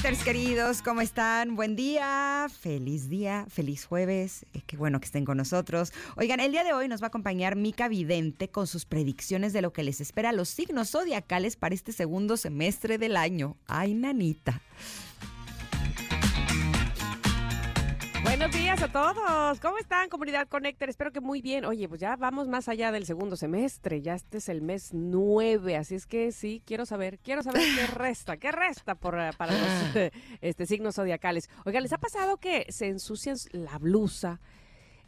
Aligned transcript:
Queridos, 0.00 0.80
¿cómo 0.80 1.00
están? 1.00 1.56
Buen 1.56 1.74
día, 1.74 2.46
feliz 2.60 3.08
día, 3.08 3.46
feliz 3.50 3.84
jueves, 3.84 4.46
eh, 4.54 4.62
qué 4.64 4.76
bueno 4.76 5.00
que 5.00 5.06
estén 5.06 5.24
con 5.24 5.36
nosotros. 5.36 5.92
Oigan, 6.16 6.38
el 6.38 6.52
día 6.52 6.62
de 6.62 6.72
hoy 6.72 6.86
nos 6.86 7.02
va 7.02 7.06
a 7.06 7.08
acompañar 7.08 7.56
Mica 7.56 7.88
Vidente 7.88 8.48
con 8.48 8.68
sus 8.68 8.86
predicciones 8.86 9.52
de 9.52 9.60
lo 9.60 9.72
que 9.72 9.82
les 9.82 10.00
espera 10.00 10.32
los 10.32 10.48
signos 10.48 10.90
zodiacales 10.90 11.56
para 11.56 11.74
este 11.74 11.92
segundo 11.92 12.36
semestre 12.36 12.96
del 12.96 13.16
año. 13.16 13.56
Ay, 13.66 13.94
nanita. 13.94 14.62
Buenos 18.28 18.52
días 18.52 18.82
a 18.82 18.92
todos. 18.92 19.58
¿Cómo 19.58 19.78
están, 19.78 20.10
comunidad 20.10 20.48
Connector? 20.48 20.90
Espero 20.90 21.10
que 21.12 21.22
muy 21.22 21.40
bien. 21.40 21.64
Oye, 21.64 21.88
pues 21.88 21.98
ya 21.98 22.14
vamos 22.14 22.46
más 22.46 22.68
allá 22.68 22.92
del 22.92 23.06
segundo 23.06 23.36
semestre. 23.36 24.02
Ya 24.02 24.14
este 24.14 24.36
es 24.36 24.50
el 24.50 24.60
mes 24.60 24.90
nueve, 24.92 25.76
así 25.76 25.94
es 25.94 26.04
que 26.04 26.30
sí, 26.30 26.62
quiero 26.66 26.84
saber, 26.84 27.18
quiero 27.20 27.42
saber 27.42 27.62
qué 27.74 27.86
resta, 27.94 28.36
qué 28.36 28.52
resta 28.52 28.96
por, 28.96 29.18
eh, 29.18 29.30
para 29.38 29.52
los 29.52 30.12
este, 30.42 30.66
signos 30.66 30.96
zodiacales. 30.96 31.48
Oiga, 31.64 31.80
¿les 31.80 31.94
ha 31.94 31.98
pasado 31.98 32.36
que 32.36 32.66
se 32.68 32.88
ensucian 32.88 33.38
la 33.52 33.78
blusa? 33.78 34.40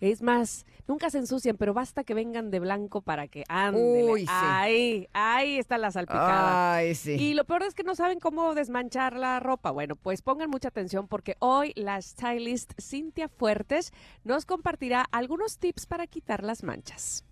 Es 0.01 0.23
más, 0.23 0.65
nunca 0.89 1.11
se 1.11 1.19
ensucian, 1.19 1.56
pero 1.56 1.75
basta 1.75 2.05
que 2.05 2.15
vengan 2.15 2.51
de 2.51 2.59
blanco 2.59 3.03
para 3.03 3.29
que 3.29 3.45
anden. 3.48 4.11
Uy, 4.11 4.23
sí. 4.23 4.27
Ahí, 4.31 5.09
ahí 5.12 5.59
está 5.59 5.77
la 5.79 5.91
salpicada. 5.91 6.75
Ay, 6.75 6.95
sí. 6.95 7.12
Y 7.12 7.34
lo 7.34 7.45
peor 7.45 7.62
es 7.62 7.75
que 7.75 7.83
no 7.83 7.95
saben 7.95 8.19
cómo 8.19 8.55
desmanchar 8.55 9.15
la 9.15 9.41
ropa. 9.41 9.70
Bueno, 9.70 9.97
pues 9.97 10.23
pongan 10.23 10.51
mucha 10.51 10.69
atención 10.69 11.07
porque 11.07 11.37
hoy 11.39 11.73
la 11.77 12.01
stylist 12.01 12.73
Cintia 12.81 13.29
Fuertes 13.29 13.92
nos 14.25 14.47
compartirá 14.47 15.05
algunos 15.12 15.59
tips 15.59 15.87
para 15.87 16.07
quitar 16.07 16.45
las 16.45 16.62
manchas. 16.62 17.25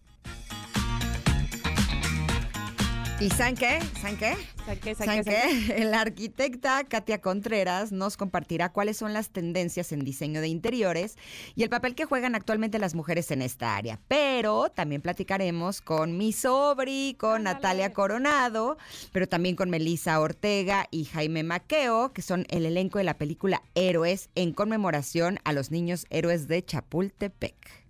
¿Y 3.20 3.30
saben 3.30 3.56
qué? 3.56 3.80
¿Saben 4.00 4.16
qué? 4.16 4.94
¿Saben 4.94 5.24
qué? 5.24 5.84
La 5.84 6.02
arquitecta 6.02 6.84
Katia 6.84 7.20
Contreras 7.20 7.90
nos 7.90 8.16
compartirá 8.16 8.68
cuáles 8.68 8.96
son 8.96 9.12
las 9.12 9.30
tendencias 9.30 9.90
en 9.90 10.04
diseño 10.04 10.40
de 10.40 10.46
interiores 10.46 11.16
y 11.56 11.64
el 11.64 11.68
papel 11.68 11.96
que 11.96 12.04
juegan 12.04 12.36
actualmente 12.36 12.78
las 12.78 12.94
mujeres 12.94 13.32
en 13.32 13.42
esta 13.42 13.74
área. 13.74 13.98
Pero 14.06 14.70
también 14.70 15.02
platicaremos 15.02 15.80
con 15.80 16.16
mi 16.16 16.32
sobri, 16.32 17.16
con. 17.18 17.42
Natalia 17.42 17.92
Coronado, 17.92 18.78
pero 19.10 19.28
también 19.28 19.56
con 19.56 19.68
Melissa 19.68 20.20
Ortega 20.20 20.86
y 20.92 21.04
Jaime 21.06 21.42
Maqueo, 21.42 22.12
que 22.12 22.22
son 22.22 22.46
el 22.50 22.66
elenco 22.66 22.98
de 22.98 23.04
la 23.04 23.18
película 23.18 23.62
Héroes 23.74 24.30
en 24.36 24.52
conmemoración 24.52 25.40
a 25.42 25.52
los 25.52 25.72
niños 25.72 26.06
héroes 26.10 26.46
de 26.46 26.64
Chapultepec. 26.64 27.88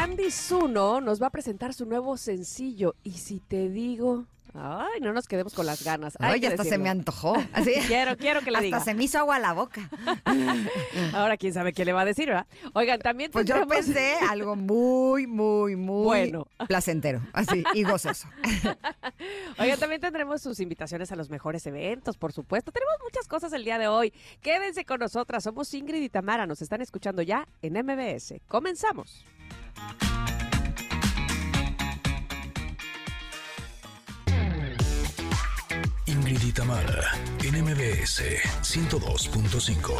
Andy 0.00 0.30
Zuno 0.30 1.00
nos 1.00 1.20
va 1.22 1.26
a 1.26 1.30
presentar 1.30 1.74
su 1.74 1.84
nuevo 1.84 2.16
sencillo. 2.16 2.94
Y 3.04 3.12
si 3.12 3.38
te 3.40 3.68
digo... 3.68 4.24
Ay, 4.52 5.00
no 5.00 5.12
nos 5.12 5.28
quedemos 5.28 5.54
con 5.54 5.64
las 5.64 5.84
ganas. 5.84 6.16
Hay 6.18 6.32
Ay, 6.34 6.40
que 6.40 6.48
hasta 6.48 6.64
se 6.64 6.76
me 6.76 6.88
antojó. 6.88 7.34
Así. 7.52 7.72
Quiero, 7.86 8.16
quiero 8.16 8.40
que 8.40 8.50
le 8.50 8.56
Hasta 8.56 8.64
diga. 8.64 8.80
se 8.80 8.94
me 8.94 9.04
hizo 9.04 9.18
agua 9.18 9.36
a 9.36 9.38
la 9.38 9.52
boca. 9.52 9.88
Ahora 11.12 11.36
quién 11.36 11.52
sabe 11.54 11.72
qué 11.72 11.84
le 11.84 11.92
va 11.92 12.00
a 12.00 12.04
decir, 12.04 12.26
¿verdad? 12.28 12.46
Oigan, 12.72 12.98
también 12.98 13.30
Pues 13.30 13.46
yo 13.46 13.64
pensé 13.68 14.14
algo 14.28 14.56
muy, 14.56 15.28
muy, 15.28 15.76
muy 15.76 16.04
Bueno. 16.04 16.48
placentero, 16.66 17.20
así, 17.32 17.62
y 17.74 17.84
gozoso. 17.84 18.26
Oigan, 19.58 19.78
también 19.78 20.00
tendremos 20.00 20.42
sus 20.42 20.58
invitaciones 20.58 21.12
a 21.12 21.16
los 21.16 21.30
mejores 21.30 21.64
eventos, 21.66 22.16
por 22.16 22.32
supuesto. 22.32 22.72
Tenemos 22.72 22.94
muchas 23.04 23.28
cosas 23.28 23.52
el 23.52 23.64
día 23.64 23.78
de 23.78 23.86
hoy. 23.86 24.12
Quédense 24.42 24.84
con 24.84 24.98
nosotras. 24.98 25.44
Somos 25.44 25.72
Ingrid 25.74 26.02
y 26.02 26.08
Tamara. 26.08 26.46
Nos 26.46 26.60
están 26.60 26.80
escuchando 26.80 27.22
ya 27.22 27.46
en 27.62 27.74
MBS. 27.74 28.40
Comenzamos. 28.48 29.24
Ingrid 36.06 36.42
y 36.42 36.52
Tamara 36.52 37.12
en 37.42 37.62
MBS 37.64 38.22
102.5. 38.62 39.92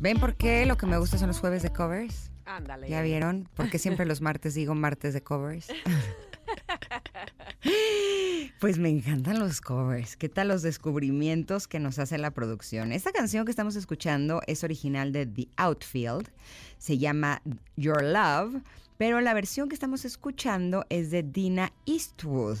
¿Ven 0.00 0.18
por 0.18 0.34
qué 0.34 0.66
lo 0.66 0.76
que 0.76 0.86
me 0.86 0.98
gusta 0.98 1.18
son 1.18 1.28
los 1.28 1.40
jueves 1.40 1.62
de 1.62 1.70
covers? 1.70 2.30
Ándale. 2.46 2.88
¿Ya 2.88 3.02
vieron? 3.02 3.48
Porque 3.54 3.78
siempre 3.78 4.06
los 4.06 4.20
martes 4.20 4.54
digo 4.54 4.74
martes 4.74 5.14
de 5.14 5.22
covers. 5.22 5.68
Pues 8.60 8.78
me 8.78 8.88
encantan 8.88 9.38
los 9.38 9.60
covers. 9.60 10.16
¿Qué 10.16 10.28
tal 10.28 10.48
los 10.48 10.62
descubrimientos 10.62 11.68
que 11.68 11.80
nos 11.80 11.98
hace 11.98 12.18
la 12.18 12.30
producción? 12.30 12.92
Esta 12.92 13.12
canción 13.12 13.44
que 13.44 13.50
estamos 13.50 13.76
escuchando 13.76 14.40
es 14.46 14.64
original 14.64 15.12
de 15.12 15.26
The 15.26 15.48
Outfield. 15.56 16.30
Se 16.78 16.96
llama 16.96 17.42
Your 17.76 18.02
Love, 18.02 18.62
pero 18.96 19.20
la 19.20 19.34
versión 19.34 19.68
que 19.68 19.74
estamos 19.74 20.04
escuchando 20.04 20.84
es 20.88 21.10
de 21.10 21.22
Dina 21.22 21.72
Eastwood. 21.86 22.58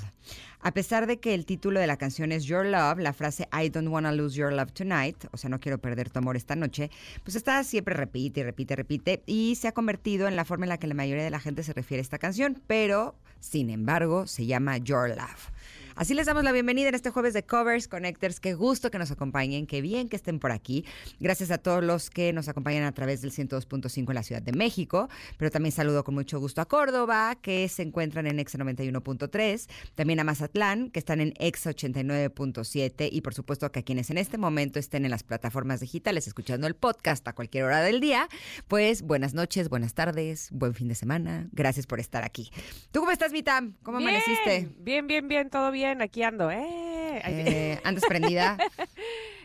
A 0.60 0.72
pesar 0.72 1.06
de 1.06 1.20
que 1.20 1.34
el 1.34 1.44
título 1.44 1.78
de 1.78 1.86
la 1.86 1.98
canción 1.98 2.32
es 2.32 2.44
Your 2.44 2.64
Love, 2.64 2.98
la 2.98 3.12
frase 3.12 3.46
I 3.52 3.68
don't 3.68 3.88
wanna 3.88 4.12
lose 4.12 4.34
your 4.34 4.52
love 4.52 4.72
tonight, 4.72 5.26
o 5.30 5.36
sea, 5.36 5.50
no 5.50 5.60
quiero 5.60 5.78
perder 5.78 6.08
tu 6.08 6.18
amor 6.18 6.36
esta 6.36 6.56
noche, 6.56 6.90
pues 7.22 7.36
esta 7.36 7.62
siempre 7.64 7.94
repite 7.94 8.42
repite, 8.42 8.74
repite, 8.74 9.22
y 9.26 9.56
se 9.56 9.68
ha 9.68 9.72
convertido 9.72 10.26
en 10.26 10.36
la 10.36 10.44
forma 10.44 10.64
en 10.64 10.70
la 10.70 10.78
que 10.78 10.86
la 10.86 10.94
mayoría 10.94 11.24
de 11.24 11.30
la 11.30 11.40
gente 11.40 11.62
se 11.62 11.74
refiere 11.74 12.00
a 12.00 12.02
esta 12.02 12.18
canción, 12.18 12.62
pero 12.66 13.14
sin 13.40 13.68
embargo 13.68 14.26
se 14.26 14.46
llama 14.46 14.78
Your 14.78 15.10
Love. 15.10 15.53
Así 15.96 16.12
les 16.12 16.26
damos 16.26 16.42
la 16.42 16.50
bienvenida 16.50 16.88
en 16.88 16.96
este 16.96 17.10
jueves 17.10 17.34
de 17.34 17.44
Covers 17.44 17.86
Connectors. 17.86 18.40
Qué 18.40 18.54
gusto 18.54 18.90
que 18.90 18.98
nos 18.98 19.12
acompañen, 19.12 19.68
qué 19.68 19.80
bien 19.80 20.08
que 20.08 20.16
estén 20.16 20.40
por 20.40 20.50
aquí. 20.50 20.84
Gracias 21.20 21.52
a 21.52 21.58
todos 21.58 21.84
los 21.84 22.10
que 22.10 22.32
nos 22.32 22.48
acompañan 22.48 22.82
a 22.82 22.90
través 22.90 23.22
del 23.22 23.30
102.5 23.30 24.08
en 24.08 24.14
la 24.14 24.24
Ciudad 24.24 24.42
de 24.42 24.52
México, 24.52 25.08
pero 25.38 25.52
también 25.52 25.70
saludo 25.70 26.02
con 26.02 26.16
mucho 26.16 26.40
gusto 26.40 26.60
a 26.60 26.64
Córdoba, 26.64 27.36
que 27.40 27.68
se 27.68 27.82
encuentran 27.82 28.26
en 28.26 28.40
Exa 28.40 28.58
91.3, 28.58 29.68
también 29.94 30.18
a 30.18 30.24
Mazatlán, 30.24 30.90
que 30.90 30.98
están 30.98 31.20
en 31.20 31.32
Exa 31.38 31.70
89.7 31.70 33.08
y 33.12 33.20
por 33.20 33.34
supuesto 33.34 33.70
que 33.70 33.78
a 33.78 33.82
quienes 33.84 34.10
en 34.10 34.18
este 34.18 34.36
momento 34.36 34.80
estén 34.80 35.04
en 35.04 35.12
las 35.12 35.22
plataformas 35.22 35.78
digitales 35.78 36.26
escuchando 36.26 36.66
el 36.66 36.74
podcast 36.74 37.26
a 37.28 37.34
cualquier 37.34 37.64
hora 37.64 37.82
del 37.82 38.00
día, 38.00 38.26
pues 38.66 39.02
buenas 39.02 39.32
noches, 39.32 39.68
buenas 39.68 39.94
tardes, 39.94 40.48
buen 40.50 40.74
fin 40.74 40.88
de 40.88 40.96
semana. 40.96 41.46
Gracias 41.52 41.86
por 41.86 42.00
estar 42.00 42.24
aquí. 42.24 42.50
¿Tú 42.90 42.98
cómo 42.98 43.12
estás, 43.12 43.30
Vitam? 43.30 43.76
¿Cómo 43.84 43.98
amaneciste? 43.98 44.70
Bien, 44.78 45.06
bien, 45.06 45.28
bien, 45.28 45.50
todo 45.50 45.70
bien. 45.70 45.83
Aquí 45.84 46.22
ando. 46.22 46.50
Eh. 46.50 47.20
Eh, 47.24 47.80
¿Andas 47.84 48.04
prendida? 48.06 48.56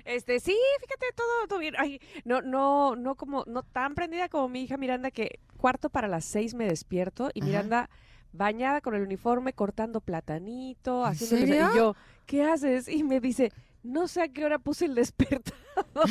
Este, 0.06 0.40
sí, 0.40 0.58
fíjate, 0.80 1.06
todo, 1.16 1.48
todo 1.48 1.60
bien. 1.60 1.76
Ay, 1.78 2.02
no, 2.26 2.42
no, 2.42 2.96
no 2.96 3.14
como, 3.14 3.44
no 3.46 3.62
tan 3.62 3.94
prendida 3.94 4.28
como 4.28 4.50
mi 4.50 4.64
hija 4.64 4.76
Miranda 4.76 5.12
que 5.12 5.40
cuarto 5.58 5.92
para 5.92 6.08
las 6.08 6.26
seis 6.26 6.56
me 6.56 6.66
despierto 6.66 7.30
y 7.36 7.42
Ajá. 7.42 7.48
Miranda 7.48 7.90
bañada 8.32 8.82
con 8.82 8.96
el 8.96 9.04
uniforme, 9.04 9.54
cortando 9.54 10.02
platanito, 10.02 11.06
¿En 11.06 11.12
haciendo 11.12 11.38
serio? 11.46 11.70
y 11.72 11.78
yo, 11.78 11.96
¿qué 12.26 12.44
haces? 12.44 12.88
Y 12.88 13.04
me 13.04 13.20
dice, 13.20 13.52
no 13.84 14.07
sé 14.07 14.22
a 14.23 14.28
qué 14.29 14.45
hora 14.45 14.59
puse 14.59 14.85
el 14.85 14.95
despertador. 14.95 15.57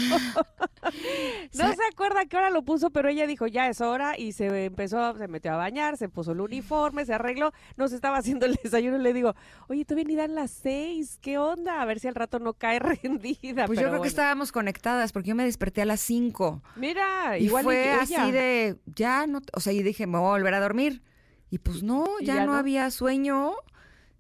no 1.55 1.73
se 1.73 1.83
acuerda 1.93 2.21
a 2.23 2.27
qué 2.27 2.37
hora 2.37 2.51
lo 2.51 2.63
puso, 2.63 2.91
pero 2.91 3.09
ella 3.09 3.27
dijo, 3.27 3.47
ya 3.47 3.69
es 3.69 3.81
hora, 3.81 4.19
y 4.19 4.33
se 4.33 4.65
empezó, 4.67 5.17
se 5.17 5.29
metió 5.29 5.53
a 5.53 5.57
bañar, 5.57 5.97
se 5.97 6.09
puso 6.09 6.33
el 6.33 6.41
uniforme, 6.41 7.05
se 7.05 7.15
arregló, 7.15 7.53
nos 7.77 7.93
estaba 7.93 8.19
haciendo 8.19 8.47
el 8.47 8.55
desayuno 8.63 8.99
y 8.99 9.03
le 9.03 9.13
digo, 9.13 9.35
oye, 9.69 9.85
todavía 9.85 10.05
ni 10.09 10.17
dan 10.17 10.35
las 10.35 10.51
seis, 10.51 11.19
¿qué 11.21 11.39
onda? 11.39 11.83
A 11.83 11.85
ver 11.85 12.01
si 12.01 12.09
al 12.09 12.15
rato 12.15 12.39
no 12.39 12.55
cae 12.55 12.79
rendida. 13.03 13.67
Pues 13.67 13.79
yo 13.79 13.89
creo 13.89 14.03
que 14.03 14.09
estábamos 14.09 14.53
conectadas 14.53 15.13
porque 15.13 15.29
yo 15.31 15.35
me 15.35 15.45
desperté 15.45 15.83
a 15.83 15.85
las 15.85 16.01
5. 16.01 16.63
Mira, 16.77 17.39
Y 17.39 17.47
igual 17.47 17.65
fue 17.65 17.75
que 17.75 17.91
así 17.91 18.33
de, 18.33 18.77
ya 18.87 19.27
no, 19.27 19.41
o 19.53 19.61
sea, 19.61 19.73
y 19.73 19.83
dije, 19.83 20.07
me 20.07 20.19
voy 20.19 20.29
a 20.29 20.31
volver 20.31 20.55
a 20.55 20.61
dormir. 20.61 21.03
Y 21.51 21.59
pues 21.59 21.83
no, 21.83 22.07
¿Y 22.21 22.27
ya, 22.27 22.35
ya 22.37 22.47
no, 22.47 22.53
no? 22.53 22.59
había 22.59 22.91
sueño. 22.91 23.53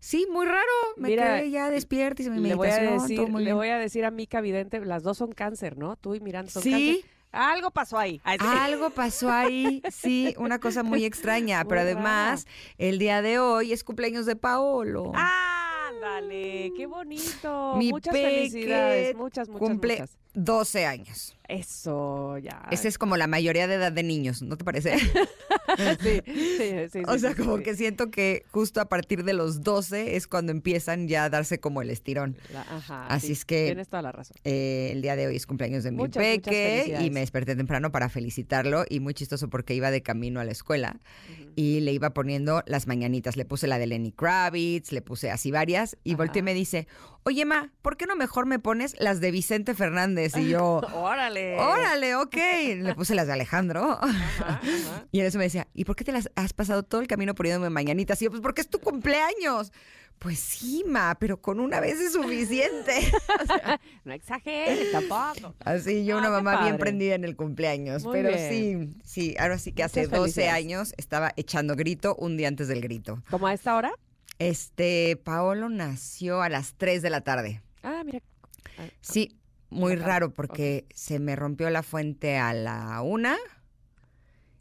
Sí, 0.00 0.26
muy 0.30 0.46
raro. 0.46 0.62
Me 0.96 1.08
Mira, 1.08 1.38
quedé 1.38 1.50
ya 1.50 1.70
despierta, 1.70 2.22
hice 2.22 2.30
mi 2.30 2.40
Le 2.40 2.54
voy, 2.54 2.68
a 2.68 2.78
decir, 2.92 3.28
le 3.28 3.52
voy 3.52 3.68
a 3.68 3.78
decir 3.78 4.04
a 4.04 4.10
Mica 4.10 4.40
Vidente, 4.40 4.78
las 4.84 5.02
dos 5.02 5.18
son 5.18 5.32
cáncer, 5.32 5.76
¿no? 5.76 5.96
Tú 5.96 6.14
y 6.14 6.20
Miranda 6.20 6.50
son 6.50 6.62
Sí, 6.62 6.70
cáncer. 6.70 7.18
Algo 7.30 7.70
pasó 7.70 7.98
ahí. 7.98 8.20
Ay, 8.24 8.38
sí. 8.40 8.46
algo 8.48 8.90
pasó 8.90 9.30
ahí, 9.30 9.82
sí, 9.90 10.34
una 10.38 10.58
cosa 10.60 10.82
muy 10.82 11.04
extraña, 11.04 11.62
pero 11.68 11.82
además 11.82 12.46
el 12.78 12.98
día 12.98 13.20
de 13.22 13.38
hoy 13.38 13.72
es 13.72 13.84
cumpleaños 13.84 14.24
de 14.24 14.34
Paolo. 14.36 15.12
Ándale, 15.14 16.72
qué 16.76 16.86
bonito. 16.86 17.74
Mi 17.76 17.90
muchas 17.90 18.12
peque 18.14 18.26
felicidades, 18.48 19.16
muchas, 19.16 19.48
muchas, 19.48 19.68
Cumple 19.68 19.94
muchas. 19.94 20.16
12 20.34 20.86
años. 20.86 21.34
Eso, 21.48 22.36
ya. 22.38 22.68
Esa 22.70 22.88
es 22.88 22.98
como 22.98 23.16
la 23.16 23.26
mayoría 23.26 23.66
de 23.66 23.74
edad 23.76 23.90
de 23.90 24.02
niños, 24.02 24.42
¿no 24.42 24.58
te 24.58 24.64
parece? 24.64 24.98
sí, 26.00 26.20
sí, 26.26 26.88
sí, 26.92 27.02
o 27.06 27.14
sí, 27.14 27.18
sea, 27.20 27.30
sí, 27.34 27.36
como 27.42 27.56
sí. 27.56 27.62
que 27.62 27.74
siento 27.74 28.10
que 28.10 28.44
justo 28.50 28.82
a 28.82 28.88
partir 28.90 29.24
de 29.24 29.32
los 29.32 29.62
12 29.62 30.16
es 30.16 30.26
cuando 30.26 30.52
empiezan 30.52 31.08
ya 31.08 31.24
a 31.24 31.30
darse 31.30 31.58
como 31.58 31.80
el 31.80 31.88
estirón. 31.88 32.36
La- 32.52 32.60
ajá, 32.62 33.06
Así 33.06 33.28
sí, 33.28 33.32
es 33.32 33.44
que- 33.46 33.64
Tienes 33.66 33.88
toda 33.88 34.02
la 34.02 34.12
razón. 34.12 34.36
Eh, 34.44 34.90
el 34.92 35.00
día 35.00 35.16
de 35.16 35.26
hoy 35.26 35.36
es 35.36 35.46
cumpleaños 35.46 35.84
de 35.84 35.90
mi 35.90 35.96
Muchas, 35.96 36.22
muchas 36.22 36.42
peque 36.54 36.98
y 37.00 37.10
me 37.10 37.20
desperté 37.20 37.56
temprano 37.56 37.90
para 37.90 38.10
felicitarlo 38.10 38.84
y 38.88 39.00
muy 39.00 39.14
chistoso 39.14 39.48
porque 39.48 39.74
iba 39.74 39.90
de 39.90 40.02
camino 40.02 40.40
a 40.40 40.44
la 40.44 40.52
escuela 40.52 41.00
y 41.56 41.80
le 41.80 41.92
iba 41.92 42.10
poniendo 42.10 42.62
las 42.66 42.86
mañanitas. 42.86 43.36
Le 43.38 43.46
puse 43.46 43.66
la 43.66 43.78
de 43.78 43.86
Lenny 43.86 44.12
Kravitz, 44.12 44.92
le 44.92 45.00
puse 45.00 45.30
así 45.30 45.50
varias 45.50 45.96
y 46.04 46.14
volteé 46.14 46.40
y 46.40 46.42
me 46.42 46.52
dice, 46.54 46.86
oye 47.28 47.44
Ma, 47.44 47.70
¿por 47.82 47.96
qué 47.96 48.06
no 48.06 48.16
mejor 48.16 48.46
me 48.46 48.58
pones 48.58 48.96
las 48.98 49.20
de 49.20 49.30
Vicente 49.30 49.74
Fernández? 49.74 50.36
Y 50.36 50.48
yo, 50.48 50.80
¡Órale! 50.94 51.58
órale, 51.58 52.14
ok. 52.16 52.36
Le 52.78 52.94
puse 52.94 53.14
las 53.14 53.26
de 53.26 53.34
Alejandro. 53.34 53.98
Ajá, 54.00 54.60
ajá. 54.60 54.60
Y 55.12 55.20
en 55.20 55.26
eso 55.26 55.38
me 55.38 55.44
decía, 55.44 55.68
¿y 55.74 55.84
por 55.84 55.94
qué 55.96 56.04
te 56.04 56.12
las 56.12 56.30
has 56.36 56.52
pasado 56.52 56.82
todo 56.82 57.00
el 57.00 57.06
camino 57.06 57.34
poniéndome 57.34 57.70
mañanitas? 57.70 58.20
Y 58.22 58.24
yo, 58.26 58.30
pues 58.30 58.42
porque 58.42 58.60
es 58.62 58.68
tu 58.68 58.78
cumpleaños. 58.80 59.72
Pues 60.18 60.40
sí, 60.40 60.82
ma, 60.86 61.16
pero 61.20 61.40
con 61.40 61.60
una 61.60 61.78
vez 61.78 62.00
es 62.00 62.12
suficiente. 62.14 62.92
No 64.04 64.12
exageres 64.14 64.90
tampoco. 64.90 65.54
Así 65.64 66.04
yo, 66.04 66.16
Ah, 66.16 66.20
una 66.20 66.30
mamá 66.30 66.62
bien 66.62 66.78
prendida 66.78 67.14
en 67.14 67.24
el 67.24 67.36
cumpleaños. 67.36 68.02
Muy 68.04 68.14
pero 68.14 68.30
bien. 68.30 68.94
sí, 68.94 69.00
sí, 69.04 69.36
ahora 69.38 69.58
sí 69.58 69.72
que 69.72 69.82
hace 69.84 70.00
Muchas 70.06 70.18
12 70.18 70.32
felicidades. 70.32 70.64
años 70.64 70.94
estaba 70.96 71.32
echando 71.36 71.76
grito 71.76 72.16
un 72.16 72.36
día 72.36 72.48
antes 72.48 72.68
del 72.68 72.80
grito. 72.80 73.22
¿Cómo 73.30 73.46
a 73.46 73.52
esta 73.52 73.76
hora? 73.76 73.92
Este, 74.38 75.16
Paolo 75.16 75.68
nació 75.68 76.42
a 76.42 76.48
las 76.48 76.74
3 76.74 77.02
de 77.02 77.10
la 77.10 77.22
tarde. 77.22 77.62
Ah, 77.82 78.02
mira. 78.04 78.20
Ah, 78.78 78.84
Sí, 79.00 79.36
muy 79.70 79.96
raro 79.96 80.32
porque 80.32 80.86
se 80.94 81.18
me 81.18 81.36
rompió 81.36 81.68
la 81.70 81.82
fuente 81.82 82.38
a 82.38 82.52
la 82.54 83.02
una 83.02 83.36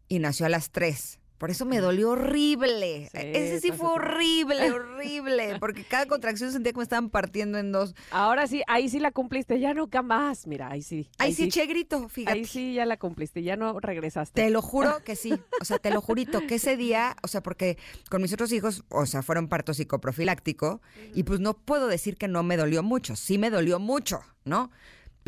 y 0.07 0.19
nació 0.19 0.45
a 0.45 0.49
las 0.49 0.71
3. 0.71 1.16
Por 1.37 1.51
eso 1.51 1.65
me 1.65 1.79
dolió 1.79 2.11
horrible. 2.11 3.09
Sí, 3.11 3.17
Ese 3.21 3.59
sí 3.59 3.71
fue 3.71 3.89
horrible, 3.89 4.71
horrible. 4.71 5.57
Porque 5.59 5.83
cada 5.83 6.07
contracción 6.07 6.51
sentía 6.51 6.71
que 6.71 6.77
me 6.77 6.83
estaban 6.83 7.09
partiendo 7.09 7.59
en 7.59 7.71
dos. 7.71 7.95
Ahora 8.11 8.47
sí, 8.47 8.63
ahí 8.67 8.89
sí 8.89 8.99
la 8.99 9.11
cumpliste, 9.11 9.59
ya 9.59 9.73
nunca 9.73 10.01
más. 10.01 10.47
Mira, 10.47 10.69
ahí 10.71 10.81
sí. 10.81 11.09
Ahí 11.19 11.33
sí 11.33 11.43
eché 11.45 11.65
grito, 11.67 12.09
fíjate. 12.09 12.37
Ahí 12.37 12.45
sí 12.45 12.73
ya 12.73 12.85
la 12.85 12.97
cumpliste, 12.97 13.43
ya 13.43 13.55
no 13.55 13.79
regresaste. 13.79 14.41
Te 14.41 14.49
lo 14.49 14.61
juro 14.61 15.01
que 15.05 15.15
sí. 15.15 15.33
O 15.61 15.65
sea, 15.65 15.77
te 15.77 15.91
lo 15.91 16.01
jurito 16.01 16.45
que 16.47 16.55
ese 16.55 16.75
día, 16.75 17.15
o 17.21 17.27
sea, 17.27 17.41
porque 17.41 17.77
con 18.09 18.21
mis 18.21 18.33
otros 18.33 18.51
hijos, 18.51 18.83
o 18.89 19.05
sea, 19.05 19.21
fueron 19.21 19.47
parto 19.47 19.73
psicoprofiláctico 19.73 20.81
y 21.13 21.23
pues 21.23 21.39
no 21.39 21.53
puedo 21.55 21.87
decir 21.87 22.17
que 22.17 22.27
no 22.27 22.41
me 22.43 22.57
dolió 22.57 22.81
mucho. 22.81 23.15
Sí 23.15 23.37
me 23.37 23.49
dolió 23.49 23.79
mucho, 23.79 24.21
¿no? 24.43 24.71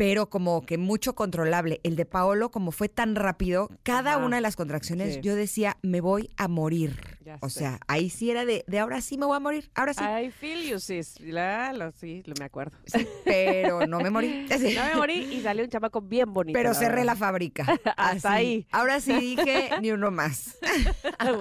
Pero 0.00 0.30
como 0.30 0.62
que 0.64 0.78
mucho 0.78 1.14
controlable. 1.14 1.78
El 1.82 1.94
de 1.94 2.06
Paolo, 2.06 2.50
como 2.50 2.72
fue 2.72 2.88
tan 2.88 3.16
rápido, 3.16 3.68
cada 3.82 4.12
Ajá. 4.14 4.24
una 4.24 4.36
de 4.36 4.40
las 4.40 4.56
contracciones 4.56 5.16
Sí. 5.16 5.20
yo 5.20 5.34
decía, 5.36 5.76
me 5.82 6.00
voy 6.00 6.30
a 6.38 6.48
morir. 6.48 7.18
Ya 7.22 7.36
O 7.42 7.50
sé. 7.50 7.58
sea, 7.60 7.80
ahí 7.86 8.08
sí 8.08 8.30
era 8.30 8.46
de, 8.46 8.64
de 8.66 8.78
ahora 8.78 9.02
sí 9.02 9.18
me 9.18 9.26
voy 9.26 9.36
a 9.36 9.40
morir, 9.40 9.70
ahora 9.74 9.92
sí. 9.92 10.02
I 10.02 10.30
feel 10.30 10.66
you, 10.66 10.80
sis. 10.80 11.20
La- 11.20 11.74
lo- 11.74 11.92
sí, 11.92 12.22
me 12.38 12.46
acuerdo. 12.46 12.78
Pero 13.26 13.86
no 13.86 14.00
me 14.00 14.08
morí. 14.08 14.46
Sí. 14.48 14.74
No 14.80 14.84
me 14.86 14.94
morí 14.96 15.18
y 15.34 15.42
salió 15.42 15.62
un 15.64 15.68
chamaco 15.70 16.00
bien 16.00 16.32
bonito. 16.32 16.56
Pero 16.58 16.72
cerré 16.72 16.88
verdad. 17.00 17.04
la 17.04 17.16
fábrica. 17.16 17.66
Hasta 17.98 18.32
ahí. 18.32 18.66
Ahora 18.72 19.00
sí 19.00 19.12
dije 19.36 19.68
ni 19.82 19.90
uno 19.90 20.10
más. 20.10 20.56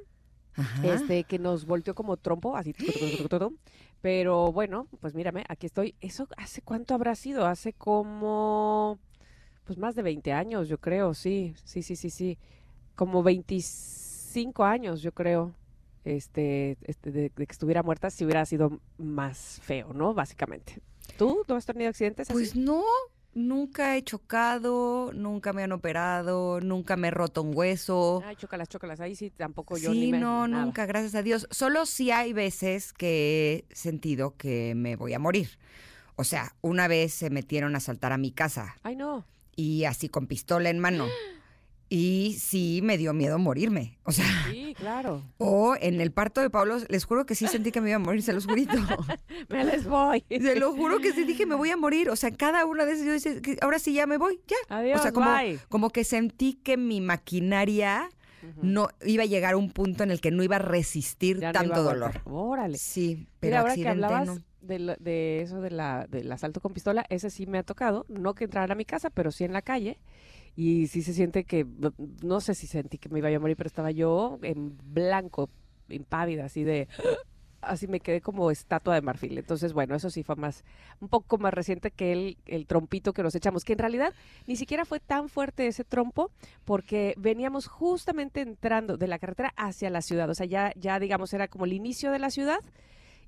Ajá. 0.61 0.95
este, 0.95 1.25
que 1.25 1.39
nos 1.39 1.67
volteó 1.67 1.95
como 1.95 2.17
trompo, 2.17 2.57
así. 2.57 2.75
Pero 4.01 4.53
bueno, 4.53 4.87
pues 5.01 5.15
mírame, 5.15 5.45
aquí 5.49 5.67
estoy. 5.67 5.95
¿Eso 6.01 6.27
hace 6.37 6.62
cuánto 6.62 6.95
habrá 6.95 7.15
sido? 7.15 7.47
Hace 7.47 7.73
como, 7.73 8.99
pues 9.65 9.79
más 9.79 9.95
de 9.95 10.03
20 10.03 10.33
años, 10.33 10.69
yo 10.69 10.79
creo, 10.79 11.15
sí, 11.15 11.55
sí, 11.65 11.83
sí, 11.83 11.97
sí, 11.97 12.11
sí. 12.11 12.39
Como 12.95 13.23
25 13.23 14.65
años, 14.65 15.03
yo 15.03 15.12
creo. 15.12 15.55
Este, 16.03 16.79
este 16.85 17.12
de, 17.12 17.31
de 17.37 17.47
que 17.47 17.53
estuviera 17.53 17.83
muerta, 17.83 18.09
si 18.09 18.25
hubiera 18.25 18.47
sido 18.47 18.81
más 18.97 19.61
feo, 19.62 19.93
¿no? 19.93 20.15
Básicamente. 20.15 20.81
¿Tú 21.19 21.45
no 21.47 21.57
has 21.57 21.67
tenido 21.67 21.91
accidentes 21.91 22.31
así? 22.31 22.33
Pues 22.39 22.57
no, 22.57 22.83
nunca 23.35 23.97
he 23.97 24.03
chocado, 24.03 25.12
nunca 25.15 25.53
me 25.53 25.62
han 25.62 25.73
operado, 25.73 26.61
nunca 26.61 26.97
me 26.97 27.09
he 27.09 27.11
roto 27.11 27.43
un 27.43 27.56
hueso. 27.56 28.23
Ay, 28.27 28.37
chócalas, 28.37 28.69
chócalas. 28.69 29.00
Ahí 29.00 29.15
sí 29.15 29.31
tampoco 29.31 29.77
yo 29.79 29.91
ni 29.93 30.06
Sí, 30.06 30.12
me- 30.12 30.19
no, 30.19 30.49
nunca, 30.49 30.87
gracias 30.87 31.15
a 31.15 31.23
Dios. 31.23 31.47
Solo 31.50 31.87
sí 31.87 32.11
hay 32.11 32.32
veces 32.32 32.93
que 32.93 33.65
he 33.71 33.75
sentido 33.75 34.37
que 34.37 34.75
me 34.75 34.97
voy 34.97 35.15
a 35.15 35.19
morir. 35.19 35.59
O 36.17 36.25
sea, 36.25 36.55
una 36.61 36.87
vez 36.88 37.15
se 37.15 37.31
metieron 37.31 37.75
a 37.75 37.79
asaltar 37.79 38.12
a 38.12 38.19
mi 38.19 38.31
casa 38.31 38.77
Ay, 38.82 38.94
no. 38.97 39.25
y 39.56 39.85
así 39.85 40.09
con 40.09 40.26
pistola 40.26 40.69
en 40.71 40.79
mano. 40.79 41.06
Y 41.92 42.37
sí 42.38 42.78
me 42.84 42.96
dio 42.96 43.12
miedo 43.12 43.37
morirme. 43.40 43.98
O 44.04 44.12
sea, 44.12 44.25
Sí, 44.48 44.75
claro. 44.78 45.25
o 45.38 45.75
en 45.81 46.00
el 46.00 46.12
parto 46.12 46.40
de 46.40 46.48
Pablo, 46.48 46.76
les 46.88 47.04
juro 47.04 47.26
que 47.26 47.34
sí 47.34 47.48
sentí 47.48 47.72
que 47.72 47.81
me 47.81 47.88
iba 47.90 47.96
a 47.96 47.98
morir, 47.98 48.22
se 48.22 48.32
los 48.32 48.46
jurito. 48.46 48.78
Me 49.48 49.64
les 49.64 49.87
voy. 49.88 50.25
Se 50.31 50.54
lo 50.54 50.72
juro 50.72 51.00
que 51.00 51.12
sí 51.12 51.25
dije, 51.25 51.46
me 51.46 51.56
voy 51.56 51.70
a 51.70 51.76
morir. 51.76 52.08
O 52.08 52.14
sea, 52.14 52.31
cada 52.31 52.64
una 52.64 52.84
de 52.84 52.92
esas 52.92 53.06
yo 53.06 53.12
decía, 53.12 53.40
que 53.42 53.56
ahora 53.60 53.81
sí 53.81 53.92
ya 53.92 54.06
me 54.06 54.19
voy, 54.19 54.40
ya. 54.46 54.56
Adiós, 54.76 55.00
o 55.00 55.02
sea, 55.02 55.10
como, 55.12 55.32
bye. 55.34 55.58
como 55.69 55.90
que 55.90 56.04
sentí 56.04 56.54
que 56.54 56.76
mi 56.76 57.00
maquinaria 57.00 58.08
no 58.62 58.88
iba 59.04 59.25
a 59.25 59.26
llegar 59.26 59.54
a 59.54 59.56
un 59.56 59.70
punto 59.72 60.04
en 60.04 60.10
el 60.12 60.20
que 60.20 60.31
no 60.31 60.42
iba 60.44 60.56
a 60.56 60.60
resistir 60.60 61.40
Ya 61.40 61.50
tanto 61.52 61.75
a 61.75 61.78
dolor. 61.81 62.20
Órale. 62.25 62.78
Sí, 62.78 63.26
pero 63.40 63.50
Mira, 63.50 63.60
ahora 63.62 63.75
que 63.75 63.88
hablabas 63.88 64.26
no. 64.28 64.38
de, 64.60 64.78
lo- 64.78 64.96
de 64.96 65.42
eso 65.42 65.60
de 65.60 65.70
la, 65.70 66.06
del 66.08 66.31
asalto 66.31 66.60
con 66.60 66.72
pistola, 66.72 67.04
ese 67.10 67.31
sí 67.31 67.46
me 67.46 67.58
ha 67.58 67.62
tocado. 67.64 68.06
No 68.08 68.34
que 68.34 68.44
entraran 68.44 68.70
a 68.70 68.75
mi 68.76 68.84
casa, 68.84 69.10
pero 69.10 69.31
sí 69.32 69.42
en 69.44 69.52
la 69.52 69.62
calle. 69.62 69.98
Y 70.56 70.88
sí 70.88 71.02
se 71.02 71.14
siente 71.14 71.44
que, 71.44 71.67
no 72.23 72.41
sé 72.41 72.55
si 72.55 72.67
sentí 72.67 72.99
que 72.99 73.08
me 73.08 73.19
iba 73.19 73.29
a 73.29 73.38
morir, 73.38 73.56
pero 73.56 73.69
estaba 73.69 73.91
yo 73.91 74.38
en 74.43 74.76
blanco, 74.85 75.49
impávida, 75.88 76.47
así 76.47 76.64
de... 76.64 76.88
Así 77.62 77.87
me 77.87 78.00
quedé 78.00 78.23
como 78.23 78.50
estatua 78.50 78.95
de 78.95 79.02
marfil. 79.02 79.37
Entonces, 79.37 79.75
bueno, 79.75 79.95
eso 79.95 80.09
sí 80.09 80.23
fue 80.23 80.35
más, 80.35 80.64
un 80.99 81.09
poco 81.09 81.37
más 81.37 81.52
reciente 81.52 81.90
que 81.90 82.11
el, 82.11 82.38
el 82.47 82.66
trompito 82.66 83.12
que 83.12 83.23
nos 83.23 83.35
echamos, 83.35 83.64
que 83.66 83.75
en 83.75 83.80
realidad 83.80 84.14
ni 84.47 84.57
siquiera 84.57 84.87
fue 84.87 84.99
tan 84.99 85.28
fuerte 85.28 85.66
ese 85.66 85.85
trompo, 85.85 86.30
porque 86.64 87.12
veníamos 87.19 87.66
justamente 87.66 88.40
entrando 88.40 88.97
de 88.97 89.09
la 89.09 89.19
carretera 89.19 89.52
hacia 89.57 89.90
la 89.90 90.00
ciudad. 90.00 90.30
O 90.30 90.35
sea, 90.35 90.47
ya, 90.47 90.73
ya 90.75 90.99
digamos, 90.99 91.35
era 91.35 91.49
como 91.49 91.66
el 91.66 91.75
inicio 91.75 92.12
de 92.12 92.19
la 92.19 92.30
ciudad 92.30 92.61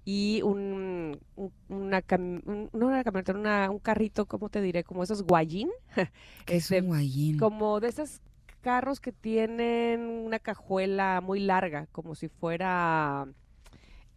y 0.04 0.42
un, 0.42 1.18
un- 1.36 1.52
una, 1.68 2.02
cam- 2.02 2.42
un- 2.46 2.70
no 2.72 2.86
una 2.88 3.04
camioneta, 3.04 3.32
una- 3.34 3.70
un 3.70 3.78
carrito, 3.78 4.26
¿cómo 4.26 4.48
te 4.48 4.60
diré? 4.60 4.84
Como 4.84 5.02
esos 5.02 5.22
guayín, 5.22 5.70
es 6.46 6.70
este, 6.70 6.80
un 6.80 6.88
guayín. 6.88 7.38
como 7.38 7.80
de 7.80 7.88
esos 7.88 8.20
carros 8.62 9.00
que 9.00 9.12
tienen 9.12 10.00
una 10.02 10.38
cajuela 10.38 11.20
muy 11.22 11.40
larga, 11.40 11.86
como 11.92 12.14
si 12.14 12.28
fuera... 12.28 13.26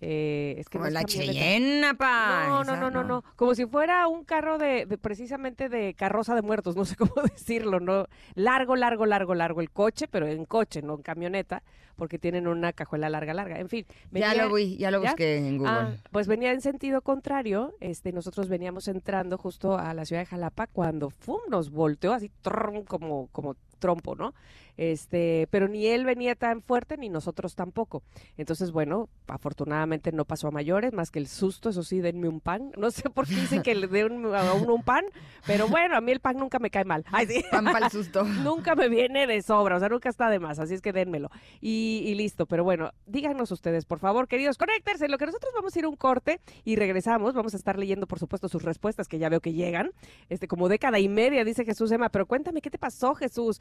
eh, 0.02 0.56
es 0.58 0.68
que 0.68 0.78
Como 0.78 0.86
no 0.86 0.92
la 0.92 1.02
es 1.02 1.06
camioneta. 1.06 1.34
Cheyenne, 1.34 1.96
pa. 1.96 2.48
No, 2.48 2.64
no, 2.64 2.76
no, 2.76 2.92
no, 2.92 3.04
no. 3.04 3.24
Como 3.36 3.56
si 3.56 3.66
fuera 3.66 4.08
un 4.08 4.24
carro 4.26 4.58
de, 4.58 4.86
de 4.86 4.98
precisamente 4.98 5.70
de 5.70 5.94
carroza 5.94 6.36
de 6.36 6.42
muertos, 6.42 6.76
no 6.78 6.86
sé 6.86 6.96
cómo 6.96 7.14
decirlo, 7.24 7.80
¿no? 7.80 8.08
Largo, 8.36 8.76
largo, 8.76 9.06
largo, 9.06 9.36
largo 9.36 9.62
el 9.62 9.72
coche, 9.72 10.08
pero 10.08 10.28
en 10.28 10.46
coche, 10.46 10.82
no 10.82 10.96
en 10.96 11.02
camioneta, 11.02 11.64
porque 11.96 12.20
tienen 12.20 12.48
una 12.48 12.74
cajuela 12.74 13.10
larga, 13.10 13.34
larga. 13.34 13.60
En 13.60 13.70
fin. 13.70 13.86
Ya 14.12 14.34
lo 14.36 14.54
vi, 14.54 14.78
ya 14.78 14.92
lo 14.92 15.02
¿Ya? 15.02 15.12
busqué 15.12 15.38
en 15.38 15.58
Google. 15.58 15.72
Ah, 15.72 15.94
pues 16.12 16.28
venía 16.28 16.52
en 16.52 16.62
sentido 16.62 17.02
contrario. 17.02 17.74
Este, 17.80 18.12
nosotros 18.12 18.50
veníamos 18.50 18.88
entrando 18.88 19.38
justo 19.38 19.78
a 19.78 19.94
la 19.94 20.06
ciudad 20.06 20.22
de 20.24 20.26
Jalapa 20.26 20.68
cuando 20.68 21.10
¡fum! 21.10 21.40
nos 21.50 21.70
volteó 21.72 22.14
así 22.14 22.30
trum, 22.42 22.84
como, 22.84 23.28
como 23.32 23.56
trompo, 23.80 24.16
¿no? 24.16 24.34
Este, 24.78 25.48
pero 25.52 25.68
ni 25.68 25.88
él 25.88 26.06
venía 26.06 26.36
tan 26.36 26.62
fuerte 26.62 26.98
ni 26.98 27.10
nosotros 27.10 27.56
tampoco. 27.56 28.04
Entonces, 28.38 28.72
bueno, 28.72 29.10
afortunadamente 29.28 30.12
no 30.12 30.26
pasó 30.26 30.48
a 30.48 30.52
mayores, 30.52 30.94
más 30.94 31.12
que 31.12 31.20
el 31.20 31.28
susto, 31.28 31.70
eso 31.70 31.84
sí, 31.84 32.00
denme 32.00 32.28
un 32.28 32.42
pan. 32.42 32.72
No 32.78 32.92
sé 32.92 33.10
por 33.10 33.28
qué 33.28 33.36
dicen 33.36 33.62
que 33.62 33.76
le 33.76 33.88
den 33.88 34.26
a 34.34 34.54
uno 34.54 34.76
un 34.76 34.84
pan, 34.84 35.06
pero 35.46 35.68
bueno, 35.68 35.96
a 35.96 36.02
mí 36.02 36.12
el 36.12 36.20
pan 36.20 36.38
nunca 36.38 36.60
me 36.60 36.70
cae 36.70 36.86
mal. 36.86 37.06
Ay, 37.12 37.28
sí. 37.28 37.44
Pan 37.52 37.66
para 37.66 37.86
el 37.88 37.92
susto. 37.92 38.24
Nunca 38.44 38.76
me 38.76 38.90
viene 38.90 39.28
de 39.28 39.42
sobra, 39.42 39.78
o 39.78 39.80
sea, 39.80 39.90
nunca 39.90 40.10
está 40.10 40.30
de 40.30 40.40
más, 40.40 40.60
así 40.60 40.74
es 40.74 40.82
que 40.82 40.94
dénmelo. 40.94 41.30
Y 41.62 42.14
listo. 42.16 42.46
Pero 42.46 42.64
bueno, 42.64 42.92
díganos 43.06 43.52
ustedes, 43.52 43.86
por 43.86 44.00
favor, 44.00 44.28
queridos 44.28 44.58
Connectors, 44.58 45.02
en 45.02 45.12
lo 45.12 45.18
que 45.18 45.26
nosotros 45.26 45.52
vamos 45.56 45.76
a 45.76 45.80
ir 45.80 45.86
a 45.86 45.90
un 45.90 45.96
corte 45.96 46.40
y 46.64 46.76
regresamos. 46.76 47.34
Vamos 47.34 47.54
a 47.54 47.58
estar 47.58 47.78
leyendo, 47.78 48.08
por 48.08 48.20
supuesto, 48.20 48.50
sus 48.50 48.64
respuestas, 48.64 49.08
que 49.08 49.20
ya 49.20 49.30
veo 49.30 49.42
que 49.42 49.54
llegan. 49.54 49.92
Este, 50.30 50.48
como 50.48 50.70
década 50.70 51.00
y 51.00 51.08
media, 51.08 51.44
dice 51.44 51.66
Jesús 51.66 51.92
Emma. 51.92 52.10
Pero 52.10 52.26
cuéntame, 52.26 52.62
¿qué 52.62 52.70
te 52.70 52.78
pasó, 52.78 53.16
Jesús? 53.16 53.60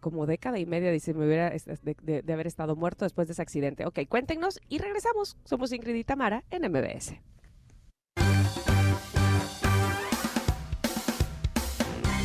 Como 0.00 0.26
década 0.26 0.58
y 0.58 0.66
media, 0.66 0.90
dice, 0.90 1.14
me 1.14 1.26
hubiera 1.26 1.50
de, 1.50 2.32
haber 2.32 2.46
estado 2.46 2.74
muerto 2.74 3.04
después 3.04 3.28
de 3.28 3.32
ese 3.32 3.42
accidente. 3.42 3.86
Ok, 3.86 4.00
cuéntenos 4.08 4.60
y 4.68 4.78
regresamos. 4.78 5.36
Somos 5.44 5.72
Ingrid 5.72 5.94
y 5.94 6.04
Tamara 6.04 6.44
en 6.50 6.70
MBS. 6.70 7.14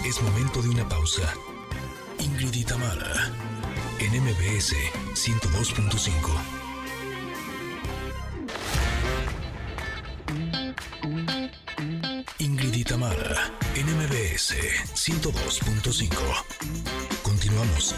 Es 0.05 0.21
momento 0.21 0.61
de 0.61 0.69
una 0.69 0.87
pausa. 0.87 1.33
Ingrid 2.19 2.53
y 2.53 2.63
Tamara, 2.63 3.31
en 3.99 4.23
MBS 4.23 4.73
102.5. 5.13 6.65
Ingrid 12.39 12.73
y 12.73 12.83
Tamara, 12.83 13.51
en 13.75 13.85
MBS 13.97 14.55
102.5. 14.93 17.14
Continuamos. 17.55 17.95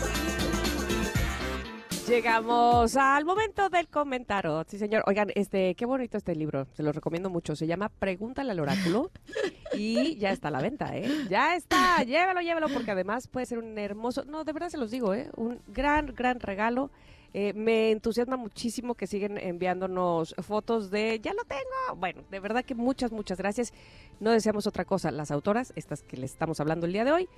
Llegamos 2.07 2.95
al 2.95 3.25
momento 3.25 3.69
del 3.69 3.87
comentario. 3.87 4.63
Sí, 4.67 4.77
señor. 4.77 5.03
Oigan, 5.07 5.31
este, 5.33 5.73
qué 5.73 5.85
bonito 5.85 6.15
este 6.17 6.35
libro. 6.35 6.67
Se 6.73 6.83
lo 6.83 6.91
recomiendo 6.91 7.29
mucho. 7.31 7.55
Se 7.55 7.65
llama 7.65 7.89
Pregúntale 7.89 8.51
al 8.51 8.59
oráculo. 8.59 9.09
y 9.73 10.15
ya 10.17 10.31
está 10.31 10.49
a 10.49 10.51
la 10.51 10.61
venta, 10.61 10.95
¿eh? 10.95 11.09
Ya 11.27 11.55
está. 11.55 12.03
Llévalo, 12.03 12.41
llévalo, 12.41 12.67
porque 12.69 12.91
además 12.91 13.27
puede 13.27 13.47
ser 13.47 13.57
un 13.57 13.77
hermoso. 13.79 14.25
No, 14.25 14.43
de 14.43 14.53
verdad 14.53 14.69
se 14.69 14.77
los 14.77 14.91
digo, 14.91 15.15
¿eh? 15.15 15.29
Un 15.35 15.59
gran, 15.67 16.13
gran 16.15 16.39
regalo. 16.39 16.91
Eh, 17.33 17.53
me 17.53 17.91
entusiasma 17.91 18.37
muchísimo 18.37 18.95
que 18.95 19.05
siguen 19.05 19.37
enviándonos 19.37 20.33
fotos 20.39 20.91
de 20.91 21.19
ya 21.19 21.33
lo 21.33 21.43
tengo. 21.43 21.95
Bueno, 21.97 22.23
de 22.29 22.39
verdad 22.39 22.63
que 22.63 22.75
muchas, 22.75 23.11
muchas 23.11 23.37
gracias. 23.37 23.73
No 24.19 24.31
deseamos 24.31 24.67
otra 24.67 24.85
cosa. 24.85 25.11
Las 25.11 25.31
autoras, 25.31 25.73
estas 25.75 26.03
que 26.03 26.17
les 26.17 26.31
estamos 26.31 26.59
hablando 26.59 26.85
el 26.85 26.93
día 26.93 27.03
de 27.03 27.11
hoy, 27.11 27.29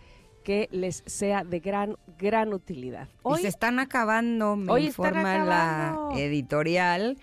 que 0.43 0.69
les 0.71 1.03
sea 1.05 1.43
de 1.43 1.59
gran, 1.59 1.97
gran 2.17 2.53
utilidad. 2.53 3.07
y 3.37 3.41
se 3.41 3.47
están 3.47 3.79
acabando, 3.79 4.55
me 4.55 4.71
Hoy 4.71 4.87
informa 4.87 5.35
acabando. 5.35 6.11
la 6.15 6.19
editorial. 6.19 7.17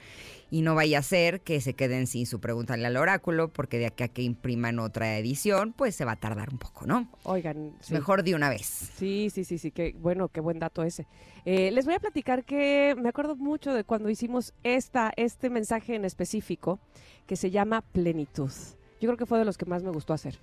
Y 0.49 0.63
no 0.63 0.77
vaya 0.77 1.01
a 1.01 1.03
ser 1.03 1.41
que 1.41 1.61
se 1.61 1.75
queden 1.75 2.07
sin 2.07 2.25
su 2.25 2.41
pregúntale 2.41 2.87
al 2.87 2.97
oráculo, 2.97 3.49
porque 3.49 3.79
de 3.79 3.87
aquí 3.87 4.05
a 4.05 4.09
que 4.09 4.23
impriman 4.23 4.79
otra 4.79 5.19
edición, 5.19 5.73
pues 5.73 5.97
se 5.97 6.05
va 6.05 6.13
a 6.13 6.17
tardar 6.17 6.51
un 6.53 6.59
poco, 6.59 6.87
¿no? 6.87 7.09
Oigan, 7.25 7.73
sí. 7.81 7.93
Mejor 7.93 8.23
de 8.23 8.37
una 8.37 8.49
vez. 8.49 8.65
Sí, 8.97 9.29
sí, 9.35 9.43
sí, 9.43 9.59
sí, 9.59 9.73
qué 9.73 9.97
bueno, 9.99 10.29
qué 10.29 10.41
buen 10.41 10.61
dato 10.61 10.85
ese. 10.85 11.09
Eh, 11.45 11.73
les 11.73 11.85
voy 11.85 11.95
a 11.95 11.99
platicar 11.99 12.45
que 12.45 12.95
me 12.97 13.09
acuerdo 13.09 13.35
mucho 13.35 13.75
de 13.75 13.83
cuando 13.83 14.09
hicimos 14.09 14.55
esta, 14.63 15.13
este 15.17 15.51
mensaje 15.51 15.97
en 15.97 16.05
específico 16.05 16.79
que 17.27 17.35
se 17.35 17.51
llama 17.51 17.81
plenitud. 17.81 18.53
Yo 19.01 19.09
creo 19.09 19.17
que 19.17 19.27
fue 19.27 19.39
de 19.41 19.45
los 19.45 19.59
que 19.59 19.67
más 19.67 19.83
me 19.83 19.91
gustó 19.91 20.15
hacer. 20.15 20.39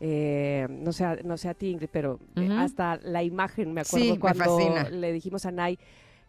Eh, 0.00 0.66
no 0.68 0.92
sé, 0.92 1.04
a- 1.04 1.18
no 1.24 1.36
sé 1.38 1.48
a 1.48 1.54
ti, 1.54 1.70
Ingrid, 1.70 1.88
pero 1.90 2.18
eh, 2.36 2.48
hasta 2.58 2.96
la 3.02 3.22
imagen 3.22 3.72
me 3.72 3.80
acuerdo 3.80 4.14
Sí, 4.14 4.18
cuando 4.20 4.56
le 4.90 5.12
dijimos 5.12 5.46
a 5.46 5.52
Nay, 5.52 5.78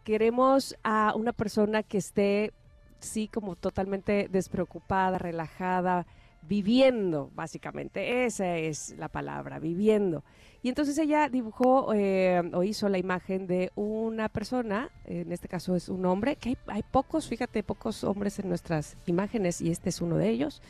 queremos 0.04 0.74
a 0.82 1.12
una 1.14 1.32
persona 1.32 1.82
que 1.82 1.98
esté, 1.98 2.52
sí, 2.98 3.28
como 3.28 3.56
totalmente 3.56 4.28
despreocupada, 4.30 5.18
relajada, 5.18 6.06
viviendo, 6.48 7.30
básicamente. 7.34 8.24
Esa 8.24 8.56
es 8.56 8.94
la 8.96 9.08
palabra, 9.08 9.58
viviendo. 9.58 10.24
Y 10.62 10.70
entonces 10.70 10.96
ella 10.96 11.28
dibujó 11.28 11.92
eh, 11.94 12.40
o 12.54 12.62
hizo 12.62 12.88
la 12.88 12.96
imagen 12.96 13.46
de 13.46 13.70
una 13.74 14.30
persona, 14.30 14.90
en 15.04 15.30
este 15.30 15.46
caso 15.46 15.76
es 15.76 15.90
un 15.90 16.06
hombre, 16.06 16.36
que 16.36 16.50
hay, 16.50 16.58
hay 16.68 16.82
pocos, 16.90 17.28
fíjate, 17.28 17.62
pocos 17.62 18.02
hombres 18.02 18.38
en 18.38 18.48
nuestras 18.48 18.96
imágenes 19.06 19.60
y 19.60 19.70
este 19.70 19.90
es 19.90 20.00
uno 20.00 20.16
de 20.16 20.30
ellos, 20.30 20.62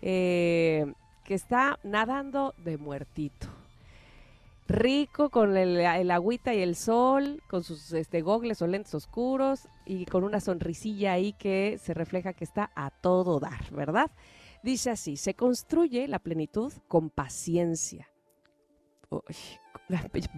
eh, 0.00 0.86
que 1.26 1.34
está 1.34 1.78
nadando 1.82 2.54
de 2.64 2.78
muertito. 2.78 3.48
Rico 4.68 5.30
con 5.30 5.56
el, 5.56 5.84
agüita 6.10 6.54
y 6.54 6.60
el 6.60 6.74
sol, 6.74 7.42
con 7.48 7.62
sus 7.62 7.92
este, 7.92 8.22
gogles 8.22 8.62
o 8.62 8.66
lentes 8.66 8.94
oscuros 8.94 9.68
y 9.84 10.06
con 10.06 10.24
una 10.24 10.40
sonrisilla 10.40 11.12
ahí 11.12 11.32
que 11.34 11.78
se 11.78 11.94
refleja 11.94 12.32
que 12.32 12.44
está 12.44 12.70
a 12.74 12.90
todo 12.90 13.38
dar, 13.38 13.70
¿verdad? 13.70 14.10
Dice 14.62 14.90
así, 14.90 15.16
se 15.16 15.34
construye 15.34 16.08
la 16.08 16.18
plenitud 16.18 16.72
con 16.88 17.10
paciencia. 17.10 18.08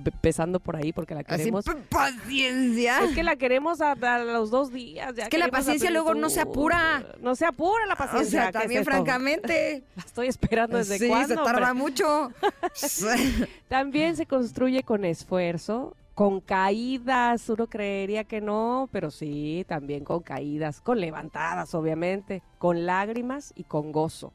Empezando 0.04 0.60
por 0.60 0.76
ahí 0.76 0.92
porque 0.92 1.14
la 1.14 1.20
Así, 1.20 1.36
queremos. 1.38 1.64
"P- 1.64 1.74
paciencia. 1.88 3.02
Es 3.04 3.14
que 3.14 3.22
la 3.22 3.36
queremos 3.36 3.80
a, 3.80 3.92
a 3.92 4.18
los 4.18 4.50
dos 4.50 4.72
días. 4.72 5.14
ya 5.14 5.24
Es 5.24 5.28
que 5.30 5.38
la 5.38 5.48
paciencia 5.48 5.90
luego 5.90 6.14
no 6.14 6.28
se 6.30 6.40
apura. 6.40 7.14
No 7.20 7.34
se 7.34 7.46
apura 7.46 7.86
la 7.86 7.94
o 7.94 7.96
paciencia. 7.96 8.42
sea, 8.42 8.52
¿qué 8.52 8.58
es 8.58 8.62
también 8.62 8.84
francamente. 8.84 9.84
La 9.96 10.02
estoy 10.02 10.26
esperando 10.28 10.76
desde 10.76 10.98
sí, 10.98 11.08
cuándo. 11.08 11.28
se 11.28 11.36
tarda 11.36 11.72
mucho. 11.74 12.30
También 13.68 14.16
se 14.16 14.26
construye 14.26 14.82
con 14.82 15.04
esfuerzo, 15.04 15.96
con 16.14 16.40
caídas. 16.40 17.48
Uno 17.48 17.66
creería 17.68 18.24
que 18.24 18.40
no, 18.40 18.88
pero 18.92 19.10
sí, 19.10 19.64
también 19.68 20.04
con 20.04 20.20
caídas, 20.22 20.80
con 20.80 21.00
levantadas, 21.00 21.74
obviamente, 21.74 22.42
con 22.58 22.84
lágrimas 22.86 23.52
y 23.56 23.64
con 23.64 23.92
gozo. 23.92 24.32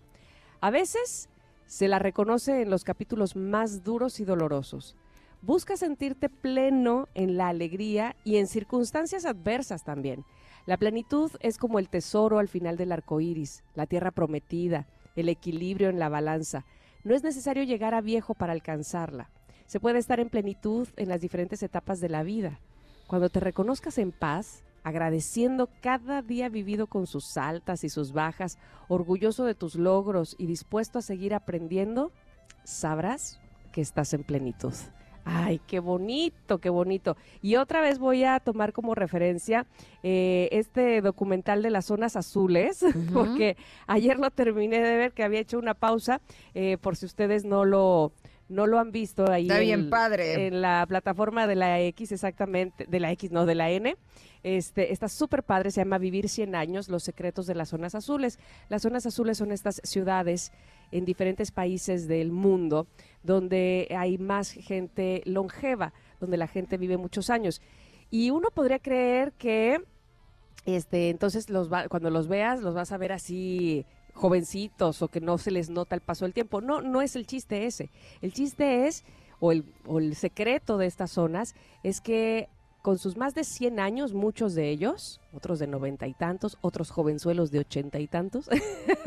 A 0.62 0.72
veces 0.72 1.30
se 1.66 1.88
la 1.88 2.00
reconoce 2.00 2.62
en 2.62 2.70
los 2.70 2.84
capítulos 2.84 3.36
más 3.36 3.84
duros 3.84 4.20
y 4.20 4.26
dolorosos. 4.26 4.96
Busca 5.42 5.76
sentirte 5.76 6.30
pleno 6.30 7.10
en 7.16 7.36
la 7.36 7.50
alegría 7.50 8.16
y 8.24 8.38
en 8.38 8.48
circunstancias 8.48 9.26
adversas 9.26 9.84
también. 9.84 10.24
La 10.66 10.78
plenitud 10.78 11.32
es 11.42 11.58
como 11.58 11.80
el 11.80 11.90
tesoro 11.90 12.40
al 12.40 12.48
final 12.48 12.78
del 12.78 12.94
arco 12.94 13.20
iris, 13.20 13.64
la 13.76 13.86
tierra 13.86 14.12
prometida, 14.12 14.88
el 15.16 15.28
equilibrio 15.28 15.90
en 15.90 16.00
la 16.00 16.08
balanza. 16.08 16.66
No 17.04 17.14
es 17.14 17.24
necesario 17.24 17.64
llegar 17.64 17.94
a 17.94 18.02
viejo 18.02 18.34
para 18.34 18.54
alcanzarla. 18.54 19.30
Se 19.66 19.80
puede 19.82 20.00
estar 20.00 20.20
en 20.20 20.30
plenitud 20.30 20.88
en 20.96 21.10
las 21.10 21.20
diferentes 21.20 21.62
etapas 21.64 22.00
de 22.00 22.10
la 22.10 22.24
vida. 22.24 22.60
Cuando 23.08 23.30
te 23.30 23.42
reconozcas 23.42 23.98
en 23.98 24.12
paz, 24.12 24.64
agradeciendo 24.84 25.70
cada 25.82 26.22
día 26.22 26.50
vivido 26.50 26.88
con 26.88 27.08
sus 27.08 27.38
altas 27.38 27.84
y 27.84 27.90
sus 27.90 28.14
bajas, 28.14 28.58
orgulloso 28.88 29.46
de 29.46 29.56
tus 29.56 29.76
logros 29.76 30.36
y 30.38 30.46
dispuesto 30.46 31.00
a 31.00 31.02
seguir 31.02 31.34
aprendiendo, 31.34 32.12
sabrás 32.64 33.40
que 33.72 33.82
estás 33.82 34.14
en 34.14 34.24
plenitud. 34.24 34.74
Ay, 35.26 35.62
qué 35.68 35.80
bonito, 35.80 36.58
qué 36.60 36.70
bonito. 36.70 37.16
Y 37.42 37.56
otra 37.56 37.80
vez 37.80 37.98
voy 37.98 38.26
a 38.26 38.40
tomar 38.42 38.74
como 38.74 38.94
referencia 38.94 39.66
eh, 40.04 40.50
este 40.52 41.02
documental 41.02 41.62
de 41.62 41.70
las 41.70 41.86
zonas 41.86 42.18
azules, 42.18 42.84
porque 43.14 43.56
ayer 43.88 44.20
lo 44.20 44.32
terminé 44.32 44.82
de 44.82 44.98
ver, 44.98 45.14
que 45.14 45.24
había 45.24 45.40
hecho 45.40 45.60
una 45.60 45.76
pausa, 45.76 46.20
eh, 46.54 46.78
por 46.78 46.98
si 46.98 47.06
ustedes 47.06 47.46
no 47.46 47.64
lo, 47.64 48.12
no 48.54 48.68
lo 48.68 48.80
han 48.80 48.92
visto 48.92 49.30
ahí. 49.30 49.44
Está 49.44 49.58
en- 49.60 49.66
bien 49.66 49.90
padre. 49.90 50.48
En 50.48 50.62
la 50.62 50.86
plataforma 50.88 51.48
de 51.48 51.56
la 51.56 51.82
X, 51.82 52.12
exactamente, 52.12 52.86
de 52.88 53.00
la 53.00 53.12
X, 53.12 53.32
no, 53.32 53.46
de 53.46 53.56
la 53.56 53.70
N. 53.72 53.96
Este, 54.44 54.92
está 54.92 55.08
súper 55.08 55.44
padre, 55.44 55.72
se 55.72 55.82
llama 55.82 55.98
Vivir 55.98 56.28
100 56.30 56.54
años, 56.56 56.90
los 56.90 57.04
secretos 57.04 57.48
de 57.48 57.56
las 57.56 57.70
zonas 57.70 57.96
azules. 57.96 58.40
Las 58.70 58.82
zonas 58.82 59.06
azules 59.06 59.38
son 59.38 59.52
estas 59.52 59.80
ciudades 59.84 60.52
en 60.92 61.06
diferentes 61.06 61.52
países 61.52 62.08
del 62.08 62.32
mundo 62.32 62.88
donde 63.24 63.88
hay 63.98 64.18
más 64.18 64.52
gente 64.52 65.22
longeva, 65.26 65.94
donde 66.20 66.38
la 66.38 66.48
gente 66.48 66.78
vive 66.78 66.98
muchos 66.98 67.30
años. 67.30 67.62
Y 68.12 68.30
uno 68.32 68.50
podría 68.54 68.80
creer 68.80 69.32
que 69.34 69.82
este, 70.66 71.10
entonces 71.10 71.50
los 71.50 71.72
va- 71.72 71.88
cuando 71.90 72.10
los 72.10 72.28
veas 72.28 72.62
los 72.62 72.74
vas 72.74 72.92
a 72.92 72.98
ver 72.98 73.12
así 73.12 73.86
jovencitos 74.14 75.02
o 75.02 75.08
que 75.08 75.22
no 75.22 75.38
se 75.38 75.52
les 75.52 75.70
nota 75.70 75.96
el 75.96 76.02
paso 76.02 76.26
del 76.26 76.34
tiempo. 76.34 76.62
No, 76.62 76.82
no 76.82 77.02
es 77.02 77.16
el 77.16 77.28
chiste 77.28 77.66
ese. 77.66 77.90
El 78.22 78.34
chiste 78.34 78.88
es, 78.88 79.04
o 79.40 79.52
el, 79.52 79.66
o 79.86 80.00
el 80.00 80.16
secreto 80.16 80.78
de 80.78 80.86
estas 80.86 81.12
zonas, 81.12 81.56
es 81.84 82.00
que 82.02 82.50
con 82.82 83.00
sus 83.00 83.16
más 83.16 83.34
de 83.34 83.46
100 83.46 83.80
años, 83.80 84.14
muchos 84.14 84.56
de 84.56 84.70
ellos, 84.70 85.22
otros 85.32 85.58
de 85.58 85.68
noventa 85.68 86.06
y 86.06 86.14
tantos, 86.14 86.58
otros 86.60 86.92
jovenzuelos 86.92 87.50
de 87.50 87.60
ochenta 87.60 87.98
y 88.00 88.08
tantos, 88.08 88.50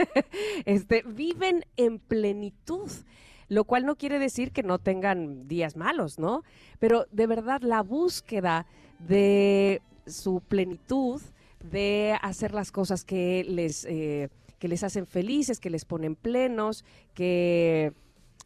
este, 0.65 1.03
viven 1.03 1.65
en 1.77 1.99
plenitud. 1.99 2.91
Lo 3.49 3.65
cual 3.65 3.87
no 3.87 3.95
quiere 3.95 4.19
decir 4.19 4.51
que 4.51 4.65
no 4.65 4.79
tengan 4.79 5.47
días 5.47 5.77
malos, 5.77 6.19
¿no? 6.19 6.43
Pero 6.81 7.07
de 7.13 7.29
verdad 7.29 7.61
la 7.61 7.83
búsqueda 7.83 8.67
de 8.99 9.83
su 10.07 10.41
plenitud, 10.41 11.21
de 11.71 12.17
hacer 12.23 12.55
las 12.55 12.73
cosas 12.73 13.05
que 13.05 13.45
les, 13.45 13.85
eh, 13.85 14.31
que 14.59 14.69
les 14.69 14.83
hacen 14.83 15.07
felices, 15.07 15.61
que 15.61 15.71
les 15.71 15.85
ponen 15.85 16.17
plenos, 16.17 16.85
que, 17.15 17.93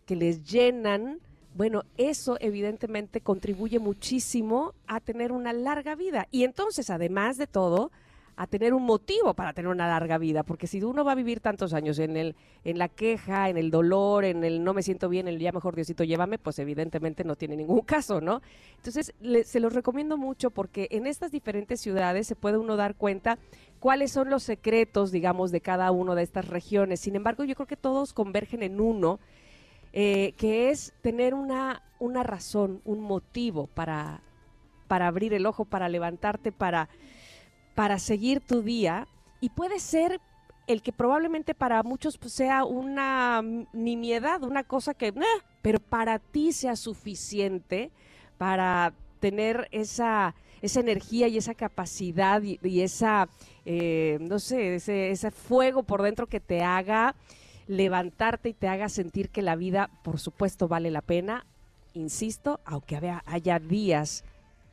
que 0.07 0.17
les 0.17 0.45
llenan, 0.45 1.21
bueno, 1.55 1.83
eso 1.97 2.37
evidentemente 2.40 3.21
contribuye 3.21 3.79
muchísimo 3.79 4.75
a 4.87 5.00
tener 5.00 5.33
una 5.33 5.52
larga 5.52 5.95
vida. 5.95 6.29
Y 6.31 6.45
entonces, 6.45 6.90
además 6.90 7.37
de 7.38 7.47
todo, 7.47 7.90
a 8.41 8.47
tener 8.47 8.73
un 8.73 8.85
motivo 8.85 9.35
para 9.35 9.53
tener 9.53 9.71
una 9.71 9.87
larga 9.87 10.17
vida, 10.17 10.45
porque 10.45 10.67
si 10.67 10.83
uno 10.83 11.05
va 11.05 11.13
a 11.13 11.15
vivir 11.15 11.41
tantos 11.41 11.75
años 11.75 11.99
en 11.99 12.17
el 12.17 12.37
en 12.65 12.79
la 12.79 12.89
queja, 12.89 13.51
en 13.51 13.59
el 13.59 13.71
dolor, 13.71 14.25
en 14.25 14.45
el 14.45 14.65
no 14.65 14.73
me 14.73 14.83
siento 14.83 15.11
bien, 15.11 15.29
el 15.29 15.39
ya 15.39 15.53
mejor 15.53 15.75
Diosito 15.75 16.05
llévame, 16.05 16.39
pues 16.39 16.59
evidentemente 16.59 17.23
no 17.23 17.37
tiene 17.37 17.55
ningún 17.55 17.83
caso, 17.83 18.23
¿no? 18.23 18.41
Entonces, 18.77 19.13
se 19.45 19.61
los 19.61 19.75
recomiendo 19.75 20.17
mucho 20.17 20.51
porque 20.51 20.89
en 20.91 21.07
estas 21.07 21.33
diferentes 21.33 21.83
ciudades 21.83 22.27
se 22.27 22.35
puede 22.35 22.57
uno 22.57 22.77
dar 22.77 22.95
cuenta 22.95 23.39
cuáles 23.79 24.11
son 24.11 24.31
los 24.31 24.43
secretos, 24.43 25.13
digamos, 25.13 25.51
de 25.51 25.61
cada 25.61 25.91
una 25.91 26.15
de 26.15 26.23
estas 26.23 26.49
regiones. 26.49 26.99
Sin 27.01 27.17
embargo, 27.17 27.45
yo 27.45 27.55
creo 27.55 27.67
que 27.67 27.77
todos 27.77 28.15
convergen 28.15 28.63
en 28.63 28.81
uno, 28.81 29.21
eh, 29.93 30.33
que 30.39 30.71
es 30.71 30.95
tener 31.03 31.35
una, 31.35 31.83
una 31.99 32.23
razón, 32.23 32.81
un 32.87 33.03
motivo 33.03 33.67
para, 33.67 34.23
para 34.89 35.09
abrir 35.09 35.35
el 35.35 35.45
ojo, 35.45 35.67
para 35.67 35.91
levantarte, 35.91 36.53
para 36.53 36.89
para 37.81 37.99
seguir 37.99 38.41
tu 38.41 38.61
día 38.61 39.09
y 39.41 39.49
puede 39.49 39.81
ser 39.81 40.21
el 40.67 40.83
que 40.83 40.93
probablemente 40.93 41.55
para 41.55 41.83
muchos 41.83 42.19
pues, 42.19 42.35
sea 42.35 42.63
una 42.65 43.41
nimiedad, 43.73 44.43
una 44.43 44.65
cosa 44.65 44.93
que, 44.93 45.15
pero 45.63 45.81
para 45.81 46.19
ti 46.19 46.53
sea 46.53 46.77
suficiente 46.77 47.91
para 48.37 48.93
tener 49.19 49.67
esa, 49.71 50.35
esa 50.61 50.81
energía 50.81 51.29
y 51.29 51.39
esa 51.39 51.55
capacidad 51.55 52.43
y, 52.43 52.83
esa, 52.83 53.31
eh, 53.65 54.19
no 54.21 54.41
sé, 54.41 54.75
ese, 54.75 55.11
ese 55.11 55.31
fuego 55.31 55.83
por 55.83 56.03
dentro 56.03 56.27
que 56.27 56.39
te 56.39 56.63
haga 56.63 57.15
levantarte 57.67 58.51
y 58.51 58.53
te 58.53 58.69
haga 58.69 58.91
sentir 58.91 59.31
que 59.31 59.41
la 59.41 59.57
vida, 59.57 59.89
por 60.05 60.21
supuesto, 60.21 60.69
vale 60.69 60.91
la 60.91 61.01
pena. 61.01 61.47
Insisto, 61.95 62.61
aunque 62.67 63.01
haya 63.25 63.59
días 63.59 64.23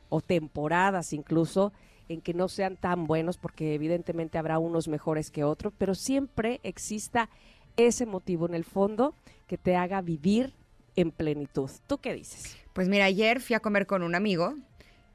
o 0.10 0.20
temporadas 0.20 1.14
incluso 1.14 1.72
en 2.10 2.22
que 2.22 2.34
no 2.34 2.48
sean 2.48 2.78
tan 2.78 3.06
buenos, 3.06 3.38
porque 3.38 3.74
evidentemente 3.74 4.38
habrá 4.38 4.60
unos 4.60 4.88
mejores 4.88 5.32
que 5.32 5.44
otros, 5.44 5.74
pero 5.78 5.96
siempre 5.96 6.60
exista 6.64 7.30
ese 7.76 8.06
motivo 8.06 8.48
en 8.48 8.54
el 8.54 8.64
fondo 8.64 9.14
que 9.48 9.58
te 9.58 9.76
haga 9.76 10.02
vivir 10.02 10.54
en 10.96 11.12
plenitud. 11.12 11.70
¿Tú 11.88 12.00
qué 12.00 12.14
dices? 12.14 12.58
Pues 12.74 12.90
mira, 12.90 13.06
ayer 13.06 13.40
fui 13.40 13.56
a 13.56 13.60
comer 13.60 13.86
con 13.88 14.04
un 14.04 14.16
amigo 14.16 14.56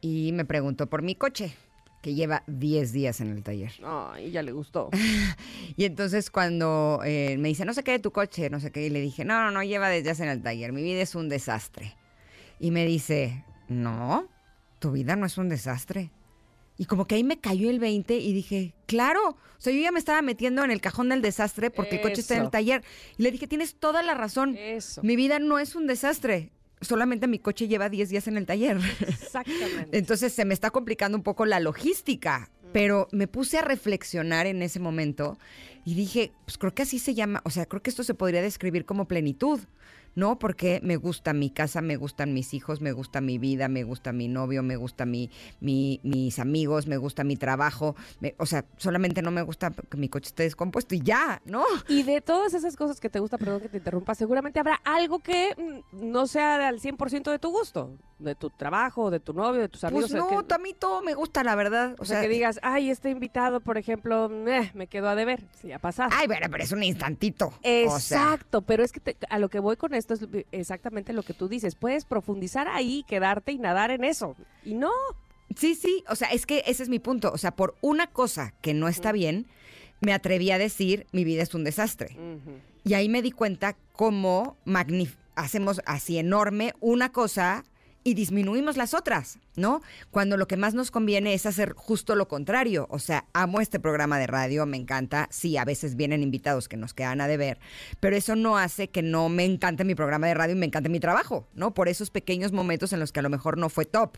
y 0.00 0.32
me 0.32 0.44
preguntó 0.44 0.88
por 0.88 1.02
mi 1.02 1.14
coche 1.14 1.54
que 2.02 2.14
lleva 2.14 2.42
10 2.48 2.92
días 2.92 3.20
en 3.20 3.28
el 3.28 3.42
taller. 3.42 3.72
Ay, 3.84 4.32
ya 4.32 4.42
le 4.42 4.52
gustó. 4.52 4.90
y 5.76 5.84
entonces 5.84 6.30
cuando 6.30 7.00
eh, 7.04 7.36
me 7.38 7.48
dice, 7.48 7.64
no 7.64 7.74
sé 7.74 7.84
qué 7.84 7.92
de 7.92 7.98
tu 8.00 8.10
coche, 8.10 8.50
no 8.50 8.58
sé 8.58 8.72
qué, 8.72 8.86
y 8.86 8.90
le 8.90 9.00
dije, 9.00 9.24
no, 9.24 9.40
no, 9.44 9.50
no, 9.52 9.62
lleva 9.62 9.88
desde 9.88 10.10
hace 10.10 10.24
en 10.24 10.30
el 10.30 10.42
taller, 10.42 10.72
mi 10.72 10.82
vida 10.82 11.00
es 11.00 11.14
un 11.14 11.28
desastre. 11.28 11.94
Y 12.58 12.72
me 12.72 12.84
dice, 12.84 13.44
no, 13.68 14.28
tu 14.80 14.90
vida 14.90 15.14
no 15.16 15.26
es 15.26 15.38
un 15.38 15.48
desastre. 15.48 16.10
Y 16.78 16.86
como 16.86 17.06
que 17.06 17.16
ahí 17.16 17.24
me 17.24 17.38
cayó 17.38 17.70
el 17.70 17.78
20 17.78 18.16
y 18.16 18.32
dije, 18.32 18.74
claro, 18.86 19.28
o 19.28 19.60
sea, 19.64 19.72
yo 19.72 19.80
ya 19.80 19.92
me 19.92 19.98
estaba 19.98 20.22
metiendo 20.22 20.64
en 20.64 20.70
el 20.70 20.80
cajón 20.80 21.08
del 21.10 21.22
desastre 21.22 21.70
porque 21.70 21.96
el 21.96 22.02
coche 22.02 22.20
está 22.20 22.36
en 22.36 22.42
el 22.42 22.50
taller. 22.50 22.82
Y 23.16 23.22
le 23.22 23.30
dije, 23.30 23.46
tienes 23.46 23.76
toda 23.76 24.02
la 24.02 24.14
razón. 24.14 24.56
Mi 25.02 25.16
vida 25.16 25.38
no 25.38 25.58
es 25.58 25.76
un 25.76 25.86
desastre. 25.86 26.50
Solamente 26.80 27.28
mi 27.28 27.38
coche 27.38 27.68
lleva 27.68 27.88
10 27.88 28.08
días 28.08 28.26
en 28.26 28.36
el 28.36 28.46
taller. 28.46 28.78
Exactamente. 29.06 29.88
Entonces 29.96 30.32
se 30.32 30.44
me 30.44 30.54
está 30.54 30.70
complicando 30.70 31.16
un 31.16 31.22
poco 31.22 31.46
la 31.46 31.60
logística. 31.60 32.50
Pero 32.72 33.06
me 33.12 33.28
puse 33.28 33.58
a 33.58 33.62
reflexionar 33.62 34.46
en 34.46 34.62
ese 34.62 34.80
momento 34.80 35.38
y 35.84 35.94
dije, 35.94 36.32
pues 36.44 36.58
creo 36.58 36.74
que 36.74 36.82
así 36.82 36.98
se 36.98 37.14
llama, 37.14 37.42
o 37.44 37.50
sea, 37.50 37.66
creo 37.66 37.82
que 37.82 37.90
esto 37.90 38.02
se 38.02 38.14
podría 38.14 38.40
describir 38.40 38.84
como 38.84 39.06
plenitud. 39.06 39.60
¿No? 40.14 40.38
Porque 40.38 40.80
me 40.82 40.96
gusta 40.96 41.32
mi 41.32 41.50
casa, 41.50 41.80
me 41.80 41.96
gustan 41.96 42.34
mis 42.34 42.54
hijos, 42.54 42.80
me 42.80 42.92
gusta 42.92 43.20
mi 43.20 43.38
vida, 43.38 43.68
me 43.68 43.84
gusta 43.84 44.12
mi 44.12 44.28
novio, 44.28 44.62
me 44.62 44.76
gusta 44.76 45.06
mi, 45.06 45.30
mis 45.60 46.38
amigos, 46.38 46.86
me 46.86 46.96
gusta 46.96 47.24
mi 47.24 47.36
trabajo. 47.36 47.96
o 48.38 48.46
sea, 48.46 48.64
solamente 48.76 49.22
no 49.22 49.30
me 49.30 49.42
gusta 49.42 49.70
que 49.70 49.96
mi 49.96 50.08
coche 50.08 50.28
esté 50.28 50.44
descompuesto 50.44 50.94
y 50.94 51.00
ya, 51.00 51.40
¿no? 51.44 51.64
Y 51.88 52.02
de 52.02 52.20
todas 52.20 52.54
esas 52.54 52.76
cosas 52.76 53.00
que 53.00 53.08
te 53.08 53.18
gusta, 53.18 53.38
perdón 53.38 53.60
que 53.60 53.68
te 53.68 53.78
interrumpa, 53.78 54.14
seguramente 54.14 54.60
habrá 54.60 54.80
algo 54.84 55.18
que 55.18 55.54
mm, 55.56 56.10
no 56.10 56.26
sea 56.26 56.68
al 56.68 56.80
100% 56.80 57.30
de 57.30 57.38
tu 57.38 57.50
gusto, 57.50 57.96
de 58.18 58.34
tu 58.34 58.50
trabajo, 58.50 59.10
de 59.10 59.20
tu 59.20 59.32
novio, 59.32 59.60
de 59.60 59.68
tus 59.68 59.84
amigos. 59.84 60.10
Pues 60.10 60.22
no, 60.22 60.44
a 60.48 60.58
mí 60.58 60.74
todo 60.78 61.02
me 61.02 61.14
gusta, 61.14 61.42
la 61.44 61.54
verdad. 61.54 61.96
O, 61.98 62.04
sea, 62.04 62.20
que 62.20 62.28
digas, 62.28 62.58
ay, 62.62 62.90
este 62.90 63.10
invitado, 63.10 63.60
por 63.60 63.78
ejemplo, 63.78 64.30
eh, 64.46 64.70
me 64.74 64.86
quedó 64.86 65.08
a 65.08 65.14
deber, 65.14 65.44
sí, 65.60 65.72
ha 65.72 65.78
pasado. 65.78 66.10
Ay, 66.12 66.26
bueno, 66.26 66.46
pero 66.50 66.64
es 66.64 66.72
un 66.72 66.82
instantito. 66.82 67.52
Exacto, 67.62 68.62
pero 68.62 68.84
es 68.84 68.92
que 68.92 69.16
a 69.28 69.38
lo 69.38 69.48
que 69.48 69.60
voy 69.60 69.76
con 69.76 69.94
esto 70.02 70.14
es 70.14 70.46
exactamente 70.52 71.12
lo 71.12 71.22
que 71.22 71.34
tú 71.34 71.48
dices. 71.48 71.74
Puedes 71.74 72.04
profundizar 72.04 72.68
ahí, 72.68 73.04
quedarte 73.06 73.52
y 73.52 73.58
nadar 73.58 73.90
en 73.90 74.04
eso. 74.04 74.36
Y 74.64 74.74
no. 74.74 74.90
Sí, 75.56 75.74
sí, 75.74 76.04
o 76.08 76.16
sea, 76.16 76.28
es 76.28 76.46
que 76.46 76.62
ese 76.66 76.82
es 76.82 76.88
mi 76.88 76.98
punto. 76.98 77.30
O 77.32 77.38
sea, 77.38 77.54
por 77.54 77.76
una 77.80 78.06
cosa 78.08 78.54
que 78.60 78.74
no 78.74 78.88
está 78.88 79.12
bien, 79.12 79.46
me 80.00 80.12
atreví 80.12 80.50
a 80.50 80.58
decir, 80.58 81.06
mi 81.12 81.24
vida 81.24 81.42
es 81.42 81.54
un 81.54 81.64
desastre. 81.64 82.16
Y 82.84 82.94
ahí 82.94 83.08
me 83.08 83.22
di 83.22 83.30
cuenta 83.30 83.76
cómo 83.92 84.56
hacemos 85.34 85.80
así 85.86 86.18
enorme 86.18 86.74
una 86.80 87.12
cosa 87.12 87.64
y 88.04 88.14
disminuimos 88.14 88.76
las 88.76 88.94
otras, 88.94 89.38
¿no? 89.56 89.80
Cuando 90.10 90.36
lo 90.36 90.46
que 90.46 90.56
más 90.56 90.74
nos 90.74 90.90
conviene 90.90 91.34
es 91.34 91.46
hacer 91.46 91.72
justo 91.74 92.14
lo 92.14 92.28
contrario. 92.28 92.86
O 92.90 92.98
sea, 92.98 93.26
amo 93.32 93.60
este 93.60 93.80
programa 93.80 94.18
de 94.18 94.26
radio, 94.26 94.66
me 94.66 94.76
encanta. 94.76 95.28
Sí, 95.30 95.56
a 95.56 95.64
veces 95.64 95.96
vienen 95.96 96.22
invitados 96.22 96.68
que 96.68 96.76
nos 96.76 96.94
quedan 96.94 97.20
a 97.20 97.28
deber, 97.28 97.58
pero 98.00 98.16
eso 98.16 98.36
no 98.36 98.58
hace 98.58 98.88
que 98.88 99.02
no 99.02 99.28
me 99.28 99.44
encante 99.44 99.84
mi 99.84 99.94
programa 99.94 100.26
de 100.26 100.34
radio 100.34 100.54
y 100.54 100.58
me 100.58 100.66
encante 100.66 100.88
mi 100.88 101.00
trabajo, 101.00 101.48
¿no? 101.54 101.74
Por 101.74 101.88
esos 101.88 102.10
pequeños 102.10 102.52
momentos 102.52 102.92
en 102.92 103.00
los 103.00 103.12
que 103.12 103.20
a 103.20 103.22
lo 103.22 103.30
mejor 103.30 103.58
no 103.58 103.68
fue 103.68 103.84
top. 103.84 104.16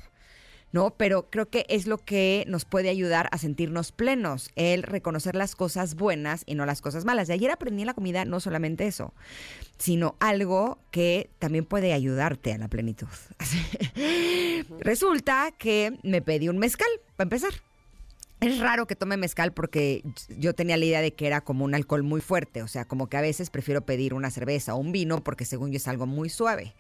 ¿No? 0.75 0.91
Pero 0.97 1.31
creo 1.31 1.49
que 1.49 1.67
es 1.69 1.87
lo 1.87 1.99
que 1.99 2.45
nos 2.49 2.65
puede 2.65 2.89
ayudar 2.89 3.29
a 3.31 3.39
sentirnos 3.39 3.93
plenos, 3.93 4.51
el 4.57 4.83
reconocer 4.83 5.37
las 5.37 5.55
cosas 5.55 5.95
buenas 5.95 6.43
y 6.47 6.57
no 6.57 6.67
las 6.67 6.83
cosas 6.83 7.05
malas. 7.05 7.29
De 7.29 7.35
ayer 7.35 7.53
aprendí 7.53 7.83
en 7.83 7.87
la 7.87 7.95
comida 7.95 8.25
no 8.25 8.41
solamente 8.41 8.89
eso, 8.89 9.15
sino 9.79 10.17
algo 10.19 10.81
que 10.91 11.31
también 11.39 11.65
puede 11.65 11.93
ayudarte 11.93 12.53
a 12.53 12.59
la 12.59 12.67
plenitud. 12.67 13.07
Resulta 14.81 15.53
que 15.57 15.97
me 16.03 16.21
pedí 16.23 16.49
un 16.49 16.59
mezcal, 16.59 16.89
para 17.15 17.27
empezar. 17.27 17.53
Es 18.41 18.59
raro 18.59 18.89
que 18.89 18.97
tome 18.97 19.17
mezcal 19.17 19.53
porque 19.53 20.03
yo 20.29 20.57
tenía 20.57 20.77
la 20.77 20.87
idea 20.87 21.03
de 21.03 21.15
que 21.15 21.29
era 21.29 21.41
como 21.41 21.65
un 21.65 21.77
alcohol 21.77 22.03
muy 22.03 22.21
fuerte, 22.21 22.65
o 22.65 22.69
sea, 22.69 22.85
como 22.85 23.09
que 23.09 23.17
a 23.17 23.21
veces 23.21 23.49
prefiero 23.49 23.87
pedir 23.87 24.13
una 24.13 24.29
cerveza 24.33 24.75
o 24.75 24.79
un 24.79 24.91
vino 24.91 25.23
porque 25.23 25.45
según 25.45 25.71
yo 25.71 25.77
es 25.77 25.87
algo 25.87 26.07
muy 26.07 26.31
suave 26.31 26.75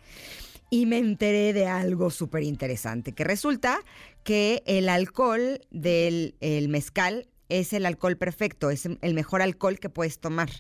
y 0.75 0.87
me 0.87 0.99
enteré 0.99 1.53
de 1.53 1.69
algo 1.69 2.11
súper 2.11 2.43
interesante, 2.43 3.13
que 3.13 3.23
resulta 3.23 3.79
que 4.25 4.65
el 4.67 4.89
alcohol 4.89 5.61
del 5.71 6.35
mezcal 6.69 7.29
es 7.49 7.73
el 7.73 7.87
alcohol 7.87 8.17
perfecto, 8.17 8.71
es 8.71 8.85
el 8.87 9.15
mejor 9.15 9.41
alcohol 9.41 9.79
que 9.79 9.89
puedes 9.89 10.19
tomar. 10.19 10.51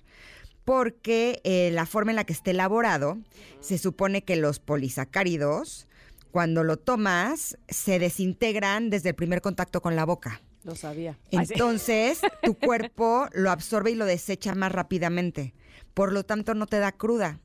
Porque 0.64 1.40
eh, 1.42 1.72
la 1.72 1.84
forma 1.84 2.12
en 2.12 2.16
la 2.16 2.22
que 2.22 2.32
esté 2.32 2.52
elaborado, 2.52 3.18
se 3.58 3.76
supone 3.76 4.22
que 4.22 4.36
los 4.36 4.60
polisacáridos, 4.60 5.88
cuando 6.30 6.62
lo 6.62 6.76
tomas, 6.76 7.58
se 7.68 7.98
desintegran 7.98 8.90
desde 8.90 9.08
el 9.08 9.14
primer 9.16 9.40
contacto 9.40 9.82
con 9.82 9.96
la 9.96 10.04
boca. 10.04 10.40
Lo 10.62 10.76
sabía. 10.76 11.18
Entonces, 11.32 12.20
tu 12.44 12.54
cuerpo 12.60 13.26
lo 13.32 13.50
absorbe 13.50 13.90
y 13.90 13.96
lo 13.96 14.04
desecha 14.04 14.54
más 14.54 14.70
rápidamente. 14.70 15.54
Por 15.92 16.12
lo 16.12 16.22
tanto, 16.22 16.54
no 16.54 16.66
te 16.68 16.78
da 16.78 16.92
cruda. 16.92 17.40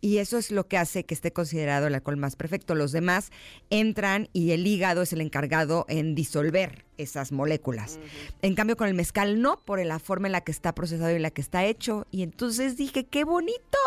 Y 0.00 0.18
eso 0.18 0.38
es 0.38 0.50
lo 0.50 0.68
que 0.68 0.78
hace 0.78 1.04
que 1.04 1.14
esté 1.14 1.32
considerado 1.32 1.86
el 1.86 1.94
alcohol 1.94 2.16
más 2.16 2.36
perfecto. 2.36 2.74
Los 2.74 2.92
demás 2.92 3.30
entran 3.70 4.28
y 4.32 4.52
el 4.52 4.66
hígado 4.66 5.02
es 5.02 5.12
el 5.12 5.20
encargado 5.20 5.84
en 5.88 6.14
disolver 6.14 6.85
esas 6.98 7.32
moléculas. 7.32 7.98
En 8.42 8.54
cambio, 8.54 8.76
con 8.76 8.88
el 8.88 8.94
mezcal 8.94 9.40
no, 9.40 9.58
por 9.64 9.84
la 9.84 9.98
forma 9.98 10.28
en 10.28 10.32
la 10.32 10.40
que 10.40 10.52
está 10.52 10.74
procesado 10.74 11.10
y 11.12 11.16
en 11.16 11.22
la 11.22 11.30
que 11.30 11.40
está 11.40 11.64
hecho. 11.64 12.06
Y 12.10 12.22
entonces 12.22 12.76
dije, 12.76 13.04
qué 13.06 13.24
bonito, 13.24 13.78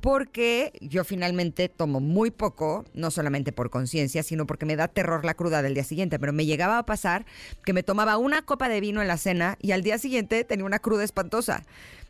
porque 0.00 0.72
yo 0.80 1.04
finalmente 1.04 1.68
tomo 1.68 2.00
muy 2.00 2.30
poco, 2.30 2.84
no 2.94 3.10
solamente 3.10 3.52
por 3.52 3.70
conciencia, 3.70 4.22
sino 4.22 4.46
porque 4.46 4.66
me 4.66 4.76
da 4.76 4.88
terror 4.88 5.24
la 5.24 5.34
cruda 5.34 5.62
del 5.62 5.74
día 5.74 5.84
siguiente. 5.84 6.18
Pero 6.18 6.32
me 6.32 6.46
llegaba 6.46 6.78
a 6.78 6.86
pasar 6.86 7.24
que 7.64 7.72
me 7.72 7.82
tomaba 7.82 8.18
una 8.18 8.42
copa 8.42 8.68
de 8.68 8.80
vino 8.80 9.00
en 9.00 9.08
la 9.08 9.16
cena 9.16 9.56
y 9.60 9.72
al 9.72 9.82
día 9.82 9.98
siguiente 9.98 10.44
tenía 10.44 10.64
una 10.64 10.78
cruda 10.78 11.04
espantosa. 11.04 11.64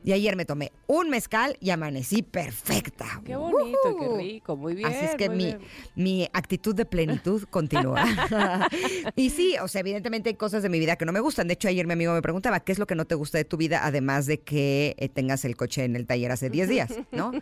Y 0.05 0.13
ayer 0.13 0.35
me 0.35 0.45
tomé 0.45 0.73
un 0.89 1.11
mezcal 1.11 1.57
y 1.61 1.71
amanecí 1.71 2.23
perfecta. 2.23 3.23
Qué 3.25 3.37
bonito, 3.37 3.79
qué 4.01 4.17
rico, 4.17 4.57
muy 4.57 4.75
bien. 4.75 4.89
Así 4.89 5.05
es 5.05 5.15
que 5.15 5.29
mi, 5.29 5.55
mi 5.95 6.29
actitud 6.33 6.75
de 6.75 6.85
plenitud 6.85 7.45
continúa. 7.45 8.05
y 9.17 9.31
sí, 9.31 9.55
o 9.63 9.69
sea, 9.69 9.81
evidentemente 9.81 10.32
hay 10.33 10.37
cosas 10.37 10.63
de 10.63 10.71
mi 10.71 10.79
vida 10.79 10.97
que 10.97 11.05
no 11.05 11.13
me 11.13 11.21
gustan. 11.21 11.47
De 11.47 11.55
hecho, 11.55 11.69
ayer 11.69 11.87
mi 11.87 11.93
amigo 11.93 12.15
me 12.15 12.23
preguntaba, 12.23 12.61
¿qué 12.61 12.73
es 12.73 12.79
lo 12.79 12.87
que 12.87 12.95
no 12.95 13.05
te 13.05 13.15
gusta 13.15 13.37
de 13.37 13.45
tu 13.45 13.59
vida, 13.59 13.85
además 13.85 14.25
de 14.27 14.41
que 14.41 14.97
eh, 14.99 15.09
tengas 15.11 15.45
el 15.45 15.57
coche 15.57 15.85
en 15.85 15.95
el 15.95 16.07
taller 16.07 16.33
hace 16.33 16.49
10 16.49 16.69
días, 16.69 16.91
¿no? 17.13 17.33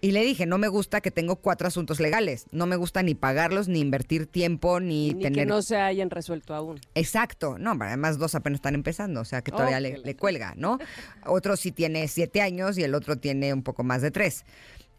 Y 0.00 0.10
le 0.10 0.24
dije, 0.24 0.44
no 0.44 0.58
me 0.58 0.66
gusta 0.68 1.00
que 1.00 1.12
tengo 1.12 1.36
cuatro 1.36 1.68
asuntos 1.68 2.00
legales. 2.00 2.46
No 2.50 2.66
me 2.66 2.74
gusta 2.76 3.02
ni 3.02 3.14
pagarlos, 3.14 3.68
ni 3.68 3.80
invertir 3.80 4.26
tiempo, 4.26 4.80
ni, 4.80 5.14
ni 5.14 5.22
tener... 5.22 5.44
que 5.44 5.46
no 5.46 5.62
se 5.62 5.76
hayan 5.76 6.10
resuelto 6.10 6.54
aún. 6.54 6.80
Exacto. 6.94 7.56
No, 7.58 7.76
además 7.80 8.18
dos 8.18 8.34
apenas 8.34 8.58
están 8.58 8.74
empezando, 8.74 9.20
o 9.20 9.24
sea 9.24 9.42
que 9.42 9.52
todavía 9.52 9.78
le, 9.78 9.98
le 9.98 10.16
cuelga, 10.16 10.54
¿no? 10.56 10.78
Otro 11.24 11.56
sí 11.56 11.70
tiene 11.70 12.08
siete 12.08 12.40
años 12.40 12.76
y 12.76 12.82
el 12.82 12.94
otro 12.94 13.16
tiene 13.16 13.52
un 13.52 13.62
poco 13.62 13.84
más 13.84 14.02
de 14.02 14.10
tres. 14.10 14.44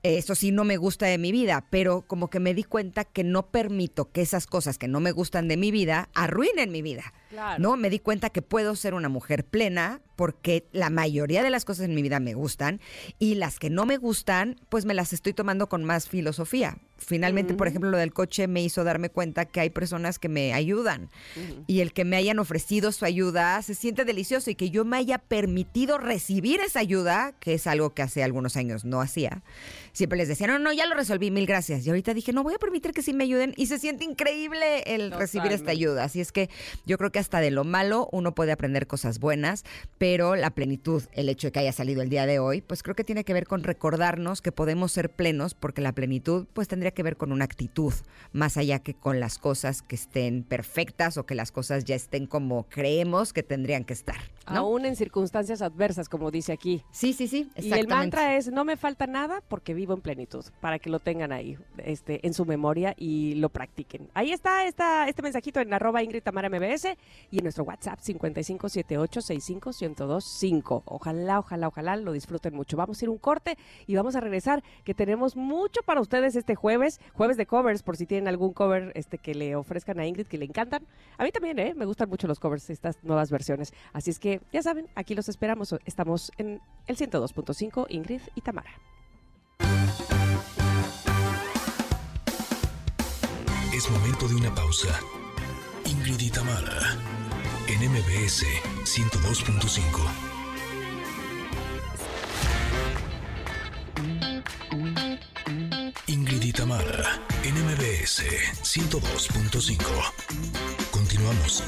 Eso 0.03 0.35
sí 0.35 0.51
no 0.51 0.65
me 0.65 0.75
gusta 0.75 1.05
de 1.05 1.17
mi 1.17 1.31
vida, 1.31 1.65
pero 1.69 2.01
como 2.01 2.29
que 2.29 2.41
me 2.41 2.53
di 2.53 2.63
cuenta 2.63 3.05
que 3.05 3.23
no 3.23 3.47
permito 3.51 4.11
que 4.11 4.21
esas 4.21 4.47
cosas 4.47 4.77
que 4.77 4.89
no 4.89 4.99
me 4.99 5.13
gustan 5.13 5.47
de 5.47 5.55
mi 5.55 5.71
vida 5.71 6.09
arruinen 6.13 6.71
mi 6.71 6.81
vida. 6.81 7.13
Claro. 7.29 7.61
¿No? 7.61 7.77
Me 7.77 7.89
di 7.89 7.99
cuenta 7.99 8.29
que 8.29 8.41
puedo 8.41 8.75
ser 8.75 8.93
una 8.93 9.07
mujer 9.07 9.45
plena 9.45 10.01
porque 10.15 10.67
la 10.71 10.89
mayoría 10.89 11.43
de 11.43 11.49
las 11.49 11.65
cosas 11.65 11.85
en 11.85 11.95
mi 11.95 12.01
vida 12.01 12.19
me 12.19 12.33
gustan 12.33 12.79
y 13.19 13.35
las 13.35 13.59
que 13.59 13.69
no 13.69 13.85
me 13.85 13.97
gustan, 13.97 14.59
pues 14.69 14.85
me 14.85 14.93
las 14.93 15.13
estoy 15.13 15.33
tomando 15.33 15.67
con 15.67 15.83
más 15.83 16.07
filosofía. 16.07 16.77
Finalmente, 16.97 17.53
por 17.53 17.67
ejemplo, 17.67 17.89
lo 17.89 17.97
del 17.97 18.13
coche 18.13 18.47
me 18.47 18.63
hizo 18.63 18.83
darme 18.83 19.09
cuenta 19.09 19.45
que 19.45 19.59
hay 19.59 19.69
personas 19.69 20.19
que 20.19 20.29
me 20.29 20.53
ayudan 20.53 21.09
y 21.67 21.81
el 21.81 21.91
que 21.91 22.05
me 22.05 22.15
hayan 22.15 22.39
ofrecido 22.39 22.91
su 22.91 23.03
ayuda 23.05 23.61
se 23.61 23.75
siente 23.75 24.05
delicioso 24.05 24.49
y 24.49 24.55
que 24.55 24.69
yo 24.69 24.85
me 24.85 24.97
haya 24.97 25.17
permitido 25.17 25.97
recibir 25.97 26.61
esa 26.61 26.79
ayuda, 26.79 27.33
que 27.39 27.55
es 27.55 27.67
algo 27.67 27.93
que 27.93 28.03
hace 28.03 28.23
algunos 28.23 28.55
años 28.55 28.85
no 28.85 29.01
hacía. 29.01 29.43
Siempre 29.91 30.17
les 30.17 30.27
decía, 30.27 30.47
no, 30.47 30.59
no, 30.59 30.71
ya 30.71 30.85
lo 30.85 30.95
resolví, 30.95 31.29
mil 31.29 31.45
gracias. 31.45 31.85
Y 31.85 31.89
ahorita 31.89 32.13
dije, 32.13 32.31
no, 32.31 32.41
voy 32.43 32.53
a 32.53 32.59
permitir 32.59 32.93
que 32.93 33.01
sí 33.01 33.13
me 33.13 33.25
ayuden 33.25 33.53
y 33.57 33.67
se 33.67 33.79
siente 33.79 34.05
increíble 34.05 34.83
el 34.85 35.11
recibir 35.11 35.51
esta 35.51 35.71
ayuda. 35.71 36.05
Así 36.05 36.21
es 36.21 36.31
que 36.31 36.49
yo 36.85 36.97
creo 36.97 37.11
que 37.11 37.19
hasta 37.19 37.41
de 37.41 37.51
lo 37.51 37.63
malo 37.63 38.07
uno 38.11 38.33
puede 38.33 38.51
aprender 38.51 38.87
cosas 38.87 39.19
buenas, 39.19 39.65
pero 40.03 40.35
la 40.35 40.49
plenitud, 40.49 41.01
el 41.13 41.29
hecho 41.29 41.47
de 41.47 41.53
que 41.53 41.59
haya 41.59 41.71
salido 41.71 42.01
el 42.01 42.09
día 42.09 42.25
de 42.25 42.37
hoy, 42.37 42.59
pues 42.59 42.83
creo 42.83 42.93
que 42.93 43.05
tiene 43.05 43.23
que 43.23 43.31
ver 43.31 43.47
con 43.47 43.63
recordarnos 43.63 44.41
que 44.41 44.51
podemos 44.51 44.91
ser 44.91 45.09
plenos, 45.09 45.53
porque 45.53 45.79
la 45.79 45.93
plenitud 45.93 46.45
pues 46.51 46.67
tendría 46.67 46.91
que 46.91 47.03
ver 47.03 47.15
con 47.15 47.31
una 47.31 47.45
actitud, 47.45 47.93
más 48.33 48.57
allá 48.57 48.79
que 48.79 48.95
con 48.95 49.21
las 49.21 49.37
cosas 49.37 49.81
que 49.81 49.95
estén 49.95 50.43
perfectas 50.43 51.15
o 51.17 51.25
que 51.25 51.35
las 51.35 51.53
cosas 51.53 51.85
ya 51.85 51.95
estén 51.95 52.27
como 52.27 52.67
creemos 52.67 53.31
que 53.31 53.43
tendrían 53.43 53.85
que 53.85 53.93
estar. 53.93 54.17
¿no? 54.51 54.57
Aún 54.57 54.85
en 54.85 54.97
circunstancias 54.97 55.61
adversas, 55.61 56.09
como 56.09 56.31
dice 56.31 56.51
aquí. 56.51 56.83
Sí, 56.91 57.13
sí, 57.13 57.29
sí, 57.29 57.49
Y 57.55 57.71
el 57.71 57.87
mantra 57.87 58.35
es, 58.35 58.51
no 58.51 58.65
me 58.65 58.75
falta 58.75 59.07
nada 59.07 59.41
porque 59.47 59.73
vivo 59.73 59.93
en 59.93 60.01
plenitud, 60.01 60.43
para 60.59 60.79
que 60.79 60.89
lo 60.89 60.99
tengan 60.99 61.31
ahí 61.31 61.57
este, 61.77 62.27
en 62.27 62.33
su 62.33 62.43
memoria 62.43 62.93
y 62.97 63.35
lo 63.35 63.47
practiquen. 63.47 64.09
Ahí 64.13 64.33
está 64.33 64.67
esta, 64.67 65.07
este 65.07 65.21
mensajito 65.21 65.61
en 65.61 65.73
arroba 65.73 66.03
Ingrid 66.03 66.23
Tamara 66.23 66.49
MBS 66.49 66.87
y 67.31 67.37
en 67.37 67.43
nuestro 67.43 67.63
WhatsApp 67.63 67.99
5578-65025. 69.95 70.83
Ojalá, 70.85 71.39
ojalá, 71.39 71.67
ojalá 71.67 71.95
lo 71.97 72.11
disfruten 72.11 72.55
mucho. 72.55 72.77
Vamos 72.77 73.01
a 73.01 73.05
ir 73.05 73.09
un 73.09 73.17
corte 73.17 73.57
y 73.87 73.95
vamos 73.95 74.15
a 74.15 74.19
regresar, 74.19 74.63
que 74.83 74.93
tenemos 74.93 75.35
mucho 75.35 75.81
para 75.83 76.01
ustedes 76.01 76.35
este 76.35 76.55
jueves, 76.55 76.99
jueves 77.13 77.37
de 77.37 77.45
covers, 77.45 77.83
por 77.83 77.97
si 77.97 78.05
tienen 78.05 78.27
algún 78.27 78.53
cover 78.53 78.91
este, 78.95 79.17
que 79.17 79.35
le 79.35 79.55
ofrezcan 79.55 79.99
a 79.99 80.05
Ingrid, 80.05 80.27
que 80.27 80.37
le 80.37 80.45
encantan. 80.45 80.85
A 81.17 81.23
mí 81.23 81.31
también, 81.31 81.59
¿eh? 81.59 81.73
Me 81.75 81.85
gustan 81.85 82.09
mucho 82.09 82.27
los 82.27 82.39
covers, 82.39 82.69
estas 82.69 83.03
nuevas 83.03 83.31
versiones. 83.31 83.73
Así 83.93 84.09
es 84.09 84.19
que, 84.19 84.41
ya 84.51 84.61
saben, 84.61 84.87
aquí 84.95 85.15
los 85.15 85.29
esperamos. 85.29 85.75
Estamos 85.85 86.31
en 86.37 86.61
el 86.87 86.97
102.5, 86.97 87.85
Ingrid 87.89 88.21
y 88.35 88.41
Tamara. 88.41 88.71
Es 93.73 93.89
momento 93.89 94.27
de 94.27 94.35
una 94.35 94.53
pausa. 94.53 94.99
Ingrid 95.85 96.19
y 96.19 96.29
Tamara, 96.29 96.97
en 97.67 97.79
MBS 97.89 98.45
102.5. 98.83 99.83
Ingrid 106.07 106.43
y 106.43 106.51
Tamara, 106.51 107.21
en 107.43 107.55
MBS 107.65 108.23
102.5. 108.63 109.77
Continuamos. 110.91 111.63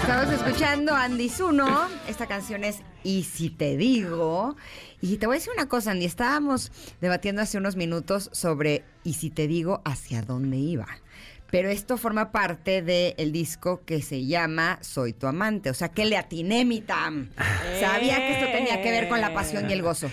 Estamos 0.00 0.32
escuchando 0.34 0.94
Andy 0.94 1.28
Zuno. 1.28 1.88
Esta 2.08 2.26
canción 2.26 2.64
es 2.64 2.80
Y 3.04 3.24
si 3.24 3.50
te 3.50 3.76
digo. 3.76 4.56
Y 5.00 5.18
te 5.18 5.26
voy 5.26 5.36
a 5.36 5.38
decir 5.38 5.52
una 5.54 5.68
cosa, 5.68 5.90
Andy. 5.92 6.06
Estábamos 6.06 6.72
debatiendo 7.00 7.42
hace 7.42 7.58
unos 7.58 7.76
minutos 7.76 8.30
sobre 8.32 8.84
Y 9.04 9.14
si 9.14 9.30
te 9.30 9.46
digo 9.46 9.82
hacia 9.84 10.22
dónde 10.22 10.56
iba. 10.56 10.86
Pero 11.50 11.68
esto 11.68 11.96
forma 11.96 12.30
parte 12.32 12.80
del 12.82 13.32
disco 13.32 13.82
que 13.84 14.02
se 14.02 14.24
llama 14.26 14.78
Soy 14.82 15.12
tu 15.12 15.26
amante. 15.26 15.70
O 15.70 15.74
sea, 15.74 15.88
que 15.88 16.04
le 16.04 16.16
atiné 16.16 16.64
mi 16.64 16.80
Tam. 16.80 17.30
Sabía 17.80 18.16
que 18.18 18.32
esto 18.34 18.46
tenía 18.52 18.80
que 18.82 18.90
ver 18.90 19.08
con 19.08 19.20
la 19.20 19.34
pasión 19.34 19.68
y 19.68 19.72
el 19.72 19.82
gozo. 19.82 20.10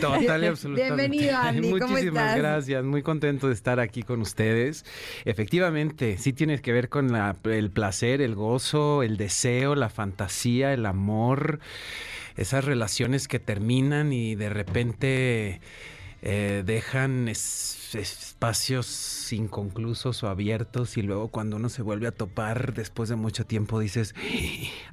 Total 0.00 0.44
y 0.44 0.46
absolutamente. 0.46 1.08
Bienvenido, 1.08 1.36
Andy. 1.36 1.70
¿Cómo 1.72 1.88
Muchísimas 1.88 2.22
estás? 2.24 2.36
gracias. 2.38 2.84
Muy 2.84 3.02
contento 3.02 3.48
de 3.48 3.54
estar 3.54 3.80
aquí 3.80 4.02
con 4.02 4.20
ustedes. 4.20 4.84
Efectivamente, 5.24 6.18
sí 6.18 6.32
tiene 6.32 6.60
que 6.60 6.72
ver 6.72 6.88
con 6.88 7.10
la- 7.12 7.36
el 7.44 7.70
placer, 7.70 8.20
el 8.22 8.34
gozo, 8.34 9.02
el 9.02 9.16
deseo, 9.16 9.74
la 9.74 9.88
fantasía, 9.90 10.72
el 10.72 10.86
amor, 10.86 11.58
esas 12.36 12.64
relaciones 12.64 13.28
que 13.28 13.38
terminan 13.38 14.12
y 14.12 14.34
de 14.34 14.48
repente 14.50 15.60
eh, 16.22 16.62
dejan 16.64 17.28
es- 17.28 17.83
espacios 17.94 19.32
inconclusos 19.32 20.22
o 20.22 20.28
abiertos 20.28 20.96
y 20.96 21.02
luego 21.02 21.28
cuando 21.28 21.56
uno 21.56 21.68
se 21.68 21.82
vuelve 21.82 22.06
a 22.06 22.12
topar 22.12 22.74
después 22.74 23.08
de 23.08 23.16
mucho 23.16 23.46
tiempo 23.46 23.80
dices, 23.80 24.14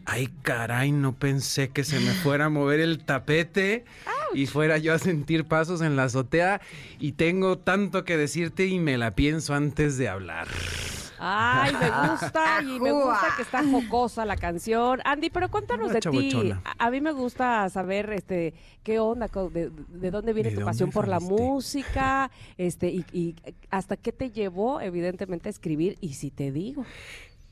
ay 0.06 0.30
caray, 0.42 0.92
no 0.92 1.16
pensé 1.16 1.70
que 1.70 1.84
se 1.84 2.00
me 2.00 2.12
fuera 2.12 2.46
a 2.46 2.50
mover 2.50 2.80
el 2.80 3.04
tapete 3.04 3.86
y 4.34 4.46
fuera 4.46 4.78
yo 4.78 4.94
a 4.94 5.00
sentir 5.00 5.46
pasos 5.46 5.82
en 5.82 5.96
la 5.96 6.04
azotea 6.04 6.62
y 7.00 7.14
tengo 7.14 7.58
tanto 7.58 8.06
que 8.06 8.18
decirte 8.18 8.68
y 8.68 8.80
me 8.80 8.98
la 8.98 9.12
pienso 9.12 9.54
antes 9.54 9.98
de 9.98 10.10
hablar. 10.10 10.48
Ay, 11.24 11.74
me 11.80 12.10
gusta 12.10 12.62
y 12.64 12.80
me 12.80 12.92
gusta 12.92 13.28
que 13.36 13.44
está 13.44 13.64
jocosa 13.64 14.26
la 14.26 14.36
canción. 14.38 15.02
Andy, 15.06 15.30
pero 15.30 15.50
cuéntanos 15.50 15.94
de 15.94 16.00
ti. 16.00 16.52
A, 16.52 16.88
a 16.88 16.90
mí 16.92 17.00
me 17.00 17.12
gusta 17.12 17.70
saber 17.70 18.12
este 18.12 18.56
qué 18.84 19.00
onda, 19.00 19.28
de, 19.28 19.70
de 19.70 20.12
dónde 20.12 20.34
viene 20.34 20.50
¿De 20.50 20.56
tu 20.56 20.62
dónde 20.62 20.72
pasión 20.72 20.90
por 20.90 21.08
la 21.08 21.20
música, 21.20 22.32
este 22.58 22.90
y, 22.90 23.06
y 23.14 23.36
hasta 23.70 23.98
qué 23.98 24.12
te 24.12 24.32
llevó 24.32 24.82
evidentemente 24.82 25.50
a 25.50 25.52
escribir 25.52 25.98
y 26.02 26.14
si 26.14 26.32
te 26.32 26.52
digo. 26.52 26.86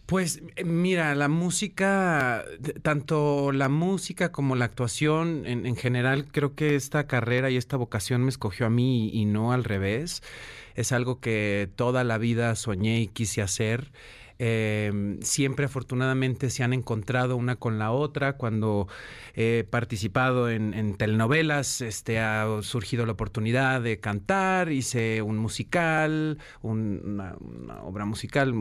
Pues 0.07 0.41
eh, 0.55 0.63
mira, 0.63 1.13
la 1.13 1.27
música, 1.27 2.43
tanto 2.81 3.51
la 3.51 3.69
música 3.69 4.31
como 4.31 4.55
la 4.55 4.65
actuación 4.65 5.45
en, 5.45 5.67
en 5.67 5.75
general, 5.75 6.25
creo 6.31 6.55
que 6.55 6.75
esta 6.75 7.05
carrera 7.05 7.51
y 7.51 7.57
esta 7.57 7.77
vocación 7.77 8.23
me 8.23 8.29
escogió 8.29 8.65
a 8.65 8.71
mí 8.71 9.09
y, 9.09 9.21
y 9.21 9.25
no 9.25 9.51
al 9.51 9.63
revés. 9.63 10.23
Es 10.79 10.93
algo 10.93 11.19
que 11.19 11.69
toda 11.75 12.03
la 12.05 12.17
vida 12.17 12.55
soñé 12.55 13.01
y 13.01 13.07
quise 13.07 13.41
hacer. 13.41 13.91
Eh, 14.41 15.17
siempre 15.21 15.65
afortunadamente 15.65 16.49
se 16.49 16.63
han 16.63 16.71
encontrado 16.71 17.35
una 17.35 17.57
con 17.57 17.77
la 17.79 17.91
otra. 17.91 18.37
Cuando 18.37 18.87
he 19.35 19.65
participado 19.69 20.49
en, 20.49 20.73
en 20.73 20.95
telenovelas, 20.95 21.81
este, 21.81 22.19
ha 22.19 22.47
surgido 22.61 23.05
la 23.05 23.11
oportunidad 23.11 23.81
de 23.81 23.99
cantar, 23.99 24.71
hice 24.71 25.21
un 25.21 25.37
musical, 25.37 26.37
un- 26.61 27.01
una, 27.03 27.35
obra 27.83 28.05
musical 28.05 28.53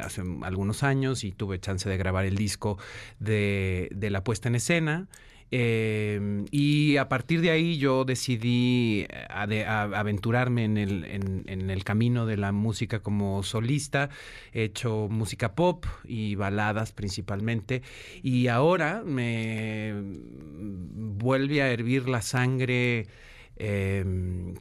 hace 0.00 0.22
algunos 0.42 0.84
años 0.84 1.24
y 1.24 1.32
tuve 1.32 1.58
chance 1.58 1.88
de 1.88 1.96
grabar 1.96 2.24
el 2.26 2.36
disco 2.36 2.78
de 3.18 4.08
la 4.12 4.22
puesta 4.22 4.48
en 4.48 4.54
escena. 4.54 5.08
Eh, 5.50 6.44
y 6.50 6.96
a 6.96 7.08
partir 7.08 7.40
de 7.40 7.50
ahí 7.50 7.78
yo 7.78 8.04
decidí 8.04 9.06
eh, 9.08 9.64
aventurarme 9.66 10.64
en 10.64 10.76
el, 10.76 11.04
en 11.04 11.70
el 11.70 11.84
camino 11.84 12.26
de 12.26 12.36
la 12.36 12.52
música 12.52 13.00
como 13.00 13.42
solista. 13.42 14.10
He 14.52 14.64
hecho 14.64 15.08
música 15.10 15.54
pop 15.54 15.86
y 16.04 16.34
baladas 16.34 16.92
principalmente. 16.92 17.82
Y 18.22 18.48
ahora 18.48 19.02
me 19.04 19.94
vuelve 19.94 21.62
a 21.62 21.70
hervir 21.70 22.08
la 22.08 22.22
sangre. 22.22 23.06
Eh, 23.56 24.04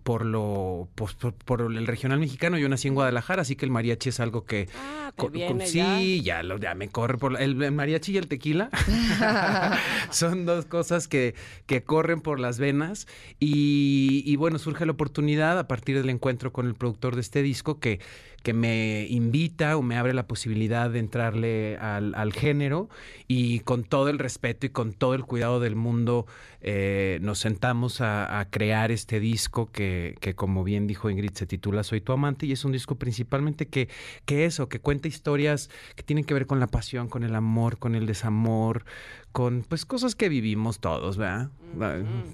por 0.03 0.25
lo 0.25 0.87
pues, 0.95 1.13
por, 1.13 1.33
por 1.33 1.61
el 1.61 1.87
regional 1.87 2.19
mexicano. 2.19 2.57
Yo 2.57 2.69
nací 2.69 2.87
en 2.87 2.93
Guadalajara 2.95 3.41
así 3.41 3.55
que 3.55 3.65
el 3.65 3.71
mariachi 3.71 4.09
es 4.09 4.19
algo 4.19 4.45
que 4.45 4.67
Ah, 4.75 5.11
te 5.15 5.21
co- 5.21 5.27
co- 5.27 5.31
viene 5.31 5.67
sí 5.67 6.21
ya. 6.21 6.43
lo 6.43 6.57
ya 6.57 6.75
me 6.75 6.89
corre 6.89 7.17
por 7.17 7.41
el, 7.41 7.61
el 7.61 7.71
mariachi 7.71 8.13
y 8.13 8.17
el 8.17 8.27
tequila. 8.27 8.69
Son 10.11 10.45
dos 10.45 10.65
cosas 10.65 11.07
que, 11.07 11.35
que 11.65 11.83
corren 11.83 12.21
por 12.21 12.39
las 12.39 12.59
venas 12.59 13.07
y, 13.39 14.23
y 14.25 14.35
bueno 14.35 14.59
surge 14.59 14.85
la 14.85 14.91
oportunidad 14.91 15.57
a 15.59 15.67
partir 15.67 15.97
del 15.97 16.09
encuentro 16.09 16.51
con 16.53 16.67
el 16.67 16.75
productor 16.75 17.15
de 17.15 17.21
este 17.21 17.41
disco 17.41 17.79
que 17.79 17.99
que 18.43 18.53
me 18.53 19.07
invita 19.09 19.77
o 19.77 19.81
me 19.81 19.97
abre 19.97 20.13
la 20.13 20.27
posibilidad 20.27 20.89
de 20.89 20.99
entrarle 20.99 21.77
al, 21.77 22.33
género 22.33 22.89
y 23.27 23.61
con 23.61 23.83
todo 23.83 24.09
el 24.09 24.19
respeto 24.19 24.65
y 24.65 24.69
con 24.69 24.91
todo 24.93 25.13
el 25.13 25.23
cuidado 25.23 25.59
del 25.59 25.75
mundo 25.75 26.25
eh, 26.61 27.19
nos 27.21 27.39
sentamos 27.39 28.01
a, 28.01 28.39
a 28.39 28.49
crear 28.49 28.91
este 28.91 29.19
disco 29.19 29.71
que, 29.71 30.15
que, 30.19 30.35
como 30.35 30.63
bien 30.63 30.87
dijo 30.87 31.09
Ingrid, 31.09 31.31
se 31.31 31.45
titula 31.45 31.83
Soy 31.83 32.01
tu 32.01 32.11
amante 32.11 32.45
y 32.45 32.51
es 32.51 32.65
un 32.65 32.73
disco 32.73 32.95
principalmente 32.95 33.67
que, 33.67 33.87
que 34.25 34.45
eso, 34.45 34.67
que 34.67 34.79
cuenta 34.79 35.07
historias 35.07 35.69
que 35.95 36.03
tienen 36.03 36.25
que 36.25 36.33
ver 36.33 36.45
con 36.45 36.59
la 36.59 36.67
pasión, 36.67 37.07
con 37.07 37.23
el 37.23 37.35
amor, 37.35 37.77
con 37.77 37.95
el 37.95 38.05
desamor, 38.05 38.85
con 39.33 39.65
pues 39.67 39.85
cosas 39.85 40.15
que 40.15 40.29
vivimos 40.29 40.79
todos, 40.79 41.17
¿verdad? 41.17 41.49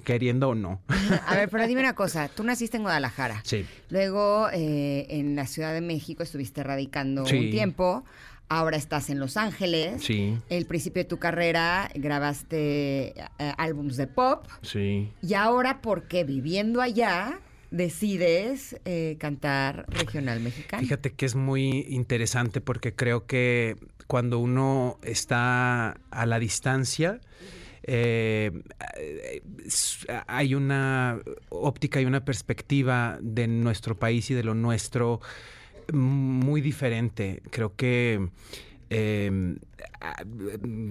Queriendo 0.04 0.50
o 0.50 0.56
no. 0.56 0.82
A 1.26 1.36
ver, 1.36 1.50
pero 1.50 1.66
dime 1.66 1.80
una 1.82 1.96
cosa. 1.96 2.28
Tú 2.28 2.44
naciste 2.44 2.78
en 2.78 2.84
Guadalajara. 2.84 3.42
Sí. 3.44 3.66
Luego 3.90 4.50
eh, 4.54 5.08
en 5.10 5.36
la 5.36 5.48
Ciudad 5.48 5.74
de 5.74 5.82
México 5.82 6.22
estuviste 6.24 6.62
radicando 6.62 7.26
Sí. 7.26 7.38
un 7.38 7.50
tiempo. 7.52 8.04
ahora 8.52 8.78
estás 8.78 9.10
en 9.10 9.20
Los 9.20 9.38
Ángeles. 9.38 10.04
Sí, 10.04 10.38
El 10.50 10.66
principio 10.66 11.04
de 11.04 11.08
tu 11.10 11.18
carrera 11.20 11.90
grabaste 11.96 13.14
eh, 13.40 13.54
álbums 13.58 13.96
de 13.98 14.08
pop. 14.08 14.46
sí. 14.62 15.10
Y 15.22 15.34
ahora, 15.36 15.82
porque 15.82 16.24
viviendo 16.24 16.82
allá, 16.82 17.40
decides 17.72 18.76
eh, 18.86 19.18
cantar 19.20 19.86
regional 19.90 20.40
mexicano? 20.40 20.82
Fíjate 20.84 21.12
que 21.14 21.26
es 21.26 21.36
muy 21.36 21.86
interesante 21.90 22.62
porque 22.62 22.94
creo 22.96 23.26
que 23.26 23.78
cuando 24.10 24.40
uno 24.40 24.98
está 25.04 25.92
a 26.10 26.26
la 26.26 26.40
distancia, 26.40 27.20
eh, 27.84 28.64
hay 30.26 30.56
una 30.56 31.20
óptica 31.50 32.02
y 32.02 32.06
una 32.06 32.26
perspectiva 32.26 33.20
de 33.22 33.48
nuestro 33.48 34.00
país 34.00 34.32
y 34.32 34.34
de 34.34 34.44
lo 34.44 34.56
nuestro 34.56 35.22
muy 35.94 36.60
diferente. 36.62 37.44
Creo 37.52 37.76
que 37.76 38.30
a- 40.02 40.24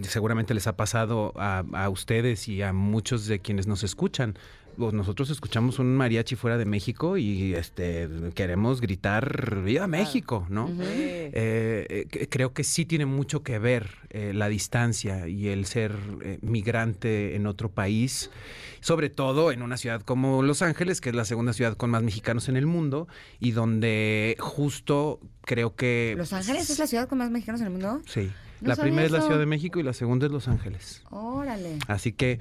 seguramente 0.03 0.55
les 0.55 0.69
ha 0.69 0.77
pasado 0.77 1.33
a, 1.37 1.65
a 1.73 1.89
ustedes 1.89 2.47
y 2.47 2.63
a 2.63 2.73
muchos 2.73 3.27
de 3.27 3.41
quienes 3.41 3.67
nos 3.67 3.83
escuchan. 3.83 4.39
Pues 4.79 4.95
nosotros 4.95 5.29
escuchamos 5.31 5.81
un 5.81 5.97
mariachi 5.97 6.37
fuera 6.37 6.57
de 6.57 6.65
México 6.65 7.17
y 7.17 7.55
este 7.55 8.09
queremos 8.35 8.81
gritar 8.81 9.63
¡Viva 9.65 9.89
México! 9.89 10.47
¿no? 10.49 10.71
Eh, 10.81 12.07
eh, 12.09 12.29
creo 12.31 12.53
que 12.53 12.63
sí 12.63 12.85
tiene 12.85 13.05
mucho 13.05 13.43
que 13.43 13.59
ver 13.59 13.89
eh, 14.11 14.33
la 14.33 14.49
distancia 14.49 15.27
y 15.27 15.49
el 15.49 15.67
ser 15.67 15.97
eh, 16.23 16.39
migrante 16.43 17.35
en 17.35 17.49
otro 17.49 17.71
país, 17.71 18.31
sobre 18.79 19.11
todo 19.11 19.51
en 19.51 19.63
una 19.63 19.77
ciudad 19.77 20.01
como 20.03 20.43
Los 20.43 20.63
Ángeles, 20.63 21.01
que 21.01 21.09
es 21.09 21.17
la 21.17 21.25
segunda 21.25 21.53
ciudad 21.53 21.77
con 21.77 21.91
más 21.91 22.05
mexicanos 22.05 22.49
en 22.49 22.57
el 22.57 22.67
mundo 22.67 23.09
y 23.41 23.51
donde 23.51 24.37
justo 24.39 25.19
creo 25.43 25.75
que... 25.75 26.15
¿Los 26.17 26.33
Ángeles 26.33 26.71
es 26.71 26.79
la 26.79 26.87
ciudad 26.87 27.09
con 27.09 27.19
más 27.19 27.31
mexicanos 27.33 27.61
en 27.63 27.67
el 27.67 27.73
mundo? 27.73 28.01
Sí. 28.07 28.31
No 28.61 28.69
la 28.71 28.77
primera 28.77 29.07
es 29.07 29.13
la. 29.13 29.21
Ciudad 29.21 29.39
de 29.39 29.47
México 29.47 29.79
y 29.79 29.83
la 29.83 29.93
segunda 29.93 30.27
es 30.27 30.33
Los 30.33 30.49
Ángeles. 30.49 31.03
Órale. 31.11 31.79
Así 31.87 32.13
que, 32.13 32.41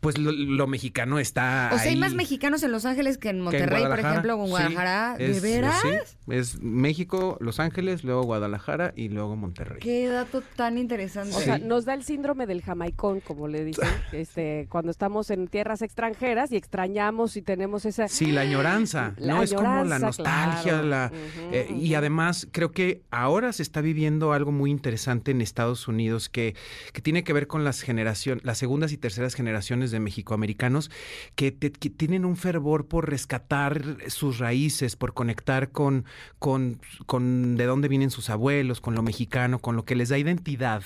pues 0.00 0.16
lo, 0.18 0.32
lo 0.32 0.66
mexicano 0.66 1.18
está 1.18 1.70
O 1.74 1.78
sea, 1.78 1.90
hay 1.90 1.96
más 1.96 2.14
mexicanos 2.14 2.62
en 2.62 2.72
Los 2.72 2.84
Ángeles 2.84 3.18
que 3.18 3.28
en 3.30 3.36
que 3.36 3.38
en 3.38 3.44
Monterrey, 3.44 3.84
por 3.84 3.98
ejemplo, 3.98 4.36
o 4.36 4.40
en 4.40 4.46
Sí, 4.46 4.50
Guadalajara. 4.52 5.16
¿De 5.18 5.30
es- 5.30 5.42
veras? 5.42 5.80
sí, 5.82 5.88
es 6.28 6.62
México, 6.62 7.36
Los 7.40 7.60
Ángeles, 7.60 8.04
luego 8.04 8.22
Guadalajara 8.22 8.92
y 8.96 9.08
luego 9.08 9.36
Monterrey. 9.36 9.78
Qué 9.80 10.08
dato 10.08 10.42
tan 10.56 10.78
interesante. 10.78 11.34
O 11.34 11.40
sea, 11.40 11.56
Sí. 11.58 11.64
nos 11.64 11.84
da 11.84 11.94
el 11.94 12.04
síndrome 12.04 12.46
del 12.46 12.62
jamaicón, 12.62 13.20
como 13.20 13.48
le 13.48 13.64
dicen, 13.64 13.88
este, 14.12 14.66
cuando 14.70 14.90
estamos 14.90 15.30
en 15.30 15.48
tierras 15.48 15.82
extranjeras 15.82 16.52
y 16.52 16.56
extrañamos 16.56 17.36
y 17.36 17.42
tenemos 17.42 17.84
esa... 17.84 18.08
Sí, 18.08 18.32
la 18.32 18.42
añoranza, 18.42 19.14
La 19.18 19.34
¿no? 19.34 19.42
es 19.42 19.52
como 19.52 19.62
la 19.66 19.80
añoranza, 19.80 20.06
nostalgia, 20.06 20.62
claro. 20.80 20.86
la, 20.86 21.12
eh, 21.52 21.68
y 21.76 21.94
además 21.94 22.46
creo 22.52 22.72
que 22.72 23.02
ahora 23.10 23.52
se 23.52 23.62
está 23.62 23.80
viviendo 23.80 24.32
algo 24.32 24.52
muy 24.52 24.70
interesante 24.70 25.30
en 25.32 25.40
Estados 25.40 25.88
Unidos 25.88 26.28
que, 26.28 26.54
que 26.92 27.00
tiene 27.02 27.24
que 27.24 27.32
ver 27.32 27.46
con 27.46 27.64
las 27.64 27.80
generaciones, 27.82 28.44
las 28.44 28.58
segundas 28.58 28.92
y 28.92 28.96
terceras 28.96 29.34
generaciones 29.34 29.87
de 29.90 30.00
mexicoamericanos 30.00 30.90
que, 31.34 31.56
que 31.56 31.90
tienen 31.90 32.24
un 32.24 32.36
fervor 32.36 32.86
por 32.86 33.10
rescatar 33.10 33.98
sus 34.08 34.38
raíces, 34.38 34.96
por 34.96 35.14
conectar 35.14 35.70
con, 35.70 36.04
con, 36.38 36.80
con 37.06 37.56
de 37.56 37.64
dónde 37.64 37.88
vienen 37.88 38.10
sus 38.10 38.30
abuelos, 38.30 38.80
con 38.80 38.94
lo 38.94 39.02
mexicano, 39.02 39.58
con 39.58 39.76
lo 39.76 39.84
que 39.84 39.94
les 39.94 40.08
da 40.08 40.18
identidad. 40.18 40.82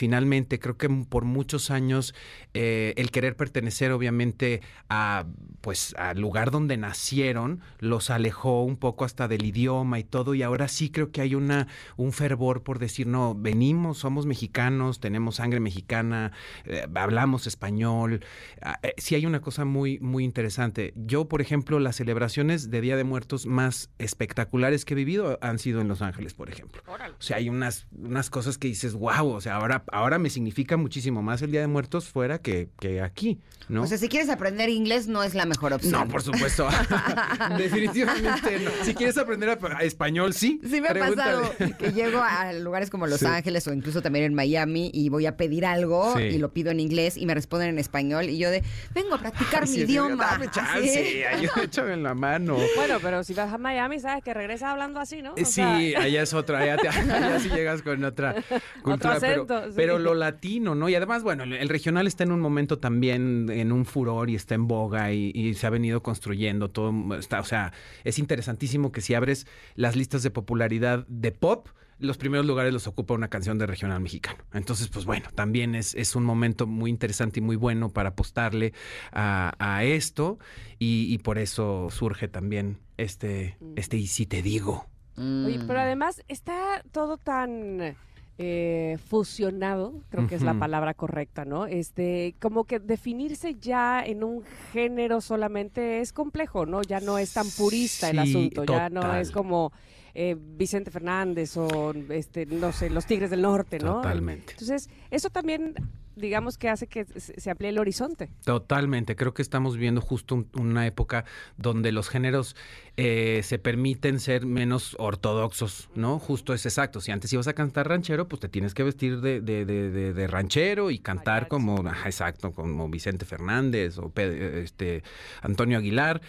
Finalmente, 0.00 0.58
creo 0.58 0.78
que 0.78 0.88
por 0.88 1.26
muchos 1.26 1.70
años 1.70 2.14
eh, 2.54 2.94
el 2.96 3.10
querer 3.10 3.36
pertenecer, 3.36 3.92
obviamente, 3.92 4.62
a 4.88 5.26
pues 5.60 5.94
al 5.98 6.18
lugar 6.18 6.50
donde 6.50 6.78
nacieron, 6.78 7.60
los 7.80 8.08
alejó 8.08 8.64
un 8.64 8.78
poco 8.78 9.04
hasta 9.04 9.28
del 9.28 9.44
idioma 9.44 9.98
y 9.98 10.04
todo. 10.04 10.34
Y 10.34 10.42
ahora 10.42 10.68
sí 10.68 10.88
creo 10.88 11.12
que 11.12 11.20
hay 11.20 11.34
una 11.34 11.68
un 11.98 12.14
fervor 12.14 12.62
por 12.62 12.78
decir 12.78 13.08
no, 13.08 13.34
venimos, 13.34 13.98
somos 13.98 14.24
mexicanos, 14.24 15.00
tenemos 15.00 15.34
sangre 15.34 15.60
mexicana, 15.60 16.32
eh, 16.64 16.86
hablamos 16.94 17.46
español. 17.46 18.24
Ah, 18.62 18.78
eh, 18.82 18.94
sí 18.96 19.16
hay 19.16 19.26
una 19.26 19.42
cosa 19.42 19.66
muy 19.66 19.98
muy 19.98 20.24
interesante. 20.24 20.94
Yo, 20.96 21.28
por 21.28 21.42
ejemplo, 21.42 21.78
las 21.78 21.96
celebraciones 21.96 22.70
de 22.70 22.80
Día 22.80 22.96
de 22.96 23.04
Muertos 23.04 23.44
más 23.44 23.90
espectaculares 23.98 24.86
que 24.86 24.94
he 24.94 24.96
vivido 24.96 25.38
han 25.42 25.58
sido 25.58 25.82
en 25.82 25.88
Los 25.88 26.00
Ángeles, 26.00 26.32
por 26.32 26.48
ejemplo. 26.48 26.82
O 26.88 27.22
sea, 27.22 27.36
hay 27.36 27.50
unas, 27.50 27.86
unas 27.92 28.30
cosas 28.30 28.56
que 28.56 28.68
dices, 28.68 28.94
wow, 28.94 29.28
o 29.28 29.40
sea, 29.42 29.56
ahora, 29.56 29.84
ahora 29.92 30.18
me 30.18 30.30
significa 30.30 30.76
muchísimo 30.76 31.22
más 31.22 31.42
el 31.42 31.50
Día 31.50 31.60
de 31.60 31.66
Muertos 31.66 32.08
fuera 32.08 32.38
que, 32.38 32.68
que 32.80 33.00
aquí, 33.02 33.38
¿no? 33.68 33.82
O 33.82 33.86
sea, 33.86 33.98
si 33.98 34.08
quieres 34.08 34.28
aprender 34.30 34.68
inglés, 34.68 35.06
no 35.08 35.22
es 35.22 35.34
la 35.34 35.44
mejor 35.46 35.72
opción. 35.72 35.92
no, 35.92 36.08
por 36.08 36.22
supuesto. 36.22 36.68
Definitivamente 37.58 38.60
no. 38.60 38.70
Si 38.84 38.94
quieres 38.94 39.16
aprender 39.18 39.48
a- 39.50 39.58
a 39.78 39.82
español, 39.84 40.32
sí. 40.34 40.60
Sí 40.68 40.80
me 40.80 40.88
ha 40.88 40.94
pasado 40.94 41.42
que 41.78 41.92
llego 41.92 42.22
a 42.22 42.52
lugares 42.52 42.90
como 42.90 43.06
Los 43.06 43.20
Sí. 43.20 43.26
Ángeles 43.26 43.66
o 43.68 43.72
incluso 43.72 44.02
también 44.02 44.24
en 44.24 44.34
Miami 44.34 44.90
y 44.94 45.08
voy 45.08 45.26
a 45.26 45.36
pedir 45.36 45.66
algo 45.66 46.14
Sí. 46.16 46.22
y 46.24 46.38
lo 46.38 46.52
pido 46.52 46.70
en 46.70 46.80
inglés 46.80 47.16
y 47.16 47.26
me 47.26 47.34
responden 47.34 47.68
en 47.70 47.78
español 47.78 48.28
y 48.30 48.38
yo 48.38 48.50
de, 48.50 48.62
vengo 48.94 49.14
a 49.14 49.18
practicar 49.18 49.62
mi 49.68 49.74
Sí, 49.74 49.80
idioma. 49.82 50.24
Dame 50.26 50.50
chance, 50.50 51.26
ayúdame, 51.26 51.62
échame 51.64 51.92
en 51.94 52.02
la 52.02 52.14
mano. 52.14 52.56
Bueno, 52.76 52.98
pero 53.02 53.22
si 53.24 53.34
vas 53.34 53.52
a 53.52 53.58
Miami, 53.58 53.98
sabes 54.00 54.24
que 54.24 54.32
regresas 54.34 54.68
hablando 54.70 55.00
así, 55.00 55.22
¿no? 55.22 55.32
O 55.32 55.36
Eh, 55.36 55.44
sea, 55.44 55.76
Sí, 55.78 55.94
allá 55.94 56.22
es 56.22 56.32
otra, 56.34 56.58
allá, 56.60 56.76
te- 56.78 56.88
allá 56.88 57.38
sí 57.40 57.48
llegas 57.50 57.82
con 57.82 58.02
otra 58.04 58.34
cultura, 58.82 59.18
pero, 59.20 59.42
acento, 59.44 59.69
sí. 59.70 59.76
pero 59.76 59.98
lo 59.98 60.14
latino, 60.14 60.74
¿no? 60.74 60.88
Y 60.88 60.94
además, 60.94 61.22
bueno, 61.22 61.44
el- 61.44 61.54
el 61.54 61.68
regional 61.68 62.06
está 62.06 62.24
en 62.24 62.32
un 62.32 62.40
momento 62.40 62.78
también 62.78 63.48
en 63.50 63.72
un 63.72 63.84
furor 63.84 64.30
y 64.30 64.34
está 64.34 64.54
en 64.54 64.66
boga 64.68 65.12
y, 65.12 65.30
y 65.34 65.54
se 65.54 65.66
ha 65.66 65.70
venido 65.70 66.02
construyendo 66.02 66.70
todo, 66.70 67.14
está, 67.16 67.40
o 67.40 67.44
sea, 67.44 67.72
es 68.04 68.18
interesantísimo 68.18 68.92
que 68.92 69.00
si 69.00 69.14
abres 69.14 69.46
las 69.74 69.96
listas 69.96 70.22
de 70.22 70.30
popularidad 70.30 71.06
de 71.08 71.32
pop, 71.32 71.68
los 71.98 72.16
primeros 72.16 72.46
lugares 72.46 72.72
los 72.72 72.86
ocupa 72.86 73.12
una 73.12 73.28
canción 73.28 73.58
de 73.58 73.66
regional 73.66 74.00
mexicano. 74.00 74.38
Entonces, 74.54 74.88
pues 74.88 75.04
bueno, 75.04 75.28
también 75.34 75.74
es, 75.74 75.94
es 75.94 76.16
un 76.16 76.24
momento 76.24 76.66
muy 76.66 76.88
interesante 76.88 77.40
y 77.40 77.42
muy 77.42 77.56
bueno 77.56 77.90
para 77.90 78.08
apostarle 78.10 78.72
a, 79.12 79.52
a 79.58 79.84
esto 79.84 80.38
y, 80.78 81.12
y 81.12 81.18
por 81.18 81.36
eso 81.36 81.88
surge 81.90 82.26
también 82.26 82.78
este, 82.96 83.58
este 83.76 83.98
y 83.98 84.06
si 84.06 84.24
te 84.24 84.40
digo. 84.40 84.86
Oye, 85.18 85.58
Mm. 85.58 85.66
pero 85.66 85.80
además 85.80 86.22
está 86.28 86.82
todo 86.92 87.18
tan 87.18 87.94
eh, 88.42 88.96
fusionado, 89.06 89.92
creo 90.08 90.26
que 90.26 90.34
es 90.34 90.40
la 90.40 90.58
palabra 90.58 90.94
correcta, 90.94 91.44
¿no? 91.44 91.66
Este, 91.66 92.34
como 92.40 92.64
que 92.64 92.78
definirse 92.78 93.56
ya 93.56 94.02
en 94.02 94.24
un 94.24 94.44
género 94.72 95.20
solamente 95.20 96.00
es 96.00 96.14
complejo, 96.14 96.64
¿no? 96.64 96.80
Ya 96.80 97.00
no 97.00 97.18
es 97.18 97.34
tan 97.34 97.46
purista 97.50 98.08
el 98.08 98.18
asunto, 98.18 98.64
ya 98.64 98.88
no 98.88 99.14
es 99.14 99.30
como 99.30 99.72
eh, 100.14 100.38
Vicente 100.38 100.90
Fernández 100.90 101.54
o 101.58 101.92
este, 102.08 102.46
no 102.46 102.72
sé, 102.72 102.88
los 102.88 103.04
Tigres 103.04 103.28
del 103.28 103.42
Norte, 103.42 103.78
¿no? 103.78 103.96
Totalmente. 103.96 104.52
Entonces, 104.52 104.88
eso 105.10 105.28
también, 105.28 105.74
digamos 106.20 106.58
que 106.58 106.68
hace 106.68 106.86
que 106.86 107.04
se 107.04 107.50
amplíe 107.50 107.70
el 107.70 107.78
horizonte. 107.78 108.30
Totalmente, 108.44 109.16
creo 109.16 109.34
que 109.34 109.42
estamos 109.42 109.74
viviendo 109.74 110.00
justo 110.00 110.34
un- 110.34 110.48
una 110.54 110.86
época 110.86 111.24
donde 111.56 111.92
los 111.92 112.08
géneros 112.08 112.56
eh, 112.96 113.40
se 113.44 113.58
permiten 113.58 114.20
ser 114.20 114.44
menos 114.44 114.94
ortodoxos, 114.98 115.88
¿no? 115.94 116.18
Justo 116.18 116.52
es 116.52 116.66
exacto. 116.66 117.00
Si 117.00 117.10
antes 117.10 117.32
ibas 117.32 117.48
a 117.48 117.54
cantar 117.54 117.88
ranchero, 117.88 118.28
pues 118.28 118.40
te 118.40 118.48
tienes 118.48 118.74
que 118.74 118.82
vestir 118.82 119.20
de, 119.20 119.40
de- 119.40 119.64
de- 119.64 119.90
de- 119.90 120.12
de 120.12 120.26
ranchero 120.26 120.90
y 120.90 120.98
cantar 120.98 121.34
Mariachi. 121.44 121.48
como, 121.48 121.88
ajá, 121.88 122.08
exacto, 122.08 122.52
como 122.52 122.88
Vicente 122.90 123.24
Fernández 123.24 123.96
o 123.98 124.10
Pe- 124.10 124.62
este, 124.62 125.02
Antonio 125.40 125.78
Aguilar. 125.78 126.20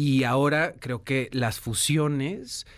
Y 0.00 0.22
ahora 0.22 0.74
creo 0.78 1.02
que 1.02 1.28
las 1.32 1.58
fusiones 1.58 2.68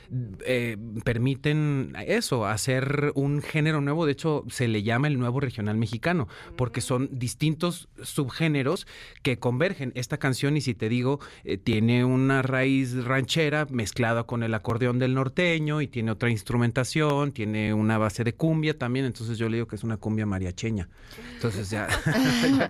eh, 0.46 0.78
permiten 1.04 1.92
eso, 2.06 2.46
hacer 2.46 3.12
un 3.14 3.42
género 3.42 3.83
nuevo. 3.83 4.06
De 4.06 4.12
hecho, 4.12 4.46
se 4.48 4.68
le 4.68 4.83
llama 4.83 5.06
el 5.06 5.18
nuevo 5.18 5.38
regional 5.38 5.76
mexicano, 5.76 6.28
porque 6.56 6.80
son 6.80 7.11
distintos 7.12 7.90
subgéneros 8.02 8.87
que 9.22 9.38
convergen. 9.38 9.92
Esta 9.96 10.16
canción, 10.16 10.56
y 10.56 10.62
si 10.62 10.74
te 10.74 10.88
digo, 10.88 11.20
eh, 11.44 11.59
tiene 11.59 12.06
una 12.06 12.40
raíz 12.40 12.94
ranchera 13.04 13.66
mezclada 13.68 14.22
con 14.22 14.42
el 14.42 14.54
acordeón 14.54 14.98
del 14.98 15.12
norteño 15.12 15.83
y 15.83 15.88
tiene 15.88 16.12
otra 16.12 16.30
instrumentación, 16.30 17.33
tiene 17.33 17.74
una 17.74 17.98
base 17.98 18.24
de 18.24 18.33
cumbia 18.33 18.78
también. 18.78 19.04
Entonces 19.04 19.37
yo 19.37 19.50
le 19.50 19.59
digo 19.59 19.66
que 19.66 19.76
es 19.76 19.85
una 19.85 19.98
cumbia 19.98 20.24
mariacheña. 20.24 20.88
Entonces 21.35 21.68
ya. 21.68 21.87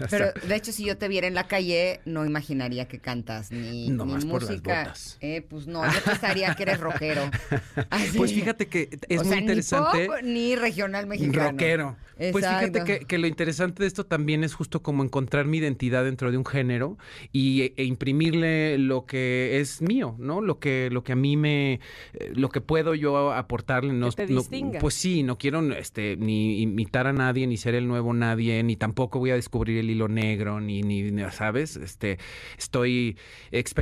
Pero 0.08 0.32
de 0.32 0.56
hecho, 0.56 0.72
si 0.72 0.86
yo 0.86 0.96
te 0.96 1.06
viera 1.06 1.26
en 1.26 1.34
la 1.34 1.46
calle, 1.46 2.00
no 2.06 2.24
imaginaría 2.24 2.88
que 2.88 2.98
cantas 2.98 3.52
ni, 3.52 3.89
No 3.96 4.06
ni 4.06 4.12
más 4.12 4.24
por 4.24 4.42
las 4.42 4.50
música. 4.50 4.82
botas. 4.82 5.18
Eh, 5.20 5.44
pues 5.48 5.66
no, 5.66 5.84
yo 5.84 5.98
pensaría 6.04 6.54
que 6.54 6.62
eres 6.64 6.80
rockero. 6.80 7.22
Así. 7.90 8.16
Pues 8.18 8.32
fíjate 8.32 8.66
que 8.68 8.88
es 9.08 9.20
O 9.20 9.24
muy 9.24 9.32
sea, 9.32 9.40
interesante. 9.40 10.00
Ni 10.02 10.06
pop, 10.08 10.16
ni 10.22 10.56
regional 10.56 11.06
mexicano. 11.06 11.50
Rockero. 11.50 11.96
Pues 12.32 12.46
fíjate 12.46 12.84
que, 12.84 12.98
que 13.06 13.16
lo 13.16 13.26
interesante 13.26 13.82
de 13.82 13.86
esto 13.86 14.04
también 14.04 14.44
es 14.44 14.52
justo 14.52 14.82
como 14.82 15.02
encontrar 15.02 15.46
mi 15.46 15.56
identidad 15.56 16.04
dentro 16.04 16.30
de 16.30 16.36
un 16.36 16.44
género 16.44 16.98
y, 17.32 17.62
e, 17.62 17.74
e 17.78 17.84
imprimirle 17.84 18.76
lo 18.76 19.06
que 19.06 19.58
es 19.58 19.80
mío, 19.80 20.16
¿no? 20.18 20.42
Lo 20.42 20.58
que, 20.58 20.90
lo 20.92 21.02
que 21.02 21.12
a 21.12 21.16
mí 21.16 21.38
me, 21.38 21.74
eh, 21.74 21.80
lo 22.34 22.50
que 22.50 22.60
puedo 22.60 22.94
yo 22.94 23.32
aportarle. 23.32 23.94
No, 23.94 24.12
te 24.12 24.26
no- 24.26 24.40
distinga. 24.40 24.80
pues 24.80 24.92
sí, 24.94 25.22
no 25.22 25.38
quiero 25.38 25.62
este, 25.72 26.18
ni 26.18 26.60
imitar 26.60 27.06
a 27.06 27.14
nadie, 27.14 27.46
ni 27.46 27.56
ser 27.56 27.74
el 27.74 27.88
nuevo 27.88 28.12
nadie, 28.12 28.62
ni 28.64 28.76
tampoco 28.76 29.18
voy 29.18 29.30
a 29.30 29.36
descubrir 29.36 29.78
el 29.78 29.88
hilo 29.88 30.06
negro, 30.08 30.60
ni, 30.60 30.82
ni, 30.82 31.10
ni, 31.10 31.22
¿sabes? 31.30 31.76
Este, 31.76 32.18
estoy 32.58 33.16
experimentando, 33.50 33.79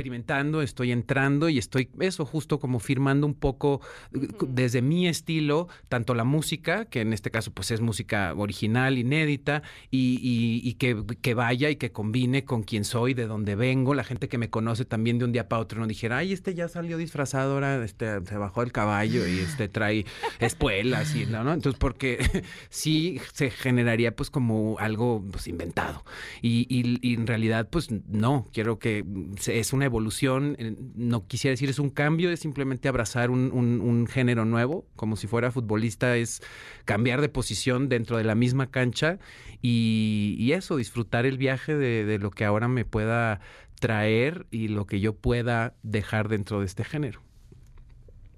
estoy 0.61 0.91
entrando 0.91 1.49
y 1.49 1.57
estoy, 1.57 1.89
eso, 1.99 2.25
justo 2.25 2.59
como 2.59 2.79
firmando 2.79 3.27
un 3.27 3.33
poco 3.33 3.81
uh, 4.13 4.45
desde 4.47 4.81
mi 4.81 5.07
estilo, 5.07 5.67
tanto 5.87 6.13
la 6.15 6.23
música, 6.23 6.85
que 6.85 7.01
en 7.01 7.13
este 7.13 7.31
caso 7.31 7.51
pues 7.51 7.71
es 7.71 7.81
música 7.81 8.33
original, 8.35 8.97
inédita, 8.97 9.61
y, 9.91 10.19
y- 10.21 10.67
y 10.67 10.73
que, 10.75 11.03
que 11.21 11.33
vaya 11.33 11.69
y 11.69 11.75
que 11.75 11.91
combine 11.91 12.45
con 12.45 12.63
quién 12.63 12.83
soy, 12.83 13.13
de 13.13 13.27
dónde 13.27 13.55
vengo, 13.55 13.93
la 13.93 14.03
gente 14.03 14.27
que 14.29 14.37
me 14.37 14.49
conoce 14.49 14.85
también 14.85 15.19
de 15.19 15.25
un 15.25 15.31
día 15.31 15.47
para 15.49 15.61
otro 15.61 15.79
no 15.79 15.87
dijera, 15.87 16.17
ay, 16.17 16.33
este 16.33 16.53
ya 16.53 16.67
salió 16.67 16.97
disfrazado, 16.97 17.53
ahora 17.53 17.83
este, 17.83 18.25
se 18.25 18.37
bajó 18.37 18.61
del 18.61 18.71
caballo 18.71 19.27
y 19.27 19.39
este 19.39 19.67
trae 19.67 20.05
espuelas 20.39 21.15
y 21.15 21.25
no, 21.25 21.43
¿no? 21.43 21.53
Entonces, 21.53 21.79
porque 21.79 22.19
sí 22.69 23.19
se 23.33 23.49
generaría 23.51 24.15
pues 24.15 24.29
como 24.29 24.77
algo 24.79 25.23
pues, 25.31 25.47
inventado. 25.47 26.03
Y, 26.41 26.65
y- 26.69 26.97
y 27.01 27.15
en 27.15 27.27
realidad, 27.27 27.69
pues 27.69 27.89
no, 28.07 28.47
quiero 28.53 28.79
que 28.79 29.03
mm, 29.03 29.33
es 29.47 29.73
una 29.79 29.85
evolución, 29.85 30.57
eh, 30.59 30.75
no 30.95 31.25
quisiera 31.25 31.53
decir 31.53 31.69
es 31.69 31.79
un 31.79 31.89
cambio, 31.89 32.29
es 32.31 32.41
simplemente 32.41 32.89
abrazar 32.89 33.31
un, 33.31 34.07
género 34.07 34.43
nuevo, 34.43 34.85
como 34.97 35.15
si 35.15 35.25
fuera 35.25 35.51
futbolista, 35.51 36.17
es 36.17 36.41
cambiar 36.83 37.21
de 37.21 37.29
posición 37.29 37.87
dentro 37.87 38.17
de 38.17 38.25
la 38.25 38.35
misma 38.35 38.69
cancha 38.69 39.19
y, 39.61 40.51
eso, 40.51 40.75
disfrutar 40.75 41.25
el 41.25 41.37
viaje 41.37 41.75
de, 41.75 42.19
lo 42.19 42.31
que 42.31 42.43
ahora 42.43 42.67
me 42.67 42.83
pueda 42.83 43.39
traer 43.79 44.45
y 44.51 44.67
lo 44.67 44.85
que 44.85 44.99
yo 44.99 45.13
pueda 45.13 45.73
dejar 45.81 46.27
dentro 46.27 46.59
de 46.59 46.65
este 46.65 46.83
género. 46.83 47.21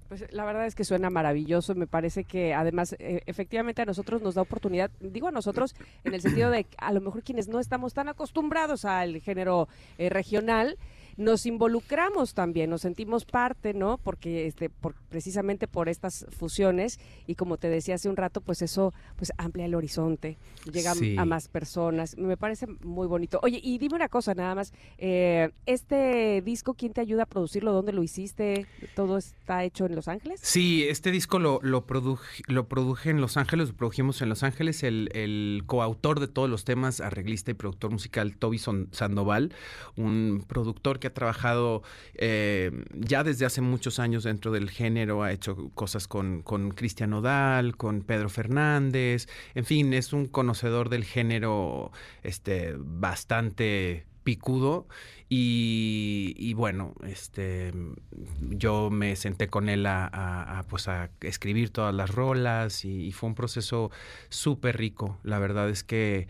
Pues 0.08 0.30
la 0.30 0.44
verdad 0.44 0.66
es 0.66 0.74
que 0.74 0.84
suena 0.84 1.10
maravilloso. 1.10 1.74
Me 1.74 1.86
parece 1.86 2.24
que 2.24 2.52
además, 2.54 2.94
eh, 2.98 3.22
efectivamente, 3.26 3.82
a 3.82 3.86
nosotros 3.86 4.20
nos 4.20 4.34
da 4.34 4.42
oportunidad, 4.42 4.90
digo 5.00 5.26
a 5.26 5.32
nosotros, 5.32 5.74
en 6.04 6.14
el 6.14 6.20
sentido 6.20 6.50
de 6.50 6.66
a 6.76 6.92
lo 6.92 7.00
mejor 7.00 7.22
quienes 7.22 7.48
no 7.48 7.58
estamos 7.58 7.94
tan 7.94 8.08
acostumbrados 8.08 8.84
al 8.84 9.20
género 9.22 9.68
eh, 9.96 10.10
regional, 10.10 10.76
nos 11.16 11.46
involucramos 11.46 12.34
también, 12.34 12.70
nos 12.70 12.82
sentimos 12.82 13.24
parte, 13.24 13.74
¿no? 13.74 13.98
Porque 13.98 14.46
este, 14.46 14.70
por, 14.70 14.94
precisamente 15.08 15.68
por 15.68 15.88
estas 15.88 16.26
fusiones 16.30 16.98
y 17.26 17.34
como 17.34 17.56
te 17.56 17.68
decía 17.68 17.94
hace 17.96 18.08
un 18.08 18.16
rato, 18.16 18.40
pues 18.40 18.62
eso 18.62 18.92
pues 19.16 19.32
amplia 19.38 19.66
el 19.66 19.74
horizonte, 19.74 20.38
llega 20.72 20.94
Sí. 20.94 21.16
a 21.18 21.24
más 21.24 21.48
personas. 21.48 22.16
Me 22.18 22.36
parece 22.36 22.66
muy 22.82 23.06
bonito. 23.06 23.40
Oye, 23.42 23.60
y 23.62 23.78
dime 23.78 23.96
una 23.96 24.08
cosa 24.08 24.34
nada 24.34 24.54
más, 24.54 24.72
eh, 24.98 25.50
este 25.66 26.42
disco, 26.42 26.74
¿quién 26.74 26.92
te 26.92 27.00
ayuda 27.00 27.24
a 27.24 27.26
producirlo? 27.26 27.72
¿Dónde 27.72 27.92
lo 27.92 28.02
hiciste? 28.02 28.66
¿Todo 28.94 29.18
está 29.18 29.64
hecho 29.64 29.86
en 29.86 29.94
Los 29.94 30.08
Ángeles? 30.08 30.40
Sí, 30.42 30.84
este 30.88 31.10
disco 31.10 31.38
lo, 31.38 31.60
lo, 31.62 31.86
produje, 31.86 32.42
lo 32.46 32.68
produje 32.68 33.10
en 33.10 33.20
Los 33.20 33.36
Ángeles, 33.36 33.68
lo 33.70 33.74
produjimos 33.76 34.20
en 34.22 34.28
Los 34.28 34.42
Ángeles. 34.42 34.82
El, 34.82 35.08
el 35.14 35.62
coautor 35.66 36.20
de 36.20 36.28
todos 36.28 36.48
los 36.50 36.64
temas, 36.64 37.00
arreglista 37.00 37.50
y 37.50 37.54
productor 37.54 37.90
musical, 37.90 38.36
Toby 38.36 38.58
Sandoval, 38.58 39.52
un 39.96 40.44
productor 40.46 40.98
que 41.02 41.08
ha 41.08 41.14
trabajado 41.14 41.82
eh, 42.14 42.70
ya 42.94 43.24
desde 43.24 43.44
hace 43.44 43.60
muchos 43.60 43.98
años 43.98 44.22
dentro 44.22 44.52
del 44.52 44.70
género, 44.70 45.24
ha 45.24 45.32
hecho 45.32 45.70
cosas 45.74 46.06
con, 46.06 46.42
con 46.42 46.70
Cristian 46.70 47.10
Nodal, 47.10 47.76
con 47.76 48.02
Pedro 48.02 48.28
Fernández, 48.28 49.28
en 49.56 49.64
fin, 49.64 49.92
es 49.92 50.12
un 50.12 50.26
conocedor 50.26 50.88
del 50.90 51.04
género 51.04 51.90
este, 52.22 52.74
bastante 52.78 54.06
picudo 54.22 54.86
y, 55.28 56.52
bueno, 56.54 56.94
este, 57.06 57.72
yo 58.50 58.90
me 58.90 59.16
senté 59.16 59.48
con 59.48 59.70
él 59.70 59.86
a, 59.86 60.64
pues 60.68 60.88
a 60.88 61.10
escribir 61.22 61.70
todas 61.70 61.94
las 61.94 62.10
rolas 62.10 62.84
y, 62.84 63.12
fue 63.12 63.30
un 63.30 63.34
proceso 63.34 63.90
súper 64.28 64.76
rico. 64.76 65.18
La 65.22 65.38
verdad 65.38 65.70
es 65.70 65.84
que 65.84 66.28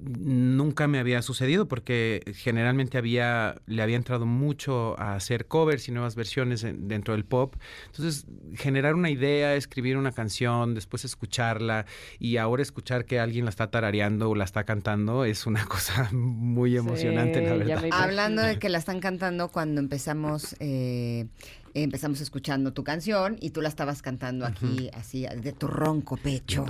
nunca 0.00 0.86
me 0.88 0.98
había 0.98 1.22
sucedido 1.22 1.66
porque 1.68 2.22
generalmente 2.34 2.98
había 2.98 3.56
le 3.66 3.82
había 3.82 3.96
entrado 3.96 4.26
mucho 4.26 4.98
a 4.98 5.14
hacer 5.14 5.46
covers 5.46 5.88
y 5.88 5.92
nuevas 5.92 6.14
versiones 6.16 6.64
en- 6.64 6.88
dentro 6.88 7.14
del 7.14 7.24
pop. 7.24 7.54
Entonces, 7.86 8.26
generar 8.54 8.94
una 8.94 9.10
idea, 9.10 9.54
escribir 9.54 9.96
una 9.96 10.12
canción, 10.12 10.74
después 10.74 11.04
escucharla 11.04 11.86
y 12.18 12.36
ahora 12.36 12.62
escuchar 12.62 13.04
que 13.04 13.18
alguien 13.20 13.44
la 13.44 13.50
está 13.50 13.70
tarareando 13.70 14.30
o 14.30 14.34
la 14.34 14.44
está 14.44 14.64
cantando 14.64 15.24
es 15.24 15.46
una 15.46 15.64
cosa 15.66 16.08
muy 16.12 16.76
emocionante, 16.76 17.40
la 17.42 17.52
Sí, 17.58 17.64
ya 17.68 17.80
verdad. 17.80 18.02
Hablando 18.02 18.42
de 18.42 18.58
que 18.58 18.68
la 18.68 18.78
están 18.78 19.00
cantando 19.00 19.48
cuando 19.48 19.80
empezamos, 19.80 20.56
eh, 20.60 21.26
empezamos 21.74 22.20
escuchando 22.20 22.72
tu 22.72 22.84
canción 22.84 23.36
y 23.40 23.50
tú 23.50 23.60
la 23.60 23.68
estabas 23.68 24.02
cantando 24.02 24.46
aquí, 24.46 24.90
así, 24.94 25.26
de 25.36 25.52
tu 25.52 25.66
ronco 25.66 26.16
pecho. 26.16 26.64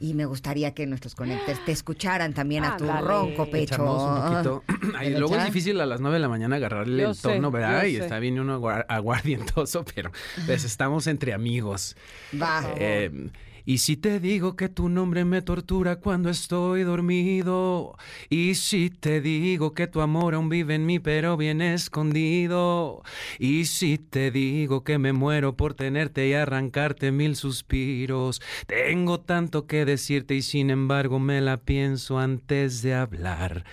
Y 0.00 0.14
me 0.14 0.24
gustaría 0.26 0.72
que 0.74 0.86
nuestros 0.86 1.14
conectores 1.14 1.64
te 1.64 1.72
escucharan 1.72 2.32
también 2.34 2.64
a 2.64 2.76
tu 2.76 2.84
Ándale. 2.84 3.06
ronco 3.06 3.50
pecho. 3.50 3.82
un 3.84 4.30
poquito. 4.32 4.64
Ay, 4.96 5.10
¿Le 5.10 5.18
luego 5.18 5.36
es 5.36 5.44
difícil 5.44 5.80
a 5.80 5.86
las 5.86 6.00
9 6.00 6.14
de 6.16 6.20
la 6.20 6.28
mañana 6.28 6.56
agarrarle 6.56 7.02
Yo 7.02 7.08
el 7.10 7.14
sé, 7.14 7.22
tono, 7.22 7.50
¿verdad? 7.50 7.84
Y 7.84 7.96
sé. 7.96 8.02
está 8.04 8.18
bien 8.18 8.38
uno 8.38 8.54
aguar- 8.60 8.86
aguardientoso, 8.88 9.84
pero 9.94 10.10
pues 10.46 10.64
estamos 10.64 11.06
entre 11.06 11.32
amigos. 11.32 11.96
Va. 12.40 12.62
Eh, 12.76 13.30
y 13.64 13.78
si 13.78 13.96
te 13.96 14.20
digo 14.20 14.56
que 14.56 14.68
tu 14.68 14.88
nombre 14.88 15.24
me 15.24 15.42
tortura 15.42 15.96
cuando 15.96 16.30
estoy 16.30 16.82
dormido, 16.82 17.96
y 18.28 18.54
si 18.54 18.90
te 18.90 19.20
digo 19.20 19.72
que 19.72 19.86
tu 19.86 20.00
amor 20.00 20.34
aún 20.34 20.48
vive 20.48 20.74
en 20.74 20.86
mí 20.86 20.98
pero 20.98 21.36
bien 21.36 21.62
escondido, 21.62 23.02
y 23.38 23.64
si 23.64 23.98
te 23.98 24.30
digo 24.30 24.84
que 24.84 24.98
me 24.98 25.12
muero 25.12 25.56
por 25.56 25.74
tenerte 25.74 26.28
y 26.28 26.34
arrancarte 26.34 27.10
mil 27.10 27.36
suspiros, 27.36 28.42
tengo 28.66 29.20
tanto 29.20 29.66
que 29.66 29.84
decirte 29.84 30.34
y 30.34 30.42
sin 30.42 30.70
embargo 30.70 31.18
me 31.18 31.40
la 31.40 31.56
pienso 31.56 32.18
antes 32.18 32.82
de 32.82 32.94
hablar. 32.94 33.64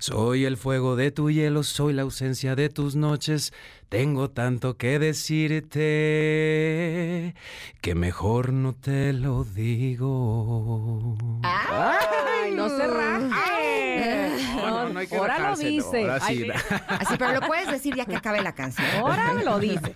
Soy 0.00 0.44
el 0.44 0.56
fuego 0.56 0.96
de 0.96 1.10
tu 1.10 1.30
hielo, 1.30 1.62
soy 1.62 1.92
la 1.92 2.02
ausencia 2.02 2.54
de 2.54 2.68
tus 2.68 2.96
noches. 2.96 3.52
Tengo 3.88 4.30
tanto 4.30 4.76
que 4.76 4.98
decirte 4.98 5.84
que 7.80 7.94
mejor 7.94 8.52
no 8.52 8.74
te 8.74 9.14
lo 9.14 9.44
digo. 9.44 11.16
¡Ay, 11.42 12.52
no 12.54 12.68
se! 12.68 12.86
No, 14.98 15.02
hay 15.02 15.06
que 15.06 15.16
Ahora 15.16 15.50
lo 15.50 15.56
dice. 15.56 16.00
ahora 16.02 16.20
sí. 16.20 16.44
sí. 16.44 16.50
Así, 16.88 17.14
pero 17.18 17.32
lo 17.34 17.40
puedes 17.46 17.70
decir 17.70 17.94
ya 17.94 18.04
que 18.04 18.16
acabe 18.16 18.42
la 18.42 18.52
canción. 18.54 18.86
Ahora 18.98 19.32
lo 19.32 19.58
dice. 19.58 19.94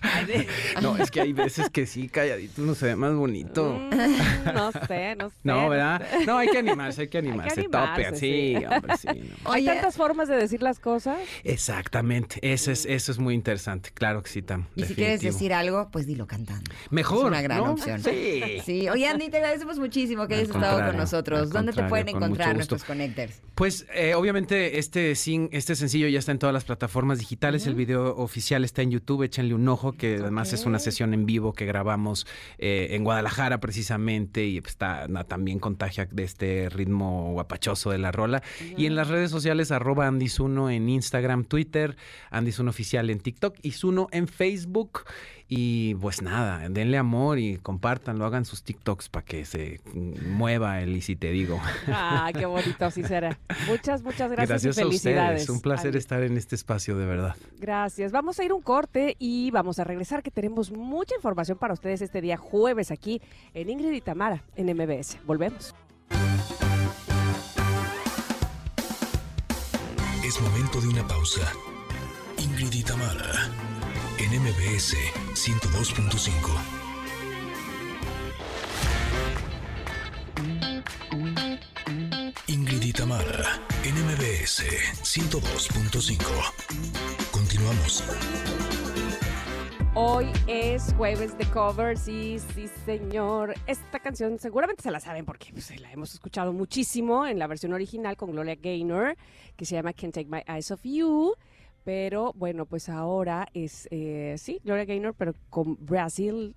No, 0.81 0.97
es 0.97 1.11
que 1.11 1.21
hay 1.21 1.33
veces 1.33 1.69
que 1.69 1.85
sí, 1.85 2.07
calladito 2.07 2.61
uno 2.61 2.75
se 2.75 2.87
ve 2.87 2.95
más 2.95 3.13
bonito. 3.13 3.73
Mm, 3.73 4.53
no 4.53 4.71
sé, 4.71 5.15
no 5.15 5.29
sé. 5.29 5.35
No, 5.43 5.69
¿verdad? 5.69 6.01
No, 6.25 6.37
hay 6.37 6.49
que 6.49 6.57
animarse, 6.57 7.01
hay 7.01 7.07
que 7.07 7.17
animarse. 7.17 7.61
animarse, 7.61 8.03
Tope, 8.03 8.15
sí. 8.17 8.55
sí, 8.57 8.65
hombre, 8.65 8.97
sí. 8.97 9.07
no. 9.43 9.51
Hay 9.51 9.63
Oye, 9.63 9.73
tantas 9.73 9.95
formas 9.95 10.27
de 10.27 10.35
decir 10.35 10.61
las 10.61 10.79
cosas. 10.79 11.17
Exactamente, 11.43 12.39
eso 12.41 12.71
es, 12.71 12.85
eso 12.85 13.11
es 13.11 13.19
muy 13.19 13.33
interesante. 13.33 13.91
Claro 13.93 14.23
que 14.23 14.29
sí, 14.29 14.41
Tam. 14.41 14.67
y 14.75 14.83
si 14.85 14.95
quieres 14.95 15.21
decir 15.21 15.53
algo, 15.53 15.89
pues 15.91 16.07
dilo 16.07 16.27
cantando. 16.27 16.71
Mejor. 16.89 17.19
Es 17.19 17.25
una 17.25 17.41
gran 17.41 17.59
¿no? 17.59 17.71
opción. 17.71 18.01
Sí. 18.01 18.61
Sí, 18.63 18.89
oye 18.89 19.07
Andy, 19.07 19.29
te 19.29 19.37
agradecemos 19.37 19.79
muchísimo 19.79 20.27
que 20.27 20.35
hayas 20.35 20.49
estado 20.49 20.85
con 20.85 20.97
nosotros. 20.97 21.49
¿Dónde 21.49 21.73
te 21.73 21.83
pueden 21.83 22.09
encontrar 22.09 22.55
nuestros 22.55 22.83
connectors? 22.83 23.41
Pues 23.55 23.85
eh, 23.93 24.15
obviamente 24.15 24.79
este, 24.79 24.92
sin, 25.15 25.49
este 25.51 25.75
sencillo 25.75 26.07
ya 26.07 26.19
está 26.19 26.31
en 26.31 26.39
todas 26.39 26.53
las 26.53 26.63
plataformas 26.65 27.19
digitales, 27.19 27.65
el 27.67 27.75
video 27.75 28.15
oficial 28.15 28.63
está 28.63 28.81
en 28.81 28.91
YouTube, 28.91 29.23
échenle 29.23 29.53
un 29.53 29.67
ojo, 29.67 29.93
que 29.93 30.17
además 30.17 30.53
es 30.53 30.65
una 30.65 30.79
sesión 30.79 31.13
en 31.13 31.25
vivo 31.25 31.53
que 31.53 31.65
grabamos 31.65 32.27
eh, 32.59 32.89
en 32.91 33.03
Guadalajara 33.03 33.59
precisamente 33.59 34.45
y 34.45 34.61
pues, 34.61 34.71
está, 34.73 35.07
na- 35.07 35.23
también 35.23 35.59
contagia 35.59 36.05
de 36.09 36.23
este 36.23 36.69
ritmo 36.69 37.31
guapachoso 37.33 37.89
de 37.91 37.97
la 37.97 38.11
rola. 38.11 38.43
Y 38.77 38.85
en 38.85 38.95
las 38.95 39.07
redes 39.07 39.31
sociales 39.31 39.71
arroba 39.71 40.07
Andizuno 40.07 40.69
en 40.69 40.87
Instagram, 40.89 41.45
Twitter, 41.45 41.95
Andizuno 42.29 42.69
Oficial 42.69 43.09
en 43.09 43.19
TikTok 43.19 43.57
y 43.61 43.71
Zuno 43.71 44.07
en 44.11 44.27
Facebook. 44.27 45.01
Y 45.55 45.93
pues 45.95 46.23
nada, 46.23 46.67
denle 46.67 46.97
amor 46.97 47.37
y 47.37 47.57
compártanlo, 47.57 48.25
hagan 48.25 48.43
sus 48.43 48.63
TikToks 48.63 49.09
para 49.09 49.23
que 49.23 49.45
se 49.45 49.81
mueva 49.93 50.81
el 50.81 50.95
y 50.95 51.01
si 51.01 51.15
te 51.15 51.29
digo. 51.29 51.61
Ah, 51.87 52.31
qué 52.33 52.47
bonito, 52.47 52.83
así 52.85 53.03
será. 53.03 53.37
Muchas, 53.67 54.01
muchas 54.01 54.31
gracias, 54.31 54.63
Gracias 54.63 54.77
y 54.77 54.81
a 54.81 54.83
felicidades. 54.85 55.41
ustedes. 55.41 55.55
Un 55.55 55.61
placer 55.61 55.95
estar 55.95 56.23
en 56.23 56.37
este 56.37 56.55
espacio, 56.55 56.97
de 56.97 57.05
verdad. 57.05 57.35
Gracias. 57.59 58.11
Vamos 58.11 58.39
a 58.39 58.43
ir 58.43 58.51
un 58.51 58.63
corte 58.63 59.15
y 59.19 59.51
vamos 59.51 59.77
a 59.77 59.83
regresar 59.83 60.23
que 60.23 60.31
tenemos 60.31 60.71
mucha 60.71 61.13
información 61.13 61.59
para 61.59 61.75
ustedes 61.75 62.01
este 62.01 62.19
día 62.19 62.35
jueves 62.37 62.89
aquí 62.89 63.21
en 63.53 63.69
Ingrid 63.69 63.91
y 63.91 64.01
Tamara 64.01 64.41
en 64.55 64.75
MBS. 64.75 65.19
Volvemos. 65.27 65.75
Es 70.25 70.41
momento 70.41 70.81
de 70.81 70.87
una 70.87 71.07
pausa. 71.07 71.41
Ingrid 72.39 72.73
y 72.73 72.83
Tamara, 72.83 73.51
en 74.23 74.41
MBS 74.41 74.95
102.5. 75.33 76.31
Ingrid 82.47 82.83
y 82.83 82.93
Tamara, 82.93 83.59
en 83.83 83.95
MBS 84.05 84.63
102.5. 85.03 86.23
Continuamos. 87.31 88.01
Hoy 89.93 90.31
es 90.47 90.93
jueves 90.93 91.37
de 91.37 91.45
covers 91.47 92.07
y 92.07 92.39
sí, 92.39 92.69
señor. 92.85 93.53
Esta 93.67 93.99
canción 93.99 94.39
seguramente 94.39 94.83
se 94.83 94.91
la 94.91 95.01
saben 95.01 95.25
porque 95.25 95.51
pues, 95.51 95.77
la 95.81 95.91
hemos 95.91 96.13
escuchado 96.13 96.53
muchísimo 96.53 97.27
en 97.27 97.39
la 97.39 97.47
versión 97.47 97.73
original 97.73 98.15
con 98.15 98.31
Gloria 98.31 98.55
Gaynor, 98.55 99.17
que 99.57 99.65
se 99.65 99.75
llama 99.75 99.91
Can't 99.91 100.13
Take 100.13 100.29
My 100.29 100.43
Eyes 100.47 100.71
Off 100.71 100.79
You. 100.83 101.35
Pero 101.83 102.33
bueno, 102.35 102.65
pues 102.65 102.89
ahora 102.89 103.47
es, 103.53 103.87
eh, 103.91 104.35
sí, 104.37 104.61
Gloria 104.63 104.85
Gaynor, 104.85 105.15
pero 105.15 105.33
con 105.49 105.77
Brasil 105.85 106.55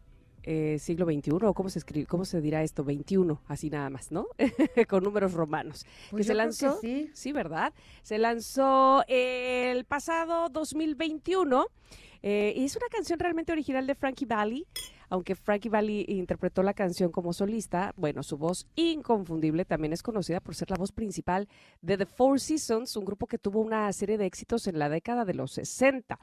eh, 0.48 0.78
siglo 0.78 1.06
XXI, 1.06 1.32
o 1.42 1.54
cómo 1.54 1.68
se 1.68 1.80
escribe, 1.80 2.06
cómo 2.06 2.24
se 2.24 2.40
dirá 2.40 2.62
esto, 2.62 2.84
21, 2.84 3.42
así 3.48 3.68
nada 3.68 3.90
más, 3.90 4.12
¿no? 4.12 4.28
con 4.88 5.02
números 5.02 5.32
romanos. 5.32 5.84
Pues 6.10 6.20
que 6.20 6.24
se 6.24 6.28
yo 6.28 6.34
creo 6.34 6.44
lanzó, 6.44 6.80
sí. 6.80 7.10
sí, 7.12 7.32
¿verdad? 7.32 7.72
Se 8.02 8.16
lanzó 8.18 9.02
el 9.08 9.84
pasado 9.84 10.48
2021 10.48 11.66
eh, 12.22 12.54
y 12.56 12.64
es 12.64 12.76
una 12.76 12.86
canción 12.88 13.18
realmente 13.18 13.50
original 13.50 13.88
de 13.88 13.96
Frankie 13.96 14.24
Valli. 14.24 14.66
Aunque 15.08 15.34
Frankie 15.34 15.68
Valli 15.68 16.04
interpretó 16.08 16.62
la 16.62 16.74
canción 16.74 17.10
como 17.10 17.32
solista, 17.32 17.92
bueno, 17.96 18.22
su 18.22 18.36
voz 18.36 18.66
inconfundible 18.74 19.64
también 19.64 19.92
es 19.92 20.02
conocida 20.02 20.40
por 20.40 20.54
ser 20.54 20.70
la 20.70 20.76
voz 20.76 20.92
principal 20.92 21.48
de 21.82 21.96
The 21.96 22.06
Four 22.06 22.40
Seasons, 22.40 22.96
un 22.96 23.04
grupo 23.04 23.26
que 23.26 23.38
tuvo 23.38 23.60
una 23.60 23.92
serie 23.92 24.18
de 24.18 24.26
éxitos 24.26 24.66
en 24.66 24.78
la 24.78 24.88
década 24.88 25.24
de 25.24 25.34
los 25.34 25.52
60. 25.52 26.18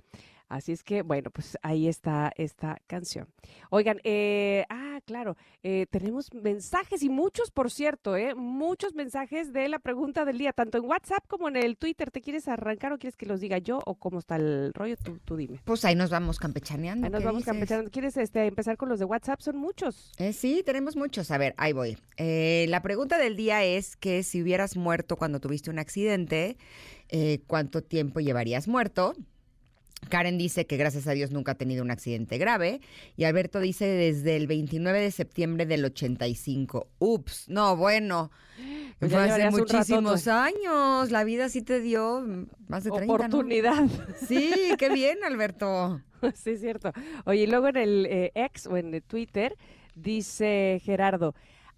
Así 0.54 0.72
es 0.72 0.84
que, 0.84 1.02
bueno, 1.02 1.32
pues 1.32 1.58
ahí 1.64 1.88
está 1.88 2.32
esta 2.38 2.78
canción. 2.86 3.28
Oigan, 3.72 4.00
eh, 4.04 4.66
ah, 4.70 5.00
claro, 5.04 5.36
eh, 5.64 5.88
tenemos 5.90 6.32
mensajes 6.32 7.02
y 7.02 7.10
muchos, 7.10 7.50
por 7.50 7.72
cierto, 7.72 8.16
eh, 8.16 8.36
muchos 8.36 8.94
mensajes 8.94 9.52
de 9.52 9.68
la 9.68 9.80
pregunta 9.80 10.26
del 10.26 10.38
día, 10.38 10.54
tanto 10.54 10.78
en 10.78 10.86
WhatsApp 10.86 11.26
como 11.28 11.48
en 11.48 11.56
el 11.56 11.76
Twitter. 11.76 12.12
¿Te 12.12 12.22
quieres 12.22 12.48
arrancar 12.48 12.94
o 12.94 13.00
quieres 13.00 13.18
que 13.18 13.26
los 13.26 13.40
diga 13.40 13.58
yo 13.58 13.80
o 13.88 13.96
cómo 13.96 14.20
está 14.20 14.36
el 14.36 14.72
rollo? 14.76 14.96
Tú, 15.04 15.18
tú 15.26 15.38
dime. 15.38 15.60
Pues 15.64 15.86
ahí 15.86 15.96
nos 15.96 16.12
vamos 16.12 16.38
campechaneando. 16.38 17.08
Ahí 17.08 17.12
nos 17.12 17.22
¿qué 17.22 17.26
vamos 17.26 17.40
dices? 17.40 17.52
campechando. 17.52 17.90
¿Quieres 17.90 18.16
este, 18.18 18.46
empezar 18.46 18.78
con 18.78 18.90
los 18.90 19.00
de 19.00 19.06
WhatsApp? 19.06 19.42
Son 19.42 19.58
muchos. 19.58 20.12
Eh, 20.20 20.34
sí, 20.34 20.62
tenemos 20.64 20.96
muchos. 20.96 21.32
A 21.32 21.40
ver, 21.40 21.56
ahí 21.58 21.74
voy. 21.74 21.98
Eh, 22.18 22.68
la 22.70 22.84
pregunta 22.84 23.18
del 23.18 23.36
día 23.36 23.64
es 23.64 23.96
que 23.96 24.22
si 24.22 24.44
hubieras 24.44 24.78
muerto 24.78 25.16
cuando 25.16 25.40
tuviste 25.40 25.72
un 25.72 25.80
accidente, 25.80 26.58
eh, 27.10 27.42
¿cuánto 27.48 27.82
tiempo 27.82 28.20
llevarías 28.20 28.68
muerto? 28.68 29.16
Karen 30.10 30.38
dice 30.38 30.66
que 30.66 30.78
gracias 30.78 31.08
a 31.08 31.12
Dios 31.12 31.32
nunca 31.32 31.54
ha 31.54 31.56
tenido 31.56 31.84
un 31.84 31.92
accidente 31.92 32.38
grave. 32.38 32.82
Y 33.18 33.24
Alberto 33.24 33.60
dice 33.60 33.86
desde 33.86 34.36
el 34.36 34.48
29 34.48 35.00
de 35.00 35.12
septiembre 35.12 35.66
del 35.66 35.86
85. 35.86 36.88
Ups, 37.00 37.50
no, 37.50 37.76
bueno. 37.76 38.32
Pues 39.00 39.12
Fue 39.12 39.22
hace 39.22 39.50
muchísimos 39.50 40.28
años. 40.28 41.12
La 41.12 41.24
vida 41.24 41.50
sí 41.50 41.62
te 41.62 41.80
dio 41.80 42.24
más 42.68 42.84
de 42.84 42.92
30, 42.92 43.06
¿no? 43.06 43.14
Oportunidad. 43.14 43.84
Sí, 44.28 44.52
qué 44.78 44.90
bien, 44.90 45.20
Alberto. 45.24 46.02
sí, 46.36 46.52
es 46.52 46.62
cierto. 46.62 46.92
Oye, 47.26 47.44
y 47.44 47.48
luego 47.48 47.68
en 47.68 47.78
el 47.78 48.08
eh, 48.10 48.32
X 48.36 48.68
o 48.68 48.78
en 48.78 48.94
el 48.94 49.04
Twitter 49.04 49.56
dice 49.96 50.82
Gerardo, 50.84 51.36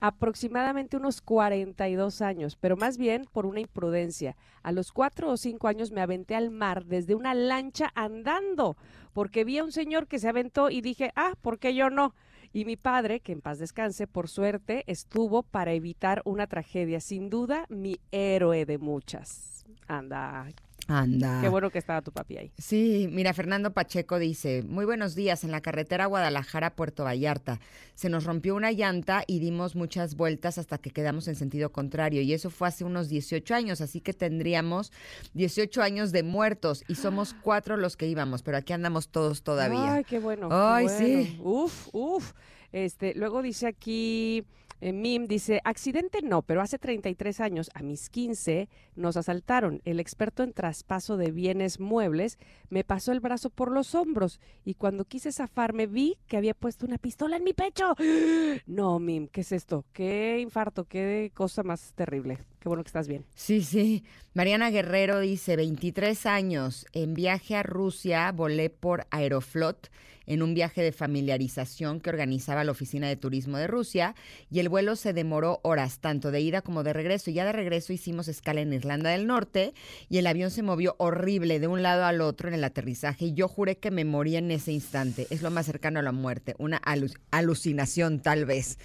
aproximadamente 0.07 0.97
unos 0.97 1.21
42 1.21 2.21
años, 2.21 2.55
pero 2.55 2.77
más 2.77 2.97
bien 2.97 3.25
por 3.31 3.45
una 3.45 3.59
imprudencia. 3.59 4.35
A 4.63 4.71
los 4.71 4.91
cuatro 4.91 5.29
o 5.29 5.37
cinco 5.37 5.67
años 5.67 5.91
me 5.91 6.01
aventé 6.01 6.35
al 6.35 6.51
mar 6.51 6.85
desde 6.85 7.15
una 7.15 7.33
lancha 7.33 7.91
andando, 7.95 8.77
porque 9.13 9.43
vi 9.43 9.57
a 9.57 9.63
un 9.63 9.71
señor 9.71 10.07
que 10.07 10.19
se 10.19 10.29
aventó 10.29 10.69
y 10.69 10.81
dije, 10.81 11.11
ah, 11.15 11.33
¿por 11.41 11.59
qué 11.59 11.73
yo 11.73 11.89
no? 11.89 12.13
Y 12.53 12.65
mi 12.65 12.77
padre, 12.77 13.19
que 13.19 13.33
en 13.33 13.41
paz 13.41 13.59
descanse, 13.59 14.07
por 14.07 14.29
suerte, 14.29 14.83
estuvo 14.87 15.43
para 15.43 15.73
evitar 15.73 16.21
una 16.23 16.47
tragedia. 16.47 17.01
Sin 17.01 17.29
duda, 17.29 17.65
mi 17.69 17.99
héroe 18.11 18.65
de 18.65 18.77
muchas. 18.77 19.65
Anda, 19.87 20.47
Anda. 20.87 21.41
qué 21.41 21.49
bueno 21.49 21.71
que 21.71 21.79
estaba 21.79 22.01
tu 22.01 22.11
papi 22.11 22.37
ahí. 22.37 22.51
Sí, 22.57 23.07
mira, 23.11 23.33
Fernando 23.33 23.73
Pacheco 23.73 24.19
dice, 24.19 24.63
muy 24.63 24.85
buenos 24.85 25.15
días, 25.15 25.43
en 25.43 25.51
la 25.51 25.61
carretera 25.61 26.05
Guadalajara-Puerto 26.05 27.03
Vallarta. 27.03 27.59
Se 27.95 28.09
nos 28.09 28.25
rompió 28.25 28.55
una 28.55 28.71
llanta 28.71 29.23
y 29.25 29.39
dimos 29.39 29.75
muchas 29.75 30.15
vueltas 30.15 30.57
hasta 30.57 30.77
que 30.77 30.91
quedamos 30.91 31.27
en 31.27 31.35
sentido 31.35 31.71
contrario. 31.71 32.21
Y 32.21 32.33
eso 32.33 32.49
fue 32.49 32.67
hace 32.67 32.83
unos 32.83 33.09
18 33.09 33.55
años, 33.55 33.81
así 33.81 33.99
que 34.01 34.13
tendríamos 34.13 34.91
18 35.33 35.81
años 35.81 36.11
de 36.11 36.23
muertos 36.23 36.83
y 36.87 36.95
somos 36.95 37.33
cuatro 37.41 37.77
los 37.77 37.97
que 37.97 38.07
íbamos, 38.07 38.43
pero 38.43 38.57
aquí 38.57 38.73
andamos 38.73 39.09
todos 39.09 39.41
todavía. 39.41 39.95
Ay, 39.95 40.03
qué 40.03 40.19
bueno. 40.19 40.49
qué 40.49 40.55
Ay, 40.55 40.85
bueno. 40.85 40.99
sí. 40.99 41.39
Uf, 41.41 41.87
uf. 41.93 42.33
Este, 42.71 43.15
luego 43.15 43.41
dice 43.41 43.67
aquí, 43.67 44.43
eh, 44.81 44.93
Mim 44.93 45.27
dice, 45.27 45.61
accidente 45.63 46.21
no, 46.21 46.41
pero 46.41 46.61
hace 46.61 46.77
33 46.77 47.39
años, 47.39 47.69
a 47.73 47.81
mis 47.81 48.09
15, 48.09 48.69
nos 48.95 49.17
asaltaron. 49.17 49.81
El 49.85 49.99
experto 49.99 50.43
en 50.43 50.53
traspaso 50.53 51.17
de 51.17 51.31
bienes 51.31 51.79
muebles 51.79 52.37
me 52.69 52.83
pasó 52.83 53.11
el 53.11 53.19
brazo 53.19 53.49
por 53.49 53.71
los 53.71 53.95
hombros 53.95 54.39
y 54.63 54.75
cuando 54.75 55.05
quise 55.05 55.31
zafarme 55.31 55.87
vi 55.87 56.17
que 56.27 56.37
había 56.37 56.53
puesto 56.53 56.85
una 56.85 56.97
pistola 56.97 57.37
en 57.37 57.43
mi 57.43 57.53
pecho. 57.53 57.95
No, 58.67 58.99
Mim, 58.99 59.27
¿qué 59.27 59.41
es 59.41 59.51
esto? 59.51 59.85
Qué 59.93 60.39
infarto, 60.39 60.85
qué 60.85 61.31
cosa 61.33 61.63
más 61.63 61.93
terrible. 61.93 62.39
Qué 62.65 62.69
bueno 62.69 62.83
que 62.83 62.87
estás 62.87 63.07
bien. 63.07 63.23
Sí, 63.35 63.61
sí. 63.61 64.03
Mariana 64.33 64.71
Guerrero 64.71 65.19
dice, 65.19 65.55
23 65.55 66.25
años, 66.25 66.87
en 66.93 67.13
viaje 67.13 67.55
a 67.55 67.61
Rusia 67.61 68.31
volé 68.31 68.71
por 68.71 69.05
Aeroflot 69.11 69.91
en 70.27 70.41
un 70.41 70.55
viaje 70.55 70.81
de 70.81 70.91
familiarización 70.91 71.99
que 72.01 72.09
organizaba 72.09 72.63
la 72.63 72.71
Oficina 72.71 73.07
de 73.07 73.15
Turismo 73.15 73.59
de 73.59 73.67
Rusia 73.67 74.15
y 74.49 74.59
el 74.59 74.69
vuelo 74.69 74.95
se 74.95 75.13
demoró 75.13 75.59
horas, 75.61 75.99
tanto 75.99 76.31
de 76.31 76.41
ida 76.41 76.63
como 76.63 76.81
de 76.81 76.93
regreso. 76.93 77.29
Y 77.29 77.35
ya 77.35 77.45
de 77.45 77.51
regreso 77.51 77.93
hicimos 77.93 78.27
escala 78.27 78.61
en 78.61 78.73
Irlanda 78.73 79.11
del 79.11 79.27
Norte 79.27 79.75
y 80.09 80.17
el 80.17 80.25
avión 80.25 80.49
se 80.49 80.63
movió 80.63 80.95
horrible 80.97 81.59
de 81.59 81.67
un 81.67 81.83
lado 81.83 82.05
al 82.05 82.21
otro 82.21 82.47
en 82.47 82.55
el 82.55 82.63
aterrizaje 82.63 83.25
y 83.25 83.33
yo 83.35 83.47
juré 83.47 83.77
que 83.77 83.91
me 83.91 84.03
moría 84.03 84.39
en 84.39 84.49
ese 84.49 84.71
instante. 84.71 85.27
Es 85.29 85.43
lo 85.43 85.51
más 85.51 85.67
cercano 85.67 85.99
a 85.99 86.01
la 86.01 86.11
muerte, 86.11 86.55
una 86.57 86.81
alu- 86.81 87.15
alucinación 87.29 88.19
tal 88.19 88.45
vez. 88.45 88.79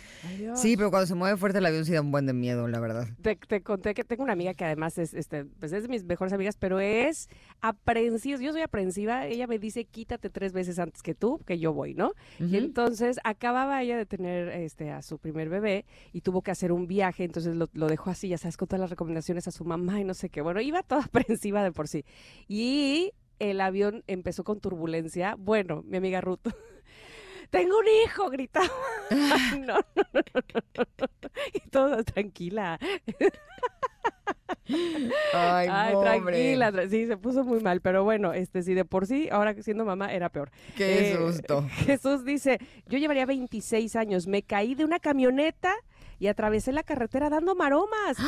Sí, 0.55 0.77
pero 0.77 0.91
cuando 0.91 1.07
se 1.07 1.15
mueve 1.15 1.39
fuerte 1.39 1.59
el 1.59 1.65
avión 1.67 1.87
sí 1.87 1.93
da 1.93 2.03
un 2.03 2.11
buen 2.13 2.27
de 2.27 2.35
miedo, 2.35 2.69
la 2.69 2.81
verdad. 2.81 3.09
Te, 3.23 3.37
te 3.37 3.63
conté 3.71 3.95
que 3.95 4.03
tengo 4.03 4.25
una 4.25 4.33
amiga 4.33 4.53
que 4.53 4.65
además 4.65 4.99
es, 4.99 5.15
este, 5.15 5.45
pues 5.45 5.73
es 5.73 5.85
de 5.85 5.89
mis 5.89 6.03
mejores 6.03 6.33
amigas, 6.33 6.57
pero 6.57 6.81
es 6.81 7.29
aprensiva. 7.61 8.41
Yo 8.41 8.51
soy 8.51 8.63
aprensiva. 8.63 9.29
Ella 9.29 9.47
me 9.47 9.61
dice, 9.61 9.85
quítate 9.85 10.29
tres 10.29 10.53
veces 10.53 10.81
antes 10.81 11.03
que 11.03 11.15
tú, 11.15 11.39
que 11.47 11.61
yo 11.61 11.73
voy, 11.73 11.95
¿no? 11.95 12.15
Y 12.41 12.57
entonces 12.57 13.21
acababa 13.23 13.81
ella 13.81 13.97
de 13.97 14.07
tener 14.07 14.49
este, 14.49 14.91
a 14.91 15.03
su 15.03 15.21
primer 15.21 15.49
bebé 15.49 15.87
y 16.13 16.23
tuvo 16.23 16.43
que 16.43 16.51
hacer 16.51 16.73
un 16.73 16.89
viaje, 16.89 17.23
entonces 17.23 17.55
lo, 17.55 17.69
lo 17.73 17.87
dejó 17.87 18.11
así, 18.11 18.27
ya 18.29 18.39
sabes, 18.39 18.57
con 18.57 18.67
todas 18.67 18.81
las 18.81 18.91
recomendaciones 18.91 19.47
a 19.47 19.53
su 19.53 19.65
mamá 19.65 20.01
y 20.01 20.05
no 20.05 20.15
sé 20.15 20.31
qué. 20.31 20.41
Bueno, 20.41 20.61
iba 20.61 20.83
toda 20.83 21.03
aprensiva 21.05 21.63
de 21.63 21.71
por 21.71 21.87
sí. 21.87 22.05
Y 22.49 23.13
el 23.39 23.61
avión 23.61 24.03
empezó 24.09 24.43
con 24.43 24.59
turbulencia. 24.59 25.37
Bueno, 25.39 25.85
mi 25.87 25.97
amiga 25.97 26.21
Ruth. 26.21 26.41
Tengo 27.51 27.79
un 27.79 27.87
hijo, 28.05 28.31
gritaba. 28.31 28.69
Ay, 29.11 29.61
no, 29.61 29.75
no, 29.75 30.05
no, 30.13 30.23
no, 30.55 30.63
no, 30.79 30.85
no. 31.23 31.31
Y 31.53 31.61
todo 31.71 32.03
tranquila. 32.05 32.79
Ay, 35.33 35.69
Ay, 35.71 35.95
tranquila, 36.01 36.71
tra- 36.73 36.89
sí, 36.89 37.07
se 37.07 37.17
puso 37.17 37.45
muy 37.45 37.61
mal, 37.61 37.81
pero 37.81 38.05
bueno, 38.05 38.33
este 38.33 38.63
sí, 38.63 38.75
de 38.75 38.85
por 38.85 39.07
sí, 39.07 39.29
ahora 39.31 39.55
siendo 39.63 39.85
mamá 39.85 40.13
era 40.13 40.29
peor. 40.29 40.51
Qué 40.77 41.13
Eh, 41.13 41.17
susto. 41.17 41.67
Jesús 41.87 42.25
dice, 42.25 42.59
yo 42.87 42.99
llevaría 42.99 43.27
26 43.27 43.97
años, 43.97 44.27
me 44.27 44.43
caí 44.43 44.75
de 44.75 44.85
una 44.85 44.99
camioneta 45.01 45.75
y 46.21 46.29
atravesé 46.29 46.71
la 46.71 46.83
carretera 46.85 47.31
dando 47.31 47.57
maromas. 47.57 48.19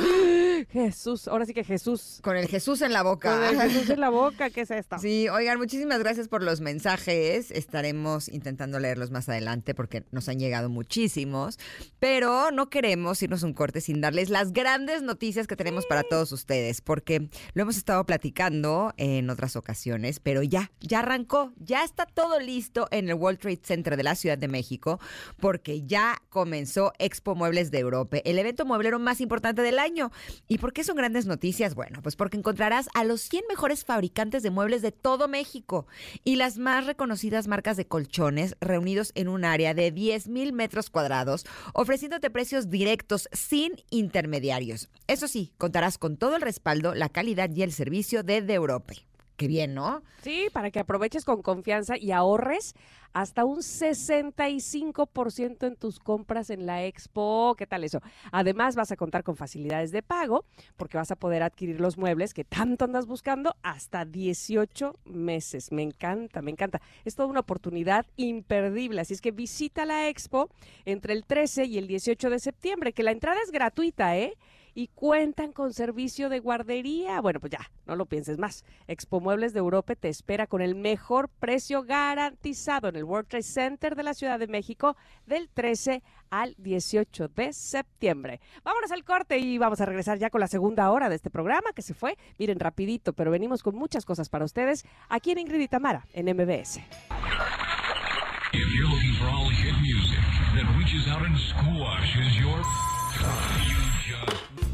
Jesús, 0.70 1.28
ahora 1.28 1.45
sí 1.45 1.53
que 1.53 1.62
Jesús, 1.62 2.20
Con 2.22 2.36
el 2.36 2.49
Jesús 2.49 2.80
en 2.80 2.93
la 2.93 3.03
boca. 3.03 3.30
con 3.36 3.45
el 3.45 3.70
Jesús 3.70 3.90
en 3.90 4.01
la 4.01 4.09
boca, 4.09 4.49
¿qué 4.51 4.62
es 4.62 4.70
esto? 4.70 4.99
Sí, 4.99 5.28
oigan, 5.28 5.59
muchísimas 5.59 5.99
gracias 5.99 6.26
por 6.28 6.43
los 6.43 6.61
mensajes. 6.62 7.51
Estaremos 7.51 8.28
intentando 8.28 8.80
leerlos 8.80 9.11
más 9.11 9.28
adelante 9.28 9.74
porque 9.74 10.05
nos 10.11 10.28
han 10.30 10.38
llegado 10.38 10.70
muchísimos. 10.70 11.59
Pero 11.99 12.51
no 12.51 12.70
queremos 12.70 13.22
irnos 13.22 13.43
un 13.43 13.53
corte 13.53 13.82
sin 13.82 14.01
darles 14.01 14.30
las 14.30 14.53
grandes 14.53 15.03
noticias 15.03 15.47
que 15.47 15.57
tenemos 15.57 15.84
para 15.84 16.03
todos 16.03 16.32
ustedes, 16.32 16.80
porque 16.80 17.28
lo 17.53 17.62
hemos 17.62 17.76
estado 17.76 18.05
platicando 18.07 18.95
en 18.97 19.28
otras 19.28 19.55
ocasiones, 19.55 20.18
pero 20.18 20.43
ya, 20.43 20.72
ya 20.80 21.01
arrancó, 21.01 21.53
ya 21.59 21.84
está 21.84 22.07
todo 22.07 22.40
listo 22.40 22.88
en 22.90 23.11
el 23.11 23.14
World 23.14 23.38
Trade 23.38 23.61
Center 23.62 23.97
de 23.99 24.03
la 24.03 24.14
Ciudad 24.14 24.38
de 24.38 24.49
México, 24.49 24.99
porque 25.38 25.82
ya 25.82 26.22
comenzó 26.30 26.95
Expo 26.99 27.34
Muebles 27.34 27.70
de 27.70 27.82
Europa, 27.83 28.18
el 28.24 28.39
evento 28.39 28.64
mueblero 28.64 28.99
más 28.99 29.20
importante 29.20 29.62
del 29.62 29.78
año. 29.78 30.11
¿Y 30.49 30.59
por 30.59 30.72
qué 30.72 30.85
son 30.85 30.97
grandes 30.97 31.26
noticias? 31.26 31.74
Bueno, 31.74 32.01
pues 32.03 32.16
porque 32.16 32.37
encontrarás 32.37 32.89
a 32.95 33.05
los 33.05 33.20
100 33.22 33.45
mejores 33.49 33.85
fabricantes 33.85 34.43
de 34.43 34.51
muebles 34.51 34.83
de 34.83 34.93
todo 34.93 35.28
México 35.28 35.87
y 36.24 36.37
las 36.37 36.59
más 36.59 36.87
reconocidas 36.87 37.49
marcas 37.49 37.76
de 37.76 37.87
colchones 37.87 38.57
reunidos 38.61 39.12
en 39.14 39.28
un 39.28 39.45
área 39.45 39.74
de 39.74 39.91
10 39.91 40.28
mil 40.28 40.53
metros 40.53 40.91
cuadrados, 40.91 41.45
ofreciéndote 41.74 42.30
precios 42.30 42.70
directos 42.70 43.28
sin 43.33 43.72
intermediarios. 43.91 44.89
Eso 45.07 45.28
sí, 45.28 45.53
contarás 45.59 45.99
con 45.99 46.16
todo 46.16 46.37
el 46.37 46.43
respaldo, 46.43 46.95
la 46.95 47.09
calidad 47.09 47.51
y 47.51 47.62
el 47.62 47.72
servicio 47.72 48.22
de 48.22 48.43
De 48.43 48.55
Europe. 48.55 49.11
Qué 49.43 49.49
bien, 49.49 49.74
¿no? 49.74 50.05
Sí, 50.22 50.47
para 50.53 50.70
que 50.70 50.78
aproveches 50.78 51.24
con 51.24 51.43
confianza 51.43 51.97
y 51.99 52.12
ahorres 52.12 52.76
hasta 53.12 53.45
un 53.45 53.59
65% 53.59 55.66
en 55.66 55.74
tus 55.74 55.99
compras 55.99 56.49
en 56.49 56.64
la 56.64 56.84
expo. 56.84 57.57
¿Qué 57.59 57.66
tal 57.66 57.82
eso? 57.82 58.01
Además, 58.30 58.76
vas 58.76 58.93
a 58.93 58.97
contar 58.97 59.24
con 59.24 59.34
facilidades 59.34 59.90
de 59.90 60.01
pago 60.01 60.45
porque 60.76 60.97
vas 60.97 61.11
a 61.11 61.16
poder 61.16 61.43
adquirir 61.43 61.80
los 61.80 61.99
muebles 61.99 62.34
que 62.34 62.45
tanto 62.45 62.84
andas 62.84 63.07
buscando 63.07 63.57
hasta 63.64 64.05
18 64.05 64.95
meses. 65.07 65.72
Me 65.72 65.82
encanta, 65.82 66.40
me 66.40 66.53
encanta. 66.53 66.80
Es 67.05 67.16
toda 67.16 67.26
una 67.26 67.40
oportunidad 67.40 68.07
imperdible. 68.14 69.01
Así 69.01 69.14
es 69.14 69.20
que 69.20 69.32
visita 69.32 69.84
la 69.84 70.09
expo 70.09 70.51
entre 70.84 71.14
el 71.14 71.24
13 71.24 71.64
y 71.64 71.78
el 71.78 71.88
18 71.88 72.30
de 72.30 72.38
septiembre, 72.38 72.93
que 72.93 73.03
la 73.03 73.11
entrada 73.11 73.40
es 73.45 73.51
gratuita, 73.51 74.16
¿eh? 74.16 74.34
Y 74.75 74.89
cuentan 74.89 75.53
con 75.53 75.73
servicio 75.73 76.29
de 76.29 76.41
guardería. 76.41 77.20
Bueno, 77.20 77.41
pues 77.41 77.53
ya, 77.53 77.70
no 77.87 77.97
lo 77.97 78.07
pienses 78.07 78.39
más. 78.39 78.64
Expo 78.87 79.20
Muebles 79.20 79.53
de 79.53 79.61
Europa 79.61 79.95
te 79.95 80.09
espera 80.09 80.47
con 80.47 80.62
el 80.62 80.75
mejor 80.75 81.29
precio 81.29 81.83
garantizado 81.83 82.89
en 82.89 82.97
el 82.97 83.05
World 83.05 83.29
Trade 83.29 83.43
Center 83.43 83.97
de 83.97 84.03
la 84.03 84.14
Ciudad 84.14 84.39
de 84.39 84.47
México 84.47 84.97
del 85.27 85.49
13 85.49 86.03
al 86.31 86.55
18 86.59 87.29
de 87.29 87.53
septiembre. 87.53 88.41
Vámonos 88.64 88.91
al 88.91 89.05
corte 89.05 89.39
y 89.39 89.59
vamos 89.59 89.81
a 89.81 89.87
regresar 89.87 90.18
ya 90.18 90.31
con 90.31 90.41
la 90.41 90.49
segunda 90.49 90.91
hora 90.91 91.09
de 91.09 91.16
este 91.16 91.31
programa 91.31 91.73
que 91.75 91.83
se 91.83 91.95
fue, 91.95 92.16
miren, 92.39 92.59
rapidito, 92.59 93.12
pero 93.12 93.31
venimos 93.31 93.62
con 93.62 93.75
muchas 93.75 94.05
cosas 94.05 94.29
para 94.29 94.45
ustedes 94.45 94.85
aquí 95.09 95.31
en 95.33 95.39
Ingrid 95.39 95.61
y 95.61 95.68
Tamara 95.68 96.07
en 96.12 96.35
MBS. 96.35 96.81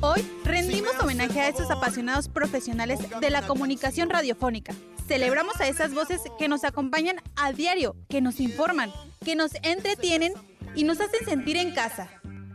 Hoy 0.01 0.25
rendimos 0.45 0.93
homenaje 1.01 1.41
a 1.41 1.49
esos 1.49 1.71
apasionados 1.71 2.29
profesionales 2.29 3.01
de 3.21 3.31
la 3.31 3.47
comunicación 3.47 4.11
radiofónica. 4.11 4.73
Celebramos 5.09 5.61
a 5.61 5.67
esas 5.67 5.93
voces 5.93 6.21
que 6.39 6.49
nos 6.49 6.65
acompañan 6.65 7.17
a 7.37 7.53
diario, 7.53 7.97
que 8.09 8.21
nos 8.21 8.41
informan, 8.41 8.93
que 9.25 9.35
nos 9.35 9.53
entretienen 9.63 10.33
y 10.75 10.85
nos 10.85 11.01
hacen 11.01 11.25
sentir 11.25 11.57
en 11.57 11.75
casa. 11.75 12.09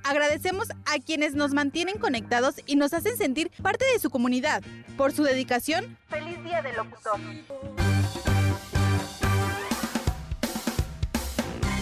Agradecemos 0.04 0.68
a 0.86 1.00
quienes 1.00 1.34
nos 1.34 1.54
mantienen 1.54 1.98
conectados 1.98 2.56
y 2.66 2.76
nos 2.76 2.94
hacen 2.94 3.18
sentir 3.18 3.50
parte 3.62 3.86
de 3.86 4.00
su 4.00 4.10
comunidad. 4.10 4.62
Por 4.98 5.14
su 5.14 5.24
dedicación, 5.24 5.98
feliz 6.10 6.44
día 6.44 6.62
del 6.62 6.76
locutor. 6.76 7.20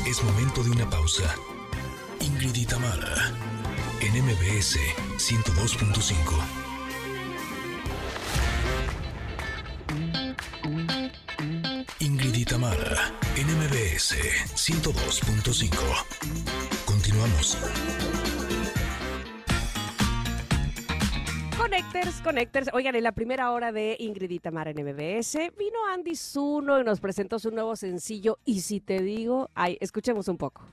Es 0.07 0.23
momento 0.23 0.63
de 0.63 0.69
una 0.71 0.89
pausa. 0.89 1.35
Ingrid 2.19 2.55
y 2.55 2.65
Tamara, 2.65 3.31
en 4.01 4.25
MBS 4.25 4.77
102.5. 5.17 6.17
Ingrid 11.99 12.35
y 12.35 12.45
Tamara, 12.45 13.11
en 13.35 13.45
MBS 13.45 14.15
102.5. 14.55 16.05
Continuamos. 16.85 17.57
Connectors, 21.57 22.21
Connectors. 22.21 22.69
Oigan, 22.73 22.95
en 22.95 23.03
la 23.03 23.11
primera 23.11 23.51
hora 23.51 23.71
de 23.71 23.97
Ingrid 23.99 24.31
y 24.31 24.39
Tamara 24.39 24.71
en 24.71 24.83
MBS 24.83 25.37
vino 25.57 25.85
Andy 25.93 26.15
Zuno 26.15 26.79
y 26.79 26.83
nos 26.83 26.99
presentó 26.99 27.37
su 27.37 27.51
nuevo 27.51 27.75
sencillo. 27.75 28.39
Y 28.45 28.61
si 28.61 28.79
te 28.79 28.99
digo, 28.99 29.51
ay, 29.53 29.77
escuchemos 29.79 30.27
un 30.27 30.37
poco. 30.37 30.65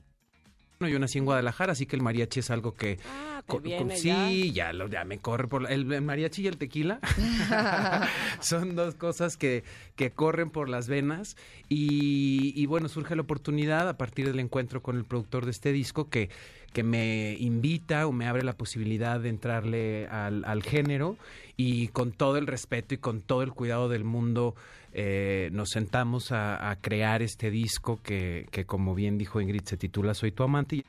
Bueno, 0.80 0.92
yo 0.92 0.98
nací 1.00 1.18
en 1.18 1.24
Guadalajara, 1.24 1.72
así 1.72 1.86
que 1.86 1.96
el 1.96 2.02
mariachi 2.02 2.38
es 2.38 2.50
algo 2.52 2.74
que... 2.74 2.98
Ah, 3.12 3.42
te 3.48 3.58
viene 3.58 3.96
sí, 3.96 4.52
ya. 4.52 4.72
lo, 4.72 4.88
ya 4.88 5.04
me 5.04 5.18
corre 5.18 5.48
por... 5.48 5.62
la- 5.62 5.70
El, 5.70 5.92
el 5.92 6.02
mariachi 6.02 6.42
y 6.42 6.46
el 6.46 6.56
tequila 6.56 7.00
son 8.40 8.76
dos 8.76 8.94
cosas 8.94 9.36
que, 9.36 9.64
que 9.96 10.10
corren 10.12 10.50
por 10.50 10.68
las 10.68 10.86
venas 10.88 11.36
y, 11.68 12.52
y 12.54 12.66
bueno, 12.66 12.88
surge 12.88 13.16
la 13.16 13.22
oportunidad 13.22 13.88
a 13.88 13.96
partir 13.96 14.26
del 14.26 14.38
encuentro 14.38 14.80
con 14.82 14.96
el 14.96 15.04
productor 15.04 15.46
de 15.46 15.50
este 15.50 15.72
disco 15.72 16.08
que, 16.08 16.30
que 16.72 16.84
me 16.84 17.34
invita 17.40 18.06
o 18.06 18.12
me 18.12 18.26
abre 18.28 18.44
la 18.44 18.52
posibilidad 18.56 19.18
de 19.18 19.30
entrarle 19.30 20.06
al, 20.08 20.44
al 20.44 20.62
género 20.62 21.16
y 21.59 21.88
con 21.88 22.12
todo 22.12 22.38
el 22.38 22.46
respeto 22.46 22.94
y 22.94 22.98
con 22.98 23.20
todo 23.20 23.42
el 23.42 23.52
cuidado 23.52 23.88
del 23.88 24.04
mundo 24.04 24.54
eh, 24.92 25.50
nos 25.52 25.70
sentamos 25.70 26.30
a, 26.30 26.70
a 26.70 26.76
crear 26.76 27.20
este 27.20 27.50
disco 27.50 28.00
que, 28.02 28.46
que 28.52 28.64
como 28.64 28.94
bien 28.94 29.18
dijo 29.18 29.40
Ingrid 29.40 29.64
se 29.64 29.76
titula 29.76 30.14
Soy 30.14 30.30
tu 30.30 30.44
amante. 30.44 30.84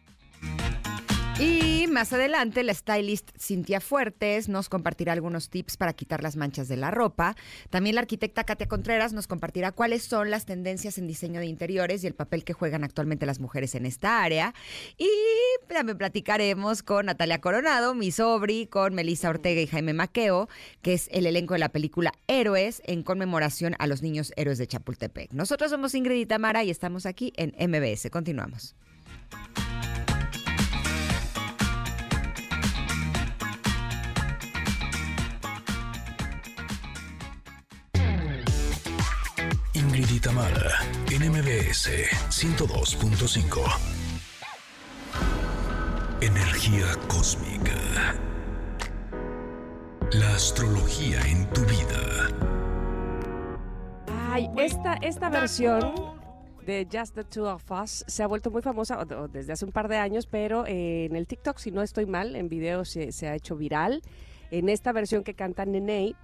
Y 1.40 1.88
más 1.88 2.12
adelante, 2.12 2.64
la 2.64 2.74
stylist 2.74 3.30
Cintia 3.40 3.80
Fuertes 3.80 4.50
nos 4.50 4.68
compartirá 4.68 5.14
algunos 5.14 5.50
tips 5.50 5.78
para 5.78 5.94
quitar 5.94 6.22
las 6.22 6.36
manchas 6.36 6.68
de 6.68 6.76
la 6.76 6.92
ropa. 6.92 7.38
También 7.70 7.96
la 7.96 8.02
arquitecta 8.02 8.44
Katia 8.44 8.68
Contreras 8.68 9.14
nos 9.14 9.26
compartirá 9.26 9.72
cuáles 9.72 10.04
son 10.04 10.32
las 10.32 10.46
tendencias 10.46 10.98
en 10.98 11.08
diseño 11.08 11.40
de 11.40 11.46
interiores 11.46 12.04
y 12.04 12.08
el 12.08 12.14
papel 12.14 12.44
que 12.44 12.52
juegan 12.52 12.84
actualmente 12.84 13.26
las 13.26 13.40
mujeres 13.40 13.74
en 13.76 13.86
esta 13.86 14.22
área. 14.22 14.54
Y 14.98 15.10
también 15.70 15.98
platicaremos 15.98 16.84
con 16.84 17.06
Natalia 17.06 17.40
Coronado, 17.40 17.96
mi 17.96 18.12
sobri, 18.12 18.68
con 18.68 18.94
Melissa 18.94 19.30
Ortega 19.30 19.62
y 19.62 19.68
Jaime 19.68 19.94
Maqueo, 19.94 20.50
que 20.82 20.92
es 20.92 21.08
el 21.14 21.26
elenco 21.26 21.54
de 21.54 21.62
la 21.62 21.70
película 21.70 22.12
Héroes 22.28 22.82
en 22.84 23.02
conmemoración 23.02 23.76
a 23.80 23.88
los 23.88 24.02
niños 24.02 24.34
héroes 24.36 24.58
de 24.58 24.68
Chapultepec. 24.68 25.32
Nosotros 25.32 25.72
somos 25.72 25.96
Ingrid 25.96 26.20
y 26.20 26.26
Tamara 26.26 26.66
y 26.66 26.70
estamos 26.70 27.06
aquí 27.06 27.32
en 27.38 27.54
MBS. 27.58 28.10
Continuamos. 28.10 28.76
Y 40.20 40.22
Tamara, 40.22 40.80
en 41.12 41.32
MBS 41.32 41.90
102.5. 42.30 43.60
Energía 46.22 46.86
cósmica. 47.08 48.16
La 50.14 50.36
astrología 50.36 51.22
en 51.22 51.50
tu 51.52 51.62
vida. 51.62 52.30
Ay, 54.32 54.50
esta, 54.58 54.96
esta 54.96 55.30
versión 55.30 55.94
de 56.66 56.88
Just 56.92 57.16
the 57.16 57.24
Two 57.24 57.46
of 57.46 57.70
Us 57.72 58.04
se 58.08 58.24
ha 58.24 58.28
vuelto 58.28 58.52
muy 58.52 58.62
famosa 58.62 59.06
desde 59.32 59.54
hace 59.54 59.66
un 59.66 59.72
par 59.72 59.88
de 59.88 59.98
años, 59.98 60.28
pero 60.28 60.66
eh, 60.66 61.06
en 61.06 61.16
el 61.16 61.28
TikTok, 61.28 61.58
si 61.58 61.72
no 61.72 61.82
estoy 61.82 62.06
mal, 62.06 62.36
en 62.36 62.50
video 62.50 62.86
se, 62.86 63.12
se 63.12 63.28
ha 63.28 63.36
hecho 63.36 63.56
viral. 63.56 64.02
En 64.52 64.70
esta 64.70 64.92
versión 64.92 65.24
que 65.24 65.36
canta 65.36 65.66
Nene, 65.66 66.16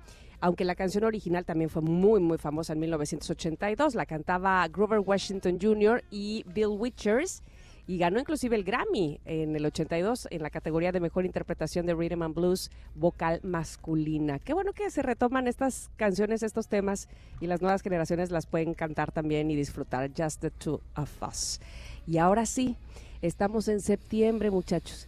aunque 0.45 0.63
la 0.63 0.75
canción 0.75 1.03
original 1.05 1.43
también 1.43 1.71
fue 1.71 1.81
muy, 1.81 2.19
muy 2.19 2.37
famosa 2.37 2.73
en 2.73 2.79
1982, 2.79 3.95
la 3.95 4.05
cantaba 4.05 4.67
Grover 4.67 4.99
Washington 4.99 5.57
Jr. 5.59 6.03
y 6.11 6.45
Bill 6.53 6.67
Withers. 6.67 7.41
Y 7.87 7.97
ganó 7.97 8.19
inclusive 8.19 8.55
el 8.55 8.63
Grammy 8.63 9.19
en 9.25 9.55
el 9.55 9.65
82 9.65 10.27
en 10.29 10.43
la 10.43 10.51
categoría 10.51 10.91
de 10.91 10.99
mejor 10.99 11.25
interpretación 11.25 11.87
de 11.87 11.95
Rhythm 11.95 12.21
and 12.21 12.35
Blues 12.35 12.69
vocal 12.93 13.39
masculina. 13.41 14.37
Qué 14.37 14.53
bueno 14.53 14.73
que 14.73 14.91
se 14.91 15.01
retoman 15.01 15.47
estas 15.47 15.89
canciones, 15.95 16.43
estos 16.43 16.67
temas 16.67 17.09
y 17.41 17.47
las 17.47 17.63
nuevas 17.63 17.81
generaciones 17.81 18.29
las 18.29 18.45
pueden 18.45 18.75
cantar 18.75 19.11
también 19.11 19.49
y 19.49 19.55
disfrutar. 19.55 20.11
Just 20.15 20.41
the 20.41 20.51
two 20.51 20.79
of 20.95 21.09
us. 21.27 21.59
Y 22.05 22.19
ahora 22.19 22.45
sí, 22.45 22.75
estamos 23.23 23.67
en 23.67 23.81
septiembre, 23.81 24.51
muchachos. 24.51 25.07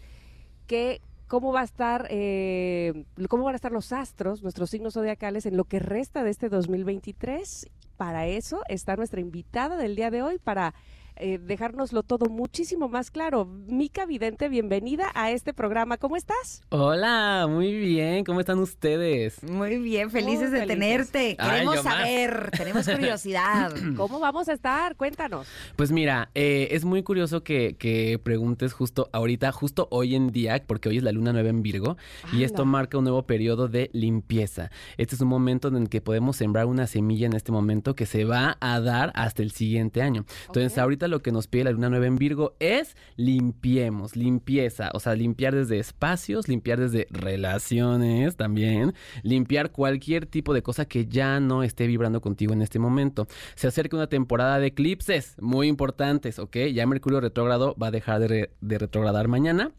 ¿Qué, 0.66 1.00
¿Cómo 1.28 1.52
va 1.52 1.62
a 1.62 1.66
estar, 1.66 2.08
eh, 2.10 3.06
cómo 3.28 3.44
van 3.44 3.54
a 3.54 3.58
estar 3.58 3.74
los 3.74 3.92
astros, 3.92 4.44
nuestros 4.44 4.70
signos 4.70 4.94
zodiacales 4.94 5.46
en 5.46 5.58
lo 5.58 5.66
que 5.66 5.80
resta 5.80 6.24
de 6.24 6.30
este 6.30 6.48
2023? 6.48 7.70
Para 7.98 8.28
eso 8.28 8.62
está 8.70 8.96
nuestra 8.96 9.20
invitada 9.20 9.76
del 9.76 9.96
día 9.96 10.10
de 10.10 10.22
hoy 10.22 10.40
para 10.40 10.74
eh, 11.20 11.40
dejárnoslo 11.40 12.04
todo 12.04 12.28
muchísimo 12.28 12.90
más 12.90 13.12
claro. 13.12 13.46
Mica 13.46 14.06
Vidente, 14.06 14.50
bienvenida 14.50 15.12
a 15.14 15.32
este 15.32 15.54
programa. 15.54 15.98
¿Cómo 15.98 16.16
estás? 16.16 16.62
Hola, 16.70 17.48
muy 17.50 17.76
bien, 17.76 18.24
¿cómo 18.24 18.40
están 18.40 18.60
ustedes? 18.60 19.44
Muy 19.44 19.78
bien, 19.78 20.12
felices 20.12 20.50
Muy 20.50 20.60
de 20.60 20.66
felices. 20.66 20.80
tenerte. 20.80 21.38
Queremos 21.38 21.82
saber, 21.82 22.52
tenemos 22.52 22.88
curiosidad. 22.90 23.74
¿Cómo 23.98 24.20
vamos 24.20 24.48
a 24.50 24.54
estar? 24.54 24.96
Cuéntanos. 24.96 25.48
Pues 25.76 25.92
mira, 25.92 26.30
eh, 26.36 26.70
es 26.72 26.86
muy 26.86 27.04
curioso 27.04 27.44
que, 27.44 27.76
que 27.78 28.20
preguntes 28.22 28.74
justo 28.74 29.10
ahorita, 29.12 29.52
justo 29.52 29.88
hoy 29.92 30.16
en 30.16 30.32
día, 30.32 30.64
porque 30.66 30.90
hoy 30.90 30.98
es 30.98 31.04
la 31.04 31.12
luna 31.12 31.34
nueva 31.34 31.50
en 31.50 31.62
Virgo, 31.62 31.98
y 32.34 32.44
esto 32.44 32.66
marca 32.66 32.98
un 32.98 33.06
nuevo 33.06 33.24
periodo 33.24 33.68
de 33.68 33.90
limpieza. 33.94 34.72
Este 34.98 35.16
es 35.16 35.22
un 35.22 35.28
momento 35.30 35.68
en 35.68 35.76
el 35.78 35.90
que 35.90 36.02
podemos 36.02 36.38
sembrar 36.38 36.66
una 36.66 36.88
semilla 36.88 37.28
en 37.28 37.34
este 37.34 37.52
momento 37.52 37.96
que 37.96 38.06
se 38.06 38.26
va 38.26 38.58
a 38.60 38.80
dar 38.80 39.12
hasta 39.16 39.42
el 39.44 39.52
siguiente 39.52 40.02
año. 40.02 40.26
Entonces, 40.48 40.78
ahorita 40.78 41.07
lo 41.08 41.22
que 41.22 41.32
nos 41.32 41.48
pide 41.48 41.66
la 41.66 41.72
luna 41.72 41.90
nueva 41.90 42.06
en 42.08 42.18
Virgo 42.18 42.56
es 42.60 42.96
limpiemos, 43.16 44.16
limpieza, 44.16 44.90
o 44.94 45.00
sea, 45.00 45.16
limpiar 45.16 45.56
desde 45.56 45.80
espacios, 45.80 46.48
limpiar 46.48 46.80
desde 46.80 47.08
relaciones 47.12 48.36
también, 48.36 48.94
limpiar 49.24 49.72
cualquier 49.72 50.26
tipo 50.26 50.54
de 50.54 50.62
cosa 50.64 50.86
que 50.86 51.06
ya 51.06 51.40
no 51.40 51.64
esté 51.64 51.88
vibrando 51.88 52.22
contigo 52.22 52.54
en 52.54 52.62
este 52.62 52.80
momento. 52.80 53.28
Se 53.56 53.68
acerca 53.68 53.96
una 53.98 54.08
temporada 54.08 54.60
de 54.60 54.68
eclipses 54.68 55.36
muy 55.40 55.68
importantes, 55.68 56.40
¿ok? 56.40 56.58
Ya 56.74 56.86
Mercurio 56.86 57.22
retrógrado 57.22 57.76
va 57.82 57.88
a 57.88 57.92
dejar 57.92 58.20
de, 58.20 58.28
re- 58.28 58.52
de 58.62 58.78
retrogradar 58.78 59.28
mañana. 59.28 59.72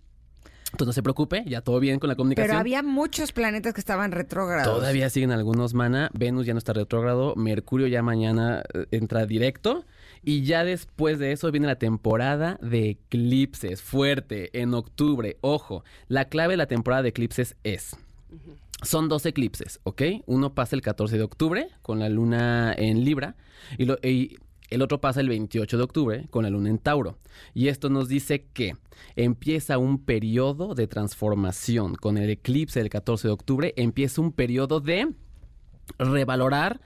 Entonces 0.70 0.88
no 0.88 0.92
se 0.92 1.02
preocupe, 1.02 1.44
ya 1.46 1.62
todo 1.62 1.80
bien 1.80 1.98
con 1.98 2.08
la 2.08 2.14
comunicación. 2.14 2.48
Pero 2.50 2.60
había 2.60 2.82
muchos 2.82 3.32
planetas 3.32 3.72
que 3.72 3.80
estaban 3.80 4.12
retrógrados. 4.12 4.66
Todavía 4.76 5.08
siguen 5.08 5.30
algunos, 5.30 5.72
mana. 5.72 6.10
Venus 6.12 6.44
ya 6.44 6.52
no 6.52 6.58
está 6.58 6.74
retrógrado. 6.74 7.34
Mercurio 7.36 7.86
ya 7.86 8.02
mañana 8.02 8.62
eh, 8.74 8.84
entra 8.90 9.24
directo. 9.24 9.86
Y 10.22 10.42
ya 10.42 10.64
después 10.64 11.18
de 11.18 11.32
eso 11.32 11.50
viene 11.50 11.66
la 11.66 11.78
temporada 11.78 12.58
de 12.62 12.90
eclipses. 12.90 13.82
Fuerte, 13.82 14.50
en 14.60 14.74
octubre. 14.74 15.36
Ojo, 15.40 15.84
la 16.08 16.26
clave 16.26 16.54
de 16.54 16.58
la 16.58 16.66
temporada 16.66 17.02
de 17.02 17.10
eclipses 17.10 17.56
es... 17.64 17.96
Son 18.82 19.08
dos 19.08 19.26
eclipses, 19.26 19.80
¿ok? 19.82 20.02
Uno 20.26 20.54
pasa 20.54 20.76
el 20.76 20.82
14 20.82 21.16
de 21.16 21.24
octubre 21.24 21.68
con 21.82 21.98
la 21.98 22.08
luna 22.08 22.72
en 22.76 23.04
Libra. 23.04 23.34
Y, 23.76 23.86
lo- 23.86 23.98
y 24.02 24.36
El 24.70 24.82
otro 24.82 25.00
pasa 25.00 25.20
el 25.20 25.28
28 25.28 25.76
de 25.78 25.82
octubre 25.82 26.26
con 26.30 26.44
la 26.44 26.50
luna 26.50 26.68
en 26.70 26.78
Tauro. 26.78 27.18
Y 27.54 27.68
esto 27.68 27.88
nos 27.88 28.06
dice 28.08 28.46
que 28.52 28.76
empieza 29.16 29.78
un 29.78 30.04
periodo 30.04 30.74
de 30.74 30.86
transformación. 30.86 31.96
Con 31.96 32.18
el 32.18 32.30
eclipse 32.30 32.78
del 32.78 32.88
14 32.90 33.26
de 33.28 33.32
octubre 33.34 33.74
empieza 33.76 34.20
un 34.20 34.30
periodo 34.30 34.80
de 34.80 35.08
revalorar 35.98 36.80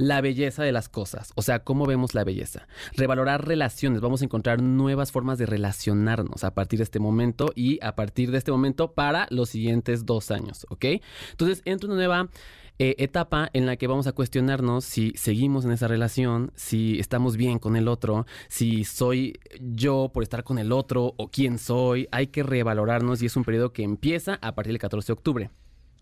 la 0.00 0.22
belleza 0.22 0.62
de 0.62 0.72
las 0.72 0.88
cosas, 0.88 1.32
o 1.34 1.42
sea, 1.42 1.58
cómo 1.58 1.84
vemos 1.84 2.14
la 2.14 2.24
belleza. 2.24 2.66
Revalorar 2.96 3.46
relaciones, 3.46 4.00
vamos 4.00 4.22
a 4.22 4.24
encontrar 4.24 4.62
nuevas 4.62 5.12
formas 5.12 5.36
de 5.36 5.44
relacionarnos 5.44 6.42
a 6.42 6.54
partir 6.54 6.78
de 6.78 6.84
este 6.84 7.00
momento 7.00 7.52
y 7.54 7.78
a 7.84 7.94
partir 7.94 8.30
de 8.30 8.38
este 8.38 8.50
momento 8.50 8.92
para 8.92 9.26
los 9.28 9.50
siguientes 9.50 10.06
dos 10.06 10.30
años, 10.30 10.66
¿ok? 10.70 10.86
Entonces, 11.32 11.60
entra 11.66 11.88
una 11.88 11.96
nueva 11.96 12.28
eh, 12.78 12.94
etapa 12.96 13.50
en 13.52 13.66
la 13.66 13.76
que 13.76 13.88
vamos 13.88 14.06
a 14.06 14.12
cuestionarnos 14.12 14.86
si 14.86 15.12
seguimos 15.16 15.66
en 15.66 15.72
esa 15.72 15.86
relación, 15.86 16.50
si 16.54 16.98
estamos 16.98 17.36
bien 17.36 17.58
con 17.58 17.76
el 17.76 17.86
otro, 17.86 18.24
si 18.48 18.84
soy 18.84 19.38
yo 19.60 20.10
por 20.14 20.22
estar 20.22 20.44
con 20.44 20.58
el 20.58 20.72
otro 20.72 21.12
o 21.18 21.28
quién 21.30 21.58
soy. 21.58 22.08
Hay 22.10 22.28
que 22.28 22.42
revalorarnos 22.42 23.20
y 23.20 23.26
es 23.26 23.36
un 23.36 23.44
periodo 23.44 23.74
que 23.74 23.82
empieza 23.82 24.38
a 24.40 24.54
partir 24.54 24.72
del 24.72 24.80
14 24.80 25.08
de 25.08 25.12
octubre. 25.12 25.50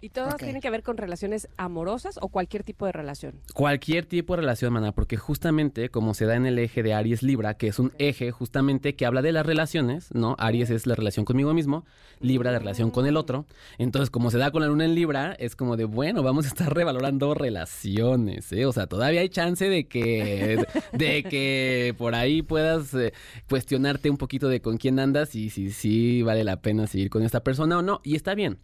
¿Y 0.00 0.10
todas 0.10 0.36
tienen 0.36 0.60
que 0.60 0.70
ver 0.70 0.84
con 0.84 0.96
relaciones 0.96 1.48
amorosas 1.56 2.18
o 2.22 2.28
cualquier 2.28 2.62
tipo 2.62 2.86
de 2.86 2.92
relación? 2.92 3.40
Cualquier 3.52 4.06
tipo 4.06 4.34
de 4.34 4.42
relación, 4.42 4.72
mana, 4.72 4.92
porque 4.92 5.16
justamente 5.16 5.88
como 5.88 6.14
se 6.14 6.24
da 6.24 6.36
en 6.36 6.46
el 6.46 6.58
eje 6.60 6.84
de 6.84 6.94
Aries 6.94 7.24
Libra, 7.24 7.54
que 7.54 7.66
es 7.66 7.80
un 7.80 7.92
eje 7.98 8.30
justamente 8.30 8.94
que 8.94 9.06
habla 9.06 9.22
de 9.22 9.32
las 9.32 9.44
relaciones, 9.44 10.14
¿no? 10.14 10.36
Aries 10.38 10.70
es 10.70 10.86
la 10.86 10.94
relación 10.94 11.24
conmigo 11.24 11.52
mismo, 11.52 11.84
Libra 12.20 12.52
la 12.52 12.60
relación 12.60 12.92
con 12.92 13.06
el 13.06 13.16
otro. 13.16 13.44
Entonces, 13.78 14.08
como 14.10 14.30
se 14.30 14.38
da 14.38 14.52
con 14.52 14.62
la 14.62 14.68
luna 14.68 14.84
en 14.84 14.94
Libra, 14.94 15.32
es 15.32 15.56
como 15.56 15.76
de, 15.76 15.84
bueno, 15.84 16.22
vamos 16.22 16.44
a 16.44 16.48
estar 16.48 16.72
revalorando 16.74 17.34
relaciones, 17.34 18.52
¿eh? 18.52 18.66
O 18.66 18.72
sea, 18.72 18.86
todavía 18.86 19.20
hay 19.20 19.28
chance 19.30 19.68
de 19.68 19.88
que, 19.88 20.64
de 20.92 21.24
que 21.24 21.92
por 21.98 22.14
ahí 22.14 22.42
puedas 22.42 22.94
eh, 22.94 23.12
cuestionarte 23.48 24.10
un 24.10 24.16
poquito 24.16 24.48
de 24.48 24.60
con 24.60 24.76
quién 24.76 25.00
andas 25.00 25.34
y 25.34 25.50
si 25.50 25.72
sí 25.72 26.22
vale 26.22 26.44
la 26.44 26.60
pena 26.62 26.86
seguir 26.86 27.10
con 27.10 27.24
esta 27.24 27.42
persona 27.42 27.78
o 27.78 27.82
no. 27.82 28.00
Y 28.04 28.14
está 28.14 28.36
bien. 28.36 28.58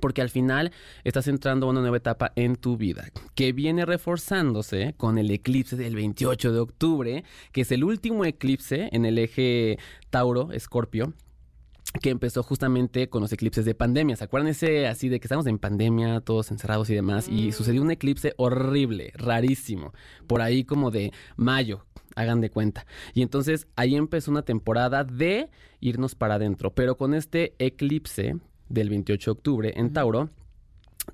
Porque 0.00 0.22
al 0.22 0.30
final 0.30 0.72
estás 1.04 1.28
entrando 1.28 1.66
a 1.66 1.70
una 1.70 1.80
nueva 1.80 1.96
etapa 1.96 2.32
en 2.36 2.56
tu 2.56 2.76
vida, 2.76 3.08
que 3.34 3.52
viene 3.52 3.86
reforzándose 3.86 4.94
con 4.96 5.18
el 5.18 5.30
eclipse 5.30 5.76
del 5.76 5.96
28 5.96 6.52
de 6.52 6.60
octubre, 6.60 7.24
que 7.52 7.62
es 7.62 7.72
el 7.72 7.84
último 7.84 8.24
eclipse 8.24 8.88
en 8.92 9.04
el 9.04 9.18
eje 9.18 9.78
Tauro-Escorpio, 10.10 11.14
que 12.02 12.10
empezó 12.10 12.42
justamente 12.42 13.08
con 13.08 13.22
los 13.22 13.32
eclipses 13.32 13.64
de 13.64 13.74
pandemia. 13.74 14.16
¿Se 14.16 14.24
acuerdan 14.24 14.48
ese 14.48 14.86
así 14.86 15.08
de 15.08 15.20
que 15.20 15.26
estamos 15.26 15.46
en 15.46 15.58
pandemia, 15.58 16.20
todos 16.20 16.50
encerrados 16.50 16.90
y 16.90 16.94
demás? 16.94 17.28
Y 17.28 17.52
sucedió 17.52 17.82
un 17.82 17.90
eclipse 17.90 18.34
horrible, 18.36 19.12
rarísimo, 19.14 19.92
por 20.26 20.42
ahí 20.42 20.64
como 20.64 20.90
de 20.90 21.12
mayo, 21.36 21.86
hagan 22.14 22.40
de 22.40 22.50
cuenta. 22.50 22.86
Y 23.14 23.22
entonces 23.22 23.68
ahí 23.76 23.96
empezó 23.96 24.30
una 24.30 24.42
temporada 24.42 25.04
de 25.04 25.48
irnos 25.80 26.14
para 26.14 26.34
adentro, 26.34 26.74
pero 26.74 26.96
con 26.96 27.14
este 27.14 27.54
eclipse 27.58 28.36
del 28.68 28.88
28 28.90 29.30
de 29.30 29.32
octubre 29.32 29.72
en 29.76 29.92
Tauro, 29.92 30.30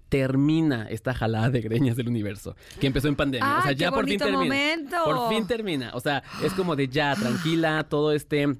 termina 0.08 0.86
esta 0.88 1.14
jalada 1.14 1.50
de 1.50 1.60
greñas 1.60 1.96
del 1.96 2.08
universo 2.08 2.56
que 2.80 2.86
empezó 2.86 3.08
en 3.08 3.16
pandemia. 3.16 3.58
o 3.58 3.62
sea, 3.62 3.70
¡Ay, 3.70 3.76
ya 3.76 3.90
por 3.92 4.04
fin 4.06 4.18
termina. 4.18 4.38
momento! 4.38 4.96
Por 5.04 5.28
fin 5.28 5.46
termina. 5.46 5.90
O 5.94 6.00
sea, 6.00 6.22
es 6.42 6.52
como 6.52 6.76
de 6.76 6.88
ya, 6.88 7.14
tranquila, 7.14 7.84
todo 7.88 8.12
este 8.12 8.56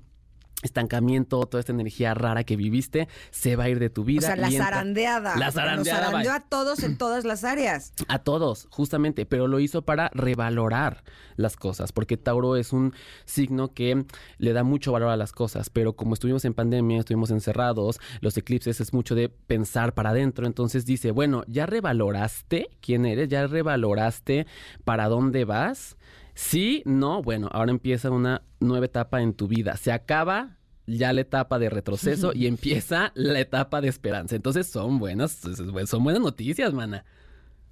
estancamiento, 0.65 1.45
toda 1.47 1.61
esta 1.61 1.73
energía 1.73 2.15
rara 2.15 2.45
que 2.45 2.57
viviste, 2.57 3.09
se 3.31 3.57
va 3.57 3.65
a 3.65 3.69
ir 3.69 3.79
de 3.79 3.91
tu 3.91 4.05
vida. 4.05 4.19
O 4.21 4.23
sea, 4.27 4.37
la 4.37 4.49
entra- 4.49 4.65
zarandeada. 4.65 5.37
La 5.37 5.47
Nos 5.47 5.55
zarandeada, 5.55 6.05
zarandeó 6.07 6.31
bye. 6.33 6.39
a 6.39 6.41
todos 6.41 6.83
en 6.83 6.99
todas 6.99 7.25
las 7.25 7.45
áreas. 7.45 7.93
A 8.09 8.19
todos, 8.19 8.67
justamente, 8.71 9.27
pero 9.27 9.49
lo 9.49 9.61
hizo 9.61 9.83
para 9.83 10.11
revalorar 10.15 11.03
las 11.37 11.57
cosas, 11.57 11.91
porque 11.93 12.17
Tauro 12.17 12.57
es 12.57 12.73
un 12.73 12.93
signo 13.25 13.73
que 13.73 14.05
le 14.39 14.53
da 14.53 14.63
mucho 14.63 14.93
valor 14.93 15.09
a 15.11 15.17
las 15.17 15.33
cosas, 15.33 15.69
pero 15.71 15.95
como 15.95 16.15
estuvimos 16.15 16.45
en 16.45 16.55
pandemia, 16.55 17.01
estuvimos 17.01 17.31
encerrados, 17.31 17.99
los 18.21 18.37
eclipses 18.37 18.81
es 18.81 18.93
mucho 18.93 19.15
de 19.15 19.29
pensar 19.29 19.95
para 19.95 20.11
adentro, 20.11 20.47
entonces 20.47 20.87
dice, 20.87 21.11
bueno, 21.11 21.43
ya 21.49 21.67
revaloraste 21.67 22.69
quién 22.81 23.05
eres, 23.05 23.29
ya 23.29 23.47
revaloraste 23.47 24.47
para 24.85 25.09
dónde 25.09 25.45
vas. 25.45 25.97
Sí, 26.35 26.83
no, 26.85 27.23
bueno, 27.23 27.49
ahora 27.53 27.71
empieza 27.71 28.11
una 28.11 28.43
nueva 28.61 28.87
etapa 28.87 29.23
en 29.23 29.35
tu 29.35 29.47
vida. 29.49 29.77
Se 29.77 29.93
acaba 29.93 30.59
ya 30.87 31.13
la 31.13 31.23
etapa 31.23 31.59
de 31.59 31.71
retroceso 31.71 32.33
y 32.35 32.47
empieza 32.47 33.13
la 33.15 33.41
etapa 33.41 33.81
de 33.81 33.89
esperanza. 33.89 34.37
Entonces 34.37 34.67
son 34.67 34.99
buenas, 34.99 35.41
son 35.87 36.05
buenas 36.05 36.23
noticias, 36.23 36.73
mana. 36.73 37.05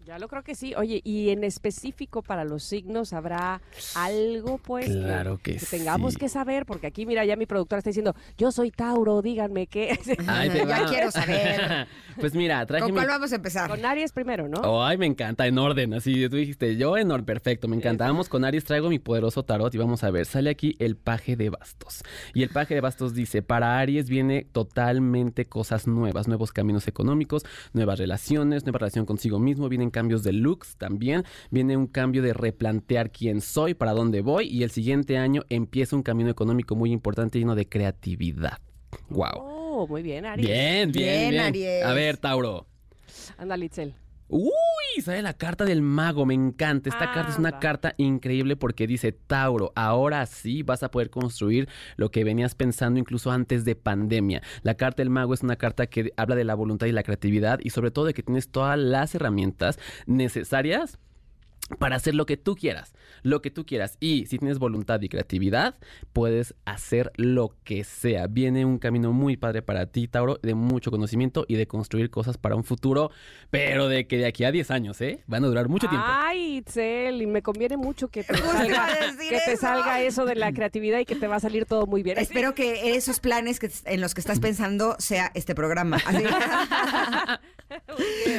Ya 0.05 0.19
lo 0.19 0.27
creo 0.27 0.43
que 0.43 0.55
sí. 0.57 0.75
Oye, 0.75 1.01
y 1.05 1.31
en 1.31 1.45
específico 1.45 2.23
para 2.23 2.45
los 2.45 2.65
signos 2.65 3.13
habrá 3.13 3.61
algo, 3.95 4.59
pues, 4.59 4.87
que- 4.87 4.93
Claro 4.93 5.39
que 5.41 5.55
tengamos 5.71 6.15
sí. 6.15 6.19
que 6.19 6.29
saber, 6.29 6.67
porque 6.67 6.89
aquí, 6.89 7.07
mira, 7.07 7.25
ya 7.25 7.37
mi 7.37 7.47
productora 7.47 7.79
está 7.79 7.91
diciendo, 7.91 8.15
yo 8.37 8.51
soy 8.51 8.73
Tauro, 8.73 9.23
díganme 9.23 9.69
qué. 9.69 9.97
Ay, 10.27 10.51
Ya 10.55 10.65
va. 10.83 10.87
quiero 10.89 11.11
saber. 11.11 11.87
Pues 12.21 12.35
mira, 12.35 12.67
traje 12.67 12.83
¿Con 12.83 12.91
mi... 12.93 12.97
cuál 12.97 13.07
vamos 13.09 13.33
a 13.33 13.37
empezar? 13.37 13.71
Con 13.71 13.83
Aries 13.87 14.13
primero, 14.13 14.47
¿no? 14.47 14.85
Ay, 14.85 14.99
me 14.99 15.07
encanta, 15.07 15.47
en 15.47 15.57
orden, 15.57 15.95
así 15.95 16.29
tú 16.29 16.37
dijiste, 16.37 16.77
yo 16.77 16.99
en 16.99 17.11
orden, 17.11 17.25
perfecto, 17.25 17.69
me 17.69 17.77
encanta. 17.77 18.05
Vamos 18.07 18.29
con 18.29 18.45
Aries, 18.45 18.65
traigo 18.65 18.91
mi 18.91 18.99
poderoso 18.99 19.45
tarot 19.45 19.75
y 19.75 19.79
vamos 19.79 20.05
a 20.05 20.11
ver, 20.11 20.27
sale 20.27 20.51
aquí 20.51 20.77
el 20.79 20.97
paje 20.97 21.37
de 21.37 21.49
bastos. 21.49 22.03
Y 22.35 22.43
el 22.43 22.51
paje 22.51 22.75
de 22.75 22.83
bastos 22.83 23.15
dice, 23.15 23.41
para 23.41 23.79
Aries 23.79 24.11
viene 24.11 24.45
totalmente 24.53 25.47
cosas 25.47 25.87
nuevas, 25.87 26.29
nuevos 26.29 26.53
caminos 26.53 26.87
económicos, 26.87 27.45
nuevas 27.73 27.99
relaciones, 27.99 28.65
nueva 28.67 28.81
relación 28.81 29.07
consigo 29.07 29.39
mismo, 29.39 29.71
vienen 29.71 29.91
cambios 29.93 30.25
de 30.25 30.33
looks 30.33 30.77
también, 30.77 31.23
viene 31.51 31.77
un 31.77 31.87
cambio 31.87 32.21
de 32.23 32.33
replantear 32.33 33.13
quién 33.13 33.41
soy, 33.41 33.75
para 33.75 33.93
dónde 33.93 34.21
voy 34.23 34.49
y 34.49 34.65
el 34.65 34.71
siguiente 34.71 35.19
año 35.19 35.43
empieza 35.49 35.95
un 35.95 36.03
camino 36.03 36.31
económico 36.31 36.75
muy 36.75 36.91
importante 36.91 37.39
lleno 37.39 37.55
de 37.55 37.69
creatividad. 37.69 38.59
Wow. 39.09 39.31
Oh, 39.37 39.87
muy 39.87 40.03
bien, 40.03 40.27
Aries. 40.27 40.47
Bien, 40.47 40.91
bien, 40.91 41.31
Bien, 41.31 41.31
bien. 41.31 41.45
Aries. 41.45 41.85
A 41.85 41.93
ver, 41.95 42.17
Tauro. 42.17 42.67
Anda, 43.39 43.57
Litzel. 43.57 43.95
Uy, 44.35 45.03
sale 45.03 45.21
la 45.21 45.35
carta 45.35 45.67
del 45.67 45.83
mago, 45.83 46.25
me 46.25 46.33
encanta. 46.33 46.89
Esta 46.89 47.13
carta 47.13 47.33
es 47.33 47.39
una 47.39 47.59
carta 47.59 47.93
increíble 47.99 48.57
porque 48.57 48.87
dice, 48.87 49.13
Tauro, 49.13 49.73
ahora 49.77 50.25
sí 50.25 50.63
vas 50.63 50.83
a 50.83 50.91
poder 50.91 51.11
construir 51.11 51.69
lo 51.97 52.11
que 52.11 52.25
venías 52.25 52.55
pensando 52.55 52.99
incluso 52.99 53.31
antes 53.31 53.67
de 53.67 53.77
pandemia. 53.77 54.41
La 54.63 54.75
carta 54.75 55.03
del 55.03 55.11
mago 55.11 55.35
es 55.35 55.43
una 55.43 55.57
carta 55.57 55.87
que 55.87 56.15
habla 56.17 56.35
de 56.35 56.45
la 56.45 56.55
voluntad 56.55 56.87
y 56.87 56.93
la 56.93 57.03
creatividad 57.03 57.61
y 57.63 57.69
sobre 57.69 57.91
todo 57.91 58.07
de 58.07 58.15
que 58.15 58.23
tienes 58.23 58.49
todas 58.49 58.79
las 58.79 59.15
herramientas 59.15 59.79
necesarias 60.07 60.99
para 61.79 61.97
hacer 61.97 62.15
lo 62.15 62.27
que 62.27 62.37
tú 62.37 62.55
quieras, 62.55 62.93
lo 63.23 63.41
que 63.41 63.51
tú 63.51 63.65
quieras. 63.65 63.97
Y 64.01 64.27
si 64.27 64.39
tienes 64.39 64.59
voluntad 64.59 65.01
y 65.01 65.09
creatividad, 65.09 65.77
puedes 66.13 66.55
hacer 66.65 67.13
lo 67.17 67.55
que 67.65 67.85
sea. 67.85 68.27
Viene 68.27 68.65
un 68.65 68.79
camino 68.79 69.13
muy 69.13 69.37
padre 69.37 69.63
para 69.63 69.87
ti, 69.87 70.09
Tauro, 70.09 70.39
de 70.43 70.55
mucho 70.55 70.91
conocimiento 70.91 71.45
y 71.49 71.55
de 71.55 71.67
construir 71.67 72.11
cosas 72.11 72.37
para 72.37 72.57
un 72.57 72.65
futuro, 72.65 73.11
pero 73.51 73.89
de 73.89 74.07
que 74.07 74.19
de 74.19 74.27
aquí 74.27 74.45
a 74.45 74.53
10 74.53 74.71
años, 74.71 75.01
¿eh? 75.01 75.23
Van 75.27 75.45
a 75.45 75.49
durar 75.49 75.69
mucho 75.69 75.89
tiempo. 75.89 76.07
Ay, 76.09 76.57
Itzel, 76.59 77.23
y 77.23 77.27
me 77.27 77.43
conviene 77.43 77.77
mucho 77.77 78.09
que 78.09 78.25
te, 78.25 78.37
salga, 78.37 78.89
que 79.19 79.29
te 79.39 79.53
eso. 79.53 79.61
salga 79.61 80.01
eso 80.03 80.25
de 80.25 80.35
la 80.35 80.53
creatividad 80.53 80.99
y 80.99 81.05
que 81.05 81.17
te 81.17 81.27
va 81.27 81.37
a 81.37 81.41
salir 81.41 81.65
todo 81.65 81.87
muy 81.87 82.03
bien. 82.03 82.19
Espero 82.19 82.55
que 82.55 82.95
esos 82.97 83.21
planes 83.21 83.59
que, 83.59 83.71
en 83.87 84.01
los 84.01 84.15
que 84.15 84.21
estás 84.21 84.41
pensando 84.41 84.97
sea 84.99 85.31
este 85.35 85.55
programa. 85.55 85.99
Así. 86.07 86.25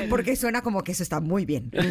Porque 0.09 0.35
suena 0.35 0.61
como 0.61 0.83
que 0.83 0.91
eso 0.91 1.03
está 1.03 1.19
muy 1.19 1.45
bien. 1.45 1.71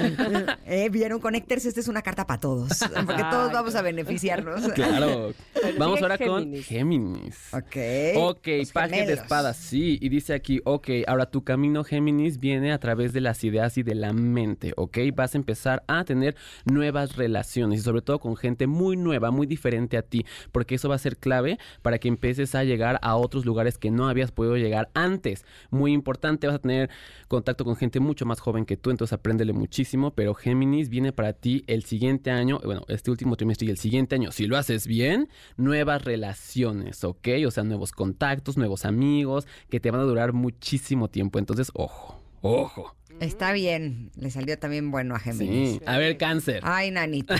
Eh, 0.67 0.89
Vieron 0.91 1.21
Connectors, 1.23 1.65
esta 1.65 1.81
es 1.81 1.89
una 1.89 2.03
carta 2.03 2.27
para 2.27 2.41
todos. 2.41 2.81
Porque 3.07 3.23
todos 3.31 3.53
vamos 3.53 3.75
a 3.75 3.83
beneficiarnos. 3.83 4.73
Claro. 4.83 5.33
Vamos 5.79 6.03
ahora 6.03 6.19
con 6.19 6.55
Géminis. 6.55 7.53
Ok. 7.53 7.77
Ok, 8.17 8.49
Los 8.59 8.73
paje 8.73 9.07
de 9.07 9.13
espadas, 9.13 9.57
sí. 9.57 9.99
Y 10.01 10.09
dice 10.09 10.35
aquí, 10.35 10.61
ok, 10.65 10.89
ahora 11.07 11.27
tu 11.27 11.45
camino 11.45 11.85
Géminis 11.85 12.41
viene 12.41 12.73
a 12.73 12.79
través 12.79 13.13
de 13.13 13.21
las 13.21 13.45
ideas 13.45 13.79
y 13.79 13.83
de 13.83 13.95
la 13.95 14.13
mente, 14.13 14.73
ok. 14.77 14.99
Vas 15.15 15.35
a 15.35 15.39
empezar 15.39 15.85
a 15.87 16.05
tener 16.05 16.37
nuevas 16.65 17.17
relaciones 17.17 17.81
y 17.81 17.83
sobre 17.83 18.03
todo 18.03 18.19
con 18.19 18.37
gente 18.37 18.67
muy 18.67 18.97
nueva, 18.97 19.31
muy 19.31 19.47
diferente 19.47 19.97
a 19.97 20.03
ti, 20.03 20.27
porque 20.51 20.75
eso 20.75 20.89
va 20.89 20.97
a 20.97 20.99
ser 20.99 21.17
clave 21.17 21.59
para 21.83 21.99
que 21.99 22.09
empieces 22.09 22.55
a 22.55 22.65
llegar 22.65 22.99
a 23.03 23.17
otros 23.17 23.45
lugares 23.45 23.79
que 23.79 23.91
no 23.91 24.09
habías 24.09 24.33
podido 24.33 24.57
llegar 24.57 24.91
antes. 24.95 25.45
Muy 25.71 25.93
importante, 25.93 26.47
vas 26.47 26.57
a 26.57 26.61
tener 26.61 26.91
contacto 27.29 27.65
con 27.65 27.77
gente 27.77 28.01
mucho 28.01 28.27
más 28.27 28.41
joven 28.41 28.65
que 28.65 28.77
tú, 28.77 28.91
entonces 28.91 29.13
apréndele 29.13 29.53
muchísimo, 29.53 30.11
pero 30.13 30.35
Géminis 30.35 30.89
viene 30.89 31.12
para 31.13 31.33
ti 31.33 31.65
el 31.67 31.85
siguiente 31.85 32.31
año, 32.31 32.61
bueno, 32.65 32.83
este 32.89 33.11
último 33.11 33.37
trimestre 33.37 33.67
y 33.67 33.71
el 33.71 33.79
siguiente 33.79 34.15
año, 34.17 34.33
si 34.33 34.47
lo 34.47 34.57
haces 34.57 34.87
bien, 34.87 35.29
nuevas 35.57 36.05
relaciones, 36.05 37.05
¿ok? 37.05 37.29
O 37.47 37.51
sea, 37.51 37.65
nuevos 37.65 37.93
contactos, 37.93 38.57
nuevos 38.57 38.85
amigos, 38.85 39.47
que 39.71 39.81
te 39.81 39.91
van 39.91 40.01
a 40.01 40.05
durar 40.05 40.33
muchísimo 40.33 41.09
tiempo, 41.09 41.39
entonces, 41.39 41.71
ojo, 41.75 42.21
ojo. 42.41 42.95
Está 43.21 43.53
bien. 43.53 44.11
Le 44.17 44.31
salió 44.31 44.59
también 44.59 44.91
bueno 44.91 45.15
a 45.15 45.19
Géminis. 45.21 45.75
Sí. 45.75 45.81
A 45.87 45.99
ver, 45.99 46.17
cáncer. 46.17 46.61
Ay, 46.65 46.91
nanita. 46.91 47.37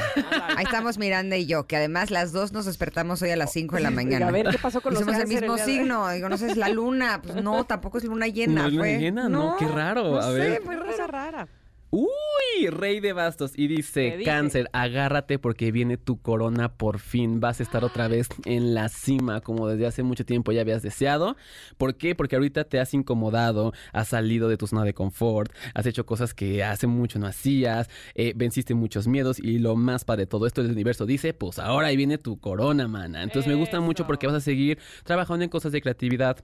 Ahí 0.57 0.65
estamos 0.65 0.99
Miranda 0.99 1.37
y 1.39 1.47
yo, 1.47 1.67
que 1.67 1.77
además 1.77 2.11
las 2.11 2.31
dos 2.31 2.53
nos 2.53 2.67
despertamos 2.67 3.21
hoy 3.23 3.31
a 3.31 3.37
las 3.37 3.53
5 3.53 3.77
de 3.77 3.83
la 3.83 3.91
mañana. 3.91 4.29
a 4.29 4.31
ver, 4.31 4.47
¿qué 4.51 4.59
pasó 4.59 4.81
con 4.83 4.93
los 4.93 5.03
Somos 5.03 5.17
el 5.19 5.27
mismo 5.27 5.57
el 5.57 5.61
signo. 5.63 6.09
Digo, 6.11 6.29
no 6.29 6.37
sé, 6.37 6.51
es 6.53 6.57
la 6.59 6.69
luna. 6.69 7.21
Pues 7.23 7.43
no, 7.43 7.65
tampoco 7.65 7.99
es 7.99 8.05
luna 8.05 8.29
llena. 8.29 8.63
¿No 8.63 8.67
es 8.69 8.73
luna 8.75 8.85
fue- 8.85 8.99
llena? 8.99 9.29
No, 9.31 9.57
qué 9.59 9.67
raro. 9.67 10.11
No 10.13 10.19
A 10.19 10.25
sé, 10.31 10.39
ver. 10.39 10.63
fue 10.63 10.77
Una 10.77 10.87
cosa 10.87 11.07
rara. 11.07 11.49
Uy, 11.95 12.69
rey 12.71 13.01
de 13.01 13.13
bastos. 13.13 13.53
Y 13.55 13.69
dice, 13.69 14.23
cáncer, 14.25 14.71
agárrate 14.73 15.39
porque 15.39 15.71
viene 15.71 15.99
tu 15.99 16.23
corona 16.23 16.73
por 16.73 16.99
fin. 16.99 17.39
Vas 17.39 17.61
a 17.61 17.63
estar 17.63 17.85
otra 17.85 18.09
vez 18.09 18.29
en 18.47 18.73
la 18.73 18.89
cima, 18.89 19.43
como 19.43 19.69
desde 19.69 19.87
hace 19.87 20.03
mucho 20.03 20.25
tiempo 20.25 20.53
ya 20.53 20.63
habías 20.63 20.81
deseado. 20.81 21.37
¿Por 21.77 21.97
qué? 21.97 22.15
Porque 22.15 22.37
ahorita 22.37 22.65
te 22.65 22.81
has 22.81 22.95
incomodado, 22.95 23.75
has 23.93 24.09
salido 24.09 24.49
de 24.49 24.57
tu 24.57 24.67
zona 24.67 24.85
de 24.85 24.95
confort, 24.95 25.53
has 25.75 25.85
hecho 25.85 26.07
cosas 26.07 26.33
que 26.33 26.65
hace 26.65 26.87
mucho 26.87 27.19
no 27.19 27.27
hacías, 27.27 27.91
eh, 28.15 28.33
venciste 28.35 28.73
muchos 28.73 29.07
miedos 29.07 29.39
y 29.39 29.59
lo 29.59 29.77
más 29.77 30.07
padre 30.07 30.23
de 30.23 30.29
todo 30.29 30.47
esto, 30.47 30.63
el 30.63 30.71
universo 30.71 31.05
dice, 31.05 31.35
pues 31.35 31.59
ahora 31.59 31.89
ahí 31.89 31.97
viene 31.99 32.17
tu 32.17 32.41
corona, 32.41 32.89
mana. 32.89 33.23
Entonces 33.23 33.47
me 33.47 33.55
gusta 33.55 33.81
mucho 33.81 34.07
porque 34.07 34.27
vas 34.27 34.37
a 34.37 34.41
seguir 34.41 34.79
trabajando 35.05 35.45
en 35.45 35.51
cosas 35.51 35.73
de 35.73 35.83
creatividad. 35.83 36.43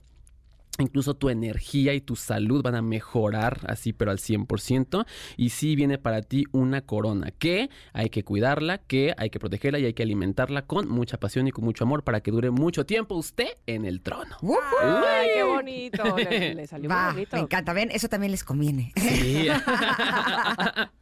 Incluso 0.79 1.13
tu 1.13 1.29
energía 1.29 1.93
y 1.93 2.01
tu 2.01 2.15
salud 2.15 2.61
van 2.63 2.75
a 2.75 2.81
mejorar 2.81 3.59
así, 3.67 3.93
pero 3.93 4.11
al 4.11 4.17
100%. 4.17 5.05
Y 5.37 5.49
sí 5.49 5.75
viene 5.75 5.97
para 5.97 6.21
ti 6.21 6.45
una 6.51 6.81
corona 6.81 7.31
que 7.31 7.69
hay 7.93 8.09
que 8.09 8.23
cuidarla, 8.23 8.79
que 8.79 9.13
hay 9.17 9.29
que 9.29 9.39
protegerla 9.39 9.79
y 9.79 9.85
hay 9.85 9.93
que 9.93 10.03
alimentarla 10.03 10.63
con 10.63 10.87
mucha 10.89 11.19
pasión 11.19 11.47
y 11.47 11.51
con 11.51 11.65
mucho 11.65 11.83
amor 11.83 12.03
para 12.03 12.21
que 12.21 12.31
dure 12.31 12.49
mucho 12.51 12.85
tiempo 12.85 13.15
usted 13.15 13.49
en 13.65 13.85
el 13.85 14.01
trono. 14.01 14.37
Qué 15.33 15.43
bonito. 15.43 16.17
Le, 16.17 16.55
le 16.55 16.67
salió 16.67 16.89
Va, 16.89 17.05
muy 17.05 17.13
bonito. 17.13 17.35
me 17.35 17.41
encanta. 17.43 17.73
Ven, 17.73 17.89
eso 17.91 18.07
también 18.09 18.31
les 18.31 18.43
conviene. 18.43 18.91
Sí. 18.95 19.47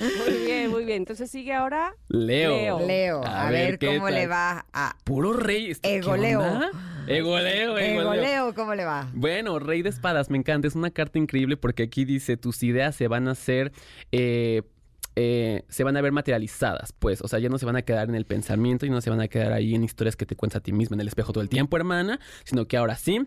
Muy 0.00 0.44
bien, 0.44 0.70
muy 0.70 0.84
bien. 0.84 0.98
Entonces 0.98 1.30
sigue 1.30 1.52
ahora. 1.52 1.94
Leo. 2.08 2.50
Leo. 2.50 2.86
Leo, 2.86 3.24
a, 3.24 3.50
ver, 3.50 3.78
¿qué 3.78 3.96
cómo 3.96 4.10
le 4.10 4.26
va 4.26 4.66
a 4.72 4.96
Puro 5.04 5.32
rey. 5.32 5.70
¿esto 5.70 5.88
qué 5.88 5.96
Egoleo. 5.96 6.40
Egoleo, 7.06 7.78
egoleo. 7.78 8.00
Egoleo, 8.00 8.54
¿cómo 8.54 8.74
le 8.74 8.84
va? 8.84 9.08
Bueno, 9.14 9.58
Rey 9.60 9.82
de 9.82 9.90
Espadas, 9.90 10.28
me 10.28 10.38
encanta. 10.38 10.66
Es 10.66 10.74
una 10.74 10.90
carta 10.90 11.18
increíble 11.18 11.56
porque 11.56 11.84
aquí 11.84 12.04
dice 12.04 12.36
tus 12.36 12.62
ideas 12.62 12.96
se 12.96 13.06
van 13.08 13.28
a 13.28 13.32
hacer. 13.32 13.72
eh, 14.12 14.62
eh, 15.18 15.62
se 15.70 15.82
van 15.82 15.96
a 15.96 16.02
ver 16.02 16.12
materializadas, 16.12 16.92
pues, 16.92 17.22
o 17.22 17.28
sea, 17.28 17.38
ya 17.38 17.48
no 17.48 17.56
se 17.56 17.64
van 17.64 17.76
a 17.76 17.80
quedar 17.80 18.10
en 18.10 18.14
el 18.14 18.26
pensamiento 18.26 18.84
y 18.84 18.90
no 18.90 19.00
se 19.00 19.08
van 19.08 19.22
a 19.22 19.28
quedar 19.28 19.54
ahí 19.54 19.74
en 19.74 19.82
historias 19.82 20.14
que 20.14 20.26
te 20.26 20.36
cuentas 20.36 20.60
a 20.60 20.62
ti 20.62 20.72
misma 20.72 20.94
en 20.96 21.00
el 21.00 21.08
espejo 21.08 21.32
todo 21.32 21.42
el 21.42 21.48
tiempo, 21.48 21.78
hermana, 21.78 22.20
sino 22.44 22.68
que 22.68 22.76
ahora 22.76 22.96
sí 22.96 23.26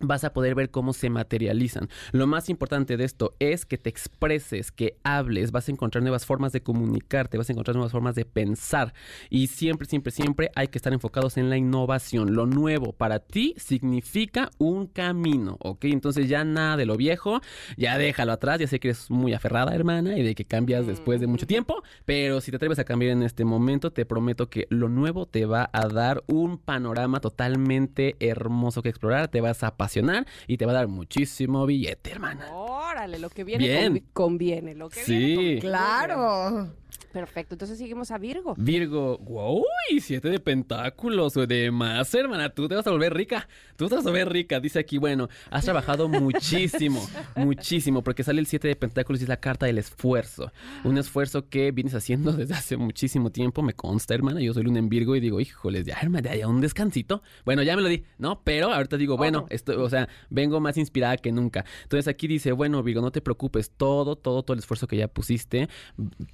vas 0.00 0.24
a 0.24 0.32
poder 0.32 0.54
ver 0.54 0.70
cómo 0.70 0.92
se 0.92 1.10
materializan. 1.10 1.88
Lo 2.12 2.26
más 2.26 2.48
importante 2.48 2.96
de 2.96 3.04
esto 3.04 3.34
es 3.38 3.64
que 3.64 3.78
te 3.78 3.90
expreses, 3.90 4.72
que 4.72 4.96
hables, 5.04 5.52
vas 5.52 5.68
a 5.68 5.72
encontrar 5.72 6.02
nuevas 6.02 6.26
formas 6.26 6.52
de 6.52 6.62
comunicarte, 6.62 7.38
vas 7.38 7.48
a 7.48 7.52
encontrar 7.52 7.76
nuevas 7.76 7.92
formas 7.92 8.14
de 8.14 8.24
pensar 8.24 8.94
y 9.28 9.46
siempre, 9.48 9.86
siempre, 9.86 10.10
siempre 10.10 10.50
hay 10.54 10.68
que 10.68 10.78
estar 10.78 10.92
enfocados 10.92 11.36
en 11.36 11.50
la 11.50 11.56
innovación. 11.56 12.34
Lo 12.34 12.46
nuevo 12.46 12.92
para 12.92 13.20
ti 13.20 13.54
significa 13.58 14.50
un 14.58 14.86
camino, 14.86 15.56
¿ok? 15.60 15.84
Entonces 15.86 16.28
ya 16.28 16.44
nada 16.44 16.76
de 16.76 16.86
lo 16.86 16.96
viejo, 16.96 17.40
ya 17.76 17.98
déjalo 17.98 18.32
atrás, 18.32 18.58
ya 18.58 18.66
sé 18.66 18.80
que 18.80 18.88
eres 18.88 19.10
muy 19.10 19.34
aferrada, 19.34 19.74
hermana, 19.74 20.18
y 20.18 20.22
de 20.22 20.34
que 20.34 20.44
cambias 20.44 20.86
después 20.86 21.20
de 21.20 21.26
mucho 21.26 21.46
tiempo, 21.46 21.82
pero 22.04 22.40
si 22.40 22.50
te 22.50 22.56
atreves 22.56 22.78
a 22.78 22.84
cambiar 22.84 23.12
en 23.12 23.22
este 23.22 23.44
momento, 23.44 23.92
te 23.92 24.06
prometo 24.06 24.48
que 24.48 24.66
lo 24.70 24.88
nuevo 24.88 25.26
te 25.26 25.44
va 25.44 25.68
a 25.72 25.88
dar 25.88 26.24
un 26.26 26.58
panorama 26.58 27.20
totalmente 27.20 28.16
hermoso 28.20 28.82
que 28.82 28.88
explorar, 28.88 29.28
te 29.28 29.40
vas 29.40 29.62
a 29.62 29.76
apasionar 29.90 30.26
y 30.46 30.56
te 30.56 30.66
va 30.66 30.72
a 30.72 30.74
dar 30.76 30.88
muchísimo 30.88 31.66
billete, 31.66 32.10
hermana. 32.12 32.46
Órale, 32.52 33.18
lo 33.18 33.28
que 33.28 33.44
viene 33.44 33.66
Bien. 33.66 33.94
convi- 33.94 34.04
conviene. 34.12 34.74
Lo 34.74 34.88
que 34.88 35.02
Sí. 35.02 35.16
viene. 35.36 35.58
Claro. 35.60 36.72
Perfecto. 37.12 37.54
Entonces 37.54 37.78
seguimos 37.78 38.10
a 38.10 38.18
Virgo. 38.18 38.54
Virgo, 38.56 39.18
wow, 39.18 39.64
siete 40.00 40.30
de 40.30 40.38
pentáculos, 40.38 41.34
de 41.34 41.70
más, 41.70 42.14
hermana, 42.14 42.50
tú 42.50 42.68
te 42.68 42.74
vas 42.74 42.86
a 42.86 42.90
volver 42.90 43.12
rica, 43.14 43.48
tú 43.76 43.88
te 43.88 43.96
vas 43.96 44.06
a 44.06 44.10
volver 44.10 44.28
rica, 44.28 44.60
dice 44.60 44.78
aquí, 44.78 44.98
bueno, 44.98 45.28
has 45.50 45.64
trabajado 45.64 46.08
muchísimo, 46.08 47.06
muchísimo, 47.36 48.02
porque 48.02 48.22
sale 48.22 48.40
el 48.40 48.46
siete 48.46 48.68
de 48.68 48.76
pentáculos 48.76 49.20
y 49.20 49.24
es 49.24 49.28
la 49.28 49.38
carta 49.38 49.66
del 49.66 49.78
esfuerzo, 49.78 50.52
un 50.84 50.98
esfuerzo 50.98 51.48
que 51.48 51.72
vienes 51.72 51.94
haciendo 51.94 52.32
desde 52.32 52.54
hace 52.54 52.76
muchísimo 52.76 53.30
tiempo, 53.30 53.62
me 53.62 53.74
consta, 53.74 54.14
hermana, 54.14 54.40
yo 54.40 54.54
soy 54.54 54.62
luna 54.62 54.78
en 54.78 54.88
Virgo 54.88 55.16
y 55.16 55.20
digo, 55.20 55.40
híjoles, 55.40 55.86
ya, 55.86 55.98
hermana, 56.00 56.34
ya 56.34 56.46
un 56.46 56.60
descansito, 56.60 57.22
bueno, 57.44 57.62
ya 57.62 57.76
me 57.76 57.82
lo 57.82 57.88
di, 57.88 58.04
¿no? 58.18 58.42
Pero 58.42 58.72
ahorita 58.72 58.96
digo, 58.96 59.16
bueno, 59.16 59.46
esto, 59.50 59.82
o 59.82 59.88
sea, 59.88 60.08
vengo 60.28 60.60
más 60.60 60.76
inspirada 60.76 61.16
que 61.16 61.32
nunca, 61.32 61.64
entonces 61.82 62.08
aquí 62.08 62.28
dice, 62.28 62.52
bueno, 62.52 62.82
Virgo, 62.82 63.00
no 63.00 63.10
te 63.10 63.20
preocupes, 63.20 63.70
todo, 63.76 64.16
todo, 64.16 64.42
todo 64.42 64.54
el 64.54 64.60
esfuerzo 64.60 64.86
que 64.86 64.96
ya 64.96 65.08
pusiste, 65.08 65.68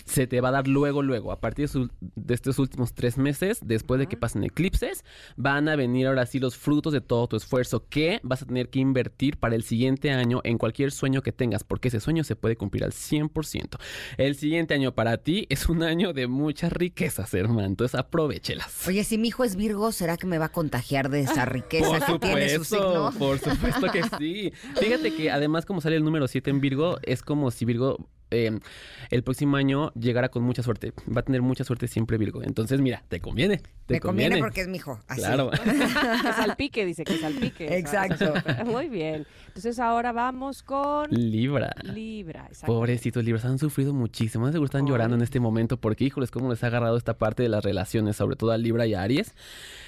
se 0.04 0.26
te 0.26 0.40
va 0.40 0.48
a 0.48 0.52
dar 0.52 0.65
luego, 0.66 1.02
luego, 1.02 1.32
a 1.32 1.40
partir 1.40 1.64
de, 1.66 1.72
su- 1.72 1.90
de 2.00 2.34
estos 2.34 2.58
últimos 2.58 2.94
tres 2.94 3.18
meses, 3.18 3.58
después 3.62 3.98
de 3.98 4.06
que 4.06 4.16
pasen 4.16 4.44
eclipses, 4.44 5.04
van 5.36 5.68
a 5.68 5.76
venir 5.76 6.06
ahora 6.06 6.26
sí 6.26 6.38
los 6.38 6.56
frutos 6.56 6.92
de 6.92 7.00
todo 7.00 7.26
tu 7.28 7.36
esfuerzo 7.36 7.86
que 7.88 8.20
vas 8.22 8.42
a 8.42 8.46
tener 8.46 8.68
que 8.70 8.78
invertir 8.78 9.36
para 9.38 9.54
el 9.54 9.62
siguiente 9.62 10.10
año 10.10 10.40
en 10.44 10.58
cualquier 10.58 10.92
sueño 10.92 11.22
que 11.22 11.32
tengas, 11.32 11.64
porque 11.64 11.88
ese 11.88 12.00
sueño 12.00 12.24
se 12.24 12.36
puede 12.36 12.56
cumplir 12.56 12.84
al 12.84 12.92
100%. 12.92 13.78
El 14.16 14.34
siguiente 14.36 14.74
año 14.74 14.94
para 14.94 15.18
ti 15.18 15.46
es 15.50 15.68
un 15.68 15.82
año 15.82 16.12
de 16.12 16.26
muchas 16.26 16.72
riquezas, 16.72 17.32
hermano, 17.34 17.64
entonces 17.66 17.98
aprovechelas. 17.98 18.86
Oye, 18.88 19.04
si 19.04 19.18
mi 19.18 19.28
hijo 19.28 19.44
es 19.44 19.56
Virgo, 19.56 19.92
¿será 19.92 20.16
que 20.16 20.26
me 20.26 20.38
va 20.38 20.46
a 20.46 20.52
contagiar 20.52 21.10
de 21.10 21.20
esa 21.20 21.44
riqueza 21.46 21.88
Por 22.06 22.20
que 22.20 22.26
tiene 22.26 22.48
su 22.50 22.64
supuesto, 22.64 23.10
signo? 23.10 23.18
por 23.18 23.38
supuesto 23.38 23.86
que 23.92 24.02
sí. 24.18 24.52
Fíjate 24.80 25.14
que 25.14 25.30
además 25.30 25.64
como 25.66 25.80
sale 25.80 25.96
el 25.96 26.04
número 26.04 26.28
7 26.28 26.50
en 26.50 26.60
Virgo, 26.60 26.98
es 27.02 27.22
como 27.22 27.50
si 27.50 27.64
Virgo 27.64 28.08
eh, 28.30 28.58
el 29.10 29.22
próximo 29.22 29.56
año 29.56 29.92
llegara 29.94 30.28
con 30.28 30.42
mucha 30.42 30.62
suerte. 30.62 30.92
Va 31.14 31.20
a 31.20 31.24
tener 31.24 31.42
mucha 31.42 31.64
suerte 31.64 31.88
siempre 31.88 32.18
Virgo. 32.18 32.42
Entonces, 32.42 32.80
mira, 32.80 33.02
te 33.08 33.20
conviene. 33.20 33.58
Te 33.86 33.94
Me 33.94 34.00
conviene 34.00 34.38
porque 34.38 34.62
es 34.62 34.68
mi 34.68 34.78
hijo. 34.78 35.00
Así. 35.06 35.20
Claro. 35.20 35.50
Que 36.26 36.32
salpique, 36.32 36.84
dice 36.84 37.04
que 37.04 37.18
salpique. 37.18 37.76
Exacto. 37.78 38.34
Muy 38.66 38.88
bien. 38.88 39.26
Entonces 39.48 39.78
ahora 39.78 40.12
vamos 40.12 40.62
con 40.62 41.08
Libra. 41.10 41.74
Libra. 41.82 42.46
exacto. 42.48 42.66
Pobrecitos 42.66 43.24
Libras, 43.24 43.44
han 43.44 43.58
sufrido 43.58 43.94
muchísimo. 43.94 44.46
Seguro 44.50 44.66
están 44.66 44.86
llorando 44.86 45.16
en 45.16 45.22
este 45.22 45.40
momento 45.40 45.76
porque, 45.76 46.04
híjoles, 46.04 46.30
cómo 46.30 46.50
les 46.50 46.62
ha 46.64 46.66
agarrado 46.66 46.96
esta 46.96 47.16
parte 47.16 47.42
de 47.42 47.48
las 47.48 47.64
relaciones, 47.64 48.16
sobre 48.16 48.36
todo 48.36 48.50
a 48.50 48.58
Libra 48.58 48.86
y 48.86 48.94
a 48.94 49.02
Aries. 49.02 49.34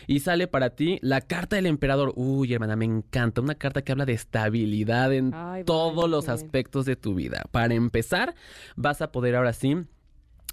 Y 0.09 0.21
sale 0.21 0.49
para 0.49 0.71
ti 0.71 0.99
la 1.03 1.21
carta 1.21 1.57
del 1.57 1.67
emperador. 1.67 2.15
Uy, 2.17 2.55
hermana, 2.55 2.77
me 2.77 2.87
encanta. 2.87 3.43
Una 3.43 3.55
carta 3.55 3.83
que 3.83 3.93
habla 3.93 4.07
de 4.07 4.15
estabilidad 4.15 5.13
en 5.13 5.33
Ay, 5.35 5.65
todos 5.65 5.95
vale, 5.95 6.09
los 6.09 6.29
aspectos 6.31 6.87
de 6.87 6.97
tu 6.97 7.15
vida. 7.15 7.45
Para 7.53 7.75
empezar, 7.75 8.35
vas 8.75 9.03
a 9.03 9.13
poder 9.13 9.37
ahora 9.37 9.53
sí 9.53 9.77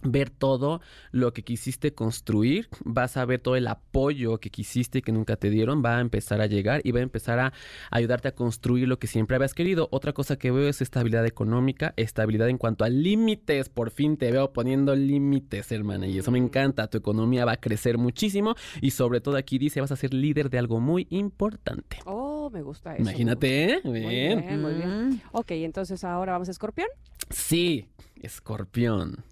ver 0.04 0.30
todo 0.30 0.82
lo 1.12 1.34
que 1.34 1.44
quisiste 1.44 1.94
construir, 1.94 2.68
vas 2.84 3.18
a 3.18 3.26
ver 3.26 3.40
todo 3.40 3.56
el 3.56 3.68
apoyo 3.68 4.40
que 4.40 4.50
quisiste 4.50 5.00
y 5.00 5.02
que 5.02 5.12
nunca 5.12 5.36
te 5.36 5.50
dieron, 5.50 5.84
va 5.84 5.98
a 5.98 6.02
empezar 6.02 6.42
a 6.42 6.48
llegar 6.48 6.82
y 6.84 6.92
va 6.92 7.00
a 7.00 7.04
empezar 7.04 7.40
a 7.40 7.54
ayudarte 7.92 8.28
a 8.28 8.36
construir 8.36 8.88
lo 8.88 9.00
que 9.00 9.08
siempre 9.08 9.36
habías 9.36 9.54
querido. 9.54 9.88
Otra 9.92 10.14
cosa 10.14 10.38
que 10.38 10.52
veo 10.52 10.68
es 10.68 10.82
estabilidad 10.82 11.26
económica, 11.26 11.94
estabilidad 11.98 12.50
en 12.50 12.58
cuanto 12.58 12.84
a 12.84 12.90
límites, 12.90 13.70
por 13.70 13.92
fin 13.92 14.18
te 14.18 14.32
veo 14.32 14.54
poniendo 14.54 14.96
límites, 14.96 15.72
hermana, 15.72 16.08
y 16.08 16.18
eso 16.20 16.32
me 16.32 16.40
encanta, 16.40 16.88
tu 16.88 16.98
economía 16.98 17.46
va 17.46 17.54
a 17.54 17.58
crecer 17.58 17.98
muchísimo 17.98 18.56
y 18.82 18.92
sobre 18.92 19.22
todo 19.22 19.38
aquí 19.38 19.58
dice 19.58 19.82
vas 19.82 19.92
a 19.92 19.96
ser 19.96 20.14
líder 20.14 20.50
de 20.50 20.60
algo 20.60 20.80
muy 20.80 21.08
importante. 21.10 21.98
Oh, 22.06 22.50
me 22.52 22.62
gusta 22.62 22.94
eso. 22.94 23.02
Imagínate, 23.02 23.74
¿eh? 23.74 23.82
Muy 23.84 24.00
Bien. 24.02 24.42
bien, 24.42 24.62
muy 24.62 24.74
bien. 24.74 25.10
Mm. 25.10 25.22
Ok, 25.32 25.52
entonces 25.52 26.04
ahora 26.04 26.34
vamos 26.34 26.48
a 26.48 26.52
Escorpión. 26.52 26.88
Sí, 27.30 27.88
escorpión. 28.22 29.24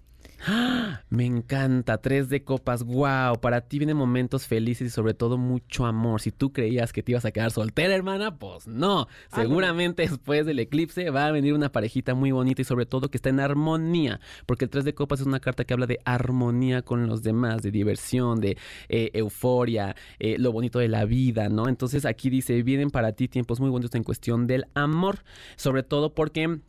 ¡Ah! 0.46 1.02
Me 1.08 1.24
encanta, 1.24 1.98
tres 1.98 2.28
de 2.28 2.44
copas, 2.44 2.84
wow, 2.84 3.40
para 3.40 3.62
ti 3.62 3.78
vienen 3.78 3.96
momentos 3.96 4.46
felices 4.46 4.88
y 4.88 4.90
sobre 4.90 5.14
todo 5.14 5.38
mucho 5.38 5.86
amor. 5.86 6.20
Si 6.20 6.32
tú 6.32 6.52
creías 6.52 6.92
que 6.92 7.02
te 7.02 7.12
ibas 7.12 7.24
a 7.24 7.30
quedar 7.30 7.50
soltera, 7.50 7.94
hermana, 7.94 8.38
pues 8.38 8.66
no. 8.66 9.08
Seguramente 9.34 10.02
después 10.02 10.44
del 10.44 10.58
eclipse 10.58 11.08
va 11.10 11.26
a 11.26 11.30
venir 11.30 11.54
una 11.54 11.72
parejita 11.72 12.14
muy 12.14 12.30
bonita 12.32 12.62
y 12.62 12.64
sobre 12.64 12.84
todo 12.84 13.10
que 13.10 13.16
está 13.16 13.30
en 13.30 13.40
armonía, 13.40 14.20
porque 14.44 14.66
el 14.66 14.70
tres 14.70 14.84
de 14.84 14.94
copas 14.94 15.20
es 15.20 15.26
una 15.26 15.40
carta 15.40 15.64
que 15.64 15.72
habla 15.72 15.86
de 15.86 15.98
armonía 16.04 16.82
con 16.82 17.06
los 17.06 17.22
demás, 17.22 17.62
de 17.62 17.70
diversión, 17.70 18.40
de 18.40 18.58
eh, 18.88 19.10
euforia, 19.14 19.96
eh, 20.18 20.36
lo 20.38 20.52
bonito 20.52 20.78
de 20.78 20.88
la 20.88 21.04
vida, 21.06 21.48
¿no? 21.48 21.68
Entonces 21.68 22.04
aquí 22.04 22.28
dice, 22.28 22.62
vienen 22.62 22.90
para 22.90 23.12
ti 23.12 23.28
tiempos 23.28 23.60
muy 23.60 23.70
bonitos 23.70 23.94
en 23.94 24.04
cuestión 24.04 24.46
del 24.46 24.66
amor, 24.74 25.20
sobre 25.56 25.82
todo 25.82 26.14
porque 26.14 26.60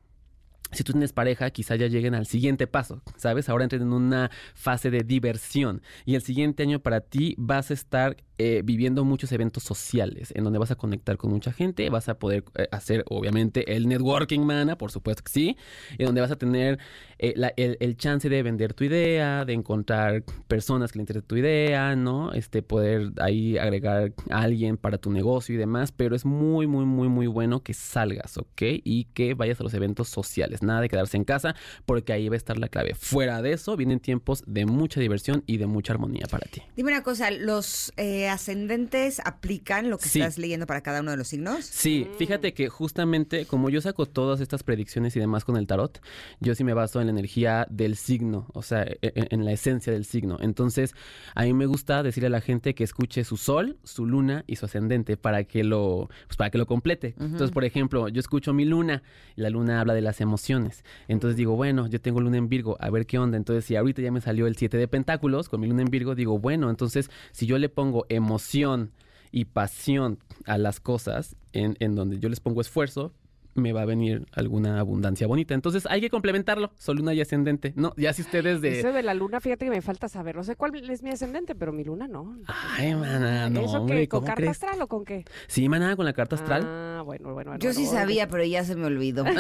si 0.72 0.84
tú 0.84 0.93
tienes 0.93 1.13
pareja, 1.13 1.49
quizá 1.51 1.76
ya 1.76 1.88
lleguen 1.88 2.16
al 2.16 2.26
siguiente 2.26 2.68
paso, 2.68 3.01
¿sabes? 3.18 3.49
Ahora 3.49 3.66
entren 3.66 3.84
en 3.84 3.93
una 3.93 4.32
fase 4.53 4.89
de 4.91 5.03
diversión 5.03 5.82
y 6.05 6.16
el 6.16 6.22
siguiente 6.22 6.63
año 6.63 6.80
para 6.80 7.01
ti 7.01 7.36
vas 7.38 7.72
a 7.72 7.74
estar 7.74 8.18
eh, 8.38 8.62
viviendo 8.64 9.06
muchos 9.06 9.32
eventos 9.32 9.64
sociales 9.64 10.34
en 10.36 10.44
donde 10.44 10.60
vas 10.60 10.72
a 10.72 10.76
conectar 10.76 11.18
con 11.18 11.32
mucha 11.32 11.54
gente, 11.54 11.90
vas 11.90 12.10
a 12.10 12.20
poder 12.20 12.44
eh, 12.56 12.68
hacer 12.72 13.06
obviamente 13.10 13.76
el 13.76 13.88
networking, 13.88 14.42
mana, 14.42 14.78
por 14.78 14.92
supuesto 14.92 15.24
que 15.24 15.32
sí, 15.32 15.58
y 15.98 16.04
donde 16.04 16.22
vas 16.22 16.32
a 16.32 16.36
tener 16.36 16.80
eh, 17.18 17.34
el, 17.56 17.78
el 17.80 17.98
chance 17.98 18.28
de 18.28 18.44
vender 18.44 18.74
tu 18.74 18.84
idea, 18.84 19.46
de 19.46 19.54
encontrar 19.54 20.24
personas 20.48 20.92
que 20.92 21.00
le 21.00 21.04
interese 21.04 21.26
tu 21.26 21.38
idea, 21.38 21.96
¿no? 21.96 22.34
Este, 22.34 22.62
poder 22.62 23.14
ahí 23.22 23.58
agregar 23.58 24.14
a 24.30 24.42
alguien 24.42 24.78
para 24.78 24.98
tu 24.98 25.12
negocio 25.12 25.56
y 25.56 25.58
demás, 25.58 25.92
pero 25.92 26.16
es 26.16 26.26
muy, 26.26 26.68
muy, 26.68 26.86
muy, 26.86 27.08
muy 27.08 27.28
bueno 27.28 27.64
que 27.64 27.74
salgas, 27.74 28.38
¿ok? 28.38 28.62
Y 28.84 29.06
que 29.14 29.34
vayas 29.34 29.60
a 29.62 29.64
los 29.64 29.74
eventos 29.74 30.10
sociales, 30.10 30.62
nada 30.62 30.82
de 30.82 30.90
quedarse 30.90 31.18
en 31.18 31.24
casa, 31.24 31.56
porque 31.86 32.14
ahí 32.14 32.30
va 32.30 32.36
a 32.36 32.38
estar 32.38 32.58
la 32.58 32.68
clave. 32.68 32.96
Fuera 32.96 33.42
de 33.42 33.54
eso, 33.54 33.78
vienen 33.78 34.00
tiempos 34.00 34.44
de 34.46 34.66
mucha 34.66 35.00
diversión 35.00 35.44
y 35.48 35.58
de 35.58 35.68
mucha 35.68 35.94
armonía 35.94 36.26
para 36.30 36.48
ti. 36.48 36.62
Dime 36.76 36.92
una 36.92 37.04
cosa, 37.04 37.32
los 37.32 37.94
eh, 37.98 38.25
eh, 38.26 38.30
ascendentes 38.30 39.20
aplican 39.24 39.90
lo 39.90 39.98
que 39.98 40.10
Sí. 40.10 40.20
estás 40.20 40.38
leyendo 40.38 40.66
para 40.68 40.82
cada 40.82 41.02
uno 41.02 41.12
de 41.12 41.18
los 41.18 41.28
signos? 41.28 41.66
Sí, 41.66 42.08
fíjate 42.18 42.54
que 42.54 42.70
justamente 42.70 43.46
como 43.46 43.70
yo 43.70 43.82
saco 43.82 44.06
todas 44.06 44.40
estas 44.42 44.64
predicciones 44.64 45.16
y 45.16 45.20
demás 45.20 45.46
con 45.46 45.58
el 45.58 45.68
tarot, 45.68 46.02
yo 46.40 46.56
sí 46.56 46.64
me 46.64 46.74
baso 46.74 47.00
en 47.02 47.08
la 47.08 47.12
energía 47.12 47.68
del 47.70 47.96
signo, 47.96 48.48
o 48.54 48.62
sea, 48.62 48.84
e- 48.84 48.98
e- 49.02 49.28
en, 49.32 49.46
la 49.46 49.52
esencia 49.52 49.92
del 49.94 50.06
signo. 50.06 50.38
Entonces, 50.42 50.94
a 51.36 51.44
mí 51.44 51.54
me 51.54 51.66
gusta 51.66 52.04
decirle 52.04 52.28
a 52.28 52.30
la 52.32 52.42
gente 52.42 52.74
que 52.76 52.84
escuche 52.84 53.24
su 53.24 53.38
sol, 53.38 53.78
su 53.84 54.06
luna 54.06 54.44
y 54.48 54.56
su 54.56 54.66
ascendente 54.66 55.18
para 55.18 55.44
que 55.44 55.64
lo, 55.64 56.10
pues 56.28 56.38
para 56.38 56.50
que 56.50 56.58
lo 56.58 56.66
complete. 56.66 57.16
Entonces, 57.20 57.52
por 57.52 57.64
ejemplo, 57.66 58.08
yo 58.10 58.20
escucho 58.20 58.54
mi 58.54 58.66
luna 58.66 59.04
y 59.36 59.42
la 59.42 59.50
luna 59.50 59.80
habla 59.82 59.94
de 59.94 60.02
las 60.02 60.22
emociones. 60.22 60.84
Entonces 61.08 61.38
digo, 61.38 61.56
bueno, 61.56 61.88
yo 61.88 62.00
tengo 62.02 62.22
luna 62.22 62.38
en 62.38 62.50
Virgo, 62.50 62.78
a 62.80 62.90
ver 62.90 63.06
qué 63.06 63.20
onda. 63.20 63.38
Entonces, 63.38 63.66
si 63.66 63.76
ahorita 63.76 64.02
ya 64.02 64.12
me 64.12 64.22
salió 64.22 64.48
el 64.48 64.56
7 64.56 64.78
de 64.78 64.88
pentáculos 64.88 65.50
con 65.50 65.60
mi 65.62 65.68
luna 65.68 65.82
en 65.84 65.90
Virgo, 65.90 66.16
digo, 66.16 66.40
bueno, 66.40 66.70
entonces 66.70 67.10
si 67.32 67.46
yo 67.46 67.58
le 67.58 67.70
pongo 67.70 68.06
emoción 68.16 68.91
y 69.32 69.45
pasión 69.45 70.20
a 70.45 70.57
las 70.57 70.80
cosas 70.80 71.36
en, 71.53 71.76
en 71.80 71.95
donde 71.95 72.20
yo 72.20 72.30
les 72.30 72.39
pongo 72.39 72.61
esfuerzo, 72.61 73.13
me 73.56 73.74
va 73.74 73.82
a 73.82 73.86
venir 73.86 74.26
alguna 74.34 74.80
abundancia 74.80 75.26
bonita. 75.28 75.53
Entonces 75.53 75.88
hay 75.89 76.01
que 76.01 76.10
complementarlo, 76.10 76.72
sol, 76.78 76.97
luna 76.97 77.14
y 77.14 77.22
ascendente. 77.22 77.74
No, 77.76 77.93
ya 77.97 78.14
si 78.14 78.22
ustedes 78.22 78.62
Eso 78.64 78.88
de... 78.89 78.93
de 78.93 79.03
la 79.03 79.14
luna, 79.14 79.39
fíjate 79.39 79.66
que 79.66 79.72
me 79.72 79.82
falta 79.82 80.08
saber. 80.10 80.36
No 80.36 80.43
sé 80.43 80.56
cuál 80.56 80.76
es 80.89 81.01
mi 81.01 81.10
ascendente, 81.10 81.56
pero 81.56 81.72
mi 81.72 81.84
luna 81.84 82.08
no. 82.08 82.38
Ay, 82.47 82.93
mana, 82.95 83.49
no, 83.49 83.62
¿Eso 83.62 83.80
hombre, 83.82 84.01
qué? 84.01 84.08
¿Con 84.10 84.20
¿cómo 84.20 84.28
carta 84.28 84.41
crees? 84.41 84.51
astral 84.51 84.82
o 84.82 84.88
con 84.88 85.06
qué? 85.06 85.26
Sí, 85.47 85.68
mana, 85.70 85.95
con 85.95 86.06
la 86.06 86.14
carta 86.14 86.36
astral. 86.36 86.64
Ah, 86.66 87.01
bueno, 87.06 87.34
bueno, 87.34 87.51
bueno. 87.51 87.60
Yo 87.64 87.72
sí 87.74 87.86
bueno, 87.86 87.99
sabía, 87.99 88.28
pero 88.28 88.43
ya 88.43 88.64
se 88.64 88.76
me 88.76 88.86
olvidó. 88.86 89.24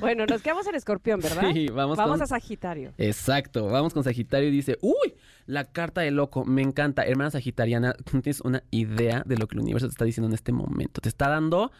Bueno, 0.00 0.26
nos 0.26 0.42
quedamos 0.42 0.66
en 0.66 0.74
escorpión, 0.74 1.20
¿verdad? 1.20 1.50
Sí, 1.52 1.68
vamos 1.68 1.96
Vamos 1.96 2.14
con- 2.16 2.22
a 2.22 2.26
Sagitario. 2.26 2.92
Exacto, 2.98 3.66
vamos 3.66 3.94
con 3.94 4.04
Sagitario 4.04 4.48
y 4.48 4.52
dice, 4.52 4.78
uy, 4.80 5.14
la 5.46 5.64
carta 5.64 6.02
de 6.02 6.10
loco, 6.10 6.44
me 6.44 6.62
encanta. 6.62 7.04
Hermana 7.04 7.30
Sagitariana, 7.30 7.94
no 8.12 8.20
tienes 8.20 8.40
una 8.42 8.62
idea 8.70 9.22
de 9.26 9.36
lo 9.38 9.46
que 9.46 9.56
el 9.56 9.62
universo 9.62 9.86
te 9.88 9.92
está 9.92 10.04
diciendo 10.04 10.28
en 10.28 10.34
este 10.34 10.52
momento. 10.52 11.00
Te 11.00 11.08
está 11.08 11.28
dando 11.28 11.72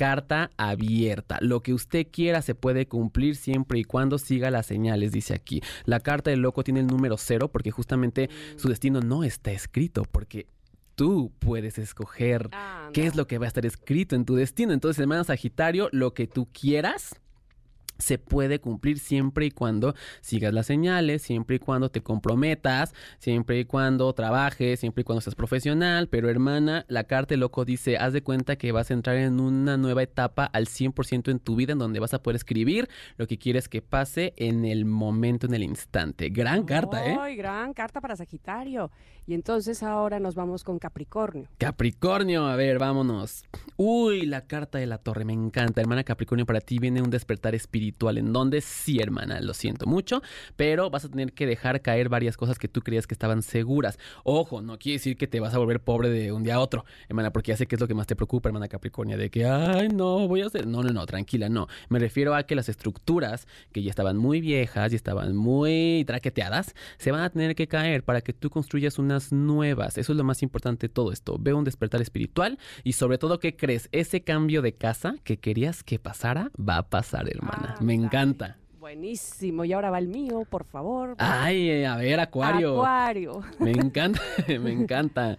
carta 0.00 0.50
abierta. 0.56 1.36
Lo 1.42 1.62
que 1.62 1.74
usted 1.74 2.06
quiera 2.10 2.40
se 2.40 2.54
puede 2.54 2.86
cumplir 2.86 3.36
siempre 3.36 3.78
y 3.78 3.84
cuando 3.84 4.16
siga 4.16 4.50
las 4.50 4.64
señales, 4.64 5.12
dice 5.12 5.34
aquí. 5.34 5.60
La 5.84 6.00
carta 6.00 6.30
del 6.30 6.40
loco 6.40 6.64
tiene 6.64 6.80
el 6.80 6.86
número 6.86 7.18
cero 7.18 7.48
porque 7.48 7.70
justamente 7.70 8.30
su 8.56 8.70
destino 8.70 9.00
no 9.00 9.24
está 9.24 9.52
escrito, 9.52 10.04
porque 10.10 10.46
tú 10.94 11.32
puedes 11.38 11.78
escoger 11.78 12.48
Ah, 12.52 12.88
qué 12.94 13.06
es 13.06 13.14
lo 13.14 13.26
que 13.26 13.36
va 13.36 13.44
a 13.44 13.48
estar 13.48 13.66
escrito 13.66 14.16
en 14.16 14.24
tu 14.24 14.36
destino. 14.36 14.72
Entonces, 14.72 15.00
hermana 15.00 15.24
Sagitario, 15.24 15.90
lo 15.92 16.14
que 16.14 16.26
tú 16.26 16.48
quieras 16.50 17.19
se 18.00 18.18
puede 18.18 18.60
cumplir 18.60 18.98
siempre 18.98 19.46
y 19.46 19.50
cuando 19.50 19.94
sigas 20.20 20.52
las 20.52 20.66
señales, 20.66 21.22
siempre 21.22 21.56
y 21.56 21.58
cuando 21.58 21.90
te 21.90 22.02
comprometas, 22.02 22.94
siempre 23.18 23.60
y 23.60 23.64
cuando 23.64 24.12
trabajes, 24.12 24.80
siempre 24.80 25.02
y 25.02 25.04
cuando 25.04 25.20
seas 25.20 25.34
profesional. 25.34 26.08
Pero 26.08 26.28
hermana, 26.28 26.84
la 26.88 27.04
carta 27.04 27.36
loco 27.36 27.64
dice, 27.64 27.96
haz 27.96 28.12
de 28.12 28.22
cuenta 28.22 28.56
que 28.56 28.72
vas 28.72 28.90
a 28.90 28.94
entrar 28.94 29.16
en 29.16 29.40
una 29.40 29.76
nueva 29.76 30.02
etapa 30.02 30.44
al 30.44 30.66
100% 30.66 31.30
en 31.30 31.38
tu 31.38 31.56
vida 31.56 31.72
en 31.72 31.78
donde 31.78 32.00
vas 32.00 32.14
a 32.14 32.22
poder 32.22 32.36
escribir 32.36 32.88
lo 33.16 33.26
que 33.26 33.38
quieres 33.38 33.68
que 33.68 33.82
pase 33.82 34.32
en 34.36 34.64
el 34.64 34.84
momento, 34.84 35.46
en 35.46 35.54
el 35.54 35.62
instante. 35.62 36.30
Gran 36.30 36.64
carta, 36.64 37.06
¿eh? 37.06 37.36
Gran 37.36 37.72
carta 37.74 38.00
para 38.00 38.16
Sagitario. 38.16 38.90
Y 39.26 39.34
entonces 39.34 39.82
ahora 39.82 40.18
nos 40.18 40.34
vamos 40.34 40.64
con 40.64 40.78
Capricornio. 40.78 41.48
Capricornio, 41.58 42.46
a 42.46 42.56
ver, 42.56 42.78
vámonos. 42.78 43.44
Uy, 43.76 44.22
la 44.22 44.46
carta 44.46 44.78
de 44.78 44.86
la 44.86 44.98
torre, 44.98 45.24
me 45.24 45.32
encanta. 45.32 45.80
Hermana 45.80 46.02
Capricornio, 46.02 46.46
para 46.46 46.60
ti 46.60 46.78
viene 46.78 47.00
un 47.00 47.10
despertar 47.10 47.54
espiritual 47.54 47.89
en 48.18 48.32
donde 48.32 48.60
sí, 48.60 48.98
hermana, 48.98 49.40
lo 49.40 49.54
siento 49.54 49.86
mucho, 49.86 50.22
pero 50.56 50.90
vas 50.90 51.04
a 51.04 51.08
tener 51.08 51.32
que 51.32 51.46
dejar 51.46 51.82
caer 51.82 52.08
varias 52.08 52.36
cosas 52.36 52.58
que 52.58 52.68
tú 52.68 52.80
creías 52.80 53.06
que 53.06 53.14
estaban 53.14 53.42
seguras. 53.42 53.98
Ojo, 54.24 54.62
no 54.62 54.78
quiere 54.78 54.98
decir 54.98 55.16
que 55.16 55.26
te 55.26 55.40
vas 55.40 55.54
a 55.54 55.58
volver 55.58 55.80
pobre 55.80 56.08
de 56.08 56.32
un 56.32 56.42
día 56.42 56.56
a 56.56 56.60
otro, 56.60 56.84
hermana, 57.08 57.32
porque 57.32 57.50
ya 57.52 57.56
sé 57.56 57.66
que 57.66 57.76
es 57.76 57.80
lo 57.80 57.88
que 57.88 57.94
más 57.94 58.06
te 58.06 58.16
preocupa, 58.16 58.48
hermana 58.48 58.68
Capricornio, 58.68 59.18
de 59.18 59.30
que, 59.30 59.44
ay, 59.44 59.88
no, 59.88 60.26
voy 60.26 60.42
a 60.42 60.46
hacer... 60.46 60.66
No, 60.66 60.82
no, 60.82 60.90
no, 60.90 61.06
tranquila, 61.06 61.48
no. 61.48 61.68
Me 61.88 61.98
refiero 61.98 62.34
a 62.34 62.44
que 62.44 62.54
las 62.54 62.68
estructuras 62.68 63.46
que 63.72 63.82
ya 63.82 63.90
estaban 63.90 64.16
muy 64.16 64.40
viejas 64.40 64.92
y 64.92 64.96
estaban 64.96 65.36
muy 65.36 66.04
traqueteadas, 66.06 66.74
se 66.98 67.10
van 67.10 67.22
a 67.22 67.30
tener 67.30 67.54
que 67.54 67.68
caer 67.68 68.04
para 68.04 68.20
que 68.20 68.32
tú 68.32 68.50
construyas 68.50 68.98
unas 68.98 69.32
nuevas. 69.32 69.98
Eso 69.98 70.12
es 70.12 70.16
lo 70.16 70.24
más 70.24 70.42
importante 70.42 70.88
de 70.88 70.94
todo 70.94 71.12
esto. 71.12 71.36
Veo 71.38 71.56
un 71.56 71.64
despertar 71.64 72.00
espiritual 72.00 72.58
y 72.84 72.92
sobre 72.92 73.18
todo, 73.18 73.38
¿qué 73.38 73.56
crees? 73.56 73.88
Ese 73.92 74.22
cambio 74.22 74.62
de 74.62 74.74
casa 74.74 75.14
que 75.24 75.38
querías 75.38 75.82
que 75.82 75.98
pasara, 75.98 76.50
va 76.56 76.78
a 76.78 76.88
pasar, 76.88 77.28
hermana. 77.28 77.76
Me 77.80 77.94
encanta. 77.94 78.56
Buenísimo. 78.78 79.64
Y 79.64 79.72
ahora 79.72 79.90
va 79.90 79.98
el 79.98 80.08
mío, 80.08 80.46
por 80.48 80.64
favor. 80.64 81.14
Ay, 81.18 81.84
a 81.84 81.96
ver, 81.96 82.20
Acuario. 82.20 82.72
Acuario. 82.74 83.42
Me 83.58 83.72
encanta, 83.72 84.20
me 84.48 84.72
encanta. 84.72 85.38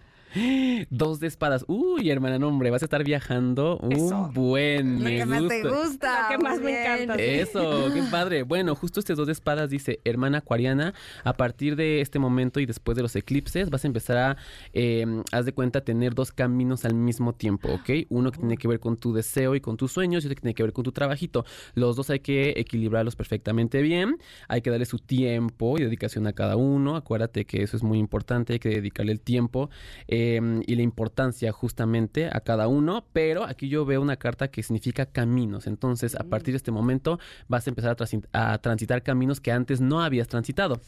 Dos 0.90 1.20
de 1.20 1.26
espadas. 1.26 1.64
Uy, 1.68 2.10
hermana, 2.10 2.38
no, 2.38 2.48
hombre, 2.48 2.70
vas 2.70 2.82
a 2.82 2.86
estar 2.86 3.04
viajando 3.04 3.78
un 3.78 3.92
Eso. 3.92 4.30
buen. 4.32 4.98
Lo 4.98 5.04
Me 5.04 5.16
que 5.18 5.26
más 5.26 5.48
te 5.48 5.62
gusta. 5.62 5.78
gusta. 5.84 6.22
Lo 6.22 6.28
que 6.38 6.42
más 6.42 6.60
me 6.60 6.80
encanta. 6.80 7.14
Eso, 7.22 7.90
qué 7.92 8.02
padre. 8.10 8.42
Bueno, 8.42 8.74
justo 8.74 9.00
este 9.00 9.14
dos 9.14 9.26
de 9.26 9.32
espadas 9.32 9.68
dice, 9.68 10.00
hermana 10.04 10.38
acuariana, 10.38 10.94
a 11.24 11.34
partir 11.34 11.76
de 11.76 12.00
este 12.00 12.18
momento 12.18 12.60
y 12.60 12.66
después 12.66 12.96
de 12.96 13.02
los 13.02 13.14
eclipses, 13.16 13.68
vas 13.70 13.84
a 13.84 13.86
empezar 13.86 14.16
a, 14.16 14.36
eh, 14.72 15.04
haz 15.32 15.44
de 15.44 15.52
cuenta, 15.52 15.82
tener 15.82 16.14
dos 16.14 16.32
caminos 16.32 16.84
al 16.84 16.94
mismo 16.94 17.34
tiempo, 17.34 17.68
¿ok? 17.68 17.90
Uno 18.08 18.32
que 18.32 18.38
tiene 18.38 18.56
que 18.56 18.68
ver 18.68 18.80
con 18.80 18.96
tu 18.96 19.12
deseo 19.12 19.54
y 19.54 19.60
con 19.60 19.76
tus 19.76 19.92
sueños 19.92 20.24
y 20.24 20.28
otro 20.28 20.36
que 20.36 20.40
tiene 20.42 20.54
que 20.54 20.62
ver 20.62 20.72
con 20.72 20.84
tu 20.84 20.92
trabajito. 20.92 21.44
Los 21.74 21.96
dos 21.96 22.08
hay 22.10 22.20
que 22.20 22.54
equilibrarlos 22.56 23.16
perfectamente 23.16 23.82
bien, 23.82 24.16
hay 24.48 24.62
que 24.62 24.70
darle 24.70 24.86
su 24.86 24.98
tiempo 24.98 25.78
y 25.78 25.82
dedicación 25.82 26.26
a 26.26 26.32
cada 26.32 26.56
uno. 26.56 26.96
Acuérdate 26.96 27.44
que 27.44 27.62
eso 27.62 27.76
es 27.76 27.82
muy 27.82 27.98
importante, 27.98 28.54
hay 28.54 28.58
que 28.58 28.70
dedicarle 28.70 29.12
el 29.12 29.20
tiempo 29.20 29.68
eh, 30.08 30.21
y 30.66 30.74
la 30.74 30.82
importancia 30.82 31.52
justamente 31.52 32.28
a 32.32 32.40
cada 32.40 32.68
uno, 32.68 33.04
pero 33.12 33.44
aquí 33.44 33.68
yo 33.68 33.84
veo 33.84 34.00
una 34.00 34.16
carta 34.16 34.48
que 34.48 34.62
significa 34.62 35.06
caminos. 35.06 35.66
Entonces, 35.66 36.14
a 36.14 36.24
partir 36.24 36.52
de 36.52 36.56
este 36.58 36.70
momento 36.70 37.18
vas 37.48 37.66
a 37.66 37.70
empezar 37.70 37.90
a, 37.92 37.96
transi- 37.96 38.26
a 38.32 38.58
transitar 38.58 39.02
caminos 39.02 39.40
que 39.40 39.52
antes 39.52 39.80
no 39.80 40.02
habías 40.02 40.28
transitado. 40.28 40.80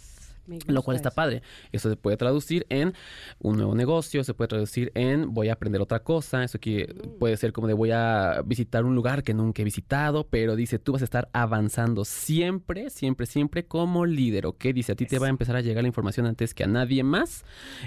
Lo 0.67 0.83
cual 0.83 0.97
está 0.97 1.09
eso. 1.09 1.17
padre. 1.17 1.43
Eso 1.73 1.89
se 1.89 1.97
puede 1.97 2.17
traducir 2.17 2.67
en 2.69 2.95
un 3.39 3.57
nuevo 3.57 3.75
negocio, 3.75 4.25
se 4.25 4.35
puede 4.35 4.49
traducir 4.49 4.93
en 4.95 5.33
voy 5.33 5.49
a 5.49 5.55
aprender 5.55 5.81
otra 5.81 6.01
cosa. 6.01 6.45
Eso 6.45 6.59
que 6.59 6.95
puede 7.19 7.37
ser 7.37 7.53
como 7.53 7.67
de 7.67 7.75
voy 7.75 7.91
a 7.91 8.43
visitar 8.45 8.85
un 8.85 8.95
lugar 8.95 9.23
que 9.23 9.35
nunca 9.35 9.63
he 9.63 9.65
visitado, 9.65 10.27
pero 10.29 10.57
dice 10.57 10.79
tú 10.79 10.93
vas 10.93 11.03
a 11.03 11.05
estar 11.05 11.29
avanzando 11.33 12.05
siempre, 12.05 12.91
siempre, 12.91 13.27
siempre 13.27 13.67
como 13.67 14.07
líder, 14.07 14.47
¿ok? 14.47 14.65
Dice 14.67 14.93
a 14.93 14.97
ti 14.97 15.07
te 15.07 15.19
va 15.19 15.27
a 15.27 15.31
empezar 15.31 15.57
a 15.57 15.61
llegar 15.61 15.83
la 15.83 15.89
información 15.89 16.27
antes 16.27 16.55
que 16.55 16.65
a 16.65 16.67
nadie 16.67 17.03
más 17.03 17.45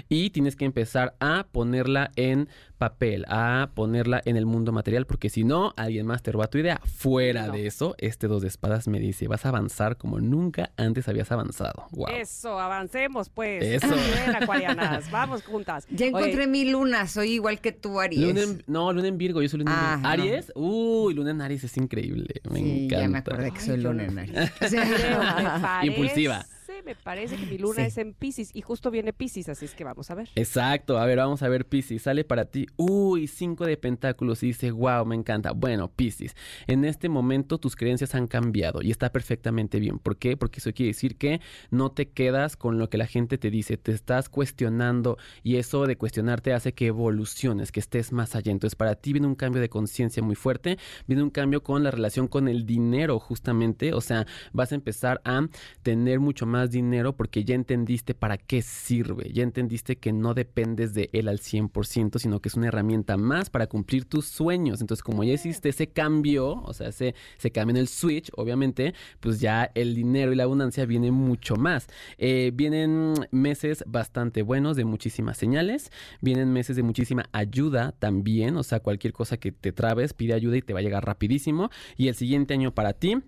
y 0.08 0.30
tienes 0.30 0.56
que 0.56 0.64
empezar 0.64 1.16
a 1.20 1.46
ponerla 1.50 2.10
en 2.16 2.48
papel, 2.78 3.24
a 3.28 3.70
ponerla 3.74 4.22
en 4.24 4.36
el 4.36 4.46
mundo 4.46 4.72
material, 4.72 5.04
porque 5.04 5.28
si 5.28 5.44
no, 5.44 5.74
alguien 5.76 6.06
más 6.06 6.22
te 6.22 6.32
roba 6.32 6.46
tu 6.46 6.58
idea. 6.58 6.80
Fuera 6.84 7.48
No. 7.48 7.52
de 7.52 7.66
eso, 7.66 7.94
este 7.98 8.28
dos 8.28 8.42
de 8.42 8.48
espadas 8.48 8.88
me 8.88 9.00
dice, 9.00 9.28
vas 9.28 9.44
a 9.44 9.48
avanzar 9.50 9.96
como 9.96 10.20
nunca 10.20 10.70
antes 10.76 11.08
habías 11.08 11.30
avanzado. 11.32 11.86
Wow. 11.90 12.08
Eso, 12.08 12.58
avancemos 12.58 13.28
pues. 13.28 13.64
Eso. 13.64 13.88
Bien, 14.24 14.36
acuarianas, 14.42 15.10
vamos 15.10 15.42
juntas. 15.42 15.86
Ya 15.90 16.06
Oye, 16.06 16.08
encontré 16.08 16.46
mi 16.46 16.64
luna, 16.70 17.06
soy 17.08 17.32
igual 17.32 17.60
que 17.60 17.72
tú, 17.72 18.00
Aries. 18.00 18.20
Luna 18.20 18.42
en- 18.42 18.62
no, 18.66 18.92
luna 18.92 19.08
en 19.08 19.18
Virgo, 19.18 19.42
yo 19.42 19.48
soy 19.48 19.58
luna 19.58 19.72
en 19.72 20.00
Virgo. 20.02 20.02
no. 20.02 20.08
¿Aries? 20.08 20.52
Uy, 20.54 21.14
luna 21.14 21.30
en 21.32 21.40
Aries 21.42 21.64
es 21.64 21.76
increíble. 21.76 22.40
Me 22.50 22.60
sí, 22.60 22.84
encanta. 22.84 23.02
ya 23.02 23.08
me 23.08 23.18
acordé 23.18 23.50
que 23.50 23.60
soy 23.60 23.74
Ay, 23.74 23.80
luna 23.82 24.04
no. 24.04 24.10
en 24.12 24.18
Aries. 24.20 24.50
me 25.82 26.44
parece. 26.68 26.82
Me 26.84 26.94
parece 26.94 27.36
que 27.36 27.46
mi 27.46 27.58
luna 27.58 27.76
Sí. 27.76 27.82
es 27.82 27.98
en 27.98 28.14
Pisces 28.14 28.50
y 28.54 28.62
justo 28.62 28.90
viene 28.90 29.12
Pisces, 29.12 29.48
así 29.48 29.64
es 29.64 29.74
que 29.74 29.84
vamos 29.84 30.10
a 30.10 30.14
ver. 30.14 30.28
Exacto, 30.36 30.98
a 30.98 31.06
ver, 31.06 31.18
vamos 31.18 31.42
a 31.42 31.48
ver 31.48 31.66
Piscis, 31.66 32.02
sale 32.02 32.24
para 32.24 32.44
ti, 32.46 32.66
uy, 32.76 33.26
cinco 33.26 33.64
de 33.66 33.76
pentáculos 33.76 34.42
y 34.42 34.48
dice, 34.48 34.70
wow, 34.70 35.04
me 35.04 35.14
encanta. 35.14 35.52
Bueno, 35.52 35.90
Piscis, 35.90 36.34
en 36.66 36.84
este 36.84 37.08
momento 37.08 37.58
tus 37.58 37.76
creencias 37.76 38.14
han 38.14 38.26
cambiado 38.26 38.82
y 38.82 38.90
está 38.90 39.10
perfectamente 39.12 39.80
bien. 39.80 39.98
¿Por 39.98 40.16
qué? 40.16 40.36
Porque 40.36 40.60
eso 40.60 40.72
quiere 40.72 40.88
decir 40.90 41.16
que 41.16 41.40
no 41.70 41.90
te 41.90 42.10
quedas 42.10 42.56
con 42.56 42.78
lo 42.78 42.88
que 42.90 42.98
la 42.98 43.06
gente 43.06 43.38
te 43.38 43.50
dice, 43.50 43.76
te 43.76 43.92
estás 43.92 44.28
cuestionando 44.28 45.18
y 45.42 45.56
eso 45.56 45.86
de 45.86 45.96
cuestionarte 45.96 46.52
hace 46.52 46.72
que 46.74 46.86
evoluciones, 46.86 47.72
que 47.72 47.80
estés 47.80 48.12
más 48.12 48.34
allá. 48.34 48.52
Entonces 48.52 48.76
para 48.76 48.94
ti 48.94 49.12
viene 49.12 49.26
un 49.26 49.34
cambio 49.34 49.60
de 49.60 49.68
conciencia 49.68 50.22
muy 50.22 50.34
fuerte, 50.36 50.78
viene 51.06 51.22
un 51.22 51.30
cambio 51.30 51.62
con 51.62 51.82
la 51.82 51.90
relación 51.90 52.28
con 52.28 52.48
el 52.48 52.66
dinero 52.66 53.18
justamente, 53.18 53.92
o 53.92 54.00
sea, 54.00 54.26
vas 54.52 54.72
a 54.72 54.74
empezar 54.74 55.20
a 55.24 55.46
tener 55.82 56.20
mucho 56.20 56.46
más 56.46 56.57
dinero 56.66 57.16
porque 57.16 57.44
ya 57.44 57.54
entendiste 57.54 58.14
para 58.14 58.36
qué 58.36 58.62
sirve, 58.62 59.30
ya 59.32 59.42
entendiste 59.42 59.96
que 59.96 60.12
no 60.12 60.34
dependes 60.34 60.94
de 60.94 61.10
él 61.12 61.28
al 61.28 61.38
100%, 61.38 62.18
sino 62.18 62.40
que 62.40 62.48
es 62.48 62.54
una 62.54 62.68
herramienta 62.68 63.16
más 63.16 63.50
para 63.50 63.66
cumplir 63.66 64.04
tus 64.04 64.26
sueños. 64.26 64.80
Entonces, 64.80 65.02
como 65.02 65.24
ya 65.24 65.32
hiciste 65.32 65.68
ese 65.68 65.88
cambio, 65.88 66.62
o 66.62 66.72
sea, 66.72 66.88
ese, 66.88 67.14
se 67.38 67.50
cambia 67.50 67.72
en 67.72 67.76
el 67.78 67.88
switch, 67.88 68.30
obviamente, 68.36 68.94
pues 69.20 69.40
ya 69.40 69.70
el 69.74 69.94
dinero 69.94 70.32
y 70.32 70.36
la 70.36 70.44
abundancia 70.44 70.84
viene 70.86 71.10
mucho 71.10 71.56
más. 71.56 71.86
Eh, 72.18 72.50
vienen 72.54 73.14
meses 73.30 73.84
bastante 73.86 74.42
buenos 74.42 74.76
de 74.76 74.84
muchísimas 74.84 75.38
señales, 75.38 75.90
vienen 76.20 76.52
meses 76.52 76.76
de 76.76 76.82
muchísima 76.82 77.28
ayuda 77.32 77.92
también, 77.98 78.56
o 78.56 78.62
sea, 78.62 78.80
cualquier 78.80 79.12
cosa 79.12 79.36
que 79.36 79.52
te 79.52 79.72
trabes, 79.72 80.12
pide 80.14 80.34
ayuda 80.34 80.56
y 80.56 80.62
te 80.62 80.72
va 80.72 80.80
a 80.80 80.82
llegar 80.82 81.04
rapidísimo. 81.04 81.70
Y 81.96 82.08
el 82.08 82.14
siguiente 82.14 82.54
año 82.54 82.74
para 82.74 82.92
ti 82.92 83.22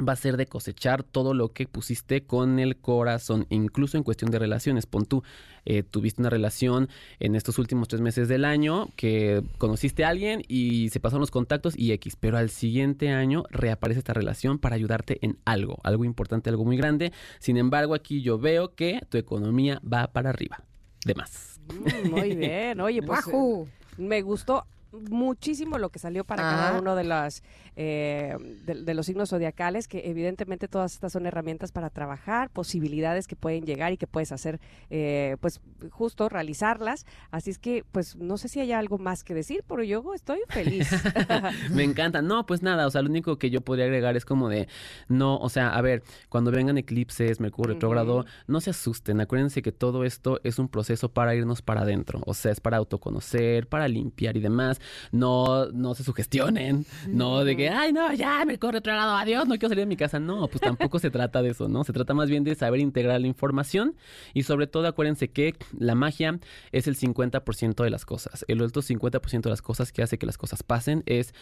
va 0.00 0.14
a 0.14 0.16
ser 0.16 0.36
de 0.36 0.46
cosechar 0.46 1.02
todo 1.02 1.34
lo 1.34 1.48
que 1.48 1.66
pusiste 1.66 2.24
con 2.24 2.58
el 2.58 2.76
corazón, 2.76 3.46
incluso 3.50 3.96
en 3.96 4.04
cuestión 4.04 4.30
de 4.30 4.38
relaciones. 4.38 4.86
Pon 4.86 5.04
tú, 5.04 5.22
eh, 5.64 5.82
tuviste 5.82 6.22
una 6.22 6.30
relación 6.30 6.88
en 7.20 7.34
estos 7.34 7.58
últimos 7.58 7.88
tres 7.88 8.00
meses 8.00 8.26
del 8.28 8.44
año 8.44 8.88
que 8.96 9.42
conociste 9.58 10.04
a 10.04 10.08
alguien 10.08 10.42
y 10.48 10.88
se 10.90 11.00
pasaron 11.00 11.20
los 11.20 11.30
contactos 11.30 11.74
y 11.76 11.92
X, 11.92 12.16
pero 12.18 12.38
al 12.38 12.50
siguiente 12.50 13.10
año 13.10 13.44
reaparece 13.50 13.98
esta 13.98 14.14
relación 14.14 14.58
para 14.58 14.76
ayudarte 14.76 15.18
en 15.20 15.38
algo, 15.44 15.78
algo 15.84 16.04
importante, 16.04 16.48
algo 16.48 16.64
muy 16.64 16.76
grande. 16.76 17.12
Sin 17.38 17.56
embargo, 17.56 17.94
aquí 17.94 18.22
yo 18.22 18.38
veo 18.38 18.74
que 18.74 19.00
tu 19.10 19.18
economía 19.18 19.80
va 19.90 20.06
para 20.08 20.30
arriba. 20.30 20.64
De 21.04 21.14
más. 21.14 21.60
Mm, 21.68 22.10
muy 22.10 22.34
bien. 22.36 22.80
Oye, 22.80 23.02
pues 23.02 23.24
Guajú. 23.24 23.68
me 23.98 24.22
gustó 24.22 24.64
muchísimo 25.10 25.78
lo 25.78 25.90
que 25.90 25.98
salió 25.98 26.24
para 26.24 26.42
Ah. 26.48 26.56
cada 26.56 26.80
uno 26.80 26.94
de 26.96 27.04
las 27.04 27.42
eh, 27.76 28.36
de, 28.64 28.82
de 28.82 28.94
los 28.94 29.06
signos 29.06 29.30
zodiacales 29.30 29.88
que 29.88 30.10
evidentemente 30.10 30.68
todas 30.68 30.92
estas 30.94 31.12
son 31.12 31.26
herramientas 31.26 31.72
para 31.72 31.88
trabajar 31.90 32.50
posibilidades 32.50 33.26
que 33.26 33.36
pueden 33.36 33.64
llegar 33.64 33.92
y 33.92 33.96
que 33.96 34.06
puedes 34.06 34.32
hacer 34.32 34.60
eh, 34.90 35.36
pues 35.40 35.60
justo 35.90 36.28
realizarlas 36.28 37.06
así 37.30 37.50
es 37.50 37.58
que 37.58 37.84
pues 37.92 38.16
no 38.16 38.36
sé 38.38 38.48
si 38.48 38.60
hay 38.60 38.72
algo 38.72 38.98
más 38.98 39.24
que 39.24 39.34
decir 39.34 39.64
pero 39.66 39.82
yo 39.82 40.02
estoy 40.14 40.40
feliz 40.48 40.90
Me 41.70 41.84
encanta. 41.84 42.22
No, 42.22 42.44
pues 42.46 42.62
nada, 42.62 42.86
o 42.86 42.90
sea, 42.90 43.02
lo 43.02 43.08
único 43.10 43.38
que 43.38 43.50
yo 43.50 43.60
podría 43.60 43.84
agregar 43.86 44.16
es 44.16 44.24
como 44.24 44.48
de, 44.48 44.68
no, 45.08 45.36
o 45.38 45.48
sea, 45.48 45.70
a 45.70 45.80
ver, 45.80 46.02
cuando 46.28 46.50
vengan 46.50 46.78
eclipses, 46.78 47.40
Mercurio 47.40 47.74
retrógrado, 47.74 48.24
no 48.46 48.60
se 48.60 48.70
asusten. 48.70 49.20
Acuérdense 49.20 49.62
que 49.62 49.72
todo 49.72 50.04
esto 50.04 50.40
es 50.44 50.58
un 50.58 50.68
proceso 50.68 51.08
para 51.10 51.34
irnos 51.34 51.62
para 51.62 51.82
adentro. 51.82 52.20
O 52.26 52.34
sea, 52.34 52.52
es 52.52 52.60
para 52.60 52.76
autoconocer, 52.76 53.66
para 53.68 53.88
limpiar 53.88 54.36
y 54.36 54.40
demás. 54.40 54.80
No, 55.10 55.66
no 55.66 55.94
se 55.94 56.04
sugestionen. 56.04 56.86
No 57.08 57.44
de 57.44 57.56
que, 57.56 57.68
ay, 57.68 57.92
no, 57.92 58.12
ya, 58.12 58.44
Mercurio 58.44 58.72
retrógrado, 58.72 59.16
adiós, 59.16 59.46
no 59.46 59.54
quiero 59.54 59.68
salir 59.68 59.82
de 59.82 59.86
mi 59.86 59.96
casa. 59.96 60.18
No, 60.18 60.48
pues 60.48 60.60
tampoco 60.60 60.98
se 60.98 61.10
trata 61.10 61.42
de 61.42 61.50
eso, 61.50 61.68
¿no? 61.68 61.84
Se 61.84 61.92
trata 61.92 62.14
más 62.14 62.28
bien 62.28 62.44
de 62.44 62.54
saber 62.54 62.80
integrar 62.80 63.20
la 63.20 63.26
información 63.26 63.96
y 64.34 64.44
sobre 64.44 64.66
todo 64.66 64.86
acuérdense 64.86 65.28
que 65.28 65.54
la 65.78 65.94
magia 65.94 66.38
es 66.72 66.86
el 66.86 66.96
50% 66.96 67.82
de 67.84 67.90
las 67.90 68.04
cosas. 68.04 68.44
El 68.48 68.62
otro 68.62 68.82
50% 68.82 69.42
de 69.42 69.50
las 69.50 69.62
cosas 69.62 69.92
que 69.92 70.02
hace 70.02 70.18
que 70.18 70.26
las 70.26 70.38
cosas 70.38 70.62
pasen 70.62 71.02
es 71.06 71.34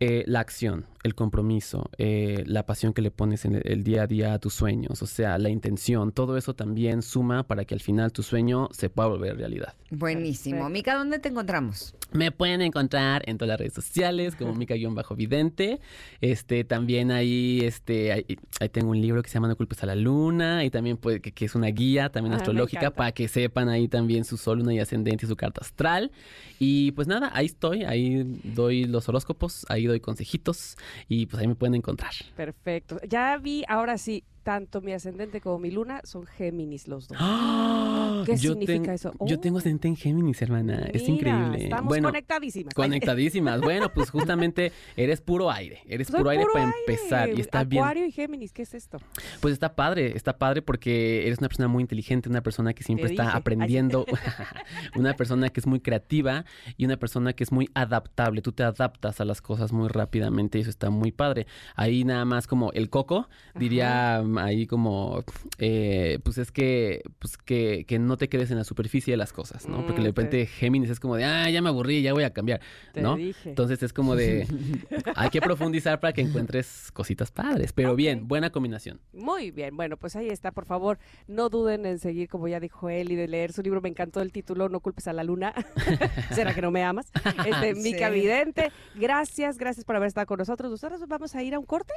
eh, 0.00 0.24
la 0.26 0.40
acción, 0.40 0.86
el 1.02 1.14
compromiso, 1.14 1.90
eh, 1.98 2.42
la 2.46 2.64
pasión 2.64 2.92
que 2.92 3.02
le 3.02 3.10
pones 3.10 3.44
en 3.44 3.60
el, 3.62 3.84
día 3.84 4.02
a 4.02 4.06
día 4.06 4.32
a 4.32 4.38
tus 4.38 4.54
sueños, 4.54 5.02
o 5.02 5.06
sea, 5.06 5.38
la 5.38 5.50
intención, 5.50 6.10
todo 6.10 6.36
eso 6.36 6.54
también 6.54 7.02
suma 7.02 7.42
para 7.46 7.64
que 7.64 7.74
al 7.74 7.80
final 7.80 8.12
tu 8.12 8.22
sueño 8.22 8.68
se 8.72 8.88
pueda 8.88 9.08
volver 9.08 9.36
realidad. 9.36 9.74
Buenísimo. 9.90 10.56
Perfecto. 10.56 10.72
Mica, 10.72 10.94
¿dónde 10.96 11.18
te 11.18 11.28
encontramos? 11.28 11.94
Me 12.12 12.32
pueden 12.32 12.60
encontrar 12.60 13.22
en 13.26 13.38
todas 13.38 13.50
las 13.50 13.60
redes 13.60 13.74
sociales 13.74 14.34
como 14.34 14.54
Mica-Vidente. 14.56 15.80
Este, 16.20 16.64
también 16.64 17.10
ahí, 17.10 17.60
este, 17.62 18.12
ahí, 18.12 18.26
ahí 18.58 18.68
tengo 18.68 18.90
un 18.90 19.00
libro 19.00 19.22
que 19.22 19.28
se 19.28 19.34
llama 19.34 19.48
No 19.48 19.56
culpes 19.56 19.82
a 19.82 19.86
la 19.86 19.94
luna 19.94 20.64
y 20.64 20.70
también 20.70 20.96
puede, 20.96 21.20
que, 21.20 21.32
que 21.32 21.44
es 21.44 21.54
una 21.54 21.68
guía 21.68 22.10
también 22.10 22.30
Ah, 22.32 22.36
astrológica 22.36 22.90
para 22.90 23.12
que 23.12 23.28
sepan 23.28 23.68
ahí 23.68 23.88
también 23.88 24.24
su 24.24 24.36
sol, 24.36 24.58
luna 24.58 24.74
y 24.74 24.78
ascendente 24.78 25.26
y 25.26 25.28
su 25.28 25.36
carta 25.36 25.60
astral. 25.60 26.10
Y 26.58 26.92
pues 26.92 27.08
nada, 27.08 27.30
ahí 27.32 27.46
estoy, 27.46 27.84
ahí 27.84 28.24
doy 28.44 28.84
los 28.84 29.08
horóscopos, 29.08 29.66
ahí 29.68 29.86
doy 29.90 30.00
consejitos 30.00 30.76
y 31.08 31.26
pues 31.26 31.40
ahí 31.40 31.48
me 31.48 31.54
pueden 31.54 31.74
encontrar. 31.74 32.12
perfecto 32.36 33.00
ya 33.08 33.36
vi 33.38 33.64
ahora 33.68 33.98
sí 33.98 34.24
tanto 34.50 34.80
mi 34.80 34.92
ascendente 34.92 35.40
como 35.40 35.60
mi 35.60 35.70
luna 35.70 36.00
son 36.02 36.26
Géminis 36.26 36.88
los 36.88 37.06
dos 37.06 37.16
¡Ah! 37.20 38.24
¿Qué 38.26 38.36
Yo 38.36 38.50
significa 38.54 38.82
ten- 38.82 38.90
eso? 38.94 39.12
Yo 39.20 39.36
Oh. 39.36 39.40
tengo 39.40 39.58
ascendente 39.58 39.86
en 39.86 39.94
Géminis, 39.94 40.42
hermana. 40.42 40.88
es 40.92 41.08
increíble. 41.08 41.64
estamos 41.64 41.86
bueno, 41.86 42.08
conectadísimas 42.08 42.74
conectadísimas. 42.74 43.60
bueno, 43.70 43.92
pues 43.94 44.10
justamente 44.10 44.72
eres 44.96 45.20
puro 45.20 45.52
aire. 45.52 45.78
Eres 45.86 46.08
Soy 46.08 46.18
puro 46.18 46.30
aire 46.30 46.42
puro 46.42 46.52
para 46.54 46.64
aire. 46.66 46.78
empezar. 46.80 47.28
Y 47.30 47.40
está 47.40 47.62
bien. 47.62 47.80
Acuario 47.84 48.06
y 48.06 48.10
Géminis, 48.10 48.52
¿qué 48.52 48.62
es 48.62 48.74
esto? 48.74 48.98
Pues 49.40 49.52
está 49.52 49.76
padre, 49.76 50.16
está 50.16 50.36
padre 50.36 50.62
porque 50.62 51.26
eres 51.26 51.38
una 51.38 51.48
persona 51.48 51.68
muy 51.68 51.82
inteligente, 51.82 52.28
una 52.28 52.42
persona 52.42 52.72
que 52.74 52.82
siempre 52.82 53.06
Te 53.06 53.12
está 53.12 53.22
dije. 53.26 53.36
Aprendiendo, 53.36 54.04
una 54.96 55.14
persona 55.14 55.48
que 55.50 55.60
es 55.60 55.66
muy 55.68 55.78
creativa 55.78 56.44
y 56.76 56.86
una 56.86 56.96
persona 56.96 57.32
que 57.34 57.44
es 57.44 57.52
muy 57.52 57.70
adaptable. 57.74 58.42
Tú 58.42 58.50
te 58.50 58.64
adaptas 58.64 59.20
a 59.20 59.24
las 59.24 59.40
cosas 59.40 59.72
muy 59.72 59.88
rápidamente 59.88 60.58
y 60.58 60.62
eso 60.62 60.70
está 60.70 60.90
muy 60.90 61.12
padre. 61.12 61.46
Ahí 61.76 62.02
nada 62.04 62.24
más 62.24 62.48
como 62.48 62.72
el 62.72 62.90
coco, 62.90 63.28
diría 63.54 64.22
ahí 64.42 64.66
como, 64.66 65.24
eh, 65.58 66.18
pues 66.24 66.38
es 66.38 66.50
que, 66.52 67.02
pues 67.18 67.36
que, 67.36 67.84
que 67.86 67.98
no 67.98 68.16
te 68.16 68.28
quedes 68.28 68.50
en 68.50 68.56
la 68.58 68.64
superficie 68.64 69.12
de 69.12 69.16
las 69.16 69.32
cosas, 69.32 69.68
¿no? 69.68 69.84
Porque 69.86 70.00
de 70.02 70.10
Mm, 70.10 70.14
te- 70.14 70.22
repente 70.22 70.46
Géminis 70.46 70.90
es 70.90 71.00
como 71.00 71.16
de, 71.16 71.24
ah, 71.24 71.48
ya 71.50 71.62
me 71.62 71.68
aburrí, 71.68 72.02
ya 72.02 72.12
voy 72.12 72.24
a 72.24 72.30
cambiar, 72.32 72.60
Te 72.92 73.02
¿no? 73.02 73.16
dije. 73.16 73.48
Entonces 73.50 73.82
es 73.82 73.92
como 73.92 74.16
de, 74.16 74.46
hay 75.16 75.30
que 75.30 75.40
profundizar 75.40 76.00
para 76.00 76.12
que 76.12 76.20
encuentres 76.22 76.90
cositas 76.92 77.30
padres, 77.30 77.72
pero 77.72 77.94
bien, 77.96 78.28
buena 78.28 78.50
combinación. 78.50 79.00
Muy 79.12 79.50
bien, 79.50 79.76
bueno, 79.76 79.96
pues 79.96 80.16
ahí 80.16 80.28
está, 80.28 80.50
por 80.52 80.64
favor, 80.66 80.98
no 81.26 81.48
duden 81.48 81.86
en 81.86 81.98
seguir, 81.98 82.28
como 82.28 82.48
ya 82.48 82.60
dijo 82.60 82.88
él, 82.88 83.12
y 83.12 83.16
de 83.16 83.28
leer 83.28 83.52
su 83.52 83.62
libro, 83.62 83.80
me 83.80 83.88
encantó 83.88 84.20
el 84.20 84.32
título, 84.32 84.68
No 84.68 84.80
culpes 84.80 85.06
a 85.08 85.12
la 85.12 85.24
luna, 85.24 85.52
¿será 86.32 86.54
que 86.54 86.62
no 86.62 86.70
me 86.70 86.82
amas? 86.82 87.10
Este, 87.46 87.74
Sí. 87.74 87.80
Mica 87.82 88.10
Vidente, 88.10 88.70
gracias, 88.94 89.56
gracias 89.58 89.84
por 89.84 89.96
haber 89.96 90.08
estado 90.08 90.26
con 90.26 90.38
nosotros, 90.38 90.70
nosotros 90.70 91.00
vamos 91.08 91.34
a 91.34 91.42
ir 91.42 91.54
a 91.54 91.58
un 91.58 91.64
corte, 91.66 91.92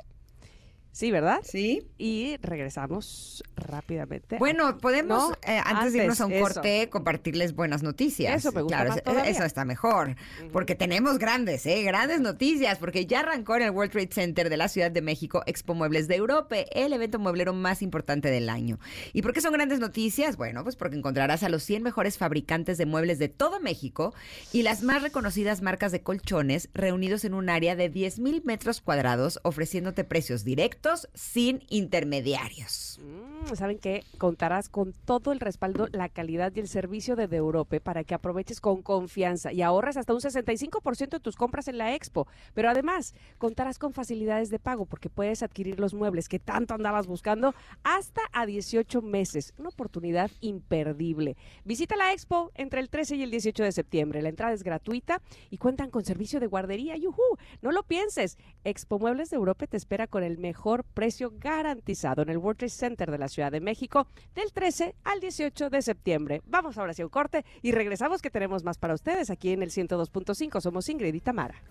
sí, 0.94 1.12
¿verdad? 1.12 1.41
Sí. 1.44 1.86
Y 1.98 2.38
regresamos 2.41 3.44
rápidamente. 3.58 4.38
Bueno, 4.38 4.78
podemos, 4.78 5.30
No, 5.30 5.36
eh, 5.46 5.60
antes, 5.66 5.91
de 5.91 6.00
irnos 6.00 6.22
a 6.22 6.26
un 6.28 6.32
eso. 6.34 6.41
corte, 6.44 6.89
compartirles 6.89 7.54
buenas 7.56 7.84
noticias. 7.84 8.34
Eso 8.38 8.52
me 8.54 8.62
gusta 8.62 8.78
Claro, 8.86 8.89
más 9.06 9.28
eso- 9.28 9.44
está 9.44 9.66
mejor. 9.66 10.16
Porque 10.54 10.76
tenemos 10.76 11.18
grandes, 11.20 11.66
¿eh? 11.66 11.84
Grandes 11.84 12.22
noticias. 12.22 12.78
Porque 12.78 13.06
ya 13.06 13.20
arrancó 13.20 13.56
en 13.58 13.64
el 13.64 13.72
World 13.72 13.91
Trade 13.91 14.10
Center 14.12 14.50
de 14.50 14.56
la 14.58 14.68
Ciudad 14.70 14.91
de 14.91 15.02
México 15.02 15.44
Expo 15.46 15.74
Muebles 15.74 16.08
de 16.08 16.16
Europa, 16.16 16.56
el 16.72 16.94
evento 16.94 17.20
mueblero 17.20 17.54
más 17.54 17.82
importante 17.82 18.30
del 18.30 18.48
año. 18.50 18.80
¿Y 19.12 19.22
por 19.24 19.34
qué 19.34 19.41
son 19.41 19.52
grandes 19.54 19.80
noticias? 19.80 20.38
Bueno, 20.38 20.64
pues 20.64 20.76
porque 20.76 20.96
encontrarás 20.96 21.44
a 21.44 21.50
los 21.50 21.64
100 21.64 21.84
mejores 21.84 22.18
fabricantes 22.18 22.78
de 22.78 22.86
muebles 22.86 23.20
de 23.20 23.28
todo 23.30 23.60
México 23.60 24.14
y 24.52 24.62
las 24.64 24.84
más 24.84 25.02
reconocidas 25.02 25.62
marcas 25.62 25.91
de 25.91 26.02
colchones 26.04 26.70
reunidos 26.74 27.26
en 27.26 27.34
un 27.34 27.50
área 27.50 27.76
de 27.76 27.89
10 27.89 28.20
mil 28.20 28.44
metros 28.46 28.80
cuadrados, 28.82 29.39
ofreciéndote 29.44 30.04
precios 30.04 30.44
directos 30.44 30.83
sin 31.14 31.64
intermediarios. 31.70 33.00
Mm, 33.02 33.56
¿Saben 33.56 33.80
qué? 33.80 34.04
Contarás 34.18 34.70
con 34.70 34.94
todo 34.94 35.32
el 35.32 35.40
respaldo, 35.40 35.88
la 35.92 36.10
calidad 36.10 36.52
y 36.56 36.60
el 36.60 36.68
servicio 36.68 37.16
de 37.16 37.28
De 37.28 37.38
Europe 37.38 37.80
para 37.80 38.04
que 38.04 38.14
aproveches 38.14 38.60
con 38.60 38.82
confianza 38.82 39.54
y 39.54 39.62
ahorres 39.62 39.98
hasta 39.98 40.14
un 40.14 40.20
65% 40.20 41.10
de 41.10 41.20
tus 41.20 41.36
compras 41.36 41.68
en 41.68 41.78
la 41.78 41.96
expo. 41.96 42.28
Pero 42.54 42.70
además, 42.70 43.16
contarás 43.38 43.80
con 43.80 43.94
facilidades 43.94 44.50
de 44.50 44.60
pago 44.60 44.86
porque 44.86 45.10
puedes 45.10 45.42
adquirir 45.42 45.80
los 45.80 45.94
muebles 45.94 46.28
que 46.28 46.40
tanto 46.40 46.74
andabas 46.74 47.08
buscando 47.08 47.56
hasta 47.84 48.22
a 48.34 48.46
18 48.46 49.02
meses. 49.02 49.54
Una 49.58 49.70
oportunidad 49.70 50.32
imperdible. 50.42 51.38
Visita 51.64 51.96
la 51.96 52.12
expo 52.12 52.52
entre 52.56 52.82
el 52.82 52.90
13 52.90 53.16
y 53.16 53.24
el 53.24 53.32
18 53.32 53.64
de 53.64 53.72
septiembre. 53.72 54.22
La 54.22 54.30
entrada 54.30 54.54
es 54.54 54.64
gratuita 54.64 55.22
y 55.50 55.58
cuentan 55.58 55.90
con 55.90 56.04
servicio 56.04 56.40
de 56.40 56.48
guardería. 56.48 56.98
¡Yujú! 56.98 57.38
No 57.62 57.72
lo 57.72 57.84
pienses. 57.84 58.38
Expo 58.64 59.00
Muebles 59.00 59.30
de 59.30 59.38
Europa 59.38 59.66
te 59.68 59.78
espera 59.78 60.08
con 60.08 60.24
el 60.24 60.38
mejor 60.38 60.72
precio 60.82 61.34
garantizado 61.38 62.24
en 62.24 62.30
el 62.30 62.38
World 62.38 62.57
Trade 62.57 62.69
Center 62.69 63.11
de 63.11 63.19
la 63.19 63.28
Ciudad 63.28 63.51
de 63.51 63.61
México 63.61 64.07
del 64.34 64.51
13 64.51 64.95
al 65.03 65.19
18 65.19 65.69
de 65.69 65.82
septiembre. 65.84 66.41
Vamos 66.45 66.78
ahora 66.78 66.91
hacia 66.91 67.05
un 67.05 67.11
corte 67.11 67.45
y 67.61 67.71
regresamos 67.71 68.21
que 68.21 68.32
tenemos 68.32 68.63
más 68.63 68.80
para 68.80 68.95
ustedes 68.95 69.30
aquí 69.30 69.51
en 69.51 69.61
el 69.61 69.69
102.5. 69.69 70.61
Somos 70.61 70.89
Ingrid 70.89 71.13
y 71.13 71.19
Tamara. 71.19 71.61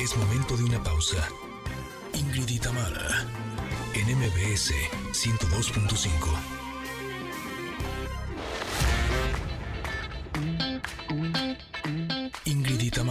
Es 0.00 0.14
momento 0.18 0.56
de 0.58 0.64
una 0.64 0.82
pausa. 0.82 1.26
Ingrid 2.12 2.48
y 2.48 2.58
Tamara, 2.58 3.26
en 3.94 4.18
MBS 4.18 4.72
102.5. 5.12 6.63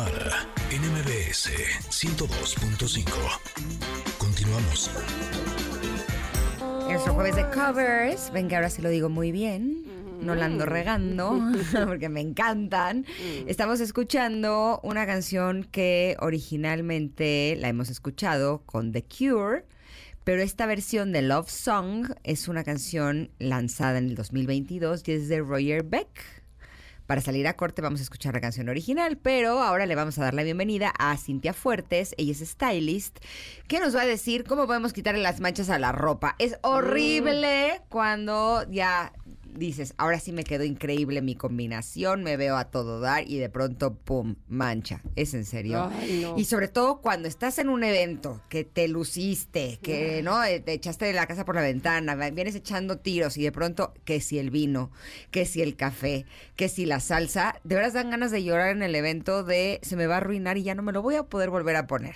MBS 0.04 1.50
102.5. 1.90 3.06
Continuamos. 4.18 4.92
Nuestro 6.90 7.14
jueves 7.14 7.38
de 7.38 7.50
covers. 7.52 8.30
Ven 8.34 8.50
que 8.50 8.56
ahora 8.58 8.70
se 8.70 8.82
lo 8.82 8.90
digo 8.90 9.08
muy 9.08 9.32
bien. 9.32 9.86
No 10.22 10.36
la 10.36 10.48
ando 10.48 10.66
regando, 10.66 11.40
porque 11.88 12.10
me 12.10 12.20
encantan. 12.20 13.06
Estamos 13.48 13.80
escuchando 13.80 14.82
una 14.84 15.06
canción 15.06 15.64
que 15.64 16.18
originalmente 16.20 17.56
la 17.58 17.70
hemos 17.70 17.90
escuchado 17.90 18.64
con 18.66 18.92
The 18.92 19.06
Cure, 19.06 19.64
pero 20.26 20.42
esta 20.42 20.66
versión 20.66 21.14
de 21.14 21.22
Love 21.22 21.50
Song 21.50 22.12
es 22.26 22.50
una 22.50 22.66
canción 22.66 23.32
lanzada 23.40 24.00
en 24.00 24.10
el 24.10 24.16
2022 24.16 25.04
y 25.08 25.12
es 25.14 25.30
de 25.30 25.40
Roger 25.40 25.84
Beck. 25.84 26.43
Para 27.14 27.22
salir 27.22 27.48
a 27.48 27.56
corte 27.56 27.84
vamos 27.84 28.00
a 28.00 28.04
escuchar 28.04 28.34
la 28.34 28.42
canción 28.42 28.70
original, 28.70 29.20
pero 29.22 29.62
ahora 29.62 29.86
le 29.86 29.94
vamos 29.94 30.18
a 30.18 30.24
dar 30.24 30.34
la 30.34 30.42
bienvenida 30.42 30.92
a 30.98 31.16
Cintia 31.16 31.54
Fuertes, 31.54 32.16
ella 32.18 32.32
es 32.32 32.40
stylist, 32.40 33.20
que 33.68 33.80
nos 33.80 33.96
va 33.96 34.02
a 34.02 34.08
decir 34.08 34.46
cómo 34.46 34.66
podemos 34.66 34.94
quitarle 34.94 35.22
las 35.22 35.40
manchas 35.40 35.70
a 35.70 35.78
la 35.78 35.92
ropa. 35.92 36.36
Es 36.40 36.58
horrible 36.64 37.82
cuando 37.90 38.66
ya 38.72 39.14
dices, 39.56 39.94
ahora 39.98 40.20
sí 40.20 40.32
me 40.32 40.44
quedó 40.44 40.64
increíble 40.64 41.22
mi 41.22 41.36
combinación, 41.36 42.24
me 42.24 42.38
veo 42.38 42.58
a 42.58 42.66
todo 42.66 43.00
dar 43.00 43.28
y 43.28 43.38
de 43.38 43.50
pronto, 43.50 43.96
¡pum!, 43.96 44.36
mancha. 44.48 45.02
¿Es 45.16 45.34
en 45.34 45.46
serio? 45.46 45.90
Ay, 45.92 46.22
no. 46.22 46.38
Y 46.38 46.46
sobre 46.46 46.68
todo 46.68 47.02
cuando 47.02 47.28
estás 47.28 47.58
en 47.60 47.70
un 47.70 47.84
evento 47.84 48.42
que 48.50 48.64
te 48.64 48.88
luciste, 48.88 49.80
que 49.82 50.22
no 50.24 50.44
Eh, 50.44 50.60
te 50.60 50.74
echaste 50.74 51.06
de 51.06 51.14
la 51.14 51.26
casa 51.26 51.46
por 51.46 51.56
la 51.56 51.62
ventana, 51.62 52.16
vienes 52.32 52.56
echando 52.56 52.98
tiros 52.98 53.38
y 53.38 53.44
de 53.44 53.52
pronto 53.52 53.94
que 54.04 54.20
si 54.20 54.40
el 54.40 54.50
vino, 54.50 54.92
que 55.32 55.46
si 55.46 55.62
el 55.62 55.76
café, 55.76 56.26
que 56.56 56.70
si 56.70 56.86
la 56.86 57.00
salsa, 57.00 57.56
de 57.64 57.76
veras 57.76 57.94
dan 57.94 58.10
ganas 58.10 58.32
de 58.32 58.44
llorar 58.44 58.70
en 58.70 58.84
el 58.84 58.96
evento 58.96 59.44
de 59.44 59.80
se 59.84 59.96
me 59.96 60.08
va 60.08 60.16
a 60.16 60.18
arruinar 60.18 60.58
y 60.58 60.64
ya 60.64 60.76
no 60.76 60.82
me 60.82 60.92
lo 60.92 61.02
voy 61.02 61.16
a 61.16 61.24
poder 61.24 61.50
volver 61.50 61.76
a 61.76 61.88
poner. 61.88 62.16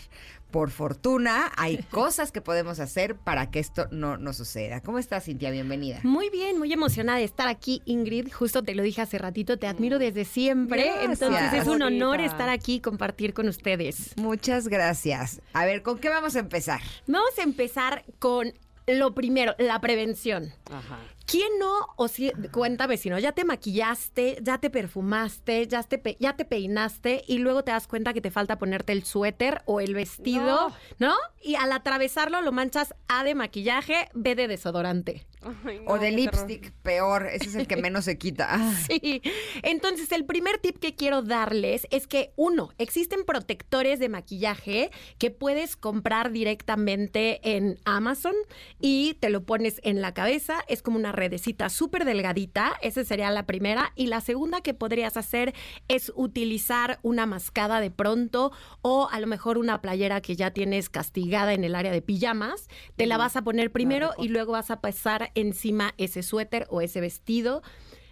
Por 0.52 0.72
fortuna, 0.72 1.52
hay 1.58 1.78
cosas 1.92 2.32
que 2.32 2.42
podemos 2.42 2.80
hacer 2.80 3.16
para 3.16 3.52
que 3.52 3.60
esto 3.60 3.88
no, 3.92 4.18
no 4.18 4.34
suceda. 4.34 4.82
¿Cómo 4.82 4.98
estás, 5.00 5.26
Cintia? 5.26 5.52
Bienvenida. 5.52 6.00
Muy 6.04 6.30
bien, 6.30 6.58
muy 6.58 6.72
emocionada 6.72 7.18
de 7.20 7.26
estar 7.26 7.48
aquí, 7.48 7.82
Ingrid. 7.86 8.32
Justo 8.32 8.64
te 8.64 8.74
lo 8.76 8.84
dije 8.84 9.02
hace 9.02 9.18
ratito, 9.18 9.58
te 9.58 9.68
admiro 9.68 10.00
desde 10.00 10.26
siempre. 10.26 10.84
Gracias. 10.86 11.22
Entonces 11.22 11.54
es 11.62 11.68
un 11.68 11.82
honor 11.82 12.18
Bonita. 12.18 12.32
estar 12.32 12.50
aquí 12.50 12.76
y 12.76 12.80
compartir 12.80 13.34
con 13.34 13.48
ustedes. 13.48 14.16
Muchas 14.18 14.68
gracias. 14.68 15.42
A 15.54 15.66
ver, 15.66 15.84
¿con 15.84 16.00
qué 16.00 16.10
vamos 16.10 16.36
a 16.36 16.40
empezar? 16.40 16.82
Vamos 17.08 17.38
a 17.38 17.44
empezar 17.44 18.06
con 18.20 18.54
lo 18.88 19.14
primero, 19.14 19.54
la 19.60 19.82
prevención. 19.82 20.54
Ajá. 20.72 21.00
¿Quién 21.28 21.60
no? 21.60 21.74
O 21.98 22.08
si, 22.08 22.32
cuenta 22.54 22.88
vecino, 22.88 23.20
ya 23.20 23.34
te 23.34 23.44
maquillaste, 23.44 24.38
ya 24.42 24.60
te 24.60 24.70
perfumaste, 24.70 25.68
ya 25.68 25.84
te, 25.84 25.98
pe- 25.98 26.16
ya 26.22 26.38
te 26.38 26.46
peinaste 26.46 27.22
y 27.28 27.40
luego 27.40 27.64
te 27.66 27.72
das 27.72 27.86
cuenta 27.86 28.14
que 28.14 28.22
te 28.22 28.32
falta 28.32 28.58
ponerte 28.58 28.94
el 28.94 29.04
suéter 29.04 29.62
o 29.66 29.82
el 29.82 29.94
vestido, 29.94 30.72
¿no? 31.00 31.14
Y 31.44 31.56
al 31.56 31.74
atravesarlo 31.74 32.42
lo 32.42 32.54
manchas 32.54 32.96
A 33.10 33.26
de 33.26 33.36
maquillaje, 33.36 34.08
B 34.14 34.36
de 34.36 34.48
desodorante. 34.48 35.28
Ay, 35.44 35.82
o 35.86 35.94
de 35.96 36.12
terror. 36.12 36.20
lipstick, 36.20 36.72
peor. 36.82 37.28
Ese 37.28 37.46
es 37.46 37.56
el 37.56 37.68
que 37.68 37.76
menos 37.82 38.06
se 38.06 38.18
quita. 38.18 38.48
Ah. 38.50 38.74
Sí. 38.88 39.22
Entonces, 39.64 40.12
el 40.12 40.26
primer 40.26 40.58
tip 40.58 40.78
que 40.80 40.96
quiero 40.96 41.22
darles 41.22 41.88
es 41.92 42.08
que, 42.08 42.34
uno, 42.36 42.72
existen 42.78 43.24
protectores 43.26 44.00
de 44.00 44.10
maquillaje 44.10 44.92
que 45.18 45.32
puedes 45.32 45.76
comprar 45.76 46.32
directamente 46.32 47.40
en 47.56 47.80
Amazon 47.86 48.34
y 48.80 49.16
te 49.16 49.30
lo 49.30 49.44
pones 49.44 49.80
en 49.84 50.02
la 50.02 50.14
cabeza. 50.14 50.64
Es 50.68 50.82
como 50.82 50.98
una 50.98 51.12
redecita 51.12 51.70
súper 51.70 52.06
delgadita. 52.06 52.74
Esa 52.82 53.04
sería 53.04 53.32
la 53.32 53.46
primera. 53.46 53.92
Y 53.96 54.08
la 54.08 54.22
segunda 54.22 54.62
que 54.62 54.74
podrías 54.74 55.18
hacer 55.18 55.54
es 55.88 56.12
utilizar 56.16 57.00
una 57.04 57.26
mascada 57.26 57.80
de 57.80 57.92
pronto 57.92 58.52
o 58.82 59.08
a 59.12 59.20
lo 59.20 59.28
mejor 59.28 59.58
una 59.58 59.82
playera 59.82 60.22
que 60.22 60.36
ya 60.36 60.52
tienes 60.52 60.90
castigada 60.90 61.54
en 61.54 61.64
el 61.64 61.76
área 61.76 61.92
de 61.92 62.02
pijamas. 62.02 62.68
Te 62.96 63.06
la 63.06 63.18
vas 63.18 63.36
a 63.36 63.44
poner 63.44 63.72
primero 63.72 64.12
y 64.18 64.30
luego 64.30 64.54
vas 64.54 64.72
a 64.72 64.82
pasar 64.82 65.32
encima 65.40 65.94
ese 65.98 66.24
suéter 66.24 66.68
o 66.70 66.82
ese 66.82 67.02
vestido. 67.02 67.62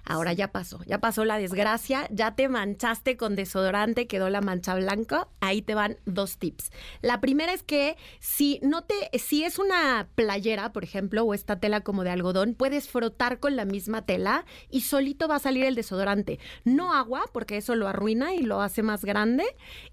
Ahora 0.05 0.33
ya 0.33 0.51
pasó, 0.51 0.83
ya 0.85 0.99
pasó 0.99 1.25
la 1.25 1.37
desgracia, 1.37 2.07
ya 2.11 2.35
te 2.35 2.47
manchaste 2.47 3.17
con 3.17 3.35
desodorante, 3.35 4.07
quedó 4.07 4.29
la 4.29 4.41
mancha 4.41 4.75
blanca. 4.75 5.27
Ahí 5.39 5.61
te 5.61 5.73
van 5.73 5.97
dos 6.05 6.37
tips. 6.37 6.71
La 7.01 7.21
primera 7.21 7.53
es 7.53 7.63
que 7.63 7.97
si 8.19 8.59
no 8.61 8.83
te, 8.83 8.95
si 9.17 9.43
es 9.43 9.57
una 9.57 10.07
playera, 10.15 10.71
por 10.73 10.83
ejemplo, 10.83 11.23
o 11.23 11.33
esta 11.33 11.59
tela 11.59 11.81
como 11.81 12.03
de 12.03 12.11
algodón, 12.11 12.53
puedes 12.53 12.87
frotar 12.87 13.39
con 13.39 13.55
la 13.55 13.65
misma 13.65 14.03
tela 14.03 14.45
y 14.69 14.81
solito 14.81 15.27
va 15.27 15.37
a 15.37 15.39
salir 15.39 15.65
el 15.65 15.75
desodorante. 15.75 16.39
No 16.63 16.93
agua, 16.93 17.23
porque 17.33 17.57
eso 17.57 17.75
lo 17.75 17.87
arruina 17.87 18.33
y 18.35 18.41
lo 18.41 18.61
hace 18.61 18.83
más 18.83 19.03
grande. 19.03 19.43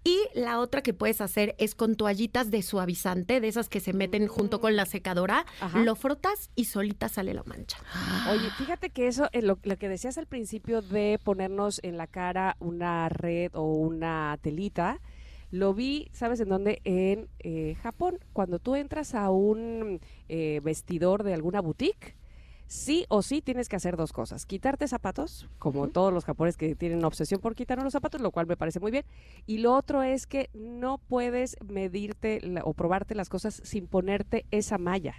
Y 0.04 0.18
la 0.34 0.58
otra 0.58 0.82
que 0.82 0.92
puedes 0.94 1.20
hacer 1.20 1.54
es 1.58 1.74
con 1.74 1.94
toallitas 1.96 2.50
de 2.50 2.62
suavizante, 2.62 3.40
de 3.40 3.48
esas 3.48 3.68
que 3.68 3.80
se 3.80 3.92
meten 3.92 4.26
junto 4.26 4.60
con 4.60 4.76
la 4.76 4.86
secadora, 4.86 5.46
Ajá. 5.60 5.78
lo 5.80 5.94
frotas 5.94 6.50
y 6.54 6.66
solita 6.66 7.08
sale 7.08 7.34
la 7.34 7.42
mancha. 7.44 7.78
Oye, 8.30 8.50
fíjate 8.58 8.90
que 8.90 9.06
eso, 9.08 9.28
eh, 9.32 9.42
lo, 9.42 9.58
lo 9.62 9.76
que 9.78 9.88
decías 10.02 10.18
al 10.18 10.26
principio 10.26 10.82
de 10.82 11.20
ponernos 11.22 11.78
en 11.84 11.96
la 11.96 12.08
cara 12.08 12.56
una 12.58 13.08
red 13.08 13.52
o 13.54 13.72
una 13.74 14.36
telita, 14.42 15.00
lo 15.52 15.74
vi, 15.74 16.08
¿sabes 16.12 16.40
en 16.40 16.48
dónde? 16.48 16.80
En 16.82 17.28
eh, 17.38 17.76
Japón. 17.80 18.18
Cuando 18.32 18.58
tú 18.58 18.74
entras 18.74 19.14
a 19.14 19.30
un 19.30 20.00
eh, 20.28 20.60
vestidor 20.64 21.22
de 21.22 21.34
alguna 21.34 21.60
boutique, 21.60 22.16
sí 22.66 23.04
o 23.10 23.22
sí 23.22 23.42
tienes 23.42 23.68
que 23.68 23.76
hacer 23.76 23.96
dos 23.96 24.12
cosas. 24.12 24.44
Quitarte 24.44 24.88
zapatos, 24.88 25.48
como 25.60 25.86
todos 25.86 26.12
los 26.12 26.24
japoneses 26.24 26.56
que 26.56 26.74
tienen 26.74 26.98
una 26.98 27.06
obsesión 27.06 27.40
por 27.40 27.54
quitarnos 27.54 27.84
los 27.84 27.92
zapatos, 27.92 28.20
lo 28.20 28.32
cual 28.32 28.48
me 28.48 28.56
parece 28.56 28.80
muy 28.80 28.90
bien. 28.90 29.04
Y 29.46 29.58
lo 29.58 29.72
otro 29.72 30.02
es 30.02 30.26
que 30.26 30.50
no 30.52 30.98
puedes 30.98 31.56
medirte 31.64 32.40
la- 32.40 32.64
o 32.64 32.74
probarte 32.74 33.14
las 33.14 33.28
cosas 33.28 33.60
sin 33.62 33.86
ponerte 33.86 34.46
esa 34.50 34.78
malla 34.78 35.14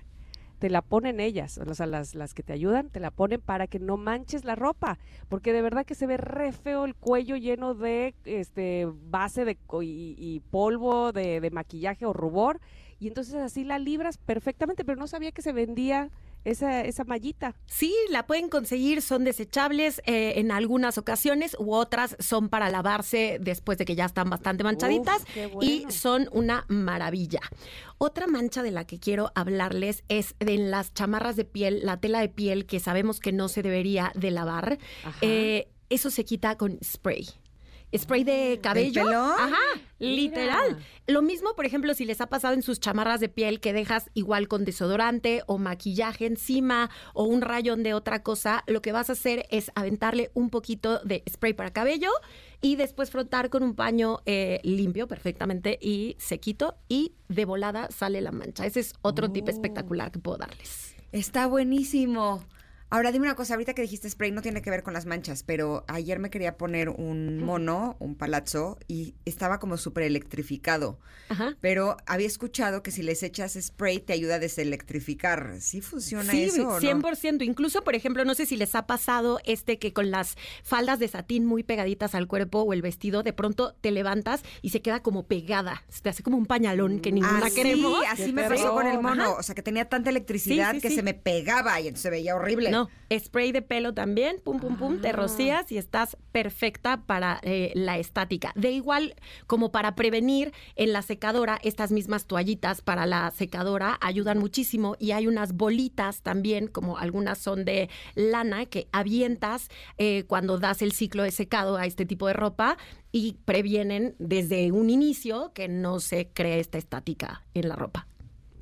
te 0.63 0.69
la 0.69 0.81
ponen 0.81 1.19
ellas, 1.19 1.57
o 1.57 1.75
sea, 1.75 1.85
las, 1.87 2.15
las 2.15 2.33
que 2.33 2.41
te 2.41 2.53
ayudan, 2.53 2.89
te 2.89 3.01
la 3.01 3.11
ponen 3.11 3.41
para 3.41 3.67
que 3.67 3.79
no 3.79 3.97
manches 3.97 4.45
la 4.45 4.55
ropa, 4.55 4.97
porque 5.27 5.51
de 5.51 5.61
verdad 5.61 5.85
que 5.85 5.93
se 5.93 6.07
ve 6.07 6.15
re 6.15 6.53
feo 6.53 6.85
el 6.85 6.95
cuello 6.95 7.35
lleno 7.35 7.73
de 7.73 8.15
este 8.23 8.87
base 9.09 9.43
de, 9.43 9.57
y, 9.81 10.15
y 10.17 10.39
polvo 10.51 11.11
de, 11.11 11.41
de 11.41 11.51
maquillaje 11.51 12.05
o 12.05 12.13
rubor, 12.13 12.61
y 12.97 13.09
entonces 13.09 13.35
así 13.35 13.65
la 13.65 13.77
libras 13.77 14.17
perfectamente, 14.17 14.85
pero 14.85 14.97
no 14.97 15.07
sabía 15.07 15.33
que 15.33 15.41
se 15.41 15.51
vendía 15.51 16.11
esa, 16.45 16.81
esa 16.81 17.03
mallita. 17.03 17.55
Sí, 17.65 17.93
la 18.09 18.25
pueden 18.25 18.49
conseguir, 18.49 19.01
son 19.01 19.23
desechables 19.25 20.01
eh, 20.05 20.33
en 20.37 20.51
algunas 20.51 20.97
ocasiones 20.97 21.55
u 21.59 21.73
otras 21.73 22.15
son 22.19 22.49
para 22.49 22.69
lavarse 22.69 23.37
después 23.41 23.77
de 23.77 23.85
que 23.85 23.95
ya 23.95 24.05
están 24.05 24.29
bastante 24.29 24.63
manchaditas 24.63 25.23
Uf, 25.53 25.63
y 25.63 25.85
son 25.89 26.29
una 26.31 26.65
maravilla. 26.69 27.41
Otra 27.97 28.27
mancha 28.27 28.63
de 28.63 28.71
la 28.71 28.85
que 28.85 28.99
quiero 28.99 29.31
hablarles 29.35 30.03
es 30.09 30.35
de 30.39 30.53
en 30.53 30.71
las 30.71 30.93
chamarras 30.93 31.35
de 31.35 31.45
piel, 31.45 31.81
la 31.83 31.97
tela 31.97 32.19
de 32.19 32.29
piel 32.29 32.65
que 32.65 32.79
sabemos 32.79 33.19
que 33.19 33.31
no 33.31 33.49
se 33.49 33.61
debería 33.61 34.11
de 34.15 34.31
lavar. 34.31 34.77
Eh, 35.21 35.67
eso 35.89 36.09
se 36.09 36.25
quita 36.25 36.57
con 36.57 36.79
spray. 36.83 37.27
Spray 37.95 38.23
de 38.23 38.59
cabello. 38.61 39.03
pelón? 39.05 39.33
Ajá, 39.37 39.57
literal. 39.99 40.77
Lo 41.07 41.21
mismo, 41.21 41.55
por 41.55 41.65
ejemplo, 41.65 41.93
si 41.93 42.05
les 42.05 42.21
ha 42.21 42.27
pasado 42.27 42.53
en 42.53 42.61
sus 42.63 42.79
chamarras 42.79 43.19
de 43.19 43.29
piel 43.29 43.59
que 43.59 43.73
dejas 43.73 44.09
igual 44.13 44.47
con 44.47 44.65
desodorante 44.65 45.43
o 45.47 45.57
maquillaje 45.57 46.25
encima 46.25 46.89
o 47.13 47.25
un 47.25 47.41
rayón 47.41 47.83
de 47.83 47.93
otra 47.93 48.23
cosa, 48.23 48.63
lo 48.67 48.81
que 48.81 48.91
vas 48.91 49.09
a 49.09 49.13
hacer 49.13 49.45
es 49.49 49.71
aventarle 49.75 50.31
un 50.33 50.49
poquito 50.49 50.99
de 50.99 51.23
spray 51.29 51.53
para 51.53 51.71
cabello 51.71 52.09
y 52.61 52.77
después 52.77 53.11
frotar 53.11 53.49
con 53.49 53.63
un 53.63 53.75
paño 53.75 54.21
eh, 54.25 54.59
limpio 54.63 55.07
perfectamente 55.07 55.77
y 55.81 56.15
sequito 56.19 56.75
y 56.87 57.13
de 57.27 57.45
volada 57.45 57.89
sale 57.91 58.21
la 58.21 58.31
mancha. 58.31 58.65
Ese 58.65 58.79
es 58.79 58.93
otro 59.01 59.31
tip 59.31 59.49
espectacular 59.49 60.11
que 60.11 60.19
puedo 60.19 60.37
darles. 60.37 60.95
Está 61.11 61.45
buenísimo. 61.47 62.43
Ahora 62.93 63.11
dime 63.11 63.25
una 63.25 63.33
cosa, 63.33 63.55
ahorita 63.55 63.73
que 63.73 63.81
dijiste 63.81 64.07
spray 64.07 64.29
no 64.29 64.43
tiene 64.43 64.61
que 64.61 64.69
ver 64.69 64.83
con 64.83 64.93
las 64.93 65.07
manchas, 65.07 65.41
pero 65.41 65.83
ayer 65.87 66.19
me 66.19 66.29
quería 66.29 66.57
poner 66.57 66.89
un 66.89 67.43
mono, 67.43 67.95
un 67.97 68.13
palazzo, 68.13 68.77
y 68.87 69.15
estaba 69.25 69.57
como 69.57 69.77
súper 69.77 70.03
electrificado. 70.03 70.99
Ajá. 71.29 71.57
Pero 71.59 71.97
había 72.05 72.27
escuchado 72.27 72.83
que 72.83 72.91
si 72.91 73.01
les 73.01 73.23
echas 73.23 73.57
spray 73.59 73.99
te 73.99 74.13
ayuda 74.13 74.35
a 74.35 74.39
deselectrificar. 74.39 75.55
¿Sí 75.59 75.81
funciona 75.81 76.31
Sí, 76.31 76.43
eso 76.43 76.63
no? 76.63 76.79
100%. 76.79 77.43
Incluso, 77.43 77.83
por 77.83 77.95
ejemplo, 77.95 78.25
no 78.25 78.35
sé 78.35 78.45
si 78.45 78.57
les 78.57 78.75
ha 78.75 78.85
pasado 78.85 79.39
este 79.43 79.79
que 79.79 79.91
con 79.91 80.11
las 80.11 80.35
faldas 80.63 80.99
de 80.99 81.07
satín 81.07 81.45
muy 81.45 81.63
pegaditas 81.63 82.13
al 82.13 82.27
cuerpo 82.27 82.61
o 82.61 82.73
el 82.73 82.83
vestido, 82.83 83.23
de 83.23 83.33
pronto 83.33 83.73
te 83.81 83.89
levantas 83.89 84.43
y 84.61 84.69
se 84.69 84.83
queda 84.83 85.01
como 85.01 85.25
pegada. 85.25 85.83
Se 85.89 86.01
te 86.01 86.09
hace 86.09 86.21
como 86.21 86.37
un 86.37 86.45
pañalón 86.45 86.99
que 86.99 87.11
ninguna 87.11 87.41
Ah, 87.45 87.49
sí, 87.49 87.55
queremos. 87.55 88.03
así 88.09 88.31
me 88.33 88.43
pasó 88.47 88.71
con 88.73 88.85
el 88.85 88.99
mono. 89.01 89.23
Ajá. 89.23 89.31
O 89.39 89.41
sea, 89.41 89.55
que 89.55 89.63
tenía 89.63 89.89
tanta 89.89 90.11
electricidad 90.11 90.71
Sí, 90.73 90.77
sí, 90.77 90.81
que 90.81 90.89
sí. 90.89 90.95
se 90.97 91.01
me 91.01 91.15
pegaba 91.15 91.79
y 91.81 91.87
entonces 91.87 92.03
se 92.03 92.09
veía 92.11 92.35
horrible. 92.35 92.69
No, 92.69 92.82
spray 93.19 93.51
de 93.51 93.61
pelo 93.61 93.93
también, 93.93 94.37
pum, 94.43 94.59
pum, 94.59 94.77
pum, 94.77 94.99
te 94.99 95.11
rocías 95.11 95.71
y 95.71 95.77
estás 95.77 96.17
perfecta 96.31 97.01
para 97.05 97.39
eh, 97.43 97.71
la 97.75 97.97
estática. 97.97 98.51
De 98.55 98.71
igual 98.71 99.15
como 99.47 99.71
para 99.71 99.95
prevenir 99.95 100.51
en 100.75 100.93
la 100.93 101.01
secadora, 101.01 101.59
estas 101.63 101.91
mismas 101.91 102.25
toallitas 102.25 102.81
para 102.81 103.05
la 103.05 103.29
secadora 103.31 103.97
ayudan 104.01 104.39
muchísimo 104.39 104.95
y 104.99 105.11
hay 105.11 105.27
unas 105.27 105.53
bolitas 105.53 106.21
también, 106.21 106.67
como 106.67 106.97
algunas 106.97 107.37
son 107.37 107.65
de 107.65 107.89
lana, 108.15 108.65
que 108.65 108.87
avientas 108.91 109.69
eh, 109.97 110.23
cuando 110.27 110.57
das 110.57 110.81
el 110.81 110.91
ciclo 110.91 111.23
de 111.23 111.31
secado 111.31 111.77
a 111.77 111.85
este 111.85 112.05
tipo 112.05 112.27
de 112.27 112.33
ropa 112.33 112.77
y 113.11 113.37
previenen 113.45 114.15
desde 114.17 114.71
un 114.71 114.89
inicio 114.89 115.51
que 115.53 115.67
no 115.67 115.99
se 115.99 116.29
cree 116.33 116.59
esta 116.59 116.77
estática 116.77 117.43
en 117.53 117.69
la 117.69 117.75
ropa. 117.75 118.07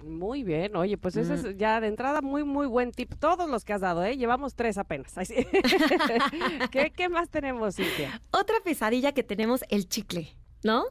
Muy 0.03 0.43
bien, 0.43 0.75
oye, 0.75 0.97
pues 0.97 1.15
ese 1.15 1.35
es 1.35 1.57
ya 1.57 1.79
de 1.79 1.87
entrada 1.87 2.21
muy, 2.21 2.43
muy 2.43 2.67
buen 2.67 2.91
tip. 2.91 3.13
Todos 3.19 3.49
los 3.49 3.65
que 3.65 3.73
has 3.73 3.81
dado, 3.81 4.03
¿eh? 4.03 4.17
Llevamos 4.17 4.55
tres 4.55 4.77
apenas. 4.77 5.13
¿Qué, 6.71 6.91
¿Qué 6.95 7.09
más 7.09 7.29
tenemos, 7.29 7.75
Cintia? 7.75 8.21
Otra 8.31 8.55
pesadilla 8.63 9.11
que 9.11 9.23
tenemos, 9.23 9.63
el 9.69 9.87
chicle. 9.87 10.35
¿No? 10.63 10.85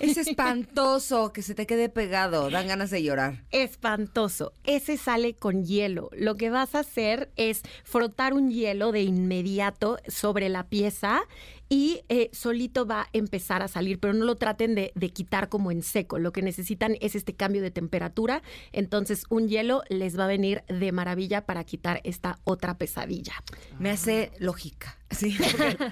Es 0.00 0.16
espantoso 0.16 1.32
que 1.34 1.42
se 1.42 1.54
te 1.54 1.66
quede 1.66 1.90
pegado. 1.90 2.48
Dan 2.48 2.68
ganas 2.68 2.90
de 2.90 3.02
llorar. 3.02 3.44
Espantoso. 3.50 4.54
Ese 4.64 4.96
sale 4.96 5.34
con 5.34 5.64
hielo. 5.64 6.08
Lo 6.12 6.36
que 6.36 6.48
vas 6.48 6.74
a 6.74 6.80
hacer 6.80 7.30
es 7.36 7.60
frotar 7.84 8.32
un 8.32 8.50
hielo 8.50 8.92
de 8.92 9.02
inmediato 9.02 9.98
sobre 10.08 10.48
la 10.48 10.68
pieza 10.68 11.22
y 11.68 12.02
eh, 12.08 12.30
solito 12.32 12.86
va 12.86 13.02
a 13.02 13.08
empezar 13.12 13.62
a 13.62 13.68
salir, 13.68 13.98
pero 13.98 14.12
no 14.14 14.24
lo 14.24 14.36
traten 14.36 14.74
de, 14.74 14.92
de 14.94 15.08
quitar 15.10 15.48
como 15.48 15.70
en 15.70 15.82
seco. 15.82 16.18
Lo 16.18 16.32
que 16.32 16.42
necesitan 16.42 16.96
es 17.00 17.14
este 17.14 17.34
cambio 17.34 17.62
de 17.62 17.70
temperatura. 17.70 18.42
Entonces, 18.72 19.24
un 19.30 19.48
hielo 19.48 19.82
les 19.88 20.18
va 20.18 20.24
a 20.24 20.28
venir 20.28 20.62
de 20.68 20.92
maravilla 20.92 21.46
para 21.46 21.64
quitar 21.64 22.00
esta 22.04 22.38
otra 22.44 22.76
pesadilla. 22.78 23.34
Me 23.78 23.90
hace 23.90 24.30
lógica. 24.38 24.98
Sí. 25.14 25.36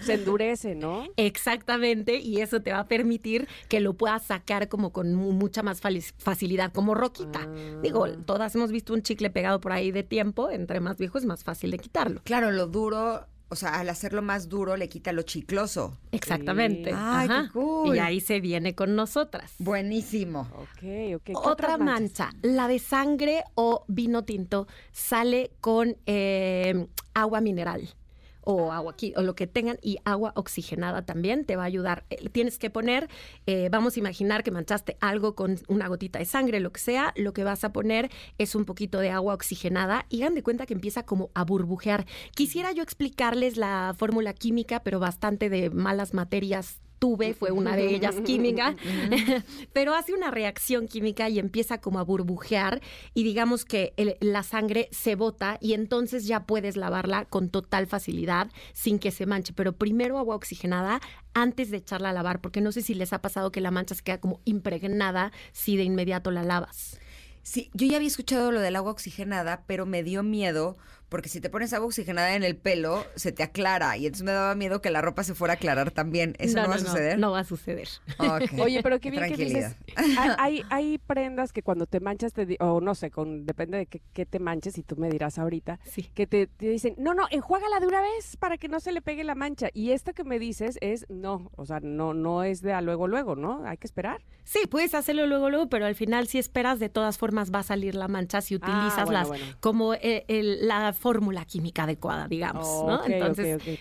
Se 0.01 0.15
endurece, 0.15 0.75
¿no? 0.75 1.05
Exactamente, 1.17 2.17
y 2.19 2.41
eso 2.41 2.61
te 2.61 2.73
va 2.73 2.81
a 2.81 2.89
permitir 2.89 3.47
que 3.69 3.79
lo 3.79 3.95
puedas 3.95 4.23
sacar 4.25 4.69
como 4.69 4.91
con 4.93 5.15
mu- 5.15 5.31
mucha 5.33 5.63
más 5.63 5.81
facilidad, 5.81 6.73
como 6.73 6.95
roquita. 6.95 7.49
Digo, 7.83 8.09
todas 8.27 8.55
hemos 8.57 8.73
visto 8.73 8.93
un 8.93 9.03
chicle 9.03 9.31
pegado 9.31 9.61
por 9.61 9.71
ahí 9.73 9.93
de 9.93 10.03
tiempo, 10.03 10.51
entre 10.51 10.81
más 10.81 10.99
viejo 10.99 11.19
es 11.19 11.25
más 11.25 11.45
fácil 11.45 11.71
de 11.71 11.79
quitarlo. 11.79 12.21
Claro, 12.25 12.51
lo 12.51 12.67
duro, 12.67 13.27
o 13.53 13.57
sea, 13.57 13.79
al 13.79 13.91
hacerlo 13.91 14.23
más 14.23 14.49
duro 14.49 14.79
le 14.79 14.89
quita 14.89 15.13
lo 15.13 15.21
chicloso. 15.23 15.99
Exactamente. 16.11 16.89
Sí. 16.89 16.97
Ay, 16.99 17.29
qué 17.29 17.35
Ajá. 17.35 17.51
cool. 17.53 17.95
Y 17.95 17.99
ahí 17.99 18.21
se 18.21 18.41
viene 18.41 18.75
con 18.75 18.97
nosotras. 18.97 19.53
Buenísimo. 19.59 20.49
Ok, 20.55 21.17
ok. 21.17 21.23
¿Qué 21.23 21.33
Otra 21.35 21.77
mancha, 21.77 22.31
la 22.41 22.67
de 22.67 22.79
sangre 22.79 23.45
o 23.55 23.85
vino 23.89 24.25
tinto, 24.25 24.67
sale 24.91 25.51
con 25.61 25.99
eh, 26.07 26.87
agua 27.13 27.43
mineral 27.43 27.95
o 28.43 28.73
agua 28.73 28.93
aquí, 28.93 29.13
o 29.17 29.23
lo 29.23 29.35
que 29.35 29.47
tengan, 29.47 29.79
y 29.83 29.99
agua 30.05 30.33
oxigenada 30.37 31.05
también 31.05 31.45
te 31.45 31.57
va 31.57 31.63
a 31.63 31.67
ayudar. 31.67 32.05
Eh, 32.11 32.29
Tienes 32.31 32.59
que 32.59 32.71
poner, 32.71 33.09
eh, 33.47 33.69
vamos 33.71 33.97
a 33.97 34.01
imaginar 34.01 34.43
que 34.43 34.51
manchaste 34.51 34.97
algo 35.01 35.35
con 35.35 35.59
una 35.69 35.89
gotita 35.89 36.19
de 36.19 36.25
sangre, 36.25 36.61
lo 36.61 36.73
que 36.73 36.81
sea, 36.81 37.13
lo 37.17 37.33
que 37.33 37.45
vas 37.45 37.65
a 37.65 37.73
poner 37.73 38.11
es 38.39 38.55
un 38.55 38.65
poquito 38.65 38.99
de 38.99 39.11
agua 39.11 39.35
oxigenada 39.35 40.07
y 40.09 40.23
hagan 40.23 40.35
de 40.35 40.43
cuenta 40.43 40.67
que 40.67 40.75
empieza 40.75 41.05
como 41.05 41.31
a 41.35 41.45
burbujear. 41.45 42.07
Quisiera 42.35 42.73
yo 42.73 42.83
explicarles 42.83 43.57
la 43.57 43.95
fórmula 43.97 44.33
química, 44.33 44.83
pero 44.83 44.99
bastante 45.01 45.49
de 45.49 45.71
malas 45.71 46.15
materias 46.15 46.81
tuve, 47.03 47.35
fue 47.35 47.51
una 47.51 47.75
de 47.75 47.93
ellas 47.97 48.21
química, 48.25 48.77
pero 49.73 49.93
hace 49.97 50.15
una 50.15 50.31
reacción 50.31 50.87
química 50.87 51.29
y 51.29 51.41
empieza 51.41 51.81
como 51.81 51.99
a 51.99 52.05
burbujear 52.05 52.81
y 53.13 53.25
digamos 53.25 53.65
que 53.65 53.93
el- 53.97 54.17
la 54.21 54.45
sangre 54.45 54.89
se 54.93 55.17
bota 55.17 55.59
y 55.61 55.73
entonces 55.73 56.29
ya 56.29 56.47
puedes 56.47 56.77
lavarla 56.77 57.25
con 57.25 57.49
total 57.51 57.89
facilidad 57.89 58.53
sin 58.73 59.01
que 59.01 59.11
se 59.11 59.27
manche, 59.27 59.53
pero 59.53 59.73
primero 59.73 60.17
agua 60.17 60.37
oxigenada 60.37 61.01
antes 61.35 61.73
de 61.73 61.79
echarla 61.79 62.11
a 62.11 62.13
lavar, 62.13 62.41
porque 62.41 62.61
no 62.61 62.71
sé 62.71 62.83
si 62.83 62.95
les 62.95 63.13
ha 63.13 63.21
pasado 63.21 63.51
que 63.51 63.61
la 63.61 63.73
mancha 63.73 63.97
se 63.97 64.03
queda 64.05 64.21
como 64.21 64.41
impregnada 64.45 65.33
si 65.51 65.77
de 65.77 65.83
inmediato 65.83 66.31
la 66.31 66.45
lavas. 66.45 67.01
Sí, 67.43 67.69
yo 67.75 67.89
ya 67.89 67.97
había 67.97 68.07
escuchado 68.07 68.53
lo 68.53 68.61
del 68.61 68.77
agua 68.77 68.93
oxigenada, 68.93 69.65
pero 69.67 69.87
me 69.87 70.05
dio 70.05 70.23
miedo 70.23 70.77
porque 71.13 71.29
si 71.29 71.41
te 71.43 71.51
pones 71.51 71.73
agua 71.75 71.87
oxigenada 71.87 72.35
en 72.35 72.43
el 72.43 72.57
pelo, 72.57 73.05
se 73.15 73.31
te 73.33 73.43
aclara 73.43 73.97
y 73.99 74.07
entonces 74.07 74.25
me 74.25 74.33
daba 74.33 74.55
miedo 74.55 74.81
que 74.81 74.91
la 74.91 75.03
ropa 75.03 75.23
se 75.25 75.35
fuera 75.35 75.53
a 75.53 75.57
aclarar 75.57 75.91
también. 75.91 76.35
¿Eso 76.39 76.61
no, 76.63 76.69
va 76.71 76.77
a 76.77 76.79
suceder? 76.79 77.19
No 77.19 77.31
va 77.33 77.41
a 77.41 77.45
suceder. 77.45 77.87
Oye, 78.61 78.83
pero 78.83 78.99
qué 78.99 79.11
bien 79.11 79.29
que 79.29 79.37
dices. 79.45 79.77
Hay, 79.95 80.31
hay, 80.39 80.63
hay 80.71 80.99
prendas 80.99 81.53
que 81.53 81.63
cuando 81.63 81.85
te 81.87 82.01
manchas, 82.01 82.33
te 82.33 82.47
di- 82.47 82.57
o 82.61 82.81
no 82.81 82.95
sé, 82.95 83.11
con, 83.11 83.45
depende 83.45 83.77
de 83.79 83.87
qué, 83.87 84.01
qué 84.15 84.25
te 84.27 84.39
manches, 84.39 84.79
y 84.79 84.83
tú 84.83 84.97
me 84.97 85.11
dirás 85.11 85.39
ahorita, 85.39 85.79
Sí. 85.85 86.11
que 86.15 86.27
te, 86.27 86.47
te 86.47 86.69
dicen, 86.71 86.95
no, 86.97 87.13
no, 87.15 87.27
enjuágala 87.31 87.79
de 87.79 87.87
una 87.87 88.01
vez 88.01 88.37
para 88.39 88.57
que 88.57 88.69
no 88.69 88.81
se 88.81 88.91
le 88.93 89.03
pegue 89.03 89.23
la 89.23 89.35
mancha. 89.35 89.69
Y 89.75 89.91
esta 89.91 90.15
que 90.15 90.25
me 90.25 90.39
dices 90.39 90.79
es, 90.81 91.05
no, 91.11 91.51
o 91.57 91.67
sea, 91.67 91.81
no, 91.81 92.15
no 92.15 92.43
es 92.43 92.63
de 92.63 92.73
a 92.73 92.81
luego, 92.81 93.07
luego, 93.07 93.37
¿no? 93.37 93.63
Hay 93.67 93.77
que 93.77 93.87
esperar. 93.87 94.23
Sí, 94.45 94.61
puedes 94.69 94.95
hacerlo 94.95 95.27
luego, 95.27 95.51
luego, 95.51 95.69
pero 95.69 95.85
al 95.87 95.95
final 95.95 96.27
si 96.27 96.39
esperas, 96.39 96.81
de 96.81 96.89
todas 96.89 97.19
formas 97.19 97.53
va 97.53 97.59
a 97.61 97.63
salir 97.63 97.95
la 97.95 98.09
mancha 98.09 98.41
si 98.41 98.55
utilizas 98.57 98.99
Ah, 98.99 99.05
bueno, 99.05 99.19
las 99.21 99.29
bueno. 99.29 99.45
como 99.61 99.95
eh, 99.95 100.25
el- 100.29 100.67
la 100.67 100.93
fórmula 101.03 101.45
química 101.45 101.83
adecuada, 101.83 102.29
digamos, 102.29 102.65
¿no? 102.87 102.95
Ok. 103.01 103.11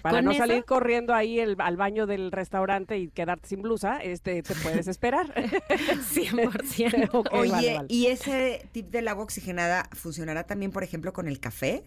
Para 0.02 0.23
no 0.23 0.31
eso- 0.31 0.39
salir 0.39 0.65
corriendo 0.65 1.14
ahí 1.14 1.39
el- 1.39 1.56
al 1.60 1.77
baño 1.77 2.07
del 2.07 2.31
restaurante 2.31 2.98
y 2.98 3.10
quedarte 3.10 3.48
sin 3.48 3.61
blusa, 3.61 3.99
este, 3.99 4.41
te 4.41 4.56
puedes 4.56 4.88
esperar. 4.88 5.31
100%. 6.14 7.10
Ok, 7.14 7.27
Oye, 7.34 7.52
vale, 7.52 7.76
vale. 7.76 7.88
¿y 7.89 8.07
ese 8.07 8.68
tip 8.72 8.88
del 8.89 9.07
agua 9.07 9.23
oxigenada 9.23 9.88
funcionará 9.93 10.45
también, 10.45 10.72
por 10.72 10.84
ejemplo, 10.84 11.14
con 11.14 11.27
el 11.27 11.39
café? 11.39 11.84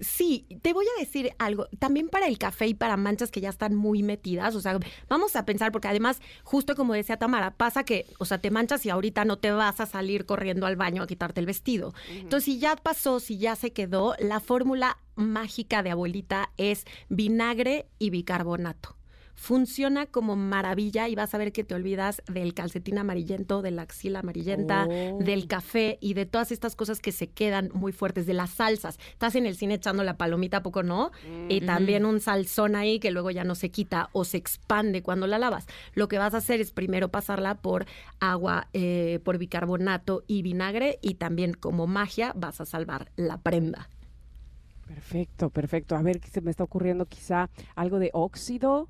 Sí, 0.00 0.46
te 0.62 0.72
voy 0.72 0.86
a 0.96 1.00
decir 1.00 1.32
algo, 1.38 1.66
también 1.78 2.08
para 2.08 2.26
el 2.26 2.38
café 2.38 2.66
y 2.66 2.74
para 2.74 2.96
manchas 2.96 3.30
que 3.30 3.40
ya 3.40 3.50
están 3.50 3.74
muy 3.74 4.02
metidas, 4.02 4.54
o 4.54 4.60
sea, 4.60 4.78
vamos 5.08 5.36
a 5.36 5.44
pensar, 5.44 5.72
porque 5.72 5.88
además, 5.88 6.20
justo 6.42 6.74
como 6.74 6.94
decía 6.94 7.18
Tamara, 7.18 7.52
pasa 7.52 7.84
que, 7.84 8.06
o 8.18 8.24
sea, 8.24 8.38
te 8.38 8.50
manchas 8.50 8.84
y 8.86 8.90
ahorita 8.90 9.24
no 9.24 9.38
te 9.38 9.50
vas 9.50 9.80
a 9.80 9.86
salir 9.86 10.24
corriendo 10.24 10.66
al 10.66 10.76
baño 10.76 11.02
a 11.02 11.06
quitarte 11.06 11.40
el 11.40 11.46
vestido. 11.46 11.92
Entonces, 12.08 12.44
si 12.44 12.58
ya 12.58 12.76
pasó, 12.76 13.20
si 13.20 13.38
ya 13.38 13.56
se 13.56 13.72
quedó, 13.72 14.14
la 14.18 14.40
fórmula 14.40 14.98
mágica 15.16 15.82
de 15.82 15.90
abuelita 15.90 16.50
es 16.56 16.86
vinagre 17.08 17.86
y 17.98 18.10
bicarbonato. 18.10 18.99
Funciona 19.40 20.04
como 20.04 20.36
maravilla 20.36 21.08
y 21.08 21.14
vas 21.14 21.32
a 21.34 21.38
ver 21.38 21.50
que 21.50 21.64
te 21.64 21.74
olvidas 21.74 22.20
del 22.30 22.52
calcetín 22.52 22.98
amarillento, 22.98 23.62
de 23.62 23.70
la 23.70 23.82
axila 23.82 24.18
amarillenta, 24.18 24.86
Oh. 24.86 25.18
del 25.18 25.46
café 25.46 25.96
y 26.02 26.12
de 26.12 26.26
todas 26.26 26.52
estas 26.52 26.76
cosas 26.76 27.00
que 27.00 27.10
se 27.10 27.28
quedan 27.30 27.70
muy 27.72 27.92
fuertes, 27.92 28.26
de 28.26 28.34
las 28.34 28.50
salsas. 28.50 28.98
Estás 29.12 29.36
en 29.36 29.46
el 29.46 29.56
cine 29.56 29.74
echando 29.74 30.04
la 30.04 30.18
palomita, 30.18 30.58
¿a 30.58 30.62
poco 30.62 30.82
no? 30.82 31.10
Y 31.48 31.62
también 31.62 32.04
un 32.04 32.20
salsón 32.20 32.76
ahí 32.76 33.00
que 33.00 33.10
luego 33.10 33.30
ya 33.30 33.44
no 33.44 33.54
se 33.54 33.70
quita 33.70 34.10
o 34.12 34.24
se 34.24 34.36
expande 34.36 35.02
cuando 35.02 35.26
la 35.26 35.38
lavas. 35.38 35.66
Lo 35.94 36.06
que 36.06 36.18
vas 36.18 36.34
a 36.34 36.36
hacer 36.36 36.60
es 36.60 36.70
primero 36.70 37.08
pasarla 37.08 37.54
por 37.54 37.86
agua, 38.20 38.68
eh, 38.74 39.20
por 39.24 39.38
bicarbonato 39.38 40.22
y 40.26 40.42
vinagre 40.42 40.98
y 41.00 41.14
también 41.14 41.54
como 41.54 41.86
magia 41.86 42.34
vas 42.36 42.60
a 42.60 42.66
salvar 42.66 43.10
la 43.16 43.38
prenda. 43.38 43.88
Perfecto, 44.86 45.48
perfecto. 45.48 45.96
A 45.96 46.02
ver, 46.02 46.20
¿qué 46.20 46.28
se 46.28 46.42
me 46.42 46.50
está 46.50 46.62
ocurriendo? 46.64 47.06
Quizá 47.06 47.48
algo 47.74 47.98
de 47.98 48.10
óxido, 48.12 48.88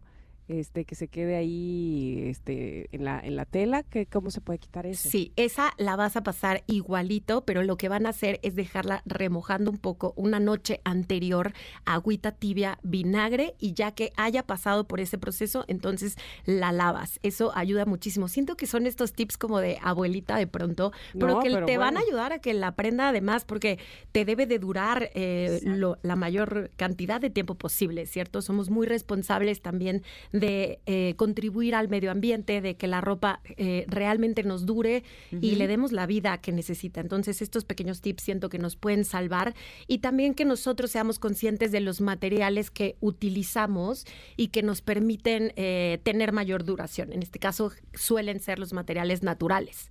este, 0.51 0.85
que 0.85 0.95
se 0.95 1.09
quede 1.09 1.37
ahí, 1.37 2.25
este, 2.29 2.89
en 2.93 3.05
la, 3.05 3.21
en 3.21 3.37
la 3.37 3.45
tela. 3.45 3.83
que 3.83 4.07
¿Cómo 4.07 4.31
se 4.31 4.41
puede 4.41 4.59
quitar 4.59 4.87
eso? 4.87 5.09
Sí, 5.09 5.33
esa 5.37 5.73
la 5.79 5.97
vas 5.97 6.17
a 6.17 6.23
pasar 6.23 6.63
igualito, 6.67 7.45
pero 7.45 7.63
lo 7.63 7.77
que 7.77 7.89
van 7.89 8.07
a 8.07 8.11
hacer 8.11 8.41
es 8.43 8.55
dejarla 8.55 9.03
remojando 9.07 9.71
un 9.71 9.79
poco 9.79 10.13
una 10.17 10.41
noche 10.41 10.81
anterior, 10.85 11.53
agüita 11.85 12.33
tibia, 12.33 12.79
vinagre, 12.83 13.55
y 13.59 13.75
ya 13.75 13.93
que 13.93 14.13
haya 14.17 14.43
pasado 14.43 14.87
por 14.87 15.01
ese 15.01 15.19
proceso, 15.19 15.65
entonces 15.69 16.17
la 16.47 16.73
lavas. 16.73 17.21
Eso 17.23 17.53
ayuda 17.55 17.87
muchísimo. 17.87 18.29
Siento 18.29 18.57
que 18.57 18.67
son 18.67 18.87
estos 18.87 19.13
tips 19.13 19.37
como 19.39 19.61
de 19.61 19.79
abuelita 19.83 20.37
de 20.37 20.47
pronto, 20.47 20.93
pero 21.13 21.29
No, 21.35 21.41
que 21.41 21.51
pero 21.51 21.67
te 21.67 21.79
van 21.79 21.97
a 21.97 22.01
ayudar 22.01 22.33
a 22.33 22.39
que 22.41 22.55
la 22.55 22.75
prenda 22.75 23.09
además, 23.11 23.45
porque 23.45 23.79
te 24.13 24.25
debe 24.25 24.47
de 24.47 24.59
durar 24.59 25.11
eh, 25.15 25.61
lo- 25.65 25.99
la 26.03 26.17
mayor 26.17 26.71
cantidad 26.77 27.21
de 27.21 27.31
tiempo 27.31 27.55
posible, 27.55 28.07
¿cierto? 28.07 28.43
Somos 28.43 28.71
muy 28.71 28.87
responsables 28.87 29.61
también 29.63 30.03
de 30.33 30.40
eh, 30.43 31.15
contribuir 31.17 31.75
al 31.75 31.89
medio 31.89 32.11
ambiente, 32.11 32.61
de 32.61 32.77
que 32.77 32.87
la 32.87 33.01
ropa 33.01 33.41
eh, 33.57 33.85
realmente 33.89 34.43
nos 34.43 34.67
dure 34.67 35.05
y 35.31 35.57
le 35.57 35.67
demos 35.67 35.93
la 35.93 36.07
vida 36.07 36.39
que 36.39 36.53
necesita. 36.53 37.01
Entonces, 37.01 37.43
estos 37.43 37.65
pequeños 37.65 38.01
tips 38.01 38.23
siento 38.23 38.49
que 38.49 38.59
nos 38.59 38.77
pueden 38.77 39.05
salvar 39.05 39.55
y 39.87 39.99
también 39.99 40.35
que 40.35 40.45
nosotros 40.45 40.91
seamos 40.91 41.19
conscientes 41.19 41.73
de 41.73 41.81
los 41.81 42.01
materiales 42.01 42.71
que 42.71 42.97
utilizamos 43.01 44.07
y 44.37 44.49
que 44.49 44.63
nos 44.63 44.83
permiten 44.83 45.53
eh, 45.57 45.99
tener 46.03 46.33
mayor 46.33 46.65
duración. 46.65 47.13
En 47.13 47.23
este 47.23 47.39
caso, 47.39 47.73
suelen 47.95 48.41
ser 48.41 48.59
los 48.59 48.73
materiales 48.73 49.23
naturales. 49.23 49.91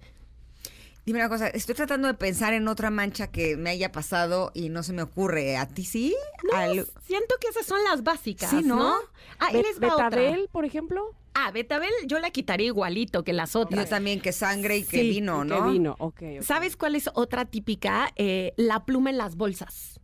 Dime 1.06 1.20
una 1.20 1.30
cosa, 1.30 1.48
estoy 1.48 1.74
tratando 1.76 2.08
de 2.08 2.14
pensar 2.14 2.54
en 2.54 2.68
otra 2.68 2.92
mancha 2.92 3.28
que 3.32 3.58
me 3.58 3.72
haya 3.72 3.92
pasado 3.92 4.52
y 4.54 4.70
no 4.70 4.84
se 4.84 4.94
me 4.94 5.02
ocurre. 5.02 5.58
¿A 5.58 5.68
ti 5.68 5.84
sí? 5.84 6.16
No, 6.44 6.58
Al- 6.58 6.86
siento 7.02 7.36
que 7.42 7.48
esas 7.48 7.66
son 7.66 7.84
las 7.84 8.04
básicas, 8.04 8.50
Sí, 8.50 8.62
¿no? 8.64 8.76
¿no? 8.76 8.94
Ah, 9.40 9.48
ahí 9.48 9.54
Be- 9.56 9.64
les 9.64 9.82
va 9.82 9.94
otra. 9.96 10.10
¿Betabel, 10.10 10.50
por 10.52 10.66
ejemplo? 10.66 11.16
Ah, 11.34 11.52
Betabel 11.52 11.92
yo 12.06 12.20
la 12.20 12.30
quitaría 12.32 12.68
igualito 12.68 13.24
que 13.24 13.34
las 13.34 13.54
Yo 13.54 13.62
otras. 13.62 13.90
también, 13.90 14.20
que 14.22 14.32
sangre 14.32 14.78
y 14.78 14.84
que 14.84 15.02
Sí, 15.02 15.10
vino, 15.10 15.42
¿Qué 15.42 15.48
¿no? 15.48 15.72
vino? 15.72 15.96
Ok, 16.00 16.22
ok. 16.38 16.44
¿Sabes 16.44 16.76
cuál 16.76 16.96
es 16.96 17.10
otra 17.14 17.46
típica? 17.46 18.12
Eh, 18.16 18.54
la 18.58 18.86
pluma 18.86 19.10
en 19.10 19.18
las 19.18 19.36
bolsas. 19.36 20.00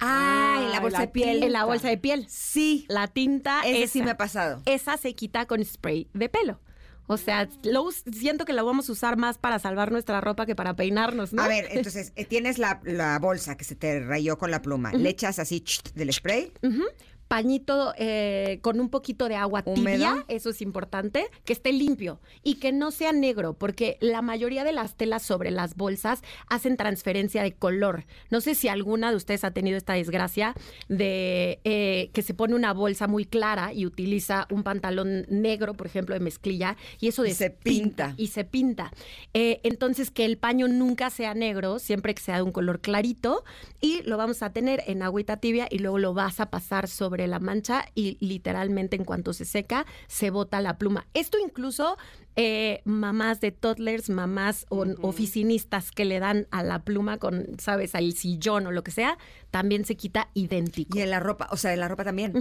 Ah, 0.00 0.60
en 0.64 0.70
la 0.70 0.80
bolsa 0.80 0.98
la 1.00 1.06
de 1.06 1.12
piel. 1.12 1.42
En 1.42 1.52
la 1.52 1.64
bolsa 1.64 1.88
de 1.88 1.98
piel. 1.98 2.26
Sí, 2.28 2.86
La 2.88 3.08
tinta 3.08 3.62
ese 3.66 3.88
sí 3.88 3.98
esa. 3.98 4.04
me 4.04 4.10
ha 4.12 4.16
pasado. 4.16 4.62
Esa 4.64 4.96
se 4.96 5.14
quita 5.14 5.46
con 5.46 5.64
spray 5.64 6.08
de 6.14 6.28
pelo. 6.28 6.60
O 7.08 7.16
sea, 7.16 7.48
lo 7.64 7.88
siento 7.90 8.44
que 8.44 8.52
la 8.52 8.62
vamos 8.62 8.88
a 8.88 8.92
usar 8.92 9.16
más 9.16 9.38
para 9.38 9.58
salvar 9.58 9.90
nuestra 9.90 10.20
ropa 10.20 10.44
que 10.46 10.54
para 10.54 10.76
peinarnos, 10.76 11.32
¿no? 11.32 11.42
A 11.42 11.48
ver, 11.48 11.66
entonces, 11.70 12.12
eh, 12.16 12.26
tienes 12.26 12.58
la, 12.58 12.80
la 12.84 13.18
bolsa 13.18 13.56
que 13.56 13.64
se 13.64 13.74
te 13.74 14.00
rayó 14.00 14.36
con 14.36 14.50
la 14.50 14.60
pluma. 14.60 14.92
Le 14.92 15.08
echas 15.08 15.38
así 15.38 15.64
del 15.94 16.12
spray. 16.12 16.52
Ujú. 16.62 16.82
Pañito 17.28 17.92
eh, 17.98 18.58
con 18.62 18.80
un 18.80 18.88
poquito 18.88 19.28
de 19.28 19.36
agua 19.36 19.62
tibia, 19.62 20.24
eso 20.28 20.50
es 20.50 20.62
importante, 20.62 21.26
que 21.44 21.52
esté 21.52 21.72
limpio 21.72 22.20
y 22.42 22.54
que 22.54 22.72
no 22.72 22.90
sea 22.90 23.12
negro, 23.12 23.52
porque 23.52 23.98
la 24.00 24.22
mayoría 24.22 24.64
de 24.64 24.72
las 24.72 24.96
telas 24.96 25.22
sobre 25.22 25.50
las 25.50 25.76
bolsas 25.76 26.22
hacen 26.48 26.78
transferencia 26.78 27.42
de 27.42 27.52
color. 27.52 28.06
No 28.30 28.40
sé 28.40 28.54
si 28.54 28.68
alguna 28.68 29.10
de 29.10 29.16
ustedes 29.16 29.44
ha 29.44 29.50
tenido 29.50 29.76
esta 29.76 29.92
desgracia 29.92 30.54
de 30.88 31.60
eh, 31.64 32.10
que 32.14 32.22
se 32.22 32.32
pone 32.32 32.54
una 32.54 32.72
bolsa 32.72 33.06
muy 33.06 33.26
clara 33.26 33.72
y 33.74 33.84
utiliza 33.84 34.46
un 34.50 34.62
pantalón 34.62 35.26
negro, 35.28 35.74
por 35.74 35.86
ejemplo, 35.86 36.14
de 36.14 36.20
mezclilla, 36.20 36.76
y 36.98 37.08
eso 37.08 37.26
Y 37.26 37.34
se 37.34 37.50
pinta. 37.50 38.14
Y 38.16 38.28
se 38.28 38.44
pinta. 38.44 38.90
Eh, 39.34 39.60
entonces, 39.64 40.10
que 40.10 40.24
el 40.24 40.38
paño 40.38 40.68
nunca 40.68 41.10
sea 41.10 41.34
negro, 41.34 41.78
siempre 41.78 42.14
que 42.14 42.22
sea 42.22 42.36
de 42.36 42.42
un 42.42 42.52
color 42.52 42.80
clarito, 42.80 43.44
y 43.80 44.02
lo 44.02 44.16
vamos 44.16 44.42
a 44.42 44.52
tener 44.52 44.82
en 44.86 45.02
agüita 45.02 45.38
tibia 45.38 45.68
y 45.70 45.78
luego 45.78 45.98
lo 45.98 46.14
vas 46.14 46.40
a 46.40 46.46
pasar 46.50 46.88
sobre 46.88 47.17
sobre 47.18 47.26
la 47.26 47.40
mancha 47.40 47.84
y 47.96 48.16
literalmente 48.20 48.94
en 48.94 49.04
cuanto 49.04 49.32
se 49.32 49.44
seca, 49.44 49.86
se 50.06 50.30
bota 50.30 50.60
la 50.60 50.78
pluma. 50.78 51.06
Esto 51.14 51.36
incluso 51.42 51.96
eh, 52.36 52.80
mamás 52.84 53.40
de 53.40 53.50
toddlers, 53.50 54.08
mamás 54.08 54.66
o 54.68 54.86
oficinistas 55.02 55.90
que 55.90 56.04
le 56.04 56.20
dan 56.20 56.46
a 56.52 56.62
la 56.62 56.84
pluma 56.84 57.18
con, 57.18 57.58
sabes, 57.58 57.96
al 57.96 58.12
sillón 58.12 58.68
o 58.68 58.70
lo 58.70 58.84
que 58.84 58.92
sea, 58.92 59.18
también 59.50 59.84
se 59.84 59.96
quita 59.96 60.30
idéntico. 60.34 60.96
Y 60.96 61.02
en 61.02 61.10
la 61.10 61.18
ropa, 61.18 61.48
o 61.50 61.56
sea, 61.56 61.72
en 61.72 61.80
la 61.80 61.88
ropa 61.88 62.04
también. 62.04 62.32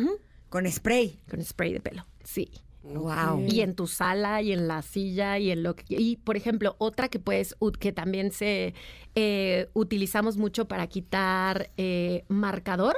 Con 0.50 0.72
spray. 0.72 1.20
Con 1.28 1.44
spray 1.44 1.74
de 1.74 1.80
pelo, 1.80 2.06
sí. 2.24 2.52
Wow. 2.84 3.46
Y 3.50 3.62
en 3.62 3.76
tu 3.76 3.88
sala 3.88 4.44
y 4.44 4.52
en 4.54 4.68
la 4.68 4.84
silla 4.84 5.40
y 5.40 5.50
en 5.50 5.64
lo 5.64 5.76
que... 5.76 5.84
Y, 5.90 6.18
por 6.18 6.38
ejemplo, 6.38 6.76
otra 6.78 7.10
que 7.10 7.20
puedes, 7.20 7.56
que 7.80 7.92
también 7.92 8.32
se 8.32 8.76
eh, 9.16 9.70
utilizamos 9.74 10.38
mucho 10.38 10.68
para 10.68 10.88
quitar 10.88 11.72
eh, 11.76 12.24
marcador, 12.30 12.96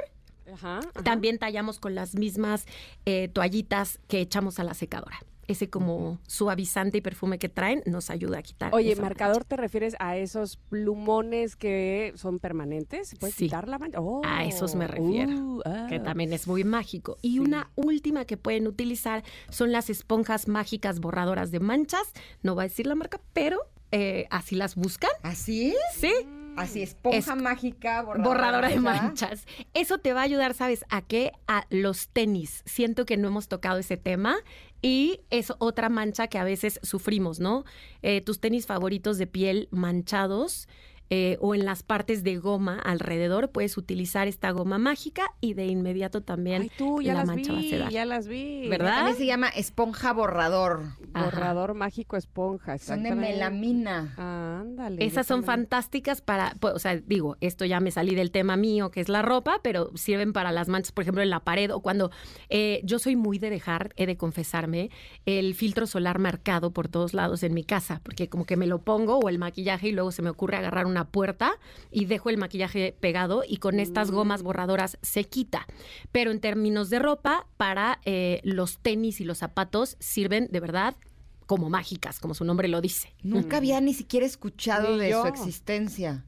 Ajá, 0.52 0.78
ajá. 0.78 1.02
también 1.02 1.38
tallamos 1.38 1.78
con 1.78 1.94
las 1.94 2.14
mismas 2.14 2.66
eh, 3.06 3.28
toallitas 3.28 4.00
que 4.08 4.20
echamos 4.20 4.58
a 4.58 4.64
la 4.64 4.74
secadora. 4.74 5.18
Ese 5.48 5.68
como 5.68 6.20
suavizante 6.28 6.98
y 6.98 7.00
perfume 7.00 7.40
que 7.40 7.48
traen 7.48 7.82
nos 7.84 8.08
ayuda 8.10 8.38
a 8.38 8.42
quitar. 8.42 8.72
Oye, 8.72 8.92
esa 8.92 9.02
marcador, 9.02 9.38
mancha. 9.38 9.48
¿te 9.48 9.56
refieres 9.56 9.96
a 9.98 10.16
esos 10.16 10.58
plumones 10.68 11.56
que 11.56 12.12
son 12.14 12.38
permanentes? 12.38 13.16
¿Puedes 13.18 13.34
Sí. 13.34 13.46
quitar 13.46 13.66
la 13.66 13.78
mancha? 13.80 13.98
A 14.24 14.44
esos 14.44 14.76
me 14.76 14.84
Oh, 14.84 14.88
refiero, 14.88 15.32
uh, 15.36 15.62
ah. 15.64 15.86
que 15.88 15.98
también 15.98 16.32
es 16.32 16.46
muy 16.46 16.62
mágico. 16.62 17.18
Y 17.20 17.32
Sí. 17.32 17.38
una 17.40 17.68
última 17.74 18.26
que 18.26 18.36
pueden 18.36 18.68
utilizar 18.68 19.24
son 19.48 19.72
las 19.72 19.90
esponjas 19.90 20.46
mágicas 20.46 21.00
borradoras 21.00 21.50
de 21.50 21.58
manchas. 21.58 22.12
No 22.44 22.54
voy 22.54 22.62
a 22.66 22.68
decir 22.68 22.86
la 22.86 22.94
marca, 22.94 23.20
pero 23.32 23.58
eh, 23.90 24.26
así 24.30 24.54
las 24.54 24.76
buscan. 24.76 25.10
¿Así? 25.24 25.74
Sí. 25.96 26.12
Así, 26.56 26.82
esponja 26.82 27.18
Es- 27.18 27.36
mágica, 27.40 28.02
borradora, 28.02 28.28
Borradora 28.28 28.68
de 28.68 28.80
mancha. 28.80 29.02
manchas. 29.02 29.46
Eso 29.74 29.98
te 29.98 30.12
va 30.12 30.20
a 30.20 30.24
ayudar, 30.24 30.54
¿sabes? 30.54 30.84
¿A 30.90 31.00
qué? 31.02 31.32
A 31.48 31.64
los 31.70 32.08
tenis. 32.08 32.62
Siento 32.66 33.06
que 33.06 33.16
no 33.16 33.28
hemos 33.28 33.48
tocado 33.48 33.78
ese 33.78 33.96
tema 33.96 34.36
y 34.82 35.20
es 35.30 35.52
otra 35.58 35.88
mancha 35.88 36.26
que 36.26 36.38
a 36.38 36.44
veces 36.44 36.78
sufrimos, 36.82 37.40
¿no? 37.40 37.64
Eh, 38.02 38.20
tus 38.20 38.40
tenis 38.40 38.66
favoritos 38.66 39.16
de 39.18 39.26
piel 39.26 39.68
manchados. 39.70 40.68
Eh, 41.10 41.36
o 41.40 41.54
en 41.54 41.64
las 41.64 41.82
partes 41.82 42.22
de 42.22 42.36
goma 42.38 42.78
alrededor, 42.78 43.50
puedes 43.50 43.76
utilizar 43.76 44.28
esta 44.28 44.50
goma 44.52 44.78
mágica 44.78 45.24
y 45.40 45.54
de 45.54 45.66
inmediato 45.66 46.22
también 46.22 46.62
Ay, 46.62 46.70
tú, 46.78 47.02
ya 47.02 47.14
la 47.14 47.20
las 47.20 47.26
mancha 47.26 47.52
va 47.52 47.58
a 47.58 47.62
vi, 47.62 47.70
sedar. 47.70 47.90
ya 47.90 48.04
las 48.04 48.28
vi. 48.28 48.68
¿Verdad? 48.68 48.96
También 48.96 49.16
se 49.16 49.26
llama 49.26 49.48
esponja 49.48 50.12
borrador. 50.12 50.82
Ajá. 51.12 51.24
Borrador 51.24 51.74
mágico 51.74 52.16
esponja, 52.16 52.78
Son 52.78 53.02
de 53.02 53.14
melamina. 53.14 54.14
Ándale. 54.16 55.04
Esas 55.04 55.26
son 55.26 55.42
fantásticas 55.44 56.20
para, 56.22 56.54
pues, 56.60 56.74
o 56.74 56.78
sea, 56.78 56.96
digo, 56.96 57.36
esto 57.40 57.64
ya 57.64 57.80
me 57.80 57.90
salí 57.90 58.14
del 58.14 58.30
tema 58.30 58.56
mío, 58.56 58.90
que 58.90 59.00
es 59.00 59.08
la 59.08 59.22
ropa, 59.22 59.60
pero 59.62 59.90
sirven 59.96 60.32
para 60.32 60.52
las 60.52 60.68
manchas, 60.68 60.92
por 60.92 61.02
ejemplo, 61.02 61.22
en 61.22 61.30
la 61.30 61.40
pared 61.40 61.72
o 61.74 61.80
cuando 61.80 62.10
eh, 62.48 62.80
yo 62.84 62.98
soy 63.00 63.16
muy 63.16 63.38
de 63.38 63.50
dejar, 63.50 63.92
he 63.96 64.06
de 64.06 64.16
confesarme, 64.16 64.90
el 65.26 65.54
filtro 65.54 65.86
solar 65.86 66.18
marcado 66.20 66.70
por 66.72 66.88
todos 66.88 67.14
lados 67.14 67.42
en 67.42 67.52
mi 67.54 67.64
casa, 67.64 68.00
porque 68.04 68.28
como 68.28 68.44
que 68.46 68.56
me 68.56 68.66
lo 68.66 68.82
pongo 68.82 69.18
o 69.18 69.28
el 69.28 69.38
maquillaje 69.38 69.88
y 69.88 69.92
luego 69.92 70.12
se 70.12 70.22
me 70.22 70.30
ocurre 70.30 70.56
agarrar 70.56 70.86
una 70.86 70.99
puerta 71.08 71.52
y 71.90 72.04
dejo 72.06 72.30
el 72.30 72.36
maquillaje 72.38 72.94
pegado 73.00 73.42
y 73.46 73.56
con 73.58 73.80
estas 73.80 74.10
gomas 74.10 74.42
borradoras 74.42 74.98
se 75.02 75.24
quita. 75.24 75.66
Pero 76.12 76.30
en 76.30 76.40
términos 76.40 76.90
de 76.90 76.98
ropa, 76.98 77.46
para 77.56 78.00
eh, 78.04 78.40
los 78.44 78.78
tenis 78.78 79.20
y 79.20 79.24
los 79.24 79.38
zapatos 79.38 79.96
sirven 80.00 80.48
de 80.50 80.60
verdad 80.60 80.96
como 81.46 81.68
mágicas, 81.70 82.20
como 82.20 82.34
su 82.34 82.44
nombre 82.44 82.68
lo 82.68 82.80
dice. 82.80 83.12
Nunca 83.22 83.56
había 83.56 83.80
ni 83.80 83.92
siquiera 83.94 84.24
escuchado 84.24 84.92
Ni 84.92 84.98
de 85.00 85.10
yo. 85.10 85.22
su 85.22 85.28
existencia. 85.28 86.24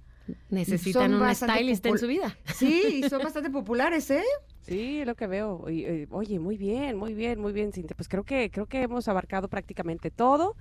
Necesitan 0.51 1.03
Son 1.05 1.15
un 1.15 1.21
bastante 1.21 1.55
stylist 1.55 1.87
en 1.87 1.93
popul- 1.95 1.99
su 1.99 2.07
vida. 2.07 2.37
Sí, 2.55 3.03
y 3.03 3.03
son 3.09 3.23
bastante 3.23 3.51
populares, 3.51 4.11
¿eh? 4.11 4.23
Sí, 4.63 5.01
es 5.01 5.07
lo 5.07 5.15
que 5.17 5.27
veo. 5.27 5.69
Y, 5.69 5.85
eh, 5.85 6.07
oye, 6.11 6.39
muy 6.39 6.57
bien, 6.57 6.97
muy 6.97 7.15
bien, 7.15 7.41
muy 7.41 7.53
bien, 7.53 7.73
Cintia. 7.73 7.97
Pues 7.97 8.09
creo 8.09 8.23
que 8.25 8.51
creo 8.51 8.67
que 8.67 8.83
hemos 8.83 9.09
abarcado 9.09 9.49
prácticamente 9.49 10.11
todo. 10.11 10.57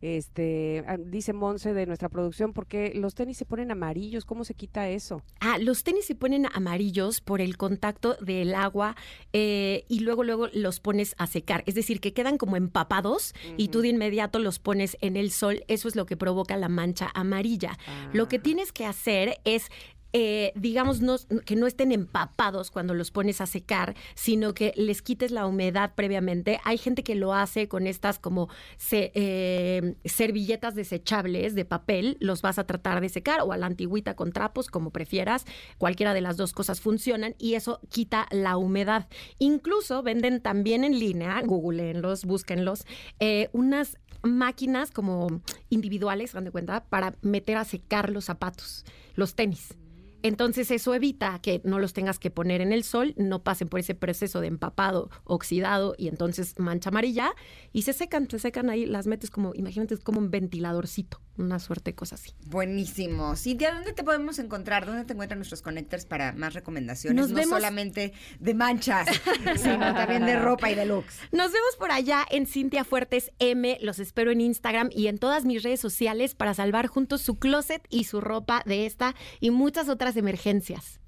Este, 0.00 0.84
ah, 0.86 0.98
dice 0.98 1.32
Monse 1.32 1.72
de 1.72 1.86
nuestra 1.86 2.08
producción, 2.08 2.52
porque 2.52 2.92
los 2.94 3.14
tenis 3.14 3.38
se 3.38 3.46
ponen 3.46 3.70
amarillos, 3.70 4.24
¿cómo 4.24 4.44
se 4.44 4.54
quita 4.54 4.88
eso? 4.88 5.22
Ah, 5.40 5.56
los 5.58 5.82
tenis 5.82 6.04
se 6.04 6.14
ponen 6.14 6.46
amarillos 6.52 7.20
por 7.20 7.40
el 7.40 7.56
contacto 7.56 8.16
del 8.20 8.54
agua 8.54 8.96
eh, 9.32 9.84
y 9.88 10.00
luego 10.00 10.22
luego 10.24 10.48
los 10.52 10.80
pones 10.80 11.14
a 11.18 11.26
secar. 11.26 11.62
Es 11.66 11.74
decir, 11.74 12.00
que 12.00 12.12
quedan 12.12 12.36
como 12.38 12.56
empapados 12.56 13.34
y 13.56 13.68
tú 13.68 13.80
de 13.80 13.88
inmediato 13.88 14.38
los 14.38 14.58
pones 14.58 14.96
en 15.00 15.16
el 15.16 15.30
sol. 15.30 15.64
Eso 15.68 15.88
es 15.88 15.96
lo 15.96 16.06
que 16.06 16.16
provoca 16.16 16.56
la 16.56 16.68
mancha 16.68 17.10
amarilla. 17.14 17.78
Lo 18.12 18.28
que 18.28 18.36
Ah. 18.36 18.42
tienes 18.42 18.72
que 18.72 18.84
hacer 18.84 19.38
es 19.44 19.68
eh, 20.16 20.52
digamos, 20.54 21.00
que 21.44 21.56
no 21.56 21.66
estén 21.66 21.90
empapados 21.90 22.70
cuando 22.70 22.94
los 22.94 23.10
pones 23.10 23.40
a 23.40 23.46
secar, 23.46 23.96
sino 24.14 24.54
que 24.54 24.72
les 24.76 25.02
quites 25.02 25.32
la 25.32 25.44
humedad 25.44 25.92
previamente. 25.96 26.60
Hay 26.62 26.78
gente 26.78 27.02
que 27.02 27.16
lo 27.16 27.34
hace 27.34 27.66
con 27.66 27.88
estas 27.88 28.20
como 28.20 28.48
eh, 28.92 29.96
servilletas 30.04 30.76
desechables 30.76 31.56
de 31.56 31.64
papel, 31.64 32.16
los 32.20 32.42
vas 32.42 32.60
a 32.60 32.64
tratar 32.64 33.00
de 33.00 33.08
secar 33.08 33.40
o 33.40 33.50
a 33.50 33.56
la 33.56 33.66
antigüita 33.66 34.14
con 34.14 34.30
trapos, 34.30 34.68
como 34.68 34.90
prefieras. 34.90 35.46
Cualquiera 35.78 36.14
de 36.14 36.20
las 36.20 36.36
dos 36.36 36.52
cosas 36.52 36.80
funcionan 36.80 37.34
y 37.36 37.54
eso 37.54 37.80
quita 37.88 38.28
la 38.30 38.56
humedad. 38.56 39.08
Incluso 39.40 40.04
venden 40.04 40.40
también 40.40 40.84
en 40.84 40.96
línea, 40.96 41.42
googleenlos, 41.44 42.24
búsquenlos, 42.24 42.86
eh, 43.18 43.48
unas 43.52 43.98
máquinas 44.22 44.92
como 44.92 45.40
individuales, 45.70 46.34
dan 46.34 46.44
de 46.44 46.52
cuenta, 46.52 46.84
para 46.84 47.16
meter 47.20 47.56
a 47.56 47.64
secar 47.64 48.10
los 48.10 48.26
zapatos, 48.26 48.84
los 49.16 49.34
tenis. 49.34 49.74
Entonces 50.24 50.70
eso 50.70 50.94
evita 50.94 51.38
que 51.40 51.60
no 51.64 51.78
los 51.78 51.92
tengas 51.92 52.18
que 52.18 52.30
poner 52.30 52.62
en 52.62 52.72
el 52.72 52.82
sol, 52.82 53.12
no 53.18 53.42
pasen 53.42 53.68
por 53.68 53.78
ese 53.78 53.94
proceso 53.94 54.40
de 54.40 54.46
empapado, 54.46 55.10
oxidado 55.24 55.94
y 55.98 56.08
entonces 56.08 56.54
mancha 56.58 56.88
amarilla 56.88 57.34
y 57.74 57.82
se 57.82 57.92
secan, 57.92 58.26
se 58.30 58.38
secan 58.38 58.70
ahí, 58.70 58.86
las 58.86 59.06
metes 59.06 59.28
como, 59.28 59.52
imagínate, 59.54 59.98
como 59.98 60.20
un 60.20 60.30
ventiladorcito, 60.30 61.20
una 61.36 61.58
suerte 61.58 61.90
de 61.90 61.94
cosa 61.94 62.14
así. 62.14 62.30
Buenísimo. 62.46 63.34
Cintia, 63.36 63.74
¿dónde 63.74 63.92
te 63.92 64.04
podemos 64.04 64.38
encontrar? 64.38 64.86
¿Dónde 64.86 65.04
te 65.04 65.12
encuentran 65.12 65.38
nuestros 65.38 65.62
connectors 65.62 66.06
para 66.06 66.32
más 66.32 66.54
recomendaciones? 66.54 67.20
Nos 67.20 67.30
no 67.30 67.36
vemos- 67.36 67.56
solamente 67.58 68.12
de 68.40 68.54
manchas, 68.54 69.08
sino 69.56 69.78
también 69.94 70.26
de 70.26 70.38
ropa 70.38 70.70
y 70.70 70.74
de 70.74 70.86
looks. 70.86 71.18
Nos 71.32 71.52
vemos 71.52 71.76
por 71.78 71.90
allá 71.92 72.24
en 72.30 72.46
Cintia 72.46 72.84
Fuertes 72.84 73.32
M, 73.38 73.78
los 73.82 73.98
espero 73.98 74.30
en 74.30 74.40
Instagram 74.40 74.90
y 74.92 75.08
en 75.08 75.18
todas 75.18 75.44
mis 75.44 75.62
redes 75.62 75.80
sociales 75.80 76.34
para 76.34 76.54
salvar 76.54 76.86
juntos 76.86 77.20
su 77.22 77.38
closet 77.38 77.86
y 77.90 78.04
su 78.04 78.20
ropa 78.20 78.62
de 78.66 78.86
esta 78.86 79.14
y 79.40 79.50
muchas 79.50 79.88
otras 79.88 80.16
emergencias. 80.16 81.00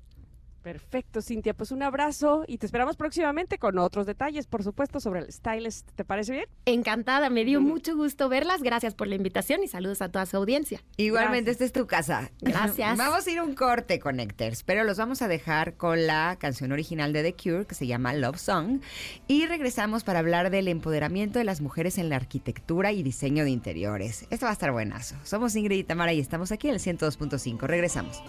Perfecto, 0.66 1.22
Cintia. 1.22 1.54
Pues 1.54 1.70
un 1.70 1.84
abrazo 1.84 2.42
y 2.48 2.58
te 2.58 2.66
esperamos 2.66 2.96
próximamente 2.96 3.56
con 3.56 3.78
otros 3.78 4.04
detalles, 4.04 4.48
por 4.48 4.64
supuesto, 4.64 4.98
sobre 4.98 5.20
el 5.20 5.32
stylist. 5.32 5.88
¿Te 5.94 6.04
parece 6.04 6.32
bien? 6.32 6.46
Encantada, 6.64 7.30
me 7.30 7.44
dio 7.44 7.60
mucho 7.60 7.94
gusto 7.94 8.28
verlas, 8.28 8.64
gracias 8.64 8.92
por 8.96 9.06
la 9.06 9.14
invitación 9.14 9.62
y 9.62 9.68
saludos 9.68 10.02
a 10.02 10.08
toda 10.08 10.26
su 10.26 10.36
audiencia. 10.36 10.82
Igualmente, 10.96 11.52
esta 11.52 11.64
es 11.64 11.70
tu 11.70 11.86
casa. 11.86 12.32
Gracias. 12.40 12.98
Vamos 12.98 13.24
a 13.24 13.30
ir 13.30 13.38
a 13.38 13.44
un 13.44 13.54
corte, 13.54 14.00
Connectors, 14.00 14.64
pero 14.64 14.82
los 14.82 14.98
vamos 14.98 15.22
a 15.22 15.28
dejar 15.28 15.74
con 15.74 16.04
la 16.04 16.34
canción 16.40 16.72
original 16.72 17.12
de 17.12 17.22
The 17.22 17.34
Cure 17.34 17.66
que 17.66 17.76
se 17.76 17.86
llama 17.86 18.12
Love 18.14 18.40
Song 18.40 18.80
y 19.28 19.46
regresamos 19.46 20.02
para 20.02 20.18
hablar 20.18 20.50
del 20.50 20.66
empoderamiento 20.66 21.38
de 21.38 21.44
las 21.44 21.60
mujeres 21.60 21.96
en 21.96 22.08
la 22.08 22.16
arquitectura 22.16 22.90
y 22.90 23.04
diseño 23.04 23.44
de 23.44 23.50
interiores. 23.50 24.26
Esto 24.30 24.46
va 24.46 24.50
a 24.50 24.54
estar 24.54 24.72
buenazo. 24.72 25.14
Somos 25.22 25.54
Ingrid 25.54 25.78
y 25.78 25.84
Tamara 25.84 26.12
y 26.12 26.18
estamos 26.18 26.50
aquí 26.50 26.66
en 26.66 26.74
el 26.74 26.80
102.5. 26.80 27.60
Regresamos. 27.68 28.20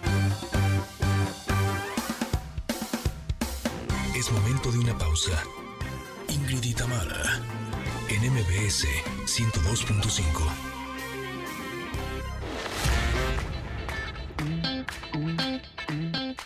Es 4.17 4.31
momento 4.31 4.71
de 4.71 4.79
una 4.79 4.97
pausa. 4.97 5.43
Ingrid 6.27 6.63
y 6.63 6.73
Tamara, 6.73 7.39
en 8.09 8.33
MBS 8.33 8.87
102.5. 9.27 10.41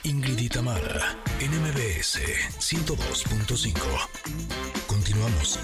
Ingrid 0.03 0.37
y 0.37 0.49
Tamara, 0.49 1.17
en 1.39 1.51
MBS 1.61 2.19
102.5. 2.59 3.71
Continuamos. 4.87 5.57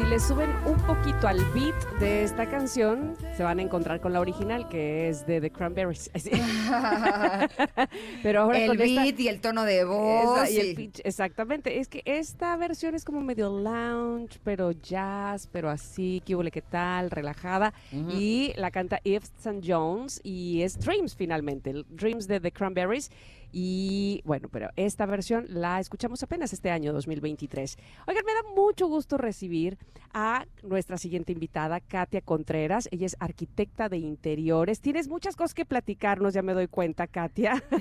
Si 0.00 0.06
le 0.06 0.18
suben 0.18 0.48
un 0.64 0.78
poquito 0.86 1.28
al 1.28 1.44
beat 1.52 1.74
de 1.98 2.22
esta 2.22 2.48
canción, 2.48 3.18
se 3.36 3.42
van 3.42 3.58
a 3.58 3.62
encontrar 3.62 4.00
con 4.00 4.14
la 4.14 4.20
original, 4.20 4.66
que 4.66 5.10
es 5.10 5.26
de 5.26 5.42
The 5.42 5.50
Cranberries. 5.50 6.10
Pero 8.22 8.40
ahora 8.40 8.60
el 8.60 8.68
con 8.68 8.80
esta- 8.80 9.02
beat 9.02 9.20
y 9.20 9.28
el 9.28 9.42
tono 9.42 9.64
de 9.64 9.84
voz. 9.84 10.50
Y 10.50 10.58
el 10.58 10.74
pitch, 10.74 11.02
exactamente. 11.04 11.80
Es 11.80 11.88
que 11.88 12.00
esta 12.06 12.56
versión 12.56 12.94
es 12.94 13.04
como 13.04 13.20
medio 13.20 13.50
lounge, 13.50 14.40
pero 14.42 14.72
jazz, 14.72 15.46
pero 15.52 15.68
así, 15.68 16.22
qué 16.24 16.34
huele, 16.34 16.50
qué 16.50 16.62
tal, 16.62 17.10
relajada. 17.10 17.74
Y 17.92 18.54
la 18.56 18.70
canta 18.70 19.00
Yves 19.04 19.30
St. 19.38 19.60
Jones 19.62 20.18
y 20.24 20.62
es 20.62 20.80
Dreams 20.80 21.14
finalmente, 21.14 21.74
Dreams 21.90 22.26
de 22.26 22.40
The 22.40 22.52
Cranberries. 22.52 23.10
Y 23.52 24.22
bueno, 24.24 24.48
pero 24.50 24.70
esta 24.76 25.06
versión 25.06 25.44
la 25.48 25.80
escuchamos 25.80 26.22
apenas 26.22 26.52
este 26.52 26.70
año 26.70 26.92
2023. 26.92 27.76
Oigan, 28.06 28.24
me 28.24 28.32
da 28.34 28.54
mucho 28.54 28.86
gusto 28.86 29.16
recibir 29.18 29.78
a 30.12 30.46
nuestra 30.62 30.98
siguiente 30.98 31.32
invitada, 31.32 31.80
Katia 31.80 32.20
Contreras. 32.20 32.88
Ella 32.92 33.06
es 33.06 33.16
arquitecta 33.20 33.88
de 33.88 33.98
interiores. 33.98 34.80
Tienes 34.80 35.08
muchas 35.08 35.36
cosas 35.36 35.54
que 35.54 35.64
platicarnos, 35.64 36.34
ya 36.34 36.42
me 36.42 36.54
doy 36.54 36.66
cuenta, 36.68 37.06
Katia. 37.06 37.62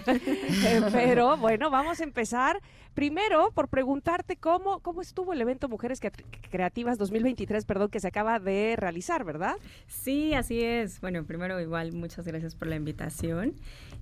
Eh, 0.69 0.81
pero 0.91 1.37
bueno, 1.37 1.69
vamos 1.69 1.99
a 2.01 2.03
empezar 2.03 2.59
primero 2.93 3.51
por 3.51 3.67
preguntarte 3.69 4.35
cómo, 4.35 4.79
cómo 4.79 5.01
estuvo 5.01 5.31
el 5.33 5.41
evento 5.41 5.69
Mujeres 5.69 6.01
Cre- 6.01 6.23
Creativas 6.49 6.97
2023, 6.97 7.65
perdón, 7.65 7.89
que 7.89 7.99
se 7.99 8.07
acaba 8.07 8.39
de 8.39 8.75
realizar, 8.77 9.23
¿verdad? 9.23 9.55
Sí, 9.87 10.33
así 10.33 10.61
es. 10.61 10.99
Bueno, 11.01 11.23
primero 11.25 11.59
igual 11.59 11.93
muchas 11.93 12.25
gracias 12.25 12.55
por 12.55 12.67
la 12.67 12.75
invitación. 12.75 13.53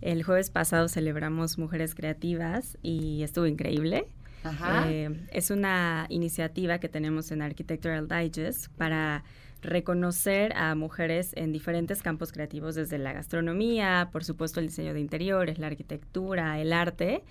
El 0.02 0.24
jueves 0.24 0.50
pasado 0.50 0.88
celebramos 0.90 1.57
Mujeres 1.58 1.96
Creativas 1.96 2.78
y 2.82 3.24
estuvo 3.24 3.46
increíble. 3.46 4.08
Ajá. 4.44 4.90
Eh, 4.90 5.28
es 5.32 5.52
una 5.52 6.06
iniciativa 6.10 6.80
que 6.80 6.90
tenemos 6.90 7.32
en 7.32 7.42
Architectural 7.42 8.08
Digest 8.08 8.68
para 8.78 9.24
reconocer 9.62 10.54
a 10.56 10.76
mujeres 10.76 11.32
en 11.36 11.52
diferentes 11.52 12.02
campos 12.02 12.32
creativos, 12.32 12.76
desde 12.76 12.98
la 12.98 13.14
gastronomía, 13.14 14.10
por 14.12 14.24
supuesto 14.24 14.60
el 14.60 14.68
diseño 14.68 14.94
de 14.94 15.00
interiores, 15.00 15.60
la 15.60 15.68
arquitectura, 15.68 16.60
el 16.60 16.74
arte. 16.74 17.24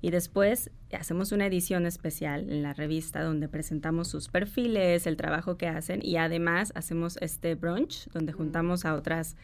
Y 0.00 0.10
después 0.10 0.70
hacemos 0.92 1.32
una 1.32 1.46
edición 1.46 1.84
especial 1.84 2.50
en 2.50 2.62
la 2.62 2.72
revista 2.72 3.22
donde 3.22 3.48
presentamos 3.48 4.06
sus 4.06 4.28
perfiles, 4.28 5.08
el 5.08 5.16
trabajo 5.16 5.56
que 5.56 5.66
hacen 5.66 6.00
y 6.04 6.16
además 6.16 6.72
hacemos 6.76 7.16
este 7.20 7.56
brunch 7.56 8.08
donde 8.10 8.32
juntamos 8.32 8.84
a 8.84 8.94
otras 8.94 9.36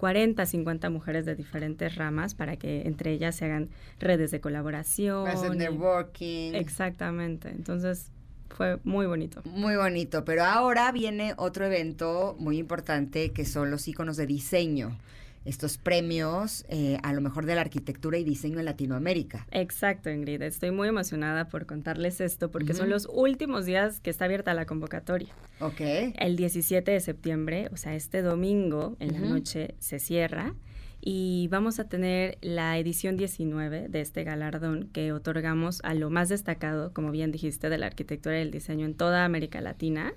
40, 0.00 0.46
50 0.46 0.88
mujeres 0.88 1.26
de 1.26 1.34
diferentes 1.34 1.94
ramas 1.94 2.34
para 2.34 2.56
que 2.56 2.86
entre 2.86 3.12
ellas 3.12 3.36
se 3.36 3.44
hagan 3.44 3.68
redes 3.98 4.30
de 4.30 4.40
colaboración. 4.40 5.28
Hacen 5.28 5.58
networking. 5.58 6.54
Exactamente. 6.54 7.50
Entonces 7.50 8.10
fue 8.48 8.78
muy 8.82 9.04
bonito. 9.04 9.42
Muy 9.44 9.76
bonito, 9.76 10.24
pero 10.24 10.44
ahora 10.44 10.90
viene 10.90 11.34
otro 11.36 11.66
evento 11.66 12.34
muy 12.38 12.56
importante 12.56 13.32
que 13.32 13.44
son 13.44 13.70
los 13.70 13.86
iconos 13.88 14.16
de 14.16 14.26
diseño. 14.26 14.96
Estos 15.44 15.78
premios 15.78 16.64
eh, 16.68 16.98
a 17.02 17.12
lo 17.12 17.20
mejor 17.20 17.46
de 17.46 17.54
la 17.54 17.62
arquitectura 17.62 18.18
y 18.18 18.24
diseño 18.24 18.58
en 18.58 18.66
Latinoamérica. 18.66 19.46
Exacto, 19.50 20.10
Ingrid. 20.10 20.42
Estoy 20.42 20.70
muy 20.70 20.88
emocionada 20.88 21.48
por 21.48 21.66
contarles 21.66 22.20
esto 22.20 22.50
porque 22.50 22.74
son 22.74 22.90
los 22.90 23.08
últimos 23.10 23.64
días 23.64 24.00
que 24.00 24.10
está 24.10 24.26
abierta 24.26 24.52
la 24.54 24.66
convocatoria. 24.66 25.34
Ok. 25.60 25.80
El 25.80 26.36
17 26.36 26.90
de 26.90 27.00
septiembre, 27.00 27.68
o 27.72 27.76
sea, 27.76 27.94
este 27.94 28.22
domingo 28.22 28.96
en 29.00 29.14
la 29.14 29.20
noche 29.20 29.74
se 29.78 29.98
cierra 29.98 30.54
y 31.00 31.48
vamos 31.48 31.80
a 31.80 31.88
tener 31.88 32.36
la 32.42 32.78
edición 32.78 33.16
19 33.16 33.88
de 33.88 34.00
este 34.00 34.22
galardón 34.22 34.88
que 34.92 35.12
otorgamos 35.12 35.80
a 35.82 35.94
lo 35.94 36.10
más 36.10 36.28
destacado, 36.28 36.92
como 36.92 37.10
bien 37.10 37.32
dijiste, 37.32 37.70
de 37.70 37.78
la 37.78 37.86
arquitectura 37.86 38.38
y 38.38 38.42
el 38.42 38.50
diseño 38.50 38.84
en 38.84 38.94
toda 38.94 39.24
América 39.24 39.60
Latina. 39.62 40.12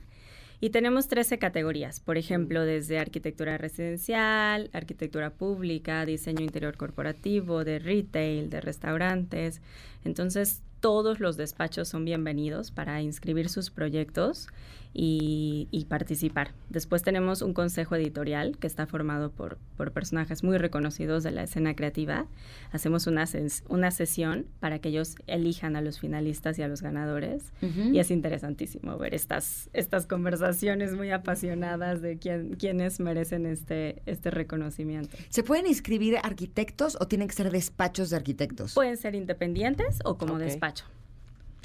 Y 0.63 0.69
tenemos 0.69 1.09
13 1.09 1.39
categorías, 1.39 1.99
por 1.99 2.17
ejemplo, 2.17 2.63
desde 2.63 2.97
arquitectura 2.97 3.57
residencial, 3.57 4.69
arquitectura 4.71 5.29
pública, 5.31 6.05
diseño 6.05 6.41
interior 6.41 6.77
corporativo, 6.77 7.65
de 7.65 7.79
retail, 7.79 8.49
de 8.49 8.61
restaurantes. 8.61 9.61
Entonces, 10.05 10.61
todos 10.83 11.21
los 11.21 11.37
despachos 11.37 11.87
son 11.87 12.03
bienvenidos 12.03 12.71
para 12.71 13.01
inscribir 13.01 13.47
sus 13.47 13.69
proyectos 13.69 14.49
y, 14.95 15.69
y 15.71 15.85
participar. 15.85 16.51
Después 16.69 17.01
tenemos 17.03 17.41
un 17.41 17.53
consejo 17.53 17.95
editorial 17.95 18.57
que 18.59 18.67
está 18.67 18.85
formado 18.85 19.31
por, 19.31 19.57
por 19.77 19.91
personajes 19.91 20.43
muy 20.43 20.57
reconocidos 20.57 21.23
de 21.23 21.31
la 21.31 21.43
escena 21.43 21.73
creativa. 21.73 22.27
Hacemos 22.73 23.07
una, 23.07 23.23
ses- 23.23 23.63
una 23.69 23.89
sesión 23.91 24.45
para 24.59 24.79
que 24.79 24.89
ellos 24.89 25.15
elijan 25.25 25.75
a 25.77 25.81
los 25.81 25.99
finalistas 25.99 26.59
y 26.59 26.63
a 26.63 26.67
los 26.67 26.81
ganadores. 26.83 27.53
Y 27.61 27.97
es 27.99 28.11
interesantísimo 28.11 28.97
ver 28.97 29.15
estas, 29.15 29.69
estas 29.71 30.05
conversaciones 30.05 30.93
muy 30.93 31.11
apasionadas 31.11 32.01
de 32.01 32.17
quién, 32.17 32.55
quiénes 32.55 32.99
merecen 32.99 33.45
este, 33.45 34.03
este 34.05 34.29
reconocimiento. 34.31 35.17
¿Se 35.29 35.43
pueden 35.43 35.65
inscribir 35.65 36.17
arquitectos 36.21 36.97
o 36.99 37.07
tienen 37.07 37.29
que 37.29 37.35
ser 37.35 37.51
despachos 37.51 38.09
de 38.11 38.17
arquitectos? 38.17 38.73
Pueden 38.75 38.97
ser 38.97 39.15
independientes 39.15 39.99
o 40.03 40.17
como 40.17 40.33
Ok. 40.33 40.41
Despacho. 40.73 40.85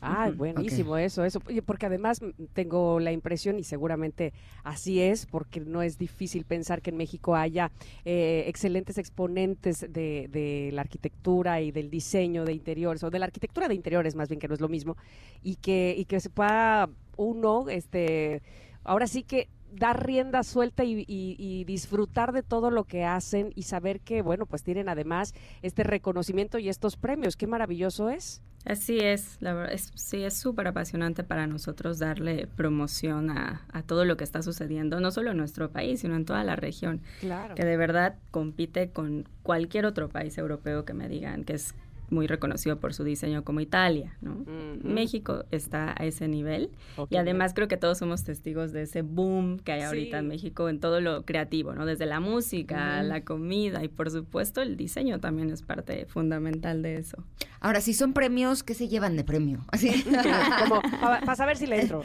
Ay, 0.01 0.31
buenísimo 0.33 0.97
eso, 0.97 1.25
eso. 1.25 1.41
Oye, 1.47 1.61
porque 1.61 1.87
además 1.87 2.23
mm, 2.23 2.45
tengo 2.53 3.01
la 3.01 3.11
impresión, 3.11 3.59
y 3.59 3.65
seguramente 3.65 4.33
así 4.63 5.01
es, 5.01 5.27
porque 5.27 5.61
no 5.61 5.83
es 5.83 5.99
difícil 5.99 6.45
pensar 6.45 6.83
que 6.83 6.91
en 6.91 6.97
México 6.97 7.35
haya 7.35 7.73
eh, 8.05 8.45
excelentes 8.47 8.97
exponentes 8.97 9.81
de, 9.81 10.29
de 10.31 10.71
la 10.73 10.83
arquitectura 10.83 11.61
y 11.61 11.73
del 11.73 11.91
diseño 11.91 12.45
de 12.45 12.53
interiores, 12.53 13.03
o 13.03 13.11
de 13.11 13.19
la 13.19 13.27
arquitectura 13.27 13.67
de 13.67 13.75
interiores 13.75 14.15
más 14.15 14.29
bien, 14.29 14.39
que 14.39 14.47
no 14.47 14.55
es 14.55 14.61
lo 14.61 14.69
mismo, 14.69 14.97
y 15.43 15.57
que, 15.57 15.95
y 15.99 16.05
que 16.05 16.21
se 16.21 16.31
pueda 16.31 16.89
uno, 17.17 17.69
este, 17.69 18.41
ahora 18.85 19.09
sí 19.09 19.25
que 19.25 19.49
dar 19.73 20.07
rienda 20.07 20.45
suelta 20.45 20.85
y, 20.85 21.01
y- 21.09 21.35
y 21.39 21.65
disfrutar 21.65 22.33
de 22.33 22.43
todo 22.45 22.71
lo 22.71 22.85
que 22.85 23.05
hacen 23.05 23.53
y 23.57 23.65
saber 23.65 24.01
que, 24.01 24.23
bueno, 24.23 24.47
pues 24.47 24.63
tienen 24.63 24.89
además 24.89 25.35
este 25.61 25.83
reconocimiento 25.83 26.59
y 26.59 26.69
estos 26.69 26.97
premios. 26.97 27.37
Qué 27.37 27.47
maravilloso 27.49 28.09
es. 28.11 28.41
Así 28.69 28.99
es, 29.01 29.39
la 29.41 29.55
verdad, 29.55 29.73
es, 29.73 29.91
sí, 29.95 30.23
es 30.25 30.35
súper 30.35 30.67
apasionante 30.69 31.25
para 31.25 31.47
nosotros 31.47 31.99
darle 31.99 32.47
promoción 32.55 33.31
a, 33.31 33.63
a 33.73 33.83
todo 33.83 34.05
lo 34.05 34.19
que 34.19 34.25
está 34.25 34.43
sucediendo, 34.43 35.01
no 35.01 35.11
solo 35.11 35.31
en 35.31 35.39
nuestro 35.39 35.71
país, 35.71 36.01
sino 36.01 36.17
en 36.17 36.27
toda 36.27 36.45
la 36.45 36.55
región, 36.55 37.01
Claro. 37.21 37.55
que 37.55 37.65
de 37.65 37.77
verdad 37.79 38.17
compite 38.31 38.91
con 38.91 39.27
cualquier 39.43 39.87
otro 39.87 40.11
país 40.11 40.37
europeo 40.37 40.85
que 40.85 40.93
me 40.93 41.09
digan 41.09 41.45
que 41.45 41.55
es 41.55 41.75
muy 42.11 42.27
reconocido 42.27 42.79
por 42.81 42.95
su 42.95 43.05
diseño 43.05 43.45
como 43.45 43.61
Italia, 43.61 44.17
¿no? 44.21 44.45
México 44.83 45.45
está 45.51 45.95
a 45.99 46.05
ese 46.07 46.29
nivel 46.29 46.71
y 47.11 47.17
además 47.17 47.53
creo 47.55 47.69
que 47.69 47.77
todos 47.77 47.99
somos 47.99 48.25
testigos 48.25 48.73
de 48.73 48.83
ese 48.83 49.03
boom 49.03 49.59
que 49.59 49.73
hay 49.73 49.83
ahorita 49.83 50.17
Sí. 50.19 50.21
en 50.21 50.29
México 50.29 50.69
en 50.69 50.81
todo 50.81 51.01
lo 51.01 51.25
creativo, 51.25 51.75
¿no? 51.75 51.85
Desde 51.87 52.07
la 52.07 52.21
música, 52.21 53.03
la 53.03 53.23
comida 53.23 53.85
y 53.85 53.89
por 53.89 54.11
supuesto 54.11 54.63
el 54.63 54.77
diseño 54.77 55.21
también 55.21 55.51
es 55.51 55.63
parte 55.63 56.07
fundamental 56.07 56.83
de 56.83 56.97
eso. 56.97 57.23
Ahora, 57.61 57.81
si 57.81 57.93
son 57.93 58.13
premios, 58.13 58.63
¿qué 58.63 58.75
se 58.75 58.89
llevan 58.89 59.17
de 59.17 59.25
premio? 59.25 59.65
Así. 59.73 60.05
como 60.69 60.81
para 61.01 61.35
saber 61.37 61.57
si 61.57 61.67
le 61.67 61.81
entro. 61.83 62.03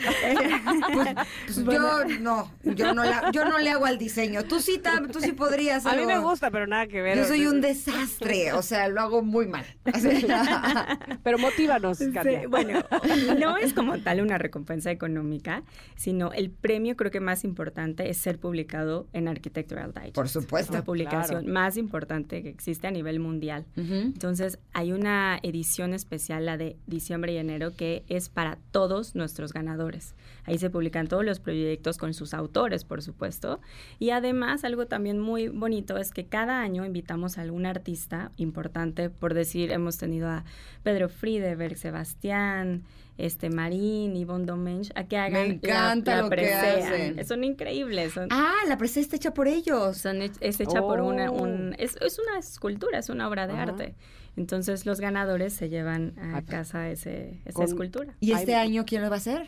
Pues, 0.93 1.15
pues 1.45 1.55
yo 1.77 2.05
no, 2.21 2.51
yo 2.63 2.93
no, 2.93 3.03
la- 3.03 3.31
yo 3.31 3.45
no 3.45 3.59
le 3.59 3.69
hago 3.69 3.85
al 3.85 3.97
diseño. 3.97 4.43
Tú 4.43 4.59
sí, 4.59 4.77
Tam, 4.79 5.09
tú 5.11 5.19
sí 5.19 5.31
podrías. 5.31 5.85
A 5.85 5.95
mí 5.95 6.05
me 6.05 6.17
gusta, 6.19 6.51
pero 6.51 6.67
nada 6.67 6.87
que 6.87 7.01
ver. 7.01 7.17
Yo 7.17 7.25
soy 7.25 7.45
un 7.45 7.61
desastre, 7.61 8.53
o 8.53 8.61
sea, 8.61 8.87
lo 8.87 9.01
hago 9.01 9.21
muy 9.21 9.47
mal. 9.47 9.65
Pero 11.23 11.37
motívanos, 11.37 11.97
Sí, 11.97 12.11
Katia. 12.11 12.47
bueno, 12.47 12.79
no 13.39 13.57
es 13.57 13.73
como 13.73 13.97
tal 13.99 14.21
una 14.21 14.37
recompensa 14.37 14.91
económica, 14.91 15.63
sino 15.95 16.31
el 16.33 16.49
premio 16.49 16.95
creo 16.95 17.11
que 17.11 17.19
más 17.19 17.43
importante 17.43 18.09
es 18.09 18.17
ser 18.17 18.39
publicado 18.39 19.07
en 19.13 19.27
Architectural 19.27 19.93
Digest. 19.93 20.15
Por 20.15 20.29
supuesto. 20.29 20.73
La 20.73 20.83
publicación 20.83 21.41
Claro. 21.43 21.53
más 21.53 21.77
importante 21.77 22.41
que 22.43 22.49
existe 22.49 22.87
a 22.87 22.91
nivel 22.91 23.19
mundial. 23.19 23.65
Entonces, 23.75 24.59
hay 24.73 24.91
una 24.91 25.39
edición 25.43 25.93
especial, 25.93 26.45
la 26.45 26.57
de 26.57 26.75
diciembre 26.87 27.33
y 27.33 27.37
enero, 27.37 27.75
que 27.75 28.03
es 28.07 28.29
para 28.29 28.57
todos 28.71 29.15
nuestros 29.15 29.53
ganadores. 29.53 30.15
Ahí 30.45 30.57
se 30.57 30.69
publican 30.69 31.07
todos 31.07 31.23
los 31.23 31.39
proyectos 31.39 31.97
con 31.97 32.13
sus 32.13 32.33
autores, 32.33 32.83
por 32.83 33.01
supuesto. 33.01 33.61
Y 33.99 34.09
además, 34.09 34.63
algo 34.65 34.87
también 34.87 35.19
muy 35.19 35.47
bonito 35.47 35.97
es 35.97 36.11
que 36.11 36.25
cada 36.25 36.59
año 36.61 36.85
invitamos 36.85 37.37
a 37.37 37.41
algún 37.43 37.65
artista 37.65 38.31
importante. 38.37 39.09
Por 39.09 39.33
decir, 39.33 39.71
hemos 39.71 39.97
tenido 39.97 40.27
a 40.29 40.43
Pedro 40.83 41.07
Friedeberg, 41.07 41.77
Sebastián, 41.77 42.83
este 43.17 43.49
Marín, 43.49 44.15
Yvonne 44.15 44.45
Domenech, 44.45 44.91
a 44.95 45.03
que 45.05 45.17
hagan 45.17 45.47
la- 45.47 45.53
encanta 45.53 46.15
la, 46.17 46.21
lo 46.23 46.29
que 46.29 46.35
presea. 46.35 46.73
hacen. 46.87 47.25
Son 47.25 47.43
increíbles. 47.43 48.13
Son, 48.13 48.27
Ah, 48.31 48.55
la 48.67 48.77
presa 48.77 48.99
está 48.99 49.15
hecha 49.15 49.33
por 49.33 49.47
ellos. 49.47 49.97
son 49.97 50.21
es 50.21 50.59
hecha 50.59 50.81
por 50.81 50.99
una, 51.01 51.29
Oh. 51.31 51.43
un, 51.43 51.75
es, 51.77 51.95
es 52.01 52.19
una 52.19 52.39
escultura, 52.39 52.99
es 52.99 53.09
una 53.09 53.27
obra 53.29 53.47
de 53.47 53.53
arte. 53.53 53.95
Entonces 54.35 54.85
los 54.87 54.99
ganadores 54.99 55.53
se 55.53 55.69
llevan 55.69 56.15
a 56.19 56.41
pues, 56.41 56.45
casa 56.45 56.89
ese, 56.89 57.39
esa 57.45 57.53
con- 57.53 57.65
escultura. 57.65 58.13
¿Y 58.19 58.31
este 58.31 58.55
Ay, 58.55 58.69
año 58.71 58.83
quién 58.85 59.03
lo 59.03 59.09
va 59.09 59.15
a 59.15 59.19
hacer? 59.19 59.45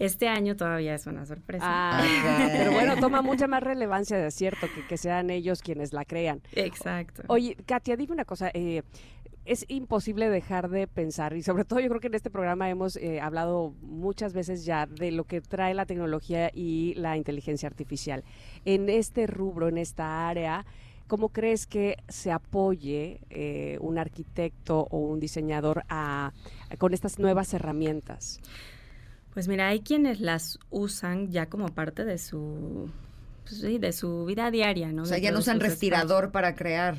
Este 0.00 0.28
año 0.28 0.56
todavía 0.56 0.94
es 0.94 1.06
una 1.06 1.26
sorpresa. 1.26 1.64
Ah, 1.68 2.02
pero 2.52 2.72
bueno, 2.72 2.96
toma 2.96 3.20
mucha 3.20 3.46
más 3.48 3.62
relevancia 3.62 4.16
de 4.16 4.30
cierto 4.30 4.66
que, 4.74 4.86
que 4.86 4.96
sean 4.96 5.28
ellos 5.30 5.60
quienes 5.60 5.92
la 5.92 6.04
crean. 6.04 6.40
Exacto. 6.52 7.22
Oye, 7.26 7.56
Katia, 7.66 7.96
dime 7.96 8.12
una 8.14 8.24
cosa. 8.24 8.50
eh, 8.54 8.82
es 9.44 9.64
imposible 9.68 10.28
dejar 10.28 10.68
de 10.68 10.86
pensar, 10.86 11.34
y 11.34 11.42
sobre 11.42 11.64
todo 11.64 11.80
yo 11.80 11.88
creo 11.88 12.00
que 12.02 12.08
en 12.08 12.14
este 12.14 12.28
programa 12.28 12.68
hemos 12.68 12.96
eh, 12.96 13.18
hablado 13.18 13.72
muchas 13.80 14.34
veces 14.34 14.66
ya 14.66 14.84
de 14.84 15.10
lo 15.10 15.24
que 15.24 15.40
trae 15.40 15.72
la 15.72 15.86
tecnología 15.86 16.50
y 16.52 16.92
la 16.96 17.16
inteligencia 17.16 17.66
artificial. 17.66 18.24
En 18.66 18.90
este 18.90 19.26
rubro, 19.26 19.68
en 19.68 19.78
esta 19.78 20.28
área, 20.28 20.66
¿cómo 21.06 21.30
crees 21.30 21.66
que 21.66 21.96
se 22.08 22.30
apoye 22.30 23.20
eh, 23.30 23.78
un 23.80 23.96
arquitecto 23.96 24.86
o 24.90 24.98
un 24.98 25.18
diseñador 25.18 25.82
a- 25.88 26.32
con 26.76 26.92
estas 26.92 27.18
nuevas 27.18 27.54
herramientas? 27.54 28.40
Pues 29.38 29.46
mira, 29.46 29.68
hay 29.68 29.82
quienes 29.82 30.18
las 30.20 30.58
usan 30.68 31.30
ya 31.30 31.46
como 31.46 31.68
parte 31.68 32.04
de 32.04 32.18
su, 32.18 32.90
pues 33.44 33.60
sí, 33.60 33.78
de 33.78 33.92
su 33.92 34.24
vida 34.24 34.50
diaria, 34.50 34.90
¿no? 34.90 35.02
O 35.02 35.06
sea, 35.06 35.18
De 35.18 35.22
ya 35.22 35.30
no 35.30 35.38
usan 35.38 35.60
respirador 35.60 36.32
para 36.32 36.56
crear. 36.56 36.96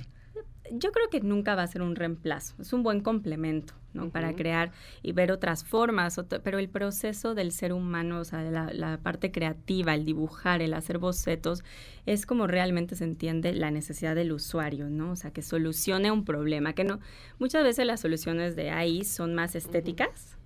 yo 0.71 0.93
creo 0.93 1.09
que 1.09 1.19
nunca 1.19 1.55
va 1.55 1.63
a 1.63 1.67
ser 1.67 1.81
un 1.81 1.97
reemplazo, 1.97 2.55
es 2.61 2.71
un 2.71 2.81
buen 2.81 3.01
complemento, 3.01 3.73
¿no? 3.93 4.09
Para 4.09 4.31
crear 4.35 4.71
y 5.03 5.11
ver 5.11 5.33
otras 5.33 5.65
formas, 5.65 6.17
otro- 6.17 6.41
pero 6.41 6.59
el 6.59 6.69
proceso 6.69 7.35
del 7.35 7.51
ser 7.51 7.73
humano, 7.73 8.21
o 8.21 8.23
sea, 8.23 8.41
la, 8.43 8.71
la 8.71 8.99
parte 8.99 9.33
creativa, 9.33 9.93
el 9.93 10.05
dibujar, 10.05 10.61
el 10.61 10.75
hacer 10.75 10.97
bocetos, 10.97 11.65
es 12.05 12.25
como 12.25 12.47
realmente 12.47 12.95
se 12.95 13.03
entiende 13.03 13.51
la 13.51 13.69
necesidad 13.69 14.15
del 14.15 14.31
usuario, 14.31 14.89
¿no? 14.89 15.11
O 15.11 15.15
sea, 15.17 15.31
que 15.31 15.41
solucione 15.41 16.09
un 16.09 16.23
problema, 16.23 16.71
que 16.71 16.85
no, 16.85 17.01
muchas 17.37 17.65
veces 17.65 17.85
las 17.85 17.99
soluciones 17.99 18.55
de 18.55 18.69
ahí 18.71 19.03
son 19.03 19.35
más 19.35 19.55
estéticas. 19.55 20.37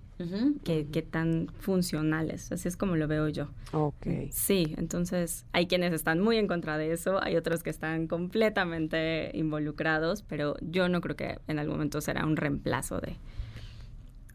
Que, 0.64 0.86
que 0.86 1.02
tan 1.02 1.48
funcionales, 1.58 2.52
así 2.52 2.68
es 2.68 2.76
como 2.76 2.96
lo 2.96 3.08
veo 3.08 3.28
yo. 3.28 3.48
Ok. 3.72 4.06
Sí, 4.30 4.74
entonces 4.78 5.44
hay 5.52 5.66
quienes 5.66 5.92
están 5.92 6.20
muy 6.20 6.36
en 6.36 6.46
contra 6.46 6.78
de 6.78 6.92
eso, 6.92 7.22
hay 7.22 7.36
otros 7.36 7.62
que 7.62 7.70
están 7.70 8.06
completamente 8.06 9.30
involucrados, 9.34 10.22
pero 10.22 10.56
yo 10.60 10.88
no 10.88 11.00
creo 11.00 11.16
que 11.16 11.38
en 11.48 11.58
algún 11.58 11.76
momento 11.76 12.00
será 12.00 12.24
un 12.24 12.36
reemplazo 12.36 13.00
de... 13.00 13.16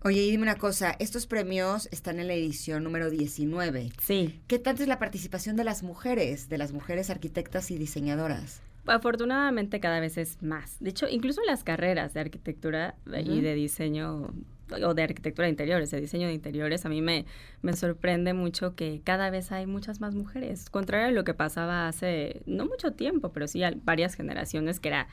Oye, 0.03 0.22
y 0.22 0.31
dime 0.31 0.43
una 0.43 0.56
cosa, 0.56 0.95
estos 0.99 1.27
premios 1.27 1.89
están 1.91 2.19
en 2.19 2.27
la 2.27 2.34
edición 2.34 2.84
número 2.84 3.10
19. 3.10 3.91
Sí, 4.01 4.39
¿Qué 4.47 4.57
tanto 4.57 4.81
es 4.81 4.88
la 4.88 4.97
participación 4.97 5.57
de 5.57 5.65
las 5.65 5.84
mujeres, 5.84 6.47
de 6.47 6.57
las 6.57 6.72
mujeres 6.72 7.10
arquitectas 7.10 7.72
y 7.72 7.77
diseñadoras? 7.77 8.61
afortunadamente 8.89 9.80
cada 9.80 9.99
vez 9.99 10.18
es 10.18 10.41
más. 10.41 10.77
De 10.80 10.89
hecho, 10.89 11.07
incluso 11.07 11.41
en 11.41 11.47
las 11.47 11.64
carreras 11.64 12.14
de 12.14 12.22
arquitectura 12.22 12.95
y 13.06 13.41
de 13.41 13.53
diseño 13.53 14.34
o 14.71 14.93
de 14.93 15.03
arquitectura 15.03 15.45
de 15.45 15.51
interiores, 15.51 15.91
de 15.91 15.99
diseño 16.01 16.27
de 16.27 16.33
interiores, 16.33 16.85
a 16.85 16.89
mí 16.89 17.01
me, 17.01 17.25
me 17.61 17.73
sorprende 17.73 18.33
mucho 18.33 18.75
que 18.75 19.01
cada 19.03 19.29
vez 19.29 19.51
hay 19.51 19.65
muchas 19.65 20.01
más 20.01 20.15
mujeres, 20.15 20.69
contrario 20.69 21.07
a 21.07 21.11
lo 21.11 21.23
que 21.23 21.33
pasaba 21.33 21.87
hace 21.87 22.41
no 22.45 22.65
mucho 22.65 22.93
tiempo, 22.93 23.31
pero 23.31 23.47
sí 23.47 23.61
varias 23.83 24.15
generaciones 24.15 24.79
que 24.79 24.89
era 24.89 25.07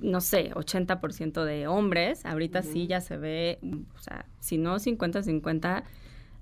no 0.00 0.20
sé, 0.20 0.50
80% 0.52 1.44
de 1.44 1.66
hombres, 1.66 2.24
ahorita 2.24 2.62
sí 2.62 2.86
ya 2.86 3.00
se 3.00 3.16
ve, 3.16 3.58
o 3.94 3.98
sea, 3.98 4.24
si 4.40 4.56
no 4.56 4.76
50-50, 4.76 5.84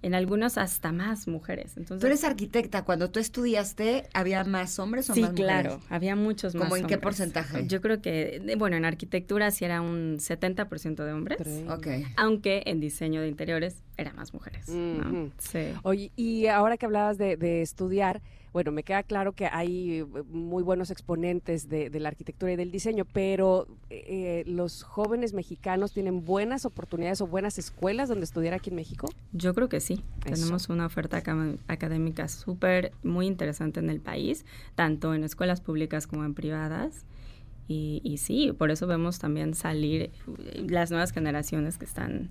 en 0.02 0.14
algunas 0.14 0.58
hasta 0.58 0.92
más 0.92 1.26
mujeres. 1.26 1.76
Entonces, 1.76 2.00
Tú 2.00 2.06
eres 2.06 2.22
arquitecta, 2.24 2.84
cuando 2.84 3.10
tú 3.10 3.18
estudiaste, 3.18 4.04
¿había 4.14 4.44
más 4.44 4.78
hombres 4.78 5.10
o 5.10 5.14
Sí, 5.14 5.22
más 5.22 5.30
mujeres? 5.32 5.46
claro, 5.62 5.80
había 5.88 6.14
muchos 6.14 6.54
más 6.54 6.64
¿Cómo 6.68 6.76
en 6.76 6.86
qué 6.86 6.98
porcentaje? 6.98 7.66
Yo 7.66 7.80
creo 7.80 8.00
que, 8.00 8.54
bueno, 8.58 8.76
en 8.76 8.84
arquitectura 8.84 9.50
sí 9.50 9.64
era 9.64 9.80
un 9.80 10.18
70% 10.20 11.04
de 11.04 11.12
hombres, 11.12 11.38
Tres. 11.38 11.68
Ok. 11.68 11.86
aunque 12.16 12.62
en 12.66 12.78
diseño 12.80 13.20
de 13.20 13.28
interiores 13.28 13.82
era 13.96 14.12
más 14.12 14.32
mujeres. 14.32 14.66
Sí. 15.38 15.58
Oye, 15.82 16.12
y 16.14 16.46
ahora 16.46 16.76
que 16.76 16.86
hablabas 16.86 17.18
de, 17.18 17.36
de 17.36 17.62
estudiar, 17.62 18.22
bueno, 18.58 18.72
me 18.72 18.82
queda 18.82 19.04
claro 19.04 19.34
que 19.34 19.46
hay 19.46 20.00
eh, 20.00 20.04
muy 20.30 20.64
buenos 20.64 20.90
exponentes 20.90 21.68
de, 21.68 21.90
de 21.90 22.00
la 22.00 22.08
arquitectura 22.08 22.50
y 22.50 22.56
del 22.56 22.72
diseño, 22.72 23.04
pero 23.04 23.68
eh, 23.88 24.42
¿los 24.48 24.82
jóvenes 24.82 25.32
mexicanos 25.32 25.92
tienen 25.92 26.24
buenas 26.24 26.64
oportunidades 26.64 27.20
o 27.20 27.28
buenas 27.28 27.56
escuelas 27.56 28.08
donde 28.08 28.24
estudiar 28.24 28.54
aquí 28.54 28.70
en 28.70 28.76
México? 28.76 29.08
Yo 29.32 29.54
creo 29.54 29.68
que 29.68 29.78
sí. 29.78 30.02
Eso. 30.24 30.34
Tenemos 30.34 30.68
una 30.70 30.86
oferta 30.86 31.22
académica 31.68 32.26
súper, 32.26 32.90
muy 33.04 33.28
interesante 33.28 33.78
en 33.78 33.90
el 33.90 34.00
país, 34.00 34.44
tanto 34.74 35.14
en 35.14 35.22
escuelas 35.22 35.60
públicas 35.60 36.08
como 36.08 36.24
en 36.24 36.34
privadas. 36.34 37.04
Y, 37.68 38.00
y 38.02 38.16
sí, 38.16 38.52
por 38.58 38.72
eso 38.72 38.88
vemos 38.88 39.20
también 39.20 39.54
salir 39.54 40.10
eh, 40.38 40.66
las 40.68 40.90
nuevas 40.90 41.12
generaciones 41.12 41.78
que 41.78 41.84
están 41.84 42.30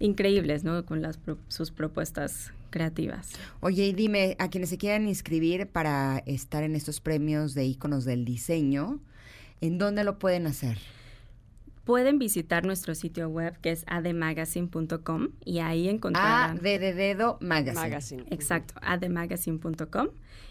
increíbles, 0.00 0.64
¿no? 0.64 0.84
Con 0.84 1.02
las 1.02 1.18
pro- 1.18 1.38
sus 1.46 1.70
propuestas 1.70 2.52
creativas. 2.72 3.30
Oye, 3.60 3.86
y 3.86 3.92
dime, 3.92 4.34
a 4.40 4.48
quienes 4.50 4.70
se 4.70 4.78
quieran 4.78 5.06
inscribir 5.06 5.68
para 5.68 6.18
estar 6.26 6.64
en 6.64 6.74
estos 6.74 7.00
premios 7.00 7.54
de 7.54 7.64
íconos 7.66 8.04
del 8.04 8.24
diseño, 8.24 8.98
¿en 9.60 9.78
dónde 9.78 10.02
lo 10.02 10.18
pueden 10.18 10.48
hacer? 10.48 10.78
Pueden 11.84 12.18
visitar 12.20 12.64
nuestro 12.64 12.94
sitio 12.94 13.28
web 13.28 13.58
que 13.60 13.72
es 13.72 13.84
ademagazine.com 13.88 15.28
y 15.44 15.58
ahí 15.58 15.88
A 15.88 15.90
encontrarán... 15.90 16.58
de, 16.58 16.78
de 16.78 16.94
dedo 16.94 17.38
magazine. 17.40 17.74
Magazine. 17.80 18.24
Exacto, 18.30 18.74
ademagazine.com 18.82 20.08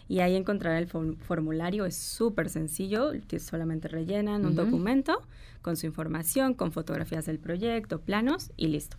y 0.08 0.20
ahí 0.20 0.36
encontrará 0.36 0.78
el 0.78 0.88
form- 0.88 1.16
formulario, 1.20 1.86
es 1.86 1.96
súper 1.96 2.50
sencillo, 2.50 3.12
solamente 3.38 3.88
rellenan 3.88 4.44
un 4.44 4.54
documento 4.56 5.22
con 5.62 5.76
su 5.78 5.86
información, 5.86 6.52
con 6.52 6.70
fotografías 6.70 7.24
del 7.24 7.38
proyecto, 7.38 8.00
planos 8.00 8.50
y 8.58 8.66
listo. 8.66 8.98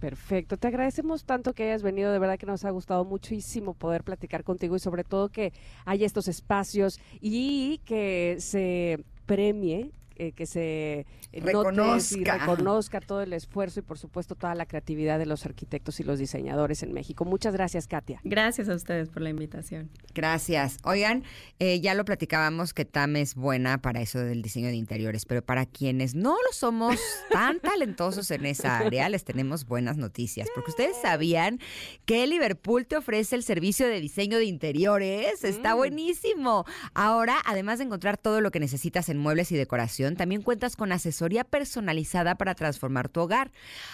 Perfecto, 0.00 0.56
te 0.56 0.68
agradecemos 0.68 1.24
tanto 1.24 1.54
que 1.54 1.64
hayas 1.64 1.82
venido, 1.82 2.12
de 2.12 2.18
verdad 2.18 2.38
que 2.38 2.46
nos 2.46 2.64
ha 2.64 2.70
gustado 2.70 3.04
muchísimo 3.04 3.74
poder 3.74 4.04
platicar 4.04 4.44
contigo 4.44 4.76
y 4.76 4.78
sobre 4.78 5.02
todo 5.02 5.30
que 5.30 5.52
haya 5.86 6.04
estos 6.04 6.28
espacios 6.28 7.00
y 7.20 7.78
que 7.86 8.36
se 8.38 9.04
premie, 9.24 9.92
eh, 10.16 10.32
que 10.32 10.46
se 10.46 11.06
note 11.32 11.36
y 11.38 11.40
Reconozca. 11.40 12.38
reconozca 12.38 13.00
todo 13.00 13.22
el 13.22 13.32
esfuerzo 13.32 13.80
y 13.80 13.82
por 13.82 13.98
supuesto 13.98 14.34
toda 14.34 14.54
la 14.54 14.66
creatividad 14.66 15.18
de 15.18 15.26
los 15.26 15.44
arquitectos 15.46 16.00
y 16.00 16.04
los 16.04 16.18
diseñadores 16.18 16.82
en 16.82 16.92
México. 16.92 17.24
Muchas 17.24 17.52
gracias, 17.54 17.86
Katia. 17.88 18.20
Gracias 18.24 18.68
a 18.68 18.74
ustedes 18.74 19.08
por 19.08 19.22
la 19.22 19.30
invitación. 19.30 19.90
Gracias. 20.14 20.76
Oigan, 20.84 21.24
eh, 21.58 21.80
ya 21.80 21.94
lo 21.94 22.04
platicábamos 22.04 22.74
que 22.74 22.84
TAM 22.84 23.16
es 23.16 23.34
buena 23.34 23.78
para 23.82 24.00
eso 24.00 24.18
del 24.20 24.42
diseño 24.42 24.68
de 24.68 24.76
interiores, 24.76 25.24
pero 25.26 25.42
para 25.42 25.66
quienes 25.66 26.14
no 26.14 26.32
lo 26.34 26.52
somos 26.52 26.98
tan 27.30 27.58
talentosos 27.60 28.30
en 28.30 28.46
esa 28.46 28.78
área, 28.78 29.08
les 29.08 29.24
tenemos 29.24 29.66
buenas 29.66 29.96
noticias, 29.96 30.48
porque 30.54 30.70
ustedes 30.70 30.96
sabían 31.00 31.58
que 32.04 32.26
Liverpool 32.26 32.86
te 32.86 32.96
ofrece 32.96 33.34
el 33.36 33.42
servicio 33.42 33.86
de 33.88 34.00
diseño 34.00 34.38
de 34.38 34.44
interiores. 34.44 35.42
Está 35.44 35.74
Mm. 35.74 35.78
buenísimo. 35.78 36.64
Ahora, 36.94 37.36
además 37.46 37.78
de 37.78 37.84
encontrar 37.84 38.18
todo 38.18 38.40
lo 38.40 38.50
que 38.50 38.60
necesitas 38.60 39.08
en 39.08 39.18
muebles 39.18 39.50
y 39.52 39.56
decoración, 39.56 40.03
también 40.16 40.42
cuentas 40.42 40.76
con 40.76 40.92
asesoría 40.92 41.42
personalizada 41.44 42.34
para 42.34 42.54
transformar 42.54 43.08
tu 43.08 43.20
hogar. 43.20 43.50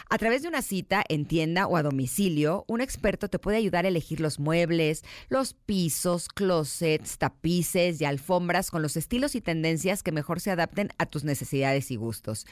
A 0.09 0.19
través 0.19 0.43
de 0.43 0.49
una 0.49 0.63
cita 0.63 1.05
en 1.09 1.27
tienda 1.27 1.67
o 1.67 1.77
a 1.77 1.83
domicilio, 1.83 2.65
un 2.67 2.81
experto 2.81 3.29
te 3.29 3.39
puede 3.39 3.57
ayudar 3.59 3.85
a 3.85 3.89
elegir 3.89 4.21
los 4.21 4.41
muebles, 4.41 5.05
los 5.29 5.55
pisos, 5.55 6.29
closets, 6.29 7.19
tapices 7.19 8.01
y 8.01 8.05
alfombras 8.05 8.71
con 8.71 8.83
los 8.83 8.97
estilos 8.97 9.35
y 9.37 9.41
tendencias 9.41 10.03
que 10.03 10.11
mejor 10.13 10.41
se 10.41 10.51
adapten 10.51 10.91
a 10.99 11.07
tus 11.07 11.23
necesidades 11.23 11.91
y 11.93 11.97
gustos. 11.97 12.47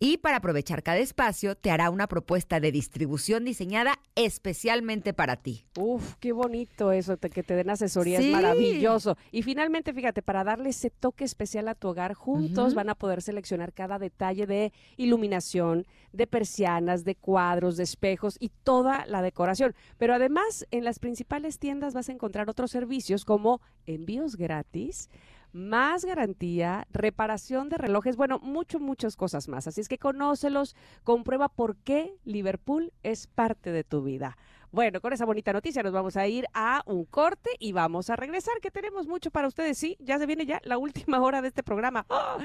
Y 0.00 0.18
para 0.18 0.38
aprovechar 0.38 0.82
cada 0.82 0.98
espacio, 0.98 1.54
te 1.54 1.70
hará 1.70 1.90
una 1.90 2.08
propuesta 2.08 2.58
de 2.58 2.72
distribución 2.72 3.44
diseñada 3.44 4.00
especialmente 4.16 5.12
para 5.14 5.36
ti. 5.36 5.66
Uf, 5.76 6.14
qué 6.18 6.32
bonito 6.32 6.90
eso, 6.90 7.16
que 7.18 7.42
te 7.42 7.54
den 7.54 7.70
asesoría, 7.70 8.18
Sí. 8.18 8.26
es 8.26 8.32
maravilloso. 8.32 9.16
Y 9.30 9.42
finalmente, 9.42 9.92
fíjate, 9.92 10.22
para 10.22 10.42
darle 10.42 10.70
ese 10.70 10.90
toque 10.90 11.24
especial 11.24 11.68
a 11.68 11.74
tu 11.74 11.88
hogar, 11.88 12.14
juntos 12.14 12.74
van 12.74 12.88
a 12.88 12.94
poder 12.94 13.03
seleccionar 13.20 13.72
cada 13.72 13.98
detalle 13.98 14.46
de 14.46 14.72
iluminación, 14.96 15.86
de 16.12 16.26
persianas, 16.26 17.04
de 17.04 17.14
cuadros, 17.14 17.76
de 17.76 17.84
espejos 17.84 18.36
y 18.40 18.50
toda 18.62 19.06
la 19.06 19.22
decoración. 19.22 19.74
Pero 19.98 20.14
además, 20.14 20.66
en 20.70 20.84
las 20.84 20.98
principales 20.98 21.58
tiendas 21.58 21.94
vas 21.94 22.08
a 22.08 22.12
encontrar 22.12 22.48
otros 22.50 22.70
servicios 22.70 23.24
como 23.24 23.60
envíos 23.86 24.36
gratis, 24.36 25.10
más 25.52 26.04
garantía, 26.04 26.86
reparación 26.90 27.68
de 27.68 27.78
relojes, 27.78 28.16
bueno, 28.16 28.40
mucho, 28.40 28.80
muchas 28.80 29.14
cosas 29.16 29.48
más. 29.48 29.68
Así 29.68 29.80
es 29.80 29.88
que 29.88 29.98
conócelos, 29.98 30.74
comprueba 31.04 31.48
por 31.48 31.76
qué 31.76 32.16
Liverpool 32.24 32.92
es 33.04 33.28
parte 33.28 33.70
de 33.70 33.84
tu 33.84 34.02
vida. 34.02 34.36
Bueno, 34.74 35.00
con 35.00 35.12
esa 35.12 35.24
bonita 35.24 35.52
noticia 35.52 35.84
nos 35.84 35.92
vamos 35.92 36.16
a 36.16 36.26
ir 36.26 36.46
a 36.52 36.82
un 36.86 37.04
corte 37.04 37.50
y 37.60 37.70
vamos 37.70 38.10
a 38.10 38.16
regresar, 38.16 38.54
que 38.60 38.72
tenemos 38.72 39.06
mucho 39.06 39.30
para 39.30 39.46
ustedes. 39.46 39.78
Sí, 39.78 39.96
ya 40.00 40.18
se 40.18 40.26
viene 40.26 40.46
ya 40.46 40.60
la 40.64 40.78
última 40.78 41.20
hora 41.20 41.40
de 41.42 41.46
este 41.46 41.62
programa. 41.62 42.04
¡Ah! 42.10 42.38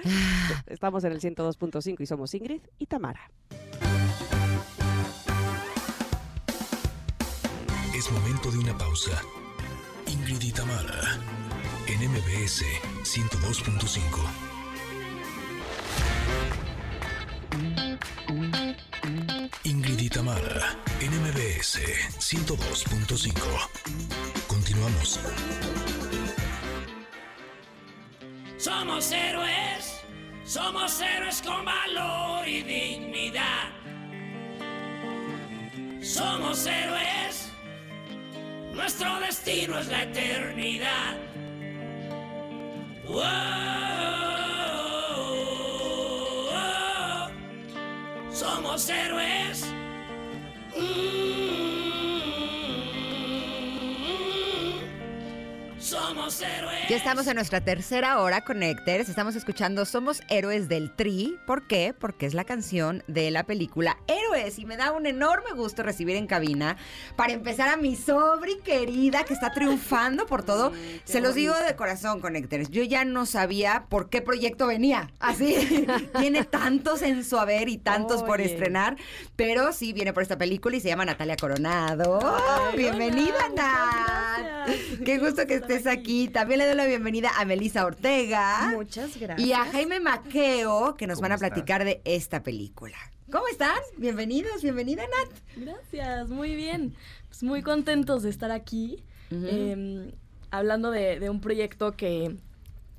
Estamos 0.67 1.03
en 1.05 1.13
el 1.13 1.19
102.5 1.19 2.01
y 2.01 2.05
somos 2.05 2.31
Ingrid 2.35 2.61
y 2.77 2.85
Tamara. 2.85 3.31
Es 7.95 8.11
momento 8.11 8.51
de 8.51 8.59
una 8.59 8.77
pausa. 8.77 9.23
Ingrid 10.05 10.43
y 10.43 10.51
Tamara, 10.51 11.17
en 11.87 12.11
MBS 12.11 12.63
102.5. 13.05 14.48
MBS 21.79 22.19
102.5. 22.19 23.33
Continuamos. 24.47 25.19
Somos 28.57 29.11
héroes, 29.11 30.01
somos 30.45 31.01
héroes 31.01 31.41
con 31.41 31.63
valor 31.63 32.47
y 32.47 32.61
dignidad. 32.63 33.69
Somos 36.01 36.65
héroes, 36.65 37.51
nuestro 38.73 39.19
destino 39.19 39.79
es 39.79 39.87
la 39.87 40.03
eternidad. 40.03 41.17
Wow, 43.07 43.23
somos 48.31 48.89
héroes. 48.89 49.38
Somos 56.29 56.41
héroes. 56.41 56.89
Ya 56.89 56.95
estamos 56.95 57.27
en 57.27 57.35
nuestra 57.35 57.61
tercera 57.61 58.19
hora, 58.19 58.41
Connectors. 58.41 59.09
Estamos 59.09 59.35
escuchando 59.35 59.85
Somos 59.85 60.21
Héroes 60.29 60.69
del 60.69 60.95
Tri. 60.95 61.37
¿Por 61.45 61.67
qué? 61.67 61.93
Porque 61.97 62.25
es 62.25 62.33
la 62.33 62.43
canción 62.43 63.03
de 63.07 63.31
la 63.31 63.43
película 63.43 63.97
Héroes. 64.07 64.59
Y 64.59 64.65
me 64.65 64.77
da 64.77 64.91
un 64.91 65.05
enorme 65.05 65.51
gusto 65.55 65.83
recibir 65.83 66.15
en 66.15 66.27
cabina, 66.27 66.77
para 67.15 67.33
empezar, 67.33 67.69
a 67.69 67.77
mi 67.77 67.95
sobri 67.95 68.59
querida 68.59 69.23
que 69.23 69.33
está 69.33 69.51
triunfando 69.51 70.25
por 70.25 70.43
todo. 70.43 70.71
Se 71.03 71.21
los 71.21 71.35
digo 71.35 71.55
de 71.55 71.75
corazón, 71.75 72.21
Connectors. 72.21 72.69
Yo 72.69 72.83
ya 72.83 73.05
no 73.05 73.25
sabía 73.25 73.85
por 73.89 74.09
qué 74.09 74.21
proyecto 74.21 74.67
venía. 74.67 75.11
Así, 75.19 75.87
tiene 76.19 76.43
tantos 76.43 77.01
en 77.01 77.23
su 77.23 77.37
haber 77.37 77.69
y 77.69 77.77
tantos 77.77 78.23
por 78.23 78.41
estrenar. 78.41 78.97
Pero 79.35 79.73
sí, 79.73 79.93
viene 79.93 80.13
por 80.13 80.23
esta 80.23 80.37
película 80.37 80.77
y 80.77 80.81
se 80.81 80.89
llama 80.89 81.05
Natalia 81.05 81.35
Coronado. 81.35 82.19
Bienvenida, 82.75 83.49
Nat. 83.55 84.69
Qué 85.03 85.17
gusto 85.17 85.45
que 85.45 85.55
estés 85.55 85.87
aquí. 85.87 86.18
También 86.27 86.59
le 86.59 86.65
doy 86.67 86.75
la 86.75 86.85
bienvenida 86.85 87.29
a 87.39 87.45
Melissa 87.45 87.85
Ortega. 87.85 88.71
Muchas 88.75 89.17
gracias. 89.19 89.47
Y 89.47 89.53
a 89.53 89.63
Jaime 89.65 89.99
Maqueo, 89.99 90.95
que 90.97 91.07
nos 91.07 91.15
¿Cómo 91.17 91.23
van 91.23 91.31
a 91.31 91.37
platicar 91.37 91.83
de 91.85 92.01
esta 92.03 92.43
película. 92.43 92.97
¿Cómo 93.31 93.47
están? 93.47 93.77
Bienvenidos, 93.97 94.61
bienvenida, 94.61 95.03
Nat. 95.03 95.37
Gracias, 95.65 96.29
muy 96.29 96.55
bien. 96.55 96.95
Pues 97.29 97.43
muy 97.43 97.61
contentos 97.61 98.23
de 98.23 98.29
estar 98.29 98.51
aquí. 98.51 99.03
eh, 99.31 100.11
hablando 100.51 100.89
de, 100.91 101.19
de 101.19 101.29
un 101.29 101.39
proyecto 101.41 101.91
que, 101.95 102.35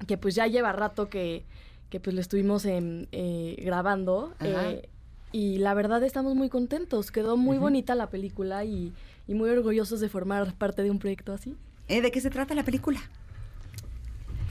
que 0.07 0.17
pues 0.17 0.35
ya 0.37 0.47
lleva 0.47 0.73
rato 0.73 1.09
que, 1.09 1.45
que 1.91 1.99
pues 1.99 2.15
lo 2.15 2.21
estuvimos 2.21 2.65
em, 2.65 3.07
eh, 3.13 3.57
grabando. 3.65 4.33
Eh, 4.41 4.89
y 5.33 5.59
la 5.59 5.75
verdad 5.75 6.03
estamos 6.05 6.35
muy 6.37 6.49
contentos. 6.49 7.11
Quedó 7.11 7.37
muy 7.37 7.59
bonita 7.59 7.95
la 7.97 8.09
película 8.09 8.65
y, 8.65 8.93
y 9.27 9.35
muy 9.35 9.51
orgullosos 9.51 9.99
de 10.01 10.09
formar 10.09 10.55
parte 10.55 10.83
de 10.85 10.91
un 10.93 10.99
proyecto 11.01 11.33
así. 11.33 11.57
Eh, 11.91 12.03
¿De 12.03 12.13
qué 12.13 12.21
se 12.21 12.31
trata 12.31 12.55
la 12.55 12.63
película? 12.63 13.01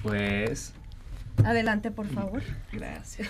Pues, 0.04 0.74
Adelante, 1.46 1.90
por 1.90 2.06
favor. 2.08 2.42
gracias. 2.74 3.30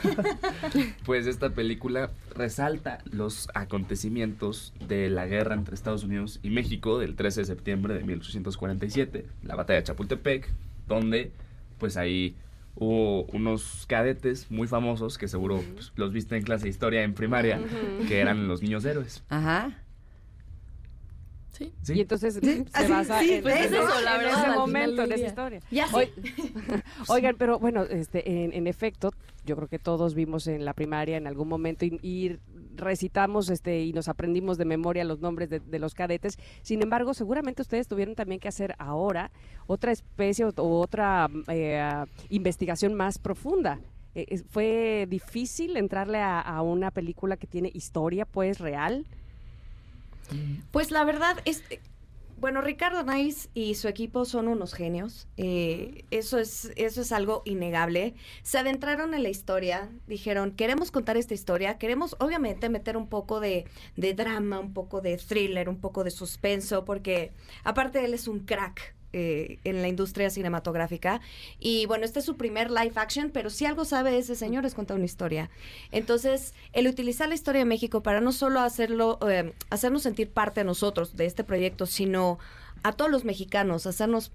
pues 1.05 1.27
esta 1.27 1.51
película 1.51 2.09
resalta 2.35 2.99
los 3.11 3.49
acontecimientos 3.53 4.73
de 4.87 5.09
la 5.09 5.27
guerra 5.27 5.53
entre 5.53 5.75
Estados 5.75 6.03
Unidos 6.03 6.39
y 6.41 6.49
México 6.49 6.97
del 6.97 7.15
13 7.15 7.41
de 7.41 7.45
septiembre 7.45 7.93
de 7.93 8.03
1847, 8.03 9.27
la 9.43 9.55
batalla 9.55 9.79
de 9.79 9.85
Chapultepec, 9.85 10.49
donde 10.87 11.31
pues 11.77 11.95
ahí 11.95 12.35
hubo 12.75 13.25
unos 13.25 13.85
cadetes 13.87 14.49
muy 14.49 14.67
famosos 14.67 15.19
que 15.19 15.27
seguro 15.27 15.63
pues, 15.73 15.91
los 15.95 16.11
viste 16.11 16.35
en 16.35 16.41
clase 16.41 16.63
de 16.63 16.69
historia 16.69 17.03
en 17.03 17.13
primaria, 17.13 17.59
que 18.07 18.19
eran 18.19 18.47
los 18.47 18.63
niños 18.63 18.85
héroes. 18.85 19.23
Ajá. 19.29 19.83
Sí. 21.59 21.73
¿sí? 21.83 21.93
Y 21.93 22.01
entonces 22.01 22.35
Sí, 22.35 22.41
se 22.41 22.65
así, 22.73 22.91
basa 22.91 23.19
sí, 23.19 23.33
en, 23.33 23.43
pues 23.43 23.65
eso, 23.65 23.75
ese- 23.83 24.03
la 24.03 24.11
en 24.15 24.17
verdad, 24.19 24.25
ese 24.31 24.33
al 24.39 24.43
final 24.45 24.55
momento, 24.59 25.03
en 25.03 25.11
esa 25.11 25.27
historia. 25.27 25.59
Ya 25.69 25.87
Oigan, 27.09 27.35
pero 27.37 27.59
bueno, 27.59 27.83
este, 27.83 28.43
en, 28.45 28.53
en 28.53 28.65
efecto, 28.67 29.11
yo 29.45 29.55
creo 29.55 29.67
que 29.67 29.79
todos 29.79 30.13
vimos 30.15 30.47
en 30.47 30.65
la 30.65 30.73
primaria 30.73 31.17
en 31.17 31.27
algún 31.27 31.47
momento 31.47 31.85
y, 31.85 31.99
y 32.01 32.37
recitamos 32.75 33.49
este 33.49 33.81
y 33.83 33.91
nos 33.93 34.07
aprendimos 34.07 34.57
de 34.57 34.65
memoria 34.65 35.03
los 35.03 35.19
nombres 35.19 35.49
de, 35.49 35.59
de 35.59 35.79
los 35.79 35.93
cadetes. 35.93 36.37
Sin 36.61 36.81
embargo, 36.81 37.13
seguramente 37.13 37.61
ustedes 37.61 37.87
tuvieron 37.87 38.15
también 38.15 38.39
que 38.39 38.47
hacer 38.47 38.75
ahora 38.77 39.31
otra 39.67 39.91
especie 39.91 40.45
o, 40.45 40.49
o 40.55 40.79
otra 40.79 41.29
eh, 41.49 41.83
investigación 42.29 42.93
más 42.93 43.19
profunda. 43.19 43.79
Eh, 44.15 44.25
es- 44.29 44.45
¿Fue 44.49 45.07
difícil 45.09 45.77
entrarle 45.77 46.19
a, 46.19 46.39
a 46.39 46.61
una 46.61 46.91
película 46.91 47.37
que 47.37 47.47
tiene 47.47 47.69
historia, 47.73 48.25
pues, 48.25 48.59
real? 48.59 49.05
Pues 50.71 50.91
la 50.91 51.03
verdad 51.03 51.37
es, 51.45 51.63
bueno, 52.37 52.61
Ricardo 52.61 53.03
Nais 53.03 53.49
y 53.53 53.75
su 53.75 53.87
equipo 53.87 54.23
son 54.25 54.47
unos 54.47 54.73
genios. 54.73 55.27
eh, 55.37 56.05
eso 56.11 56.37
es 56.39 56.71
eso 56.75 57.01
es 57.01 57.11
algo 57.11 57.41
innegable. 57.45 58.15
Se 58.43 58.57
adentraron 58.57 59.13
en 59.13 59.23
la 59.23 59.29
historia, 59.29 59.89
dijeron 60.07 60.51
queremos 60.51 60.91
contar 60.91 61.17
esta 61.17 61.33
historia, 61.33 61.77
queremos 61.77 62.15
obviamente 62.19 62.69
meter 62.69 62.95
un 62.97 63.09
poco 63.09 63.39
de, 63.39 63.65
de 63.97 64.13
drama, 64.13 64.59
un 64.59 64.73
poco 64.73 65.01
de 65.01 65.17
thriller, 65.17 65.67
un 65.69 65.79
poco 65.81 66.03
de 66.03 66.11
suspenso, 66.11 66.85
porque 66.85 67.33
aparte 67.63 68.03
él 68.05 68.13
es 68.13 68.27
un 68.27 68.39
crack. 68.39 68.95
Eh, 69.13 69.57
en 69.63 69.81
la 69.81 69.87
industria 69.87 70.29
cinematográfica. 70.29 71.21
Y 71.59 71.85
bueno 71.85 72.05
este 72.05 72.19
es 72.19 72.25
su 72.25 72.37
primer 72.37 72.71
live 72.71 72.93
action 72.95 73.31
pero 73.31 73.49
si 73.49 73.65
algo 73.65 73.85
sabe 73.85 74.17
ese 74.17 74.35
señor 74.35 74.65
es 74.65 74.75
contar 74.75 74.97
una 74.97 75.05
historia. 75.05 75.49
Entonces, 75.91 76.53
el 76.73 76.87
utilizar 76.87 77.29
la 77.29 77.35
historia 77.35 77.59
de 77.59 77.65
México 77.65 78.01
para 78.03 78.21
no 78.21 78.31
solo 78.31 78.59
hacerlo, 78.59 79.19
eh, 79.29 79.53
hacernos 79.69 80.03
sentir 80.03 80.29
parte 80.29 80.61
a 80.61 80.63
nosotros 80.63 81.15
de 81.15 81.25
este 81.25 81.43
proyecto, 81.43 81.85
sino 81.85 82.39
a 82.83 82.93
todos 82.93 83.11
los 83.11 83.25
mexicanos, 83.25 83.87
hacernos 83.87 84.31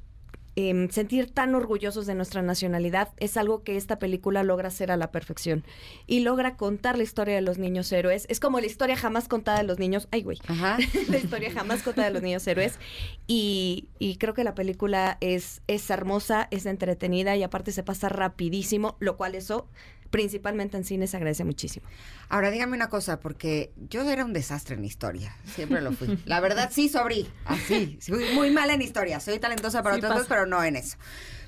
em, 0.56 0.88
sentir 0.90 1.30
tan 1.30 1.54
orgullosos 1.54 2.06
de 2.06 2.14
nuestra 2.14 2.42
nacionalidad, 2.42 3.10
es 3.18 3.36
algo 3.36 3.62
que 3.62 3.76
esta 3.76 3.98
película 3.98 4.42
logra 4.42 4.68
hacer 4.68 4.90
a 4.90 4.96
la 4.96 5.10
perfección. 5.10 5.64
Y 6.06 6.20
logra 6.20 6.56
contar 6.56 6.96
la 6.96 7.02
historia 7.02 7.34
de 7.34 7.40
los 7.40 7.58
niños 7.58 7.90
héroes. 7.92 8.26
Es 8.28 8.40
como 8.40 8.60
la 8.60 8.66
historia 8.66 8.96
jamás 8.96 9.28
contada 9.28 9.58
de 9.58 9.64
los 9.64 9.78
niños. 9.78 10.08
Ay, 10.10 10.22
güey. 10.22 10.38
Ajá. 10.46 10.78
la 11.08 11.18
historia 11.18 11.50
jamás 11.50 11.82
contada 11.82 12.08
de 12.08 12.14
los 12.14 12.22
niños 12.22 12.46
héroes. 12.46 12.78
Y, 13.26 13.88
y 13.98 14.16
creo 14.16 14.34
que 14.34 14.44
la 14.44 14.54
película 14.54 15.18
es, 15.20 15.62
es 15.66 15.88
hermosa, 15.90 16.48
es 16.50 16.66
entretenida 16.66 17.36
y 17.36 17.42
aparte 17.42 17.72
se 17.72 17.82
pasa 17.82 18.08
rapidísimo, 18.08 18.96
lo 19.00 19.16
cual 19.16 19.34
eso, 19.34 19.68
principalmente 20.14 20.76
en 20.76 20.84
cine, 20.84 21.08
se 21.08 21.16
agradece 21.16 21.42
muchísimo. 21.42 21.86
Ahora 22.28 22.52
dígame 22.52 22.76
una 22.76 22.88
cosa, 22.88 23.18
porque 23.18 23.72
yo 23.90 24.08
era 24.08 24.24
un 24.24 24.32
desastre 24.32 24.76
en 24.76 24.84
historia. 24.84 25.36
Siempre 25.56 25.80
lo 25.80 25.90
fui. 25.92 26.16
La 26.24 26.38
verdad, 26.40 26.70
sí, 26.72 26.88
sobrí. 26.88 27.26
Así. 27.44 27.98
Fui 28.00 28.24
muy 28.32 28.50
mal 28.52 28.70
en 28.70 28.80
historia. 28.80 29.18
Soy 29.18 29.40
talentosa 29.40 29.82
para 29.82 29.96
Sí 29.96 29.98
otras 29.98 30.12
cosas, 30.12 30.28
pero 30.28 30.46
no 30.46 30.62
en 30.62 30.76
eso. 30.76 30.96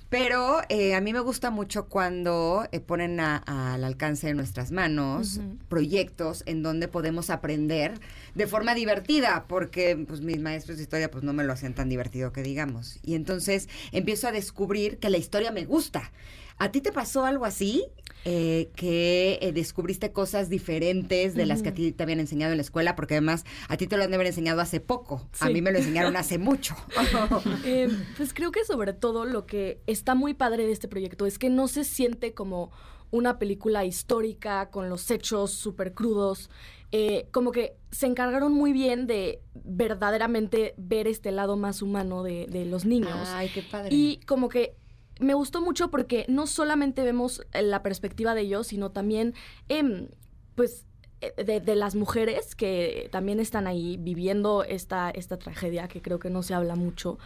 Pero 0.09 0.61
eh, 0.69 0.95
a 0.95 1.01
mí 1.01 1.13
me 1.13 1.19
gusta 1.21 1.51
mucho 1.51 1.87
cuando 1.87 2.67
eh, 2.73 2.81
ponen 2.81 3.19
a- 3.21 3.39
al 3.75 3.83
alcance 3.85 4.29
de 4.29 4.35
nuestras 4.35 4.71
manos 4.73 5.41
proyectos 5.69 6.43
en 6.47 6.63
donde 6.63 6.87
podemos 6.89 7.29
aprender 7.31 7.99
de 8.35 8.47
forma 8.47 8.75
divertida, 8.75 9.47
porque 9.49 9.97
pues 10.09 10.21
mis 10.21 10.41
maestros 10.41 10.77
de 10.79 10.85
historia 10.85 11.11
pues 11.11 11.23
no 11.25 11.33
me 11.33 11.43
lo 11.45 11.53
hacían 11.53 11.75
tan 11.75 11.89
divertido 11.89 12.33
que 12.33 12.43
digamos. 12.43 12.99
Y 13.03 13.15
entonces 13.15 13.69
empiezo 13.93 14.29
a 14.29 14.33
descubrir 14.33 14.99
que 14.99 15.11
la 15.11 15.19
historia 15.19 15.51
me 15.53 15.65
gusta. 15.65 16.13
¿A 16.59 16.71
ti 16.71 16.81
te 16.81 16.93
pasó 16.93 17.25
algo 17.27 17.45
así? 17.45 17.85
Eh, 18.29 18.71
que 18.75 19.39
eh, 19.41 19.53
descubriste 19.53 20.11
cosas 20.11 20.49
diferentes 20.49 21.37
de 21.37 21.47
las 21.47 21.63
que 21.63 21.69
a 21.69 21.75
ti 21.75 21.93
te 21.93 22.03
habían 22.03 22.19
enseñado 22.19 22.51
en 22.51 22.59
la 22.59 22.63
escuela, 22.63 22.97
porque 22.97 23.15
además 23.15 23.45
a 23.69 23.77
ti 23.77 23.87
te 23.87 23.97
lo 23.97 24.03
han 24.03 24.11
de 24.11 24.17
haber 24.17 24.27
enseñado 24.27 24.61
hace 24.61 24.81
poco. 24.81 25.29
A 25.39 25.49
mí 25.49 25.63
me 25.63 25.71
lo 25.71 25.79
enseñaron 25.79 26.17
hace 26.17 26.37
mucho. 26.37 26.75
Eh, 27.65 27.89
pues 28.17 28.35
creo 28.35 28.51
que 28.51 28.65
sobre 28.65 28.93
todo 28.93 29.25
lo 29.25 29.47
que 29.47 29.81
está 29.87 30.15
muy 30.15 30.35
padre 30.35 30.67
de 30.67 30.73
este 30.73 30.89
proyecto 30.89 31.27
es 31.27 31.39
que 31.39 31.51
no 31.51 31.69
se 31.69 31.85
siente 31.85 32.35
como 32.35 32.73
una 33.13 33.39
película 33.39 33.85
histórica 33.85 34.71
con 34.71 34.89
los 34.89 35.09
hechos 35.11 35.53
súper 35.53 35.95
crudos. 35.95 36.51
Eh, 36.91 37.29
como 37.31 37.53
que 37.53 37.77
se 37.93 38.07
encargaron 38.07 38.53
muy 38.53 38.73
bien 38.73 39.07
de 39.07 39.41
verdaderamente 39.55 40.75
ver 40.77 41.07
este 41.07 41.31
lado 41.31 41.57
más 41.57 41.81
humano 41.81 42.25
de, 42.25 42.47
de 42.47 42.65
los 42.65 42.85
niños. 42.85 43.29
Ay, 43.29 43.51
qué 43.55 43.63
padre. 43.63 43.91
Y 43.93 44.19
como 44.27 44.49
que 44.49 44.75
me 45.21 45.35
gustó 45.35 45.61
mucho 45.61 45.91
porque 45.91 46.27
no 46.29 46.47
solamente 46.47 47.03
vemos 47.03 47.43
eh, 47.53 47.63
la 47.63 47.83
perspectiva 47.83 48.35
de 48.35 48.43
ellos, 48.43 48.69
sino 48.69 48.91
también, 48.91 49.35
em, 49.69 50.09
pues, 50.55 50.85
eh, 51.21 51.61
de, 51.61 51.75
las 51.75 51.95
mujeres 51.95 52.55
que 52.55 53.09
también 53.11 53.41
están 53.41 53.67
ahí 53.67 53.97
viviendo 53.97 54.65
esta, 54.65 55.11
esta 55.11 55.39
tragedia 55.39 55.89
que 55.89 56.03
creo 56.03 56.19
que 56.19 56.31
no 56.31 56.43
se 56.43 56.55
habla 56.55 56.77
mucho. 56.77 57.19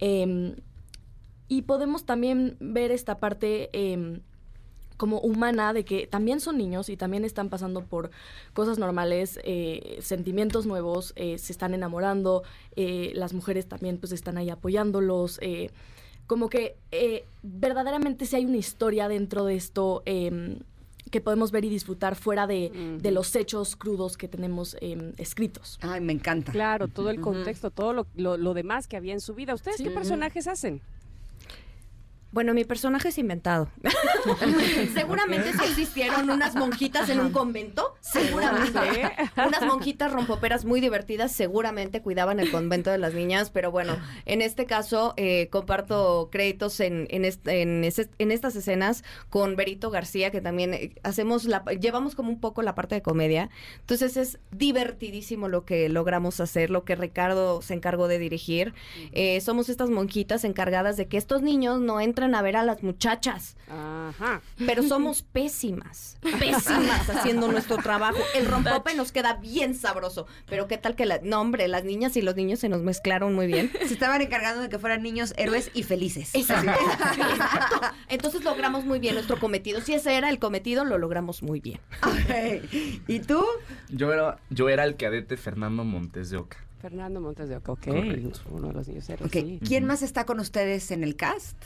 Em, 0.00 0.56
y 1.48 1.62
podemos 1.62 2.04
también 2.04 2.56
ver 2.58 2.90
esta 2.90 3.18
parte 3.18 3.70
em, 3.72 4.20
como 4.96 5.20
humana 5.20 5.72
de 5.72 5.84
que 5.84 6.06
también 6.08 6.40
son 6.40 6.58
niños 6.58 6.88
y 6.88 6.96
también 6.96 7.24
están 7.24 7.50
pasando 7.50 7.84
por 7.84 8.10
cosas 8.54 8.78
normales, 8.78 9.38
eh, 9.44 9.98
sentimientos 10.00 10.66
nuevos, 10.66 11.14
se 11.16 11.52
están 11.52 11.74
enamorando, 11.74 12.42
las 12.76 13.34
mujeres 13.34 13.68
también 13.68 13.98
pues 13.98 14.12
están 14.12 14.38
ahí 14.38 14.50
apoyándolos. 14.50 15.38
Como 16.26 16.48
que 16.48 16.76
eh, 16.92 17.24
verdaderamente 17.42 18.26
sí 18.26 18.36
hay 18.36 18.44
una 18.44 18.56
historia 18.56 19.08
dentro 19.08 19.44
de 19.44 19.54
esto 19.56 20.02
em, 20.06 20.58
que 21.10 21.20
podemos 21.20 21.52
ver 21.52 21.64
y 21.64 21.68
disfrutar 21.68 22.16
fuera 22.16 22.46
de, 22.48 22.98
de 23.00 23.10
los 23.12 23.34
hechos 23.36 23.76
crudos 23.76 24.16
que 24.16 24.26
tenemos 24.26 24.76
em, 24.80 25.12
escritos. 25.18 25.78
Ay, 25.82 26.00
me 26.00 26.12
encanta. 26.12 26.50
Claro, 26.52 26.88
todo 26.88 27.10
el 27.10 27.20
contexto, 27.20 27.70
todo 27.70 27.92
lo, 27.92 28.06
lo- 28.16 28.36
lo 28.36 28.54
demás 28.54 28.88
que 28.88 28.96
había 28.96 29.12
en 29.12 29.20
su 29.20 29.34
vida. 29.34 29.54
¿Ustedes 29.54 29.76
Sí. 29.76 29.84
qué 29.84 29.90
personajes 29.90 30.48
hacen? 30.48 30.80
Bueno, 32.36 32.52
mi 32.52 32.64
personaje 32.66 33.08
es 33.08 33.16
inventado. 33.16 33.70
seguramente 34.94 35.52
si 35.54 35.64
existieron 35.70 36.28
unas 36.28 36.54
monjitas 36.54 37.08
en 37.08 37.20
un 37.20 37.32
convento, 37.32 37.94
seguramente. 38.02 38.78
unas 39.36 39.62
monjitas 39.62 40.12
rompoperas 40.12 40.66
muy 40.66 40.82
divertidas, 40.82 41.32
seguramente 41.32 42.02
cuidaban 42.02 42.38
el 42.38 42.50
convento 42.50 42.90
de 42.90 42.98
las 42.98 43.14
niñas, 43.14 43.48
pero 43.48 43.70
bueno, 43.70 43.96
en 44.26 44.42
este 44.42 44.66
caso 44.66 45.14
eh, 45.16 45.48
comparto 45.50 46.28
créditos 46.30 46.80
en, 46.80 47.06
en, 47.08 47.24
est- 47.24 47.48
en 47.48 48.30
estas 48.30 48.54
escenas 48.54 49.02
con 49.30 49.56
Berito 49.56 49.90
García, 49.90 50.30
que 50.30 50.42
también 50.42 50.74
eh, 50.74 50.94
hacemos 51.04 51.44
la, 51.46 51.64
llevamos 51.80 52.14
como 52.14 52.28
un 52.28 52.38
poco 52.38 52.60
la 52.60 52.74
parte 52.74 52.94
de 52.96 53.00
comedia. 53.00 53.48
Entonces 53.80 54.18
es 54.18 54.38
divertidísimo 54.50 55.48
lo 55.48 55.64
que 55.64 55.88
logramos 55.88 56.40
hacer, 56.40 56.68
lo 56.68 56.84
que 56.84 56.96
Ricardo 56.96 57.62
se 57.62 57.72
encargó 57.72 58.08
de 58.08 58.18
dirigir. 58.18 58.74
Eh, 59.12 59.40
somos 59.40 59.70
estas 59.70 59.88
monjitas 59.88 60.44
encargadas 60.44 60.98
de 60.98 61.06
que 61.08 61.16
estos 61.16 61.40
niños 61.40 61.80
no 61.80 61.98
entren 61.98 62.25
a 62.34 62.42
ver 62.42 62.56
a 62.56 62.62
las 62.62 62.82
muchachas. 62.82 63.56
Ajá. 63.70 64.40
Pero 64.58 64.82
somos 64.82 65.22
pésimas, 65.22 66.18
pésimas 66.20 67.08
haciendo 67.10 67.48
nuestro 67.50 67.76
trabajo. 67.78 68.18
El 68.34 68.46
rompope 68.46 68.94
nos 68.94 69.12
queda 69.12 69.34
bien 69.34 69.74
sabroso. 69.74 70.26
Pero 70.48 70.66
qué 70.68 70.78
tal 70.78 70.96
que 70.96 71.06
la, 71.06 71.20
no 71.22 71.40
hombre, 71.40 71.68
las 71.68 71.84
niñas 71.84 72.16
y 72.16 72.22
los 72.22 72.36
niños 72.36 72.60
se 72.60 72.68
nos 72.68 72.82
mezclaron 72.82 73.34
muy 73.34 73.46
bien. 73.46 73.70
Se 73.86 73.94
estaban 73.94 74.20
encargando 74.22 74.62
de 74.62 74.68
que 74.68 74.78
fueran 74.78 75.02
niños 75.02 75.34
héroes 75.36 75.70
y 75.74 75.82
felices. 75.82 76.34
Exacto. 76.34 76.70
Exacto. 76.70 77.80
Entonces 78.08 78.44
logramos 78.44 78.84
muy 78.84 78.98
bien 78.98 79.14
nuestro 79.14 79.38
cometido. 79.38 79.80
Si 79.80 79.94
ese 79.94 80.16
era 80.16 80.30
el 80.30 80.38
cometido, 80.38 80.84
lo 80.84 80.98
logramos 80.98 81.42
muy 81.42 81.60
bien. 81.60 81.80
¿Y 83.06 83.20
tú? 83.20 83.44
Yo 83.88 84.12
era, 84.12 84.38
yo 84.50 84.68
era 84.68 84.84
el 84.84 84.96
cadete 84.96 85.36
Fernando 85.36 85.84
Montes 85.84 86.30
de 86.30 86.38
Oca. 86.38 86.58
Fernando 86.80 87.20
Montes 87.20 87.48
de 87.48 87.56
Oca, 87.56 87.72
ok. 87.72 87.86
Correcto. 87.86 88.40
Uno 88.50 88.68
de 88.68 88.74
los 88.74 88.88
niños 88.88 89.08
héroes, 89.08 89.26
Ok, 89.28 89.32
sí. 89.32 89.60
¿Quién 89.66 89.84
más 89.86 90.02
está 90.02 90.24
con 90.24 90.38
ustedes 90.40 90.90
en 90.90 91.02
el 91.04 91.16
cast? 91.16 91.56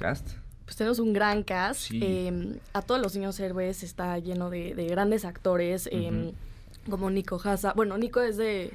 Cast. 0.00 0.28
Pues 0.64 0.76
tenemos 0.76 0.98
un 0.98 1.12
gran 1.12 1.42
cast. 1.42 1.80
Sí. 1.88 2.00
eh, 2.02 2.58
a 2.72 2.82
todos 2.82 3.00
los 3.00 3.14
niños 3.14 3.38
héroes 3.40 3.82
está 3.82 4.18
lleno 4.18 4.50
de, 4.50 4.74
de 4.74 4.86
grandes 4.86 5.24
actores, 5.24 5.88
eh, 5.92 6.32
como 6.88 7.10
Nico 7.10 7.40
Haza. 7.42 7.72
Bueno, 7.74 7.98
Nico 7.98 8.20
es 8.20 8.36
de, 8.36 8.72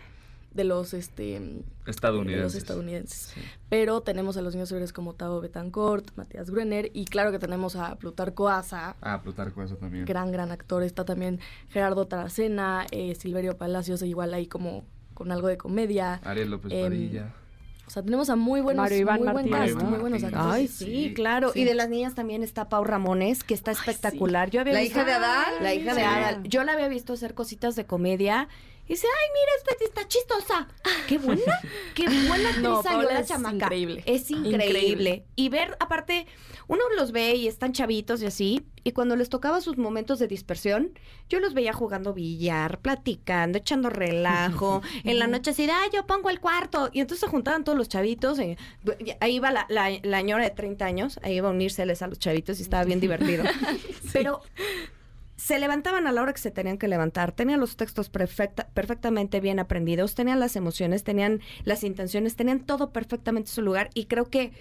de 0.53 0.63
los 0.65 0.93
este 0.93 1.39
de 1.39 1.63
Estadounidenses. 1.87 2.43
los 2.43 2.55
estadounidenses. 2.55 3.33
Pero 3.69 4.01
tenemos 4.01 4.35
a 4.37 4.41
los 4.41 4.53
niños 4.55 4.71
héroes 4.71 4.91
como 4.93 5.13
Tavo 5.13 5.39
Betancourt, 5.41 6.11
Matías 6.17 6.49
Gruener 6.49 6.91
y 6.93 7.05
claro 7.05 7.31
que 7.31 7.39
tenemos 7.39 7.75
a 7.77 7.95
Plutarco 7.95 8.49
Asa, 8.49 8.95
Ah, 9.01 9.21
Plutarco, 9.21 9.63
eso 9.63 9.75
también. 9.77 10.05
gran, 10.05 10.31
gran 10.31 10.51
actor. 10.51 10.83
Está 10.83 11.05
también 11.05 11.39
Gerardo 11.69 12.07
Taracena, 12.07 12.87
eh, 12.91 13.15
Silverio 13.15 13.57
Palacios, 13.57 14.01
igual 14.01 14.33
ahí 14.33 14.47
como 14.47 14.83
con 15.13 15.31
algo 15.31 15.47
de 15.47 15.57
comedia. 15.57 16.15
Ariel 16.25 16.51
López 16.51 16.73
Em, 16.73 16.83
Padilla. 16.83 17.33
O 17.87 17.89
sea, 17.91 18.01
tenemos 18.03 18.29
a 18.29 18.35
muy 18.35 18.61
buenos, 18.61 18.81
Mario 18.83 18.97
Iván 18.97 19.21
muy 19.23 19.43
muy 19.43 19.99
buenos 19.99 20.23
actores. 20.23 20.45
Ay, 20.53 20.67
sí, 20.67 21.13
claro. 21.15 21.51
Sí. 21.53 21.61
Y 21.61 21.63
de 21.65 21.75
las 21.75 21.87
niñas 21.89 22.15
también 22.15 22.41
está 22.43 22.67
Pau 22.67 22.83
Ramones, 22.83 23.43
que 23.43 23.53
está 23.53 23.71
espectacular. 23.71 24.49
Yo 24.49 24.61
había 24.61 24.73
¿La 24.73 24.79
visto- 24.81 24.97
hija 24.99 25.05
de 25.05 25.13
Adal? 25.13 25.53
La 25.61 25.73
hija 25.73 25.93
de. 25.93 26.03
Adal. 26.03 26.43
Yo 26.43 26.63
la 26.63 26.73
había 26.73 26.87
visto 26.87 27.13
hacer 27.13 27.33
cositas 27.35 27.75
de 27.75 27.85
comedia. 27.85 28.47
Y 28.87 28.89
dice, 28.93 29.07
ay, 29.07 29.29
mira, 29.33 29.51
esta 29.73 29.83
está 29.83 30.07
chistosa. 30.07 30.67
Qué 31.07 31.17
buena, 31.17 31.41
qué 31.95 32.03
buena 32.27 32.49
actriz 32.49 32.57
No, 32.63 32.83
salió 32.83 33.09
la 33.09 33.19
es 33.21 33.27
chamaca. 33.27 33.55
increíble. 33.55 34.03
Es 34.05 34.29
increíble. 34.29 34.63
Increíble. 34.65 35.25
Y 35.35 35.49
ver, 35.49 35.75
aparte, 35.79 36.27
uno 36.67 36.81
los 36.95 37.11
ve 37.11 37.35
y 37.35 37.47
están 37.47 37.73
chavitos 37.73 38.21
y 38.21 38.25
así. 38.25 38.65
Y 38.83 38.91
cuando 38.91 39.15
les 39.15 39.29
tocaba 39.29 39.61
sus 39.61 39.77
momentos 39.77 40.19
de 40.19 40.27
dispersión, 40.27 40.91
yo 41.29 41.39
los 41.39 41.53
veía 41.53 41.73
jugando 41.73 42.13
billar, 42.13 42.79
platicando, 42.79 43.57
echando 43.57 43.89
relajo. 43.89 44.81
en 45.03 45.19
la 45.19 45.27
noche 45.27 45.51
así, 45.51 45.67
ah, 45.69 45.83
yo 45.93 46.05
pongo 46.05 46.29
el 46.29 46.39
cuarto. 46.39 46.89
Y 46.93 46.99
entonces 47.01 47.21
se 47.21 47.27
juntaban 47.27 47.63
todos 47.63 47.77
los 47.77 47.89
chavitos. 47.89 48.39
y, 48.39 48.57
y 48.99 49.13
ahí 49.19 49.35
iba 49.35 49.51
la, 49.51 49.65
la, 49.69 49.89
de 49.89 50.49
30 50.49 50.85
años, 50.85 51.19
ahí 51.23 51.35
iba 51.35 51.49
a 51.49 51.51
unírseles 51.51 52.01
a 52.01 52.07
los 52.07 52.19
chavitos 52.19 52.59
y 52.59 52.63
estaba 52.63 52.83
bien 52.83 52.99
divertido. 52.99 53.43
Pero 54.13 54.41
se 55.35 55.59
levantaban 55.59 56.07
a 56.07 56.11
la 56.11 56.21
hora 56.21 56.33
que 56.33 56.39
se 56.41 56.51
tenían 56.51 56.77
que 56.77 56.87
levantar, 56.87 57.31
tenían 57.31 57.59
los 57.59 57.75
textos 57.75 58.09
perfecta- 58.09 58.67
perfectamente 58.73 59.39
bien 59.41 59.59
aprendidos, 59.59 60.15
tenían 60.15 60.39
las 60.39 60.55
emociones, 60.55 61.03
tenían 61.03 61.41
las 61.65 61.83
intenciones, 61.83 62.35
tenían 62.35 62.61
todo 62.61 62.91
perfectamente 62.91 63.49
en 63.49 63.53
su 63.53 63.61
lugar 63.61 63.89
y 63.93 64.05
creo 64.05 64.29
que 64.29 64.53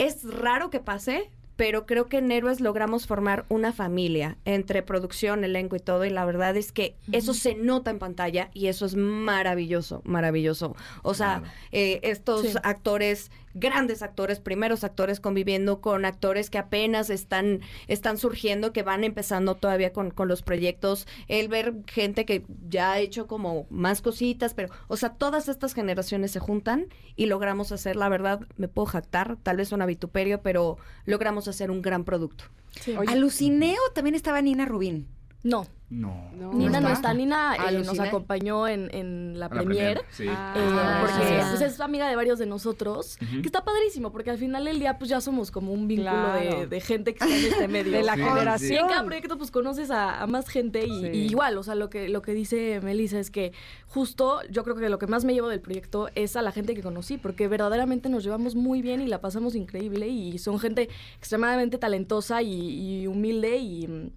es 0.00 0.24
raro 0.24 0.70
que 0.70 0.80
pase, 0.80 1.30
pero 1.56 1.84
creo 1.84 2.06
que 2.08 2.16
en 2.16 2.32
Héroes 2.32 2.60
logramos 2.60 3.06
formar 3.06 3.44
una 3.50 3.72
familia 3.74 4.38
entre 4.46 4.82
producción, 4.82 5.44
elenco 5.44 5.76
y 5.76 5.80
todo 5.80 6.06
y 6.06 6.10
la 6.10 6.24
verdad 6.24 6.56
es 6.56 6.72
que 6.72 6.96
eso 7.12 7.34
se 7.34 7.54
nota 7.54 7.90
en 7.90 7.98
pantalla 7.98 8.50
y 8.54 8.68
eso 8.68 8.86
es 8.86 8.94
maravilloso, 8.96 10.00
maravilloso. 10.06 10.74
O 11.02 11.12
sea, 11.12 11.42
eh, 11.70 12.00
estos 12.02 12.46
Sí. 12.46 12.54
actores 12.62 13.30
grandes 13.54 14.02
actores, 14.02 14.40
primeros 14.40 14.84
actores 14.84 15.20
conviviendo 15.20 15.80
con 15.80 16.04
actores 16.04 16.50
que 16.50 16.58
apenas 16.58 17.10
están, 17.10 17.60
están 17.88 18.18
surgiendo, 18.18 18.72
que 18.72 18.82
van 18.82 19.04
empezando 19.04 19.54
todavía 19.54 19.92
con, 19.92 20.10
con 20.10 20.28
los 20.28 20.42
proyectos, 20.42 21.06
el 21.28 21.48
ver 21.48 21.74
gente 21.86 22.24
que 22.24 22.44
ya 22.68 22.92
ha 22.92 22.98
hecho 22.98 23.26
como 23.26 23.66
más 23.70 24.02
cositas, 24.02 24.54
pero, 24.54 24.70
o 24.88 24.96
sea, 24.96 25.10
todas 25.14 25.48
estas 25.48 25.74
generaciones 25.74 26.30
se 26.30 26.40
juntan 26.40 26.86
y 27.16 27.26
logramos 27.26 27.72
hacer, 27.72 27.96
la 27.96 28.08
verdad, 28.08 28.40
me 28.56 28.68
puedo 28.68 28.86
jactar, 28.86 29.36
tal 29.42 29.56
vez 29.56 29.68
suena 29.68 29.86
vituperio, 29.86 30.42
pero 30.42 30.78
logramos 31.04 31.48
hacer 31.48 31.70
un 31.70 31.82
gran 31.82 32.04
producto. 32.04 32.44
Sí. 32.80 32.94
Alucineo 32.94 33.80
también 33.94 34.14
estaba 34.14 34.40
Nina 34.42 34.64
Rubín. 34.64 35.08
No, 35.42 35.66
No. 35.90 36.30
No. 36.38 36.52
Nina 36.54 36.80
no 36.80 36.88
está? 36.88 37.12
Nina 37.12 37.56
eh, 37.68 37.82
nos 37.84 37.98
acompañó 37.98 38.68
en, 38.68 38.88
en 38.94 39.32
la 39.40 39.46
la 39.46 39.48
premier. 39.48 39.98
premier, 39.98 40.00
sí. 40.12 40.24
Ah, 40.28 40.54
eh, 40.56 40.60
Ah, 40.62 40.98
porque 41.00 41.26
sí. 41.26 41.34
pues, 41.50 41.60
es 41.72 41.80
amiga 41.80 42.08
de 42.08 42.14
varios 42.14 42.38
de 42.38 42.46
nosotros, 42.46 43.16
que 43.18 43.40
está 43.44 43.64
padrísimo, 43.64 44.12
porque 44.12 44.30
al 44.30 44.38
final 44.38 44.64
del 44.66 44.78
día 44.78 44.98
pues 44.98 45.10
ya 45.10 45.20
somos 45.20 45.50
como 45.50 45.72
un 45.72 45.88
vínculo 45.88 46.10
Claro. 46.12 46.60
de, 46.60 46.66
de 46.68 46.80
gente 46.80 47.12
que 47.14 47.24
está 47.24 47.36
en 47.36 47.44
este 47.52 47.66
medio. 47.68 47.90
De 47.98 48.02
la 48.04 48.14
Sí, 48.14 48.20
Y 48.20 48.24
generación. 48.24 48.78
en 48.84 48.88
cada 48.88 49.04
proyecto 49.04 49.36
pues 49.36 49.50
conoces 49.50 49.90
a, 49.90 50.22
a 50.22 50.26
más 50.28 50.48
gente 50.48 50.86
y, 50.86 51.00
Sí. 51.00 51.06
y 51.12 51.18
igual, 51.26 51.58
o 51.58 51.62
sea, 51.64 51.74
lo 51.74 51.90
que, 51.90 52.08
lo 52.08 52.22
que 52.22 52.34
dice 52.34 52.80
Melissa 52.82 53.18
es 53.18 53.30
que 53.32 53.52
justo 53.86 54.40
yo 54.48 54.62
creo 54.62 54.76
que 54.76 54.88
lo 54.88 54.98
que 55.00 55.08
más 55.08 55.24
me 55.24 55.34
llevo 55.34 55.48
del 55.48 55.60
proyecto 55.60 56.08
es 56.14 56.36
a 56.36 56.42
la 56.42 56.52
gente 56.52 56.74
que 56.74 56.82
conocí, 56.82 57.18
porque 57.18 57.48
verdaderamente 57.48 58.08
nos 58.08 58.22
llevamos 58.22 58.54
muy 58.54 58.80
bien 58.80 59.00
y 59.00 59.08
la 59.08 59.20
pasamos 59.20 59.56
increíble 59.56 60.06
y 60.06 60.38
son 60.38 60.60
gente 60.60 60.88
extremadamente 61.18 61.78
talentosa 61.78 62.42
y, 62.42 63.00
y 63.02 63.06
humilde 63.08 63.56
y, 63.58 64.12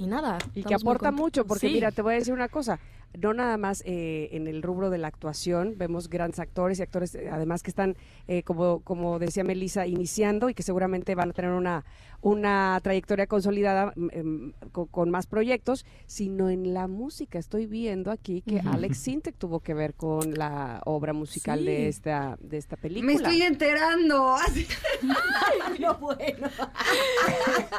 y 0.00 0.06
nada. 0.06 0.38
Y 0.54 0.64
que 0.64 0.74
aporta 0.74 1.10
mucho, 1.10 1.44
porque 1.46 1.68
Sí. 1.68 1.74
mira, 1.74 1.90
te 1.92 2.00
voy 2.02 2.14
a 2.14 2.16
decir 2.16 2.32
una 2.32 2.48
cosa, 2.48 2.80
no 3.20 3.34
nada 3.34 3.56
más 3.58 3.82
eh, 3.84 4.28
en 4.32 4.46
el 4.46 4.62
rubro 4.62 4.88
de 4.88 4.96
la 4.98 5.08
actuación, 5.08 5.74
vemos 5.76 6.08
grandes 6.08 6.38
actores 6.40 6.78
y 6.78 6.82
actores 6.82 7.14
eh, 7.14 7.28
además 7.30 7.62
que 7.62 7.70
están, 7.70 7.96
eh, 8.28 8.42
como, 8.44 8.80
como 8.80 9.18
decía 9.18 9.44
Melissa, 9.44 9.86
iniciando 9.86 10.48
y 10.48 10.54
que 10.54 10.62
seguramente 10.62 11.14
van 11.14 11.30
a 11.30 11.32
tener 11.32 11.50
una, 11.50 11.84
una 12.22 12.78
trayectoria 12.82 13.26
consolidada 13.26 13.92
mm, 13.96 14.08
em, 14.12 14.52
con, 14.72 14.86
con 14.86 15.10
más 15.10 15.26
proyectos, 15.26 15.84
sino 16.06 16.48
en 16.50 16.72
la 16.72 16.86
música. 16.86 17.38
Estoy 17.38 17.66
viendo 17.66 18.10
aquí 18.10 18.42
que 18.42 18.60
Alex 18.60 18.96
Sintek 18.98 19.36
tuvo 19.36 19.60
que 19.60 19.74
ver 19.74 19.94
con 19.94 20.32
la 20.34 20.80
obra 20.86 21.12
musical 21.12 21.58
Sí. 21.58 21.64
de 21.66 21.88
esta 21.88 22.38
de 22.40 22.56
esta 22.58 22.76
película. 22.76 23.06
Me 23.06 23.14
estoy 23.14 23.42
enterando. 23.42 24.34
Así- 24.46 24.66
No, 25.80 25.94
bueno. 25.98 26.48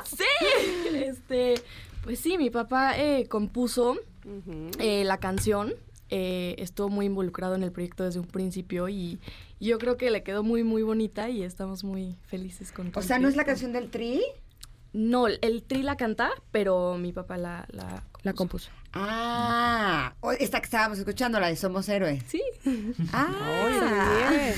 Sí, 0.06 0.24
este, 0.94 1.56
pues 2.04 2.20
sí, 2.20 2.38
mi 2.38 2.50
papá 2.50 2.98
eh, 2.98 3.28
compuso 3.28 3.98
eh, 4.80 5.04
la 5.04 5.18
canción. 5.20 5.74
eh, 6.10 6.56
estuvo 6.58 6.90
muy 6.90 7.06
involucrado 7.06 7.56
en 7.56 7.64
el 7.64 7.72
proyecto 7.72 8.04
desde 8.04 8.20
un 8.20 8.28
principio 8.28 8.90
y, 8.90 9.20
y 9.60 9.68
yo 9.68 9.78
creo 9.80 9.96
que 9.96 10.12
le 10.12 10.24
quedó 10.24 10.44
muy, 10.44 10.64
muy 10.64 10.84
bonita 10.84 11.30
y 11.30 11.42
estamos 11.44 11.84
muy 11.86 12.18
felices 12.28 12.72
con 12.74 12.92
todo 12.92 13.02
O 13.02 13.08
sea, 13.08 13.18
¿no 13.18 13.30
es 13.30 13.36
la 13.38 13.46
canción 13.46 13.72
del 13.72 13.90
Tri? 13.90 14.22
No, 14.94 15.28
el 15.28 15.64
tri 15.64 15.84
la 15.84 15.96
canta, 15.96 16.32
pero 16.52 16.98
mi 16.98 17.14
papá 17.14 17.38
la, 17.38 17.66
la, 17.72 18.04
La 18.24 18.34
compuso. 18.34 18.70
Ah, 18.94 20.14
esta 20.40 20.60
que 20.60 20.66
estábamos 20.66 21.00
escuchando, 21.00 21.40
la 21.40 21.48
de 21.48 21.56
Somos 21.56 21.88
Héroes. 21.90 22.24
Sí. 22.28 22.42
Ah, 23.14 23.28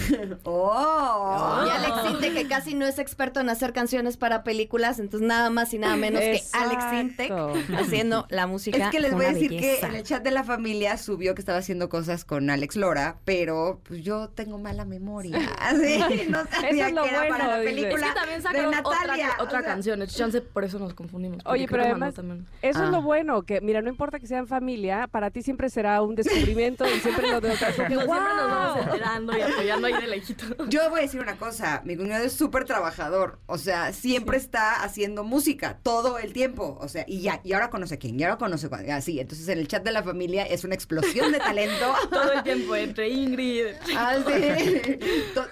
muy 0.09 0.17
bien. 0.17 0.39
Oh. 0.43 1.63
Y 1.65 1.69
Alex 1.69 1.93
Sintek, 2.07 2.33
que 2.33 2.47
casi 2.47 2.73
no 2.73 2.85
es 2.85 2.99
experto 2.99 3.39
en 3.39 3.49
hacer 3.49 3.73
canciones 3.73 4.17
para 4.17 4.43
películas, 4.43 4.99
entonces 4.99 5.27
nada 5.27 5.49
más 5.49 5.73
y 5.73 5.79
nada 5.79 5.95
menos 5.95 6.21
que 6.21 6.41
Alex 6.53 6.83
Exacto. 6.93 7.53
haciendo 7.77 8.25
la 8.29 8.47
música. 8.47 8.85
Es 8.85 8.89
que 8.91 8.99
les 8.99 9.13
voy 9.13 9.25
a 9.25 9.33
decir 9.33 9.49
belleza. 9.51 9.81
que 9.81 9.85
en 9.93 9.95
el 9.97 10.03
chat 10.03 10.23
de 10.23 10.31
la 10.31 10.43
familia 10.43 10.97
subió 10.97 11.35
que 11.35 11.41
estaba 11.41 11.59
haciendo 11.59 11.89
cosas 11.89 12.25
con 12.25 12.49
Alex 12.49 12.75
Lora, 12.75 13.17
pero 13.25 13.81
pues 13.83 14.03
yo 14.03 14.29
tengo 14.29 14.57
mala 14.57 14.85
memoria. 14.85 15.39
Así, 15.59 15.99
no 16.29 16.43
sabía 16.49 16.69
Eso 16.69 16.85
es 16.87 16.93
lo 16.93 17.03
que 17.03 17.09
era 17.09 17.27
para 17.29 17.47
la 17.47 17.59
dice. 17.59 17.73
película 17.73 18.07
Es 18.07 18.13
que 18.13 18.19
también 18.19 18.37
de 18.41 18.43
sacaron 18.43 18.71
Natalia. 18.71 19.29
otra, 19.33 19.43
otra 19.43 19.59
o 19.59 19.61
sea, 19.61 19.71
canción. 19.73 20.07
Chance, 20.07 20.41
por 20.41 20.63
eso 20.63 20.79
nos 20.79 20.93
confundimos. 20.93 21.39
Oye, 21.45 21.67
pero 21.69 21.83
además, 21.83 22.15
también. 22.15 22.45
eso 22.61 22.79
Ah. 22.81 22.85
es 22.85 22.89
lo 22.91 23.01
bueno, 23.01 23.43
que 23.43 23.61
mira, 23.61 23.81
no 23.81 23.89
importa 23.89 24.19
que 24.23 24.27
sean 24.27 24.47
familia, 24.47 25.07
para 25.11 25.31
ti 25.31 25.41
siempre 25.41 25.69
será 25.69 26.01
un 26.01 26.15
descubrimiento 26.15 26.85
y 26.87 26.97
siempre 27.01 27.29
lo 27.29 27.41
de 27.41 27.57
Siempre 27.57 27.95
nos 27.95 28.07
vamos 28.07 28.77
enterando 28.85 29.37
y 29.37 29.41
apoyando 29.41 29.87
ahí 29.87 29.93
de 29.93 30.07
lejito. 30.07 30.45
Yo 30.69 30.89
voy 30.89 30.99
a 30.99 31.01
decir 31.03 31.19
una 31.19 31.35
cosa, 31.35 31.81
mi 31.83 31.97
cuñado 31.97 32.23
es 32.23 32.31
súper 32.31 32.63
trabajador, 32.63 33.39
o 33.47 33.57
sea, 33.57 33.91
siempre 33.91 34.37
está 34.37 34.81
haciendo 34.81 35.25
música 35.25 35.79
todo 35.83 36.19
el 36.19 36.31
tiempo, 36.31 36.77
o 36.79 36.87
sea, 36.87 37.03
y 37.05 37.19
ya, 37.19 37.41
y 37.43 37.51
ahora 37.51 37.69
conoce 37.69 37.95
a 37.95 37.99
quién, 37.99 38.17
y 38.17 38.23
ahora 38.23 38.37
conoce 38.37 38.69
a 38.71 38.95
así, 38.95 39.19
entonces 39.19 39.45
en 39.49 39.59
el 39.59 39.67
chat 39.67 39.83
de 39.83 39.91
la 39.91 40.03
familia 40.03 40.43
es 40.43 40.63
una 40.63 40.73
explosión 40.75 41.33
de 41.33 41.39
talento. 41.39 41.93
Todo 42.09 42.31
el 42.31 42.43
tiempo 42.43 42.77
entre 42.77 43.09
Ingrid. 43.09 43.65
Ah, 43.97 44.15
sí. 44.25 44.99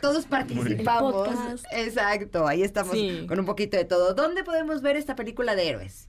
Todos 0.01 0.25
participamos. 0.27 1.27
Exacto, 1.73 2.47
ahí 2.47 2.63
estamos 2.63 2.93
Sí. 2.93 3.25
con 3.27 3.37
un 3.37 3.45
poquito 3.45 3.75
de 3.75 3.83
todo. 3.83 4.13
¿Dónde 4.13 4.45
podemos 4.45 4.81
ver 4.81 4.95
esta 4.95 5.15
película 5.17 5.55
de 5.55 5.67
héroes? 5.67 6.07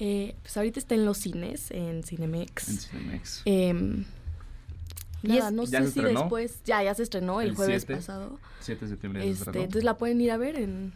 Eh, 0.00 0.34
pues 0.42 0.56
ahorita 0.56 0.78
está 0.78 0.94
en 0.94 1.04
los 1.04 1.18
cines, 1.18 1.70
en 1.70 2.02
Cinemex. 2.04 2.68
En 2.68 2.78
Cinemex. 2.78 3.42
Em, 3.44 4.04
Y 5.22 5.28
nada, 5.28 5.48
es- 5.48 5.54
no 5.54 5.64
¿ya 5.64 5.80
sé 5.80 5.86
se 5.86 5.92
si 5.92 5.98
estrenó? 6.00 6.20
después. 6.20 6.60
Ya, 6.64 6.82
ya 6.82 6.94
se 6.94 7.02
estrenó 7.02 7.40
el, 7.40 7.48
El 7.50 7.54
jueves 7.56 7.82
7. 7.86 7.96
pasado. 7.96 8.38
7 8.60 8.84
de 8.84 8.90
septiembre 8.92 9.20
ya 9.20 9.24
se 9.26 9.30
Este, 9.32 9.42
estrenó. 9.42 9.64
entonces 9.64 9.84
la 9.84 9.98
pueden 9.98 10.20
ir 10.20 10.30
a 10.30 10.36
ver 10.36 10.56
en, 10.56 10.92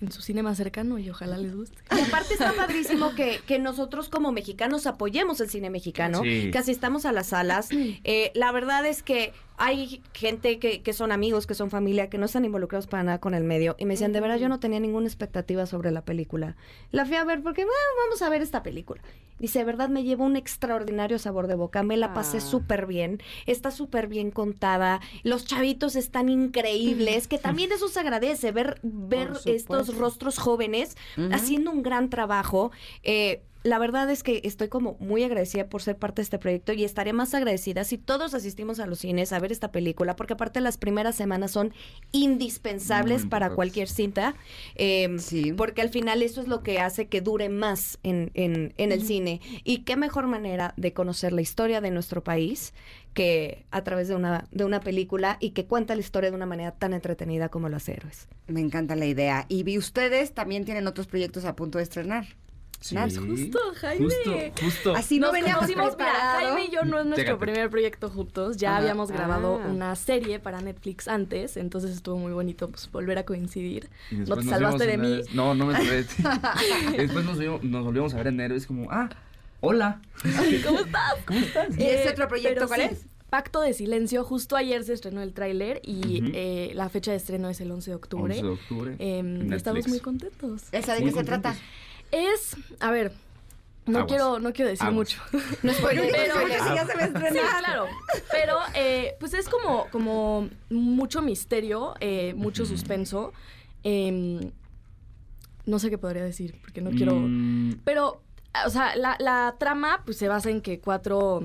en 0.00 0.10
su 0.12 0.22
cine 0.22 0.42
más 0.42 0.56
cercano 0.56 0.98
y 0.98 1.08
ojalá 1.10 1.36
les 1.38 1.54
guste. 1.54 1.76
Y 1.96 2.00
aparte 2.00 2.32
está 2.32 2.52
padrísimo 2.54 3.14
que, 3.14 3.40
que 3.46 3.58
nosotros 3.60 4.08
como 4.08 4.32
mexicanos 4.32 4.86
apoyemos 4.86 5.40
el 5.40 5.48
cine 5.50 5.70
mexicano, 5.70 6.22
Sí. 6.22 6.50
que 6.50 6.58
asistamos 6.58 7.04
a 7.04 7.12
las 7.12 7.28
salas. 7.28 7.68
Eh, 7.70 8.32
la 8.34 8.50
verdad 8.50 8.84
es 8.86 9.02
que 9.04 9.32
hay 9.62 10.02
gente 10.14 10.58
que, 10.58 10.80
que 10.82 10.92
son 10.94 11.12
amigos, 11.12 11.46
que 11.46 11.54
son 11.54 11.68
familia, 11.70 12.08
que 12.08 12.16
no 12.16 12.24
están 12.24 12.46
involucrados 12.46 12.86
para 12.86 13.02
nada 13.04 13.18
con 13.20 13.34
el 13.34 13.44
medio. 13.44 13.76
Y 13.78 13.84
me 13.84 13.92
decían, 13.92 14.12
de 14.12 14.20
verdad, 14.20 14.38
yo 14.38 14.48
no 14.48 14.58
tenía 14.58 14.80
ninguna 14.80 15.06
expectativa 15.06 15.66
sobre 15.66 15.90
la 15.90 16.02
película. 16.02 16.56
La 16.92 17.04
fui 17.04 17.16
a 17.16 17.24
ver 17.24 17.42
porque, 17.42 17.62
"Bueno, 17.64 17.78
vamos 18.04 18.22
a 18.22 18.30
ver 18.30 18.40
esta 18.40 18.62
película. 18.62 19.02
Dice, 19.38 19.58
de 19.60 19.64
verdad, 19.66 19.88
me 19.90 20.02
llevó 20.02 20.24
un 20.24 20.36
extraordinario 20.36 21.18
sabor 21.18 21.46
de 21.46 21.54
boca. 21.56 21.82
Me 21.82 21.96
la 21.98 22.12
pasé 22.14 22.38
Ah. 22.38 22.40
súper 22.40 22.86
bien. 22.86 23.22
Está 23.46 23.70
súper 23.70 24.06
bien 24.06 24.30
contada. 24.30 25.00
Los 25.24 25.44
chavitos 25.44 25.94
están 25.94 26.28
increíbles, 26.28 27.28
que 27.28 27.38
también 27.38 27.70
eso 27.72 27.88
se 27.88 28.00
agradece, 28.00 28.52
ver, 28.52 28.80
ver 28.82 29.32
estos 29.46 29.96
rostros 29.96 30.38
jóvenes 30.38 30.96
haciendo 31.32 31.70
un 31.70 31.82
gran 31.82 32.08
trabajo. 32.10 32.70
Eh, 33.02 33.42
la 33.62 33.78
verdad 33.78 34.08
es 34.10 34.22
que 34.22 34.40
estoy 34.44 34.68
como 34.68 34.96
muy 35.00 35.22
agradecida 35.22 35.68
por 35.68 35.82
ser 35.82 35.96
parte 35.98 36.20
de 36.20 36.24
este 36.24 36.38
proyecto 36.38 36.72
y 36.72 36.84
estaré 36.84 37.12
más 37.12 37.34
agradecida 37.34 37.84
si 37.84 37.98
todos 37.98 38.32
asistimos 38.34 38.80
a 38.80 38.86
los 38.86 39.00
cines 39.00 39.32
a 39.32 39.38
ver 39.38 39.52
esta 39.52 39.70
película, 39.70 40.16
porque 40.16 40.32
aparte 40.32 40.60
las 40.60 40.78
primeras 40.78 41.14
semanas 41.14 41.50
son 41.50 41.72
indispensables 42.12 43.26
para 43.26 43.50
cualquier 43.50 43.88
cinta, 43.88 44.34
eh, 44.76 45.16
porque 45.56 45.82
al 45.82 45.90
final 45.90 46.22
eso 46.22 46.40
es 46.40 46.48
lo 46.48 46.62
que 46.62 46.78
hace 46.78 47.08
que 47.08 47.20
dure 47.20 47.48
más 47.48 47.98
en, 48.02 48.30
en- 48.34 48.72
en 48.78 48.92
el 48.92 49.02
cine. 49.02 49.40
Y 49.64 49.78
qué 49.84 49.96
mejor 49.96 50.26
manera 50.26 50.72
de 50.76 50.92
conocer 50.92 51.32
la 51.32 51.42
historia 51.42 51.80
de 51.80 51.90
nuestro 51.90 52.22
país 52.24 52.72
que 53.12 53.64
a 53.72 53.82
través 53.82 54.08
de 54.08 54.14
una, 54.14 54.46
de 54.52 54.64
una 54.64 54.80
película 54.80 55.36
y 55.40 55.50
que 55.50 55.66
cuenta 55.66 55.94
la 55.94 56.00
historia 56.00 56.30
de 56.30 56.36
una 56.36 56.46
manera 56.46 56.72
tan 56.72 56.92
entretenida 56.94 57.48
como 57.48 57.68
los 57.68 57.88
héroes. 57.88 58.28
Me 58.46 58.60
encanta 58.60 58.94
la 58.96 59.06
idea. 59.06 59.46
Y 59.48 59.64
vi 59.64 59.76
ustedes 59.78 60.32
también 60.32 60.64
tienen 60.64 60.86
otros 60.86 61.06
proyectos 61.08 61.44
a 61.44 61.56
punto 61.56 61.78
de 61.78 61.84
estrenar. 61.84 62.26
Sí. 62.80 62.96
Justo, 62.96 63.58
Jaime. 63.80 64.06
Justo, 64.06 64.30
justo. 64.64 64.94
Así 64.96 65.18
no 65.18 65.26
Nos 65.26 65.34
veníamos 65.34 65.66
conocimos, 65.66 65.96
mira. 65.98 66.12
Jaime 66.14 66.64
y 66.64 66.70
yo 66.70 66.82
no 66.84 66.98
es 67.00 67.04
nuestro 67.06 67.38
primer 67.38 67.68
proyecto 67.68 68.08
juntos. 68.08 68.56
Ya 68.56 68.76
habíamos 68.78 69.10
grabado 69.10 69.60
Ah. 69.62 69.66
una 69.68 69.94
serie 69.96 70.38
para 70.40 70.62
Netflix 70.62 71.06
antes, 71.06 71.56
entonces 71.58 71.90
estuvo 71.90 72.16
muy 72.16 72.32
bonito 72.32 72.70
pues, 72.70 72.90
volver 72.90 73.18
a 73.18 73.24
coincidir. 73.26 73.90
No 74.10 74.24
te 74.36 74.42
nos 74.42 74.44
salvaste 74.46 74.86
de 74.86 74.96
mí. 74.96 75.10
vez- 75.18 75.34
No, 75.34 75.54
no 75.54 75.66
me 75.66 75.74
salvé 75.74 75.96
de 75.96 76.04
ti. 76.04 76.14
Y 76.94 76.96
después 76.96 77.24
nos, 77.24 77.38
vimos- 77.38 77.62
nos 77.62 77.84
volvimos 77.84 78.14
a 78.14 78.16
ver 78.16 78.28
en 78.28 78.34
enero 78.34 78.54
y 78.54 78.56
es 78.58 78.66
como, 78.66 78.90
ah, 78.90 79.10
hola. 79.60 80.00
¿Cómo 80.64 80.78
estás? 80.80 81.14
¿Cómo 81.26 81.38
estás? 81.38 81.78
¿Y 81.78 81.82
ese 81.82 82.08
Eh, 82.08 82.10
otro 82.12 82.28
proyecto 82.28 82.66
cuál 82.66 82.80
sí, 82.80 82.86
es? 82.92 83.06
Pacto 83.28 83.60
de 83.60 83.74
Silencio. 83.74 84.24
Justo 84.24 84.56
ayer 84.56 84.82
se 84.84 84.92
estrenó 84.94 85.20
el 85.22 85.34
tráiler 85.34 85.80
y 85.84 86.32
eh, 86.34 86.72
la 86.74 86.88
fecha 86.88 87.10
de 87.12 87.18
estreno 87.18 87.48
es 87.50 87.60
el 87.60 87.70
11 87.70 87.90
de 87.90 87.94
octubre. 87.94 88.34
11 88.34 88.42
de 88.46 88.52
octubre, 88.52 88.96
Em, 88.98 89.52
estamos 89.52 89.86
muy 89.86 90.00
contentos. 90.00 90.62
¿Esa 90.72 90.94
de 90.94 91.00
Muy 91.00 91.10
qué 91.10 91.18
se 91.20 91.24
contentos. 91.26 91.42
trata? 91.52 91.58
Es, 92.12 92.56
a 92.80 92.90
ver, 92.90 93.12
no 93.86 93.98
Aguas. 94.00 94.08
quiero, 94.10 94.38
no 94.40 94.52
quiero 94.52 94.70
decir 94.70 94.86
Aguas. 94.86 94.94
mucho. 94.94 95.22
No 95.62 95.72
Porque 95.80 96.10
Pero- 96.12 96.34
si 96.40 96.74
ya 96.74 96.86
se 96.86 96.94
va 96.94 97.02
a 97.02 97.06
estrenar. 97.06 97.32
Sí, 97.32 97.38
claro. 97.64 97.86
Pero, 98.30 98.58
eh, 98.74 99.14
pues 99.20 99.34
es 99.34 99.48
como, 99.48 99.86
como 99.90 100.48
mucho 100.70 101.22
misterio, 101.22 101.94
eh, 102.00 102.34
mucho 102.34 102.66
suspenso. 102.66 103.32
Em, 103.82 104.50
no 105.66 105.78
sé 105.78 105.90
qué 105.90 105.98
podría 105.98 106.24
decir, 106.24 106.58
porque 106.60 106.80
no 106.80 106.90
quiero. 106.90 107.14
Mm, 107.14 107.80
Pero, 107.84 108.22
o 108.66 108.70
sea, 108.70 108.96
la, 108.96 109.16
la 109.20 109.54
trama 109.58 110.02
pues 110.04 110.16
se 110.16 110.26
basa 110.28 110.50
en 110.50 110.60
que 110.60 110.80
cuatro, 110.80 111.42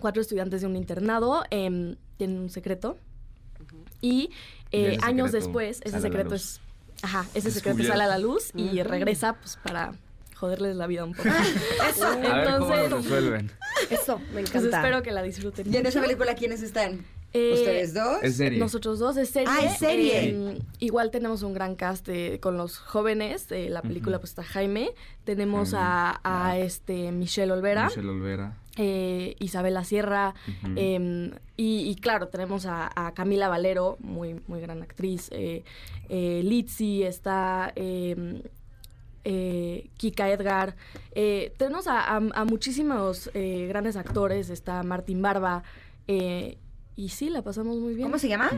cuatro 0.00 0.20
estudiantes 0.20 0.60
de 0.60 0.66
un 0.66 0.76
internado 0.76 1.44
em, 1.50 1.96
tienen 2.18 2.38
un 2.40 2.50
secreto. 2.50 2.98
Y 4.02 4.08
Y 4.10 4.30
eh, 4.72 4.98
años 5.02 5.30
secreto 5.30 5.46
después, 5.46 5.80
ese 5.84 6.00
secreto 6.00 6.34
es. 6.34 6.60
Ajá, 7.02 7.26
ese 7.34 7.50
secreto 7.50 7.82
sale 7.84 8.04
a 8.04 8.06
la 8.06 8.18
luz 8.18 8.50
y 8.54 8.82
regresa 8.82 9.34
pues 9.34 9.58
para 9.62 9.92
joderles 10.36 10.76
la 10.76 10.86
vida 10.86 11.04
un 11.04 11.14
poco. 11.14 11.28
Eso, 11.88 12.06
a 12.06 12.16
ver 12.16 12.58
cómo 12.58 12.74
lo 12.74 12.84
Entonces, 12.84 13.10
resuelven. 13.10 13.50
eso, 13.90 14.18
me 14.18 14.42
pues 14.42 14.50
encanta. 14.50 14.76
espero 14.78 15.02
que 15.02 15.12
la 15.12 15.22
disfruten. 15.22 15.72
¿Y 15.72 15.76
en 15.76 15.86
esa 15.86 16.00
película 16.00 16.34
quiénes 16.34 16.62
están? 16.62 17.04
Eh, 17.32 17.52
¿Ustedes 17.54 17.94
dos? 17.94 18.22
Es 18.22 18.36
serie. 18.36 18.58
Nosotros 18.58 18.98
dos, 18.98 19.16
es 19.16 19.30
serie. 19.30 19.48
Ah, 19.50 19.64
es 19.64 19.78
serie. 19.78 20.30
Eh, 20.30 20.58
igual 20.78 21.10
tenemos 21.10 21.42
un 21.42 21.52
gran 21.52 21.74
cast 21.74 22.08
eh, 22.08 22.38
con 22.40 22.56
los 22.56 22.78
jóvenes. 22.78 23.48
de 23.48 23.68
la 23.68 23.82
película 23.82 24.18
pues 24.18 24.30
está 24.30 24.42
Jaime. 24.42 24.90
Tenemos 25.24 25.72
Jaime, 25.72 25.86
a, 25.86 26.20
a 26.22 26.48
ah. 26.48 26.58
este 26.58 27.12
Michelle 27.12 27.52
Olvera, 27.52 27.86
Michelle 27.86 28.08
Olvera. 28.08 28.56
Eh, 28.76 29.34
Isabela 29.38 29.84
Sierra. 29.84 30.34
Eh, 30.76 31.30
y, 31.56 31.88
y 31.90 31.94
claro, 31.96 32.28
tenemos 32.28 32.66
a, 32.66 32.90
a 32.94 33.12
Camila 33.14 33.48
Valero, 33.48 33.96
muy, 34.00 34.40
muy 34.46 34.60
gran 34.60 34.82
actriz. 34.82 35.28
Eh, 35.32 35.64
eh, 36.08 36.42
Litzy, 36.44 37.02
está 37.02 37.72
eh, 37.76 38.42
eh, 39.24 39.88
Kika 39.96 40.30
Edgar. 40.30 40.76
Eh, 41.12 41.52
tenemos 41.56 41.86
a, 41.86 42.00
a- 42.16 42.16
a 42.34 42.44
muchísimos 42.44 43.30
eh, 43.34 43.66
grandes 43.68 43.96
actores. 43.96 44.50
Está 44.50 44.82
Martín 44.82 45.22
Barba. 45.22 45.62
eh, 46.06 46.58
y 46.98 47.10
sí, 47.10 47.28
la 47.28 47.42
pasamos 47.42 47.76
muy 47.76 47.94
bien. 47.94 48.08
¿Cómo 48.08 48.18
se 48.18 48.26
llama? 48.28 48.48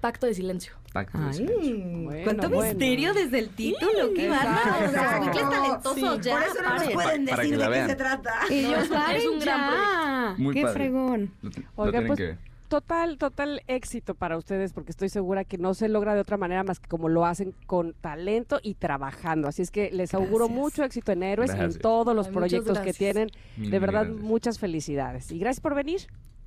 Pacto 0.00 0.26
de 0.26 0.34
silencio. 0.34 0.72
Pacto 0.96 1.18
de 1.18 1.32
silencio. 1.34 1.76
Bueno, 2.04 2.24
¿Cuánto 2.24 2.48
bueno. 2.50 2.62
misterio 2.74 3.12
desde 3.14 3.38
el 3.38 3.48
título? 3.50 4.14
¡Qué 4.14 4.28
bárbaro! 4.28 4.92
Talentosos 4.92 5.94
Sí, 5.94 6.00
ya, 6.22 6.32
Por 6.32 6.42
eso 6.42 6.62
no 6.62 6.74
nos 6.74 6.88
pueden 6.90 7.26
para 7.26 7.42
decir 7.42 7.58
de 7.58 7.70
qué 7.70 7.86
se 7.86 7.96
trata. 7.96 8.32
Ellos 8.50 8.88
Es 9.14 9.26
un 9.26 9.38
gran 9.40 9.70
ya. 9.70 10.34
Muy 10.38 10.54
¡Qué 10.54 10.62
padre. 10.62 10.74
fregón! 10.74 11.30
Lo, 11.42 11.50
lo 11.50 11.56
Oigan, 11.76 11.90
tienen 11.92 12.06
pues, 12.08 12.18
que. 12.18 12.56
Total, 12.68 13.16
total 13.16 13.62
éxito 13.68 14.14
para 14.16 14.36
ustedes 14.36 14.72
porque 14.72 14.90
estoy 14.90 15.08
segura 15.08 15.44
que 15.44 15.56
no 15.56 15.72
se 15.74 15.88
logra 15.88 16.14
de 16.14 16.20
otra 16.20 16.36
manera 16.36 16.64
más 16.64 16.80
que 16.80 16.88
como 16.88 17.08
lo 17.08 17.24
hacen 17.24 17.54
con 17.66 17.92
talento 18.00 18.58
y 18.60 18.74
trabajando. 18.74 19.46
Así 19.46 19.62
es 19.62 19.70
que 19.70 19.90
les 19.92 20.14
auguro 20.14 20.46
Gracias. 20.46 20.58
mucho 20.62 20.82
éxito 20.84 21.12
en 21.12 21.22
Héroes 21.22 21.50
Gracias. 21.50 21.76
en 21.76 21.80
todos 21.80 22.16
los 22.16 22.26
Ay, 22.26 22.32
proyectos 22.32 22.78
que 22.80 22.92
tienen. 22.92 23.28
Mil, 23.56 23.70
De 23.70 23.78
verdad, 23.78 24.06
gracias. 24.06 24.20
muchas 24.24 24.58
felicidades. 24.58 25.30
Y 25.30 25.38
gracias 25.38 25.60
por 25.60 25.76
venir. 25.76 26.00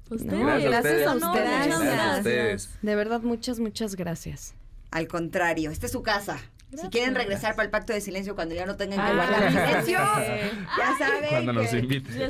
Ustedes. 0.10 0.32
No, 0.34 0.46
Gracias 0.46 0.66
a 0.66 0.70
gracias 0.82 1.08
a 1.08 1.16
ustedes. 1.16 1.24
Muchas 1.24 1.44
Gracias 1.46 1.80
a 1.80 1.84
gracias. 1.84 2.18
ustedes. 2.18 2.70
De 2.82 2.96
verdad, 2.96 3.22
muchas, 3.22 3.60
muchas 3.60 3.96
gracias. 3.96 4.54
Al 4.92 5.08
contrario, 5.08 5.70
esta 5.72 5.86
es 5.86 5.92
su 5.92 6.02
casa. 6.02 6.40
Si 6.76 6.88
quieren 6.90 7.16
regresar 7.16 7.56
para 7.56 7.66
el 7.66 7.72
pacto 7.72 7.94
de 7.94 8.02
silencio 8.02 8.36
cuando 8.36 8.54
ya 8.54 8.66
no 8.66 8.76
tengan 8.76 9.00
que 9.00 9.12
Ah, 9.12 9.16
guardar 9.16 9.52
sí. 9.52 9.58
silencio, 9.58 10.00
ya 10.78 10.98
saben 10.98 11.30
Cuando 11.30 11.54
nos 11.54 11.68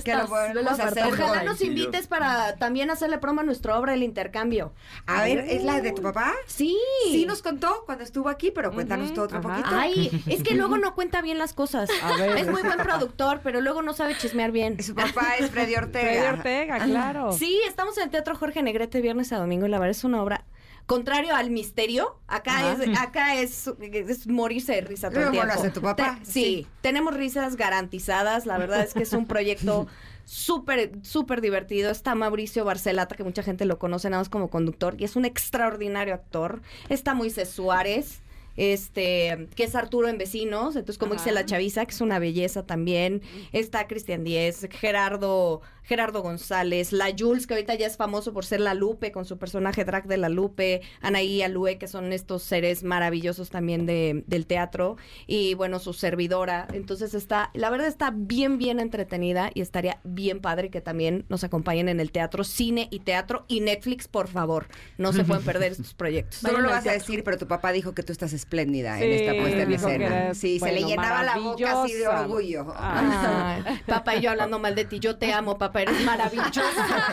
que, 0.03 0.15
lo 0.15 0.27
podemos 0.27 0.65
hacer. 0.79 1.03
apartado. 1.03 1.09
Ojalá 1.09 1.43
nos 1.43 1.61
invites 1.61 2.07
para 2.07 2.55
también 2.55 2.89
hacerle 2.89 3.17
promo 3.17 3.41
a 3.41 3.43
nuestra 3.43 3.77
obra 3.77 3.93
El 3.93 4.03
Intercambio. 4.03 4.73
A 5.07 5.23
ver, 5.23 5.39
¿es 5.39 5.63
la 5.63 5.81
de 5.81 5.91
tu 5.91 6.01
papá? 6.01 6.33
Sí. 6.47 6.77
Sí 7.11 7.25
nos 7.25 7.41
contó 7.41 7.83
cuando 7.85 8.03
estuvo 8.03 8.29
aquí, 8.29 8.51
pero 8.51 8.71
cuéntanos 8.71 9.13
todo 9.13 9.25
otro 9.25 9.39
ajá. 9.39 9.49
poquito. 9.49 9.69
Ay, 9.71 10.23
es 10.27 10.41
que 10.43 10.55
luego 10.55 10.77
no 10.77 10.95
cuenta 10.95 11.21
bien 11.21 11.37
las 11.37 11.53
cosas. 11.53 11.89
A 12.01 12.15
ver. 12.17 12.37
Es 12.37 12.47
muy 12.47 12.61
buen 12.61 12.77
productor, 12.77 13.41
pero 13.43 13.59
luego 13.61 13.81
no 13.81 13.93
sabe 13.93 14.15
chismear 14.17 14.51
bien. 14.51 14.81
Su 14.81 14.95
papá 14.95 15.35
es 15.37 15.49
Freddy 15.51 15.75
Ortega. 15.75 16.09
Freddy 16.09 16.27
Ortega, 16.37 16.79
claro. 16.79 17.33
Sí, 17.33 17.59
estamos 17.67 17.97
en 17.97 18.05
el 18.05 18.09
Teatro 18.09 18.35
Jorge 18.35 18.63
Negrete 18.63 19.01
viernes 19.01 19.33
a 19.33 19.37
domingo 19.37 19.65
y 19.65 19.69
la 19.69 19.79
verdad 19.79 19.91
es 19.91 20.03
una 20.03 20.21
obra 20.23 20.45
contrario 20.89 21.33
al 21.35 21.51
misterio. 21.51 22.17
Acá 22.27 22.71
Ajá. 22.71 22.83
es 22.83 22.99
acá 22.99 23.35
es, 23.35 23.71
es 23.79 24.27
morirse 24.27 24.73
de 24.73 24.81
risa 24.81 25.09
todo 25.09 25.25
el 25.27 25.31
tiempo. 25.31 25.53
hace 25.53 25.69
tu 25.69 25.81
papá. 25.81 26.19
Te- 26.19 26.25
sí, 26.25 26.31
Sí. 26.43 26.67
tenemos 26.81 27.13
risas 27.15 27.55
garantizadas. 27.55 28.45
La 28.45 28.57
verdad 28.57 28.81
es 28.81 28.93
que 28.93 29.03
es 29.03 29.13
un 29.13 29.25
proyecto 29.27 29.87
súper, 30.25 30.91
súper 31.03 31.41
divertido. 31.41 31.91
Está 31.91 32.15
Mauricio 32.15 32.65
Barcelata, 32.65 33.15
que 33.15 33.23
mucha 33.23 33.43
gente 33.43 33.65
lo 33.65 33.77
conoce 33.79 34.09
nada 34.09 34.21
más 34.21 34.29
como 34.29 34.49
conductor, 34.49 34.95
y 34.97 35.03
es 35.05 35.15
un 35.15 35.25
extraordinario 35.25 36.13
actor. 36.13 36.61
Está 36.89 37.13
Moisés 37.13 37.49
Suárez. 37.49 38.21
Este, 38.57 39.47
que 39.55 39.63
es 39.63 39.73
Arturo 39.73 40.09
en 40.09 40.17
Vecinos, 40.17 40.75
entonces 40.75 40.97
como 40.97 41.13
dice 41.13 41.31
la 41.31 41.45
chaviza, 41.45 41.85
que 41.85 41.91
es 41.93 42.01
una 42.01 42.19
belleza 42.19 42.65
también. 42.65 43.21
Está 43.53 43.87
Cristian 43.87 44.25
Díez, 44.25 44.67
Gerardo, 44.69 45.61
Gerardo 45.89 46.21
González, 46.21 46.93
la 46.93 47.07
Jules, 47.17 47.47
que 47.47 47.55
ahorita 47.55 47.73
ya 47.73 47.87
es 47.87 47.97
famoso 47.97 48.31
por 48.31 48.45
ser 48.45 48.59
la 48.59 48.75
Lupe, 48.75 49.11
con 49.11 49.25
su 49.25 49.39
personaje 49.39 49.83
drag 49.83 50.05
de 50.05 50.17
la 50.17 50.29
Lupe, 50.29 50.81
Anaí 51.01 51.41
Alue, 51.41 51.79
que 51.79 51.87
son 51.87 52.13
estos 52.13 52.43
seres 52.43 52.83
maravillosos 52.83 53.49
también 53.49 53.87
de, 53.87 54.23
del 54.27 54.45
teatro, 54.45 54.97
y 55.25 55.55
bueno, 55.55 55.79
su 55.79 55.93
servidora. 55.93 56.67
Entonces 56.73 57.15
está, 57.15 57.49
la 57.55 57.71
verdad 57.71 57.87
está 57.87 58.13
bien, 58.15 58.59
bien 58.59 58.79
entretenida 58.79 59.49
y 59.55 59.61
estaría 59.61 59.99
bien 60.03 60.41
padre 60.41 60.69
que 60.69 60.79
también 60.79 61.25
nos 61.27 61.43
acompañen 61.43 61.89
en 61.89 61.99
el 61.99 62.11
teatro, 62.11 62.43
cine 62.43 62.87
y 62.91 62.99
teatro 62.99 63.45
y 63.47 63.61
Netflix, 63.61 64.07
por 64.07 64.27
favor. 64.27 64.67
No 64.99 65.11
se 65.11 65.23
pueden 65.23 65.43
perder 65.43 65.71
estos 65.71 65.95
proyectos. 65.95 66.41
Tú 66.41 66.51
no 66.51 66.59
lo 66.59 66.69
vas 66.69 66.85
a 66.85 66.91
decir, 66.91 67.23
pero 67.23 67.39
tu 67.39 67.47
papá 67.47 67.71
dijo 67.71 67.95
que 67.95 68.03
tú 68.03 68.11
estás 68.11 68.33
espléndida 68.33 69.01
en 69.01 69.11
esta 69.11 69.41
puesta 69.41 69.63
en 69.63 69.71
escena. 69.71 70.33
Sí, 70.35 70.59
se 70.59 70.71
le 70.71 70.83
llenaba 70.83 71.23
la 71.23 71.39
boca 71.39 71.81
así 71.81 71.93
de 71.93 72.07
orgullo. 72.07 72.75
Ay, 72.77 73.63
papá 73.87 74.17
y 74.17 74.21
yo 74.21 74.29
hablando 74.29 74.59
mal 74.59 74.75
de 74.75 74.85
ti, 74.85 74.99
yo 74.99 75.17
te 75.17 75.33
amo, 75.33 75.57
papá, 75.57 75.78
eres 75.79 76.03
maravilloso, 76.05 76.61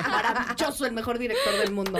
maravilloso, 0.09 0.87
el 0.87 0.93
mejor 0.93 1.19
director 1.19 1.55
del 1.59 1.73
mundo. 1.73 1.99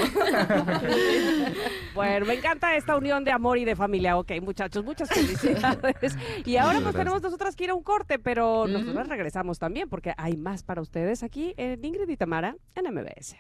Bueno, 1.95 2.27
me 2.27 2.35
encanta 2.35 2.77
esta 2.77 2.97
unión 2.97 3.25
de 3.25 3.33
amor 3.33 3.59
y 3.59 3.65
de 3.65 3.75
familia. 3.75 4.19
Ok, 4.19 4.33
muchachos, 4.43 4.85
muchas 4.85 5.09
felicidades. 5.09 6.17
Y 6.45 6.57
ahora 6.57 6.75
pues 6.75 6.83
Gracias. 6.83 6.95
tenemos 6.95 7.23
nosotras 7.23 7.57
que 7.57 7.65
ir 7.65 7.71
a 7.71 7.75
un 7.75 7.83
corte, 7.83 8.19
pero 8.19 8.67
nosotras 8.67 9.09
regresamos 9.09 9.59
también 9.59 9.89
porque 9.89 10.13
hay 10.17 10.37
más 10.37 10.63
para 10.63 10.83
ustedes 10.83 11.23
aquí 11.23 11.55
en 11.57 11.83
Ingrid 11.85 12.09
y 12.09 12.17
Tamara 12.17 12.57
en 12.75 12.93
MBS. 12.93 13.37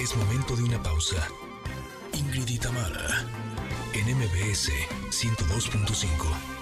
Es 0.00 0.16
momento 0.16 0.54
de 0.56 0.62
una 0.64 0.82
pausa. 0.82 1.16
Ingrid 2.12 2.48
y 2.48 2.58
Tamara, 2.58 3.24
en 3.94 4.16
MBS 4.16 4.70
102.5. 5.10 6.53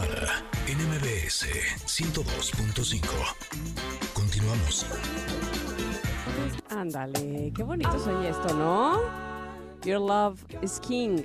Tamara, 0.00 0.42
en 0.66 0.78
MBS 0.78 1.46
102.5. 1.84 3.00
Continuamos. 4.14 4.86
Ándale, 6.70 7.52
qué 7.54 7.62
bonito 7.62 7.98
soy 7.98 8.26
esto, 8.26 8.54
¿no? 8.54 9.02
Your 9.84 10.00
Love 10.00 10.42
is 10.62 10.80
King. 10.80 11.18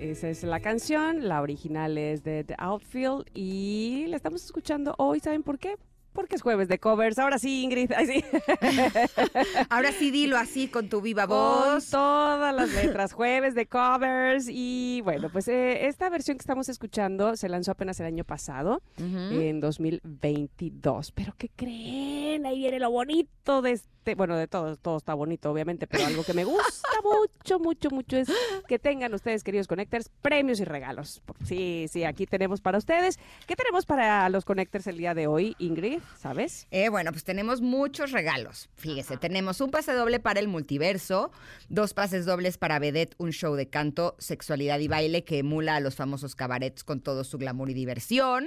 Esa 0.00 0.30
es 0.30 0.42
la 0.44 0.60
canción, 0.60 1.28
la 1.28 1.42
original 1.42 1.98
es 1.98 2.24
de 2.24 2.44
The 2.44 2.54
Outfield 2.58 3.26
y 3.34 4.06
la 4.08 4.16
estamos 4.16 4.42
escuchando 4.44 4.94
hoy, 4.96 5.20
¿saben 5.20 5.42
por 5.42 5.58
qué? 5.58 5.76
Porque 6.12 6.36
es 6.36 6.42
jueves 6.42 6.68
de 6.68 6.78
covers. 6.78 7.18
Ahora 7.18 7.38
sí, 7.38 7.62
Ingrid. 7.62 7.90
Ay, 7.96 8.06
sí. 8.06 8.24
Ahora 9.70 9.92
sí 9.92 10.10
dilo 10.10 10.36
así 10.36 10.68
con 10.68 10.88
tu 10.88 11.00
viva 11.00 11.26
Con 11.26 11.36
voz. 11.36 11.88
todas 11.90 12.54
las 12.54 12.70
letras, 12.84 13.12
jueves 13.12 13.54
de 13.54 13.66
covers. 13.66 14.46
Y 14.48 15.00
bueno, 15.04 15.30
pues 15.32 15.48
eh, 15.48 15.86
esta 15.86 16.10
versión 16.10 16.36
que 16.36 16.42
estamos 16.42 16.68
escuchando 16.68 17.36
se 17.36 17.48
lanzó 17.48 17.72
apenas 17.72 17.98
el 18.00 18.06
año 18.06 18.24
pasado, 18.24 18.82
en 18.98 19.60
2022. 19.60 21.12
Pero 21.12 21.34
¿qué 21.38 21.48
creen? 21.54 22.44
Ahí 22.46 22.58
viene 22.58 22.78
lo 22.78 22.90
bonito 22.90 23.62
de 23.62 23.72
este. 23.72 23.92
Bueno, 24.16 24.36
de 24.36 24.48
todo, 24.48 24.74
todo 24.76 24.96
está 24.96 25.14
bonito, 25.14 25.48
obviamente, 25.52 25.86
pero 25.86 26.04
algo 26.04 26.24
que 26.24 26.34
me 26.34 26.42
gusta 26.42 26.88
mucho, 27.04 27.60
mucho, 27.60 27.88
mucho 27.90 28.16
es 28.16 28.28
que 28.66 28.80
tengan 28.80 29.14
ustedes, 29.14 29.44
queridos 29.44 29.68
connectors, 29.68 30.08
premios 30.20 30.58
y 30.58 30.64
regalos. 30.64 31.22
Sí, 31.44 31.86
sí, 31.88 32.02
aquí 32.02 32.26
tenemos 32.26 32.60
para 32.60 32.78
ustedes. 32.78 33.20
¿Qué 33.46 33.54
tenemos 33.54 33.86
para 33.86 34.28
los 34.28 34.44
connectors 34.44 34.88
el 34.88 34.96
día 34.98 35.14
de 35.14 35.28
hoy, 35.28 35.54
Ingrid? 35.60 36.00
¿Sabes? 36.18 36.66
Eh, 36.70 36.88
bueno, 36.88 37.10
pues 37.12 37.24
tenemos 37.24 37.60
muchos 37.60 38.12
regalos. 38.12 38.68
Fíjese, 38.76 39.16
tenemos 39.16 39.60
un 39.60 39.70
pase 39.70 39.92
doble 39.92 40.20
para 40.20 40.40
el 40.40 40.48
multiverso, 40.48 41.30
dos 41.68 41.94
pases 41.94 42.26
dobles 42.26 42.58
para 42.58 42.78
Vedette, 42.78 43.14
un 43.18 43.32
show 43.32 43.54
de 43.54 43.68
canto, 43.68 44.14
sexualidad 44.18 44.78
y 44.78 44.88
baile 44.88 45.24
que 45.24 45.38
emula 45.38 45.76
a 45.76 45.80
los 45.80 45.94
famosos 45.94 46.34
cabarets 46.34 46.84
con 46.84 47.00
todo 47.00 47.24
su 47.24 47.38
glamour 47.38 47.70
y 47.70 47.74
diversión. 47.74 48.46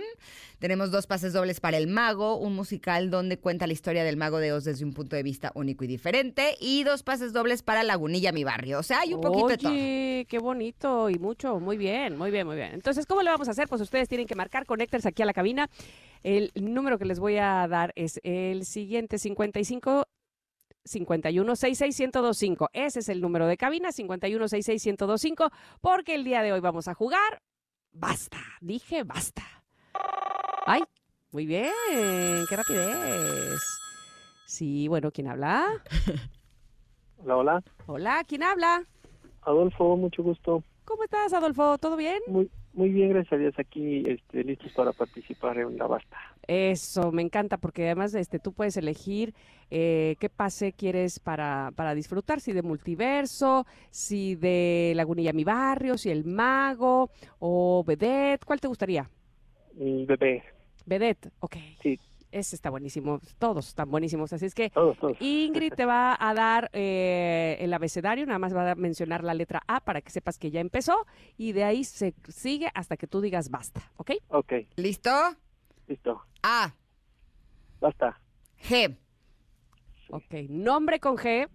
Tenemos 0.59 0.89
dos 0.89 1.05
pases 1.05 1.33
dobles 1.33 1.59
para 1.59 1.77
El 1.77 1.87
Mago, 1.87 2.37
un 2.37 2.55
musical 2.55 3.09
donde 3.09 3.37
cuenta 3.37 3.67
la 3.67 3.73
historia 3.73 4.03
del 4.03 4.17
Mago 4.17 4.39
de 4.39 4.53
Oz 4.53 4.63
desde 4.63 4.85
un 4.85 4.93
punto 4.93 5.15
de 5.15 5.23
vista 5.23 5.51
único 5.53 5.83
y 5.83 5.87
diferente. 5.87 6.55
Y 6.59 6.83
dos 6.83 7.03
pases 7.03 7.33
dobles 7.33 7.61
para 7.61 7.83
Lagunilla, 7.83 8.31
mi 8.31 8.43
barrio. 8.43 8.79
O 8.79 8.83
sea, 8.83 9.01
hay 9.01 9.13
un 9.13 9.21
poquito 9.21 9.47
de 9.47 9.57
todo. 9.57 9.71
Qué 9.71 10.39
bonito 10.39 11.09
y 11.09 11.19
mucho, 11.19 11.59
muy 11.59 11.77
bien, 11.77 12.17
muy 12.17 12.31
bien, 12.31 12.47
muy 12.47 12.55
bien. 12.55 12.71
Entonces, 12.73 13.05
¿cómo 13.05 13.21
le 13.21 13.29
vamos 13.29 13.47
a 13.47 13.51
hacer? 13.51 13.67
Pues 13.67 13.81
ustedes 13.81 14.07
tienen 14.07 14.27
que 14.27 14.35
marcar 14.35 14.65
Connectors 14.65 15.05
aquí 15.05 15.21
a 15.21 15.25
la 15.25 15.33
cabina. 15.33 15.69
El 16.25 16.51
número 16.55 16.97
que 16.97 17.05
les 17.05 17.19
voy 17.19 17.37
a 17.37 17.67
dar 17.67 17.93
es 17.95 18.19
el 18.23 18.65
siguiente, 18.65 19.19
55 19.19 20.05
51 20.83 21.55
66 21.55 21.99
1025. 21.99 22.69
Ese 22.73 23.01
es 23.01 23.09
el 23.09 23.21
número 23.21 23.45
de 23.45 23.57
cabina, 23.57 23.91
51 23.91 24.47
66 24.47 24.97
1025, 24.97 25.51
porque 25.81 26.15
el 26.15 26.23
día 26.23 26.41
de 26.41 26.51
hoy 26.51 26.61
vamos 26.61 26.87
a 26.87 26.95
jugar. 26.95 27.43
Basta, 27.91 28.39
dije 28.59 29.03
basta. 29.03 29.43
Ay, 30.65 30.81
muy 31.29 31.45
bien, 31.45 31.71
qué 32.49 32.55
rapidez. 32.55 33.61
Sí, 34.47 34.87
bueno, 34.87 35.11
¿quién 35.11 35.27
habla? 35.27 35.67
Hola, 37.17 37.37
hola. 37.37 37.63
Hola, 37.85 38.23
¿quién 38.27 38.41
habla? 38.41 38.83
Adolfo, 39.43 39.95
mucho 39.95 40.23
gusto. 40.23 40.63
¿Cómo 40.85 41.03
estás, 41.03 41.33
Adolfo? 41.33 41.77
¿Todo 41.77 41.95
bien? 41.95 42.19
Muy, 42.25 42.49
muy 42.75 42.89
bien, 42.89 43.09
gracias 43.09 43.33
a 43.33 43.37
Dios. 43.37 43.53
Aquí 43.57 44.03
este, 44.05 44.43
listos 44.43 44.71
para 44.73 44.91
participar 44.91 45.57
en 45.57 45.77
la 45.77 45.87
basta. 45.87 46.17
Eso, 46.45 47.11
me 47.11 47.21
encanta 47.21 47.57
porque 47.57 47.85
además 47.85 48.13
este, 48.13 48.37
tú 48.37 48.53
puedes 48.53 48.77
elegir 48.77 49.33
eh, 49.71 50.15
qué 50.19 50.29
pase 50.29 50.73
quieres 50.73 51.19
para, 51.19 51.71
para 51.75 51.95
disfrutar, 51.95 52.41
si 52.41 52.51
de 52.51 52.61
multiverso, 52.61 53.65
si 53.89 54.35
de 54.35 54.93
Lagunilla 54.95 55.33
Mi 55.33 55.43
Barrio, 55.43 55.97
si 55.97 56.09
el 56.09 56.25
mago 56.25 57.09
o 57.39 57.83
Vedette, 57.85 58.45
¿cuál 58.45 58.59
te 58.59 58.67
gustaría? 58.67 59.09
Bebé. 59.73 60.43
Vedette, 60.85 61.31
ok. 61.39 61.55
Sí. 61.81 61.99
Ese 62.35 62.57
está 62.57 62.69
buenísimo, 62.69 63.21
todos 63.39 63.69
están 63.69 63.89
buenísimos, 63.89 64.33
así 64.33 64.45
es 64.45 64.53
que 64.53 64.69
Todos, 64.69 64.97
todos. 64.97 65.15
Ingrid 65.21 65.71
te 65.73 65.85
va 65.85 66.17
a 66.19 66.33
dar 66.33 66.69
eh, 66.73 67.55
el 67.61 67.73
abecedario, 67.73 68.25
nada 68.25 68.39
más 68.39 68.53
va 68.53 68.71
a 68.71 68.75
mencionar 68.75 69.23
la 69.23 69.33
letra 69.33 69.61
A 69.67 69.79
para 69.79 70.01
que 70.01 70.11
sepas 70.11 70.37
que 70.37 70.51
ya 70.51 70.59
empezó 70.59 71.05
y 71.37 71.53
de 71.53 71.63
ahí 71.63 71.85
se 71.85 72.13
sigue 72.27 72.69
hasta 72.73 72.97
que 72.97 73.07
tú 73.07 73.21
digas 73.21 73.49
basta, 73.49 73.89
¿ok? 73.95 74.11
Ok, 74.27 74.51
¿Listo? 74.75 75.11
listo. 75.87 76.21
A, 76.43 76.75
Basta. 77.79 78.19
G, 78.67 78.97
Ok, 80.09 80.33
nombre 80.49 80.99
con 80.99 81.15
G. 81.15 81.47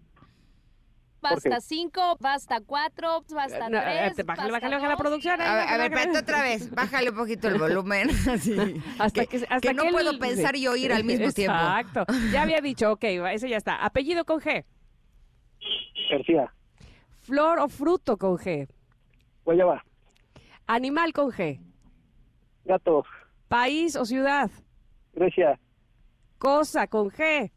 Basta 1.22 1.60
5, 1.60 2.16
basta 2.18 2.60
4, 2.60 3.24
basta 3.34 3.68
No, 3.68 3.80
3. 3.80 4.18
eh, 4.18 4.22
bájale, 4.22 4.52
bájale, 4.52 4.74
bájale 4.76 4.88
la 4.88 4.97
producción. 4.97 5.40
A 5.40 5.55
ver, 5.55 5.68
a 5.80 5.84
espérate 5.86 6.18
otra 6.18 6.42
vez. 6.42 6.70
Bájale 6.70 7.10
un 7.10 7.16
poquito 7.16 7.48
el 7.48 7.59
volumen. 7.59 8.09
Así. 8.30 8.56
Hasta 8.98 9.26
que, 9.26 9.36
hasta 9.36 9.60
que 9.60 9.74
no 9.74 9.84
puedo 9.90 10.18
pensar 10.18 10.56
y 10.56 10.66
oír 10.66 10.92
al 10.92 11.05
mismo 11.10 11.30
tiempo. 11.32 11.56
Exacto. 11.56 12.06
Ya 12.32 12.42
había 12.42 12.60
dicho, 12.60 12.92
ok, 12.92 13.05
ese 13.05 13.48
ya 13.48 13.59
está. 13.59 13.84
Apellido 13.84 14.24
con 14.24 14.40
G. 14.40 14.64
García. 16.10 16.52
Flor 17.20 17.59
o 17.60 17.68
fruto 17.68 18.16
con 18.16 18.36
G. 18.38 18.66
Guayaba. 19.44 19.84
Animal 20.66 21.12
con 21.12 21.30
G. 21.30 21.60
Gato. 22.64 23.05
País 23.48 23.94
o 23.97 24.05
ciudad. 24.05 24.51
Grecia. 25.12 25.59
Cosa 26.38 26.86
con 26.86 27.10
G. 27.10 27.51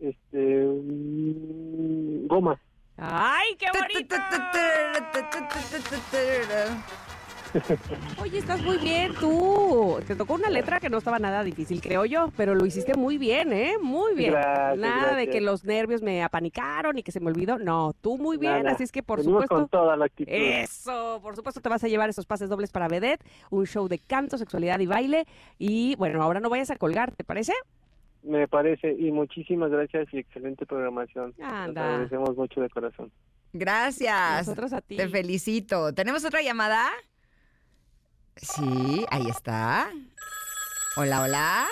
Este. 0.00 0.36
mm, 0.64 2.26
goma. 2.28 2.58
¡Ay, 2.98 3.54
qué 3.58 3.66
bonito! 3.72 4.16
Oye, 8.20 8.38
estás 8.38 8.60
muy 8.60 8.76
bien 8.76 9.14
tú. 9.14 9.98
Te 10.06 10.14
tocó 10.14 10.34
una 10.34 10.50
letra 10.50 10.80
que 10.80 10.90
no 10.90 10.98
estaba 10.98 11.18
nada 11.18 11.42
difícil, 11.42 11.80
creo 11.80 12.04
yo, 12.04 12.30
pero 12.36 12.54
lo 12.54 12.66
hiciste 12.66 12.94
muy 12.94 13.16
bien, 13.16 13.52
¿eh? 13.54 13.76
Muy 13.80 14.14
bien. 14.14 14.32
Gracias, 14.32 14.78
nada 14.78 15.14
de 15.14 15.30
que 15.30 15.40
los 15.40 15.64
nervios 15.64 16.02
me 16.02 16.22
apanicaron 16.22 16.98
y 16.98 17.02
que 17.02 17.10
se 17.10 17.20
me 17.20 17.28
olvidó. 17.28 17.58
No, 17.58 17.94
tú 18.02 18.18
muy 18.18 18.36
bien, 18.36 18.64
Nada. 18.64 18.72
así 18.72 18.82
es 18.84 18.92
que 18.92 19.02
por 19.02 19.20
Venimos 19.20 19.44
supuesto. 19.44 19.54
con 19.54 19.68
toda 19.68 19.96
la 19.96 20.04
actitud. 20.04 20.30
Eso, 20.30 21.20
por 21.22 21.36
supuesto 21.36 21.60
te 21.62 21.68
vas 21.70 21.82
a 21.84 21.88
llevar 21.88 22.10
esos 22.10 22.26
pases 22.26 22.50
dobles 22.50 22.70
para 22.70 22.86
Vedette, 22.88 23.24
un 23.50 23.66
show 23.66 23.88
de 23.88 23.98
canto, 23.98 24.36
sexualidad 24.36 24.78
y 24.80 24.86
baile. 24.86 25.24
Y 25.58 25.94
bueno, 25.96 26.22
ahora 26.22 26.40
no 26.40 26.50
vayas 26.50 26.70
a 26.70 26.76
colgar, 26.76 27.12
¿te 27.14 27.24
parece? 27.24 27.54
Me 28.22 28.48
parece. 28.48 28.92
Y 28.98 29.10
muchísimas 29.12 29.70
gracias 29.70 30.06
y 30.12 30.18
excelente 30.18 30.66
programación. 30.66 31.34
Nos 31.38 31.52
Anda. 31.52 31.84
agradecemos 31.84 32.36
mucho 32.36 32.60
de 32.60 32.68
corazón. 32.70 33.10
Gracias. 33.52 34.46
Nosotros 34.46 34.72
a 34.72 34.80
ti. 34.80 34.96
Te 34.96 35.08
felicito. 35.08 35.92
¿Tenemos 35.94 36.24
otra 36.24 36.42
llamada? 36.42 36.88
Sí, 38.36 39.04
ahí 39.10 39.26
está. 39.28 39.90
Hola, 40.96 41.22
hola. 41.22 41.66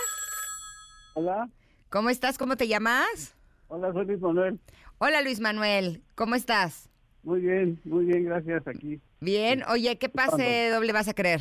Hola, 1.15 1.49
¿Cómo 1.89 2.11
estás? 2.11 2.37
¿Cómo 2.39 2.57
te 2.57 2.69
llamas? 2.69 3.35
hola, 3.69 3.93
soy 3.93 4.05
Luis 4.07 4.21
Manuel. 4.21 4.59
Hola, 4.99 5.23
Luis 5.23 5.41
Manuel. 5.41 6.03
¿Cómo 6.15 6.35
estás? 6.35 6.89
Muy 7.23 7.41
bien, 7.41 7.81
muy 7.85 8.05
bien, 8.05 8.25
gracias. 8.25 8.67
Aquí, 8.67 9.01
Bien. 9.21 9.63
Oye, 9.69 9.99
¿qué 9.99 10.09
pase 10.09 10.71
doble 10.71 10.93
vas 10.93 11.09
a 11.09 11.15
creer? 11.15 11.41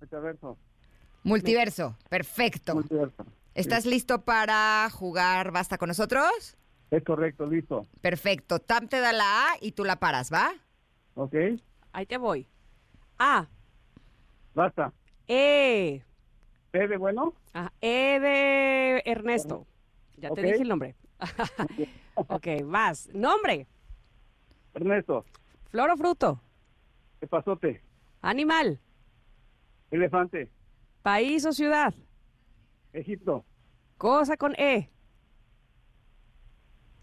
Metaverso. 0.00 0.56
Multiverso. 1.24 1.96
Perfecto. 2.08 2.74
Multiverso. 2.74 3.24
¿Estás 3.54 3.84
listo 3.86 4.24
para 4.24 4.88
jugar 4.90 5.52
Basta 5.52 5.78
con 5.78 5.88
nosotros? 5.88 6.56
Es 6.90 7.02
correcto, 7.04 7.46
listo. 7.46 7.86
Perfecto. 8.00 8.58
Tam 8.58 8.86
te 8.88 9.00
da 9.00 9.12
la 9.12 9.24
A 9.24 9.56
y 9.60 9.72
tú 9.72 9.84
la 9.84 9.96
paras, 9.96 10.32
¿va? 10.32 10.52
¿Ok? 11.14 11.34
Ahí 11.92 12.06
te 12.06 12.18
voy. 12.18 12.48
A. 13.18 13.46
Basta. 14.54 14.92
E. 15.28 16.02
¿E 16.72 16.88
de 16.88 16.96
bueno? 16.96 17.34
Ah, 17.54 17.70
E 17.80 18.18
de 18.20 19.02
Ernesto. 19.06 19.66
Ya 20.16 20.30
Ok. 20.30 20.36
te 20.36 20.42
dije 20.42 20.62
el 20.62 20.68
nombre. 20.68 20.96
ok, 22.14 22.46
vas. 22.64 23.08
Nombre. 23.14 23.66
Ernesto. 24.74 25.24
Flor 25.70 25.90
o 25.90 25.96
fruto. 25.96 26.40
Epazote. 27.20 27.82
Animal. 28.20 28.80
Elefante. 29.90 30.50
País 31.02 31.44
o 31.46 31.52
ciudad. 31.52 31.94
Egipto. 32.92 33.44
Cosa 33.98 34.36
con 34.36 34.54
E. 34.58 34.90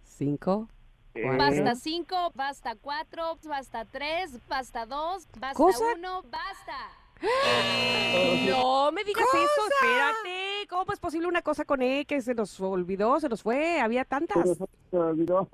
Cinco. 0.03 0.67
cuatro. 1.13 1.37
Basta 1.37 1.75
5, 1.75 2.31
basta 2.35 2.75
4, 2.75 3.37
basta 3.47 3.85
3, 3.85 4.39
basta 4.47 4.85
2, 4.85 5.27
basta 5.39 5.53
Cosa- 5.53 5.85
1, 5.95 6.23
basta. 6.23 6.77
No 8.49 8.91
me 8.93 9.03
digas 9.03 9.25
eso, 9.27 9.67
espérate. 9.73 10.67
¿Cómo 10.69 10.93
es 10.93 10.99
posible 10.99 11.27
una 11.27 11.41
cosa 11.41 11.65
con 11.65 11.81
E 11.81 12.05
que 12.05 12.21
se 12.21 12.33
nos 12.33 12.59
olvidó, 12.61 13.19
se 13.19 13.27
nos 13.29 13.43
fue? 13.43 13.79
Había 13.81 14.05
tantas. 14.05 14.57
Se 14.57 14.65
me 14.91 14.99
olvidó. 14.99 15.47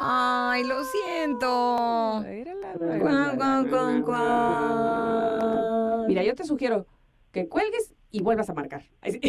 Ay, 0.00 0.64
lo 0.64 0.82
siento. 0.84 2.24
Guau, 2.24 3.36
guau, 3.36 3.66
guau, 3.66 4.02
guau. 4.02 6.06
Mira, 6.08 6.22
yo 6.24 6.34
te 6.34 6.44
sugiero 6.44 6.86
que 7.32 7.48
cuelgues 7.48 7.92
y 8.12 8.22
vuelvas 8.22 8.48
a 8.50 8.54
marcar. 8.54 8.84
Sí. 9.10 9.20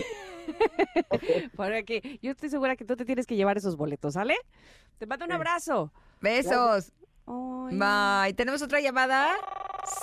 Para 1.55 1.83
que 1.83 2.19
yo 2.21 2.31
estoy 2.31 2.49
segura 2.49 2.75
que 2.75 2.85
tú 2.85 2.95
te 2.95 3.05
tienes 3.05 3.25
que 3.25 3.35
llevar 3.35 3.57
esos 3.57 3.77
boletos, 3.77 4.13
¿sale? 4.13 4.35
Te 4.99 5.07
mando 5.07 5.25
un 5.25 5.31
abrazo. 5.31 5.91
Besos. 6.21 6.91
Bye. 7.25 8.33
¿Tenemos 8.35 8.61
otra 8.61 8.81
llamada? 8.81 9.31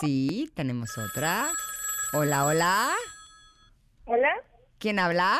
Sí, 0.00 0.50
tenemos 0.54 0.96
otra. 0.98 1.48
Hola, 2.14 2.46
hola. 2.46 2.90
Hola, 4.06 4.34
¿Quién 4.78 4.98
habla? 4.98 5.38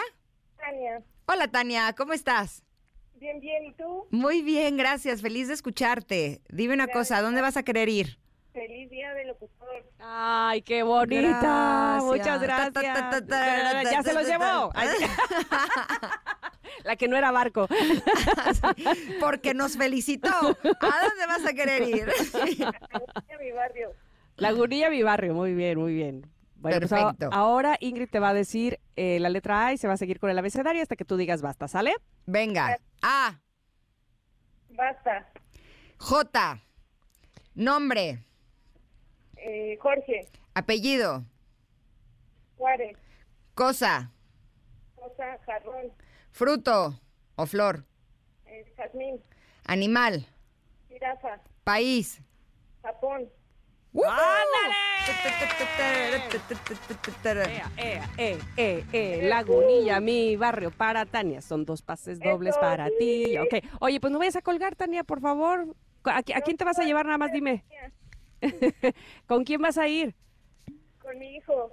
Tania. 0.58 1.02
Hola, 1.26 1.48
Tania, 1.48 1.92
¿cómo 1.96 2.12
estás? 2.12 2.62
Bien, 3.14 3.40
bien. 3.40 3.64
¿Y 3.64 3.72
tú? 3.72 4.06
Muy 4.10 4.42
bien, 4.42 4.76
gracias. 4.76 5.22
Feliz 5.22 5.48
de 5.48 5.54
escucharte. 5.54 6.42
Dime 6.48 6.74
una 6.74 6.86
cosa, 6.86 7.16
¿a 7.16 7.22
dónde 7.22 7.40
vas 7.40 7.56
a 7.56 7.62
querer 7.62 7.88
ir? 7.88 8.18
Feliz 8.52 8.90
día 8.90 9.12
del 9.14 9.28
locutor. 9.28 9.59
Ay, 10.02 10.62
qué 10.62 10.82
bonita. 10.82 11.40
Gracias. 11.40 12.04
Muchas 12.04 12.40
gracias. 12.40 12.72
Ta, 12.72 12.82
ta, 12.82 12.94
ta, 12.94 13.10
ta, 13.10 13.26
ta, 13.26 13.82
ya 13.82 14.02
se 14.02 14.14
ta, 14.14 14.22
llevó. 14.22 14.72
La 16.84 16.96
que 16.96 17.08
no 17.08 17.16
era 17.16 17.30
barco. 17.30 17.66
Porque 19.20 19.54
nos 19.54 19.76
felicitó. 19.76 20.30
¿A 20.30 20.50
dónde 20.50 21.26
vas 21.26 21.44
a 21.46 21.52
querer 21.52 21.82
ir? 21.82 22.08
A 22.08 23.38
mi 23.38 23.52
barrio. 23.52 23.92
Lagunilla, 24.36 24.90
mi 24.90 25.02
barrio. 25.02 25.34
Muy 25.34 25.54
bien, 25.54 25.78
muy 25.78 25.94
bien. 25.94 26.26
Bueno, 26.56 26.78
pues, 26.78 26.90
Perfecto. 26.90 27.30
ahora 27.32 27.76
Ingrid 27.80 28.10
te 28.10 28.18
va 28.18 28.30
a 28.30 28.34
decir 28.34 28.80
eh, 28.96 29.18
la 29.18 29.30
letra 29.30 29.66
A 29.66 29.72
y 29.72 29.78
se 29.78 29.88
va 29.88 29.94
a 29.94 29.96
seguir 29.96 30.20
con 30.20 30.28
el 30.28 30.38
abecedario 30.38 30.82
hasta 30.82 30.94
que 30.94 31.06
tú 31.06 31.16
digas 31.16 31.40
basta, 31.40 31.68
¿sale? 31.68 31.94
Venga. 32.26 32.76
A, 33.00 33.40
Basta. 34.68 35.26
J, 35.98 36.58
nombre, 37.54 38.18
Eh, 39.42 39.78
Jorge. 39.80 40.28
apellido, 40.54 41.24
Juárez. 42.56 42.96
cosa, 43.54 44.10
Rosa. 44.96 45.38
Jarrón. 45.46 45.92
fruto 46.30 47.00
o 47.36 47.46
flor, 47.46 47.84
eh, 48.46 48.64
Jazmín. 48.76 49.22
animal, 49.64 50.26
Jirafa. 50.88 51.40
país. 51.64 52.20
Japón. 52.82 53.28
Ea, 53.92 54.06
ea, 57.76 58.08
eh, 58.16 58.38
eh, 58.56 58.84
eh, 58.92 59.20
Lagunilla, 59.28 59.98
mi 60.00 60.36
barrio, 60.36 60.70
para 60.70 61.04
Tania. 61.06 61.42
Son 61.42 61.64
dos 61.64 61.82
pases 61.82 62.20
dobles 62.20 62.50
Eso, 62.50 62.60
para 62.60 62.88
ti. 62.90 63.36
Ok. 63.38 63.54
Oye, 63.80 63.98
pues 64.00 64.12
no 64.12 64.20
vayas 64.20 64.36
a 64.36 64.42
colgar, 64.42 64.76
Tania, 64.76 65.02
por 65.02 65.20
favor. 65.20 65.74
¿A, 66.04 66.18
a 66.18 66.22
quién 66.22 66.56
te 66.56 66.64
vas 66.64 66.78
a 66.78 66.84
llevar? 66.84 67.04
Nada 67.06 67.18
más 67.18 67.32
dime. 67.32 67.64
¿Con 69.26 69.44
quién 69.44 69.60
vas 69.60 69.78
a 69.78 69.88
ir? 69.88 70.14
Con 71.00 71.18
mi 71.18 71.36
hijo. 71.36 71.72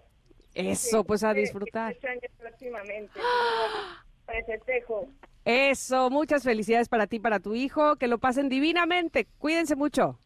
Eso, 0.54 1.04
pues 1.04 1.24
a 1.24 1.34
disfrutar. 1.34 1.96
años 2.08 2.32
próximamente. 2.38 3.20
Para 4.26 4.40
el 4.40 4.46
festejo. 4.46 5.08
Eso, 5.46 6.10
muchas 6.10 6.44
felicidades 6.44 6.90
para 6.90 7.08
ti, 7.08 7.20
para 7.20 7.40
tu 7.40 7.56
hijo. 7.56 7.96
Que 7.96 8.10
lo 8.10 8.18
pasen 8.18 8.50
divinamente. 8.50 9.28
Cuídense 9.38 9.78
mucho. 9.78 10.20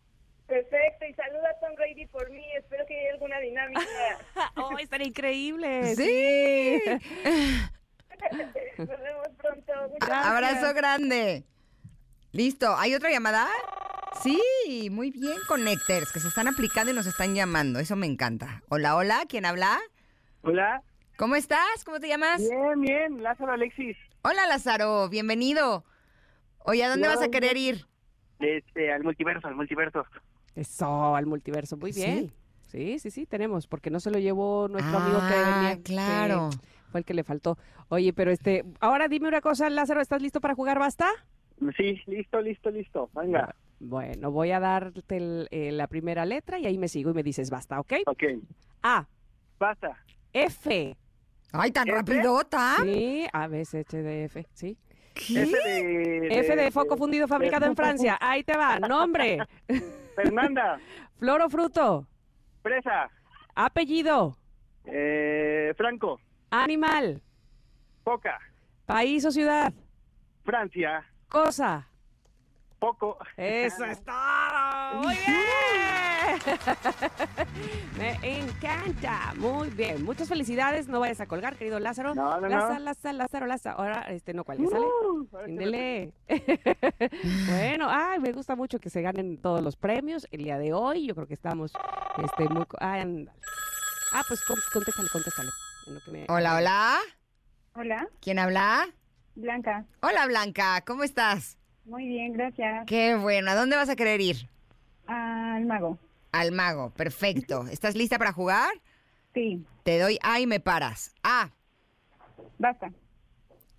Perfecto. 0.48 1.06
Y 1.06 1.14
saluda 1.14 1.50
a 1.52 1.60
Tom 1.60 1.76
Brady 1.76 2.08
por 2.08 2.28
mí. 2.32 2.44
Espero 2.58 2.84
que 2.88 3.00
haya 3.00 3.14
alguna 3.14 3.40
dinámica. 3.40 3.82
oh, 4.56 4.76
estaría 4.80 5.08
increíble. 5.08 5.96
Sí. 5.96 6.82
Nos 8.80 8.88
vemos 8.88 9.28
pronto. 9.38 9.74
Muchas 9.92 10.10
gracias. 10.10 10.26
Abrazo 10.26 10.74
grande. 10.74 11.46
Listo. 12.32 12.76
¿Hay 12.78 12.94
otra 12.96 13.10
llamada? 13.12 13.48
Sí, 14.24 14.90
muy 14.92 15.12
bien, 15.12 15.38
Connectors, 15.48 16.12
que 16.12 16.20
se 16.20 16.28
están 16.28 16.48
aplicando 16.48 16.92
y 16.92 16.96
nos 16.96 17.08
están 17.08 17.34
llamando. 17.36 17.80
Eso 17.80 17.96
me 17.96 18.06
encanta. 18.08 18.62
Hola, 18.70 18.96
hola, 18.96 19.24
¿quién 19.28 19.46
habla? 19.46 19.80
Hola. 20.42 20.82
¿Cómo 21.18 21.36
estás? 21.36 21.84
¿Cómo 21.86 22.00
te 22.00 22.08
llamas? 22.08 22.40
Bien, 22.42 22.80
bien, 22.82 23.24
Lázaro 23.24 23.54
Alexis. 23.54 23.98
Hola, 24.24 24.46
Lázaro, 24.48 25.10
bienvenido. 25.10 25.84
Oye, 26.60 26.84
¿a 26.84 26.90
dónde 26.90 27.08
vas 27.08 27.22
a 27.22 27.30
querer 27.30 27.58
ir? 27.58 27.86
Este, 28.40 28.92
al 28.92 29.04
multiverso, 29.04 29.48
al 29.48 29.56
multiverso. 29.56 30.06
Eso, 30.56 31.16
al 31.16 31.26
multiverso. 31.26 31.78
Muy 31.78 31.94
¿Sí? 31.94 32.04
bien. 32.04 32.34
Sí, 32.68 33.00
sí, 33.00 33.12
sí, 33.12 33.26
tenemos, 33.26 33.68
porque 33.68 33.90
no 33.90 34.00
se 34.00 34.10
lo 34.12 34.20
llevó 34.20 34.68
nuestro 34.70 34.98
amigo 34.98 35.20
que 35.20 35.34
Ah, 35.36 35.60
venía. 35.60 35.84
claro. 35.84 36.50
que 36.52 36.58
fue 36.92 37.00
el 37.02 37.06
que 37.06 37.14
le 37.14 37.24
faltó. 37.24 37.58
Oye, 37.90 38.14
pero 38.14 38.32
este, 38.32 38.64
ahora 38.80 39.08
dime 39.10 39.28
una 39.28 39.42
cosa, 39.42 39.70
Lázaro, 39.70 40.00
¿estás 40.02 40.22
listo 40.22 40.40
para 40.40 40.56
jugar 40.56 40.80
basta? 40.80 41.10
Sí, 41.78 42.02
listo, 42.08 42.42
listo, 42.42 42.70
listo. 42.72 43.10
Venga. 43.14 43.56
Bueno, 43.80 44.32
voy 44.32 44.52
a 44.52 44.60
darte 44.60 45.18
el- 45.18 45.48
eh, 45.52 45.72
la 45.72 45.88
primera 45.88 46.26
letra 46.26 46.60
y 46.60 46.66
ahí 46.66 46.78
me 46.78 46.88
sigo 46.88 47.12
y 47.12 47.14
me 47.14 47.24
dices 47.24 47.50
basta, 47.50 47.80
¿ok? 47.80 47.94
Ok. 48.08 48.24
A. 48.84 49.08
Basta. 49.60 49.96
F. 50.34 50.96
Ay, 51.52 51.72
tan 51.72 51.88
¿F? 51.88 51.98
rapidota. 51.98 52.78
Sí, 52.84 53.26
A, 53.34 53.48
B, 53.48 53.66
C, 53.66 53.80
H, 53.80 54.02
D, 54.02 54.24
F, 54.26 54.48
sí. 54.54 54.78
F 55.16 55.36
de, 55.66 56.28
F 56.40 56.56
de 56.56 56.72
foco 56.72 56.96
fundido 56.98 57.28
fabricado 57.28 57.66
en 57.66 57.76
Francia. 57.76 58.18
Ahí 58.22 58.44
te 58.44 58.56
va. 58.56 58.80
Nombre. 58.80 59.38
Fernanda. 60.16 60.80
Flor 61.18 61.42
o 61.42 61.50
fruto. 61.50 62.08
Presa. 62.62 63.10
Apellido. 63.56 64.38
Eh, 64.86 65.74
Franco. 65.78 66.20
Animal. 66.50 67.22
Poca. 68.04 68.40
País 68.86 69.26
o 69.26 69.32
ciudad. 69.32 69.74
Francia. 70.44 71.06
Cosa. 71.32 71.88
Poco. 72.80 73.18
Eso 73.38 73.86
es 73.86 74.04
todo. 74.04 74.14
Muy 75.02 75.16
bien. 75.16 75.38
Me 77.98 78.40
encanta. 78.40 79.34
Muy 79.38 79.70
bien. 79.70 80.04
Muchas 80.04 80.28
felicidades. 80.28 80.88
No 80.88 81.00
vayas 81.00 81.22
a 81.22 81.28
colgar, 81.28 81.56
querido 81.56 81.80
Lázaro. 81.80 82.14
No, 82.16 82.42
no, 82.42 82.42
no. 82.42 82.50
Lázaro, 82.50 82.80
Lázaro, 82.80 83.18
Lázaro, 83.18 83.46
Lázaro. 83.46 83.80
Ahora 83.80 84.02
este 84.10 84.34
no 84.34 84.44
cuelgues, 84.44 84.72
¿sale? 84.72 84.84
Uh, 84.86 85.28
Índele. 85.48 86.14
bueno, 87.48 87.88
ay, 87.90 88.20
me 88.20 88.32
gusta 88.34 88.56
mucho 88.56 88.80
que 88.80 88.90
se 88.90 89.02
ganen 89.02 89.38
todos 89.42 89.62
los 89.64 89.76
premios 89.78 90.28
el 90.32 90.44
día 90.44 90.58
de 90.58 90.74
hoy. 90.74 91.06
Yo 91.08 91.16
creo 91.16 91.28
que 91.28 91.36
estamos 91.36 91.72
este, 92.24 92.50
muy... 92.50 92.66
co- 92.66 92.78
ay, 92.82 93.02
ándale. 93.02 93.32
Ah, 94.14 94.24
pues 94.28 94.44
con- 94.44 94.60
contéstale, 94.74 95.08
contéstale. 95.10 95.50
en 95.88 95.94
lo 95.94 96.02
que 96.02 96.12
me- 96.12 96.26
Hola, 96.30 96.56
hola. 96.58 96.98
Hola, 97.76 98.08
¿Quién 98.20 98.38
habla? 98.40 98.88
Blanca. 99.36 99.86
Hola, 100.02 100.28
Blanca, 100.28 100.82
¿cómo 100.86 101.04
estás? 101.04 101.58
Muy 101.86 102.08
bien, 102.08 102.34
gracias. 102.34 102.86
Qué 102.86 103.16
bueno. 103.16 103.52
¿A 103.52 103.56
dónde 103.56 103.76
vas 103.76 103.90
a 103.90 103.96
querer 103.96 104.22
ir? 104.22 104.50
Al 105.08 105.66
mago. 105.66 105.98
Al 106.32 106.52
mago, 106.52 106.92
perfecto. 106.92 107.66
¿Estás 107.72 107.96
lista 107.96 108.18
para 108.18 108.34
jugar? 108.34 108.70
Sí. 109.34 109.66
Te 109.84 110.00
doy 110.00 110.20
A 110.22 110.40
y 110.40 110.48
me 110.48 110.60
paras. 110.60 111.14
A, 111.24 111.52
Basta. 112.60 112.92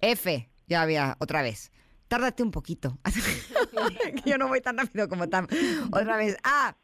F, 0.01 0.49
ya 0.67 0.83
había 0.83 1.17
otra 1.21 1.43
vez. 1.43 1.71
Tárdate 2.09 2.43
un 2.43 2.51
poquito. 2.51 2.99
Yo 4.27 4.37
no 4.39 4.49
voy 4.49 4.61
tan 4.61 4.77
rápido 4.77 5.09
como 5.09 5.29
Tam. 5.29 5.47
Otra 5.93 6.17
vez. 6.17 6.37
A. 6.43 6.75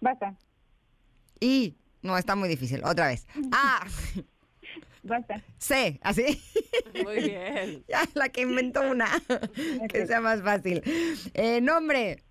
Basta. 0.00 0.36
I. 1.40 1.74
No, 2.02 2.18
está 2.18 2.36
muy 2.36 2.48
difícil. 2.48 2.84
Otra 2.84 3.08
vez. 3.08 3.26
A. 3.52 3.86
Basta. 5.06 5.42
C. 5.58 5.98
¿Así? 6.02 6.42
Muy 7.04 7.16
bien. 7.22 7.84
Ya, 7.88 8.02
la 8.14 8.28
que 8.28 8.42
inventó 8.42 8.82
una. 8.82 9.06
que 9.88 10.06
sea 10.06 10.20
más 10.20 10.42
fácil. 10.42 10.82
Eh, 11.34 11.60
nombre. 11.60 12.22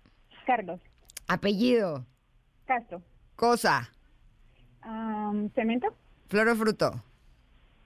Carlos. 0.46 0.80
Apellido. 1.26 2.06
Castro. 2.66 3.02
Cosa. 3.34 3.90
Am, 4.82 5.50
Cemento. 5.54 5.96
Flor 6.28 6.48
o 6.48 6.56
fruto. 6.56 7.02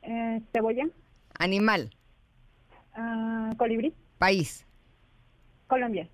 Eh, 0.03 0.41
cebolla. 0.53 0.85
Animal. 1.39 1.91
Ah, 2.95 3.53
colibrí. 3.57 3.95
País. 4.19 4.67
Colombia. 5.67 6.09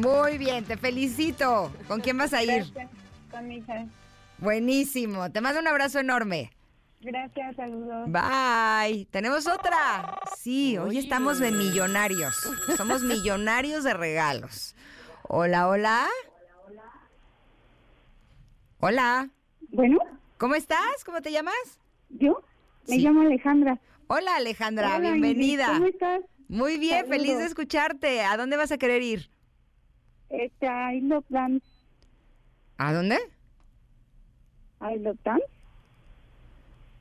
Muy 0.00 0.38
bien, 0.38 0.64
te 0.64 0.76
felicito. 0.76 1.70
¿Con 1.86 2.00
quién 2.00 2.16
vas 2.16 2.32
a 2.32 2.42
ir? 2.42 2.64
Gracias. 2.72 2.88
Con 3.30 3.48
mi 3.48 3.56
hija. 3.56 3.86
Buenísimo. 4.38 5.30
Te 5.30 5.40
mando 5.42 5.60
un 5.60 5.68
abrazo 5.68 5.98
enorme. 5.98 6.50
Gracias, 7.02 7.56
saludos. 7.56 8.08
Bye. 8.10 9.06
¿Tenemos 9.10 9.46
otra? 9.46 10.18
Sí, 10.38 10.78
hoy 10.78 10.98
estamos 10.98 11.38
de 11.38 11.50
millonarios. 11.50 12.34
Somos 12.76 13.02
millonarios 13.02 13.84
de 13.84 13.94
regalos. 13.94 14.74
Hola, 15.28 15.68
hola. 15.68 16.06
Hola. 18.80 19.28
Bueno. 19.68 19.98
¿Cómo 20.38 20.54
estás? 20.54 21.04
¿Cómo 21.04 21.20
te 21.20 21.30
llamas? 21.30 21.54
¿Yo? 22.08 22.42
Me 22.88 22.94
Sí. 22.96 23.00
llamo 23.02 23.20
Alejandra. 23.20 23.78
Hola, 24.06 24.36
Alejandra. 24.36 24.88
Hola, 24.96 24.98
bienvenida. 24.98 25.64
Ingrid, 25.74 25.78
¿Cómo 25.78 25.86
estás? 25.86 26.20
Muy 26.48 26.78
bien, 26.78 27.06
feliz 27.06 27.36
de 27.38 27.44
escucharte. 27.44 28.22
¿A 28.22 28.36
dónde 28.38 28.56
vas 28.56 28.72
a 28.72 28.78
querer 28.78 29.02
ir? 29.02 29.30
Este, 30.30 30.66
I 30.66 31.00
Love 31.02 31.26
Dance. 31.28 31.66
¿A 32.78 32.92
dónde? 32.92 33.18
I 34.80 34.98
Love 34.98 35.18
Dance. 35.22 35.44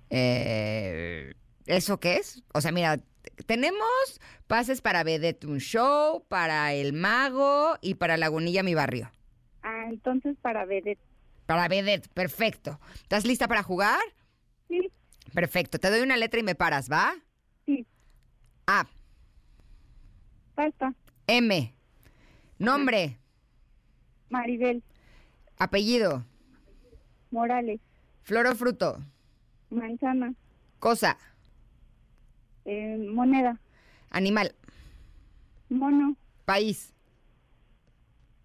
Eh, 0.09 1.33
¿Eso 1.65 1.99
qué 1.99 2.17
es? 2.17 2.43
O 2.53 2.61
sea, 2.61 2.71
mira, 2.71 2.99
tenemos 3.45 4.19
pases 4.47 4.81
para 4.81 5.03
Vedette 5.03 5.45
un 5.45 5.59
show, 5.59 6.25
para 6.27 6.73
El 6.73 6.93
Mago 6.93 7.77
y 7.81 7.95
para 7.95 8.17
Lagunilla 8.17 8.63
mi 8.63 8.73
barrio. 8.73 9.11
Ah, 9.61 9.85
entonces 9.89 10.35
para 10.41 10.65
ver. 10.65 10.97
Para 11.45 11.67
Vedette, 11.67 12.09
perfecto. 12.09 12.79
¿Estás 12.95 13.25
lista 13.25 13.47
para 13.47 13.63
jugar? 13.63 13.99
Sí. 14.67 14.91
Perfecto. 15.33 15.79
Te 15.79 15.89
doy 15.91 16.01
una 16.01 16.17
letra 16.17 16.39
y 16.39 16.43
me 16.43 16.55
paras, 16.55 16.89
¿va? 16.91 17.13
Sí. 17.65 17.85
A. 18.65 18.87
Falta. 20.55 20.93
M. 21.27 21.73
Nombre. 22.57 23.18
Maribel. 24.29 24.83
Apellido. 25.57 26.23
Morales. 27.31 27.79
Flor 28.23 28.47
o 28.47 28.55
fruto. 28.55 28.97
Manzana. 29.69 30.33
Cosa. 30.79 31.17
eh, 32.65 32.97
moneda. 32.97 33.59
Animal. 34.11 34.53
Mono. 35.69 36.15
País. 36.45 36.93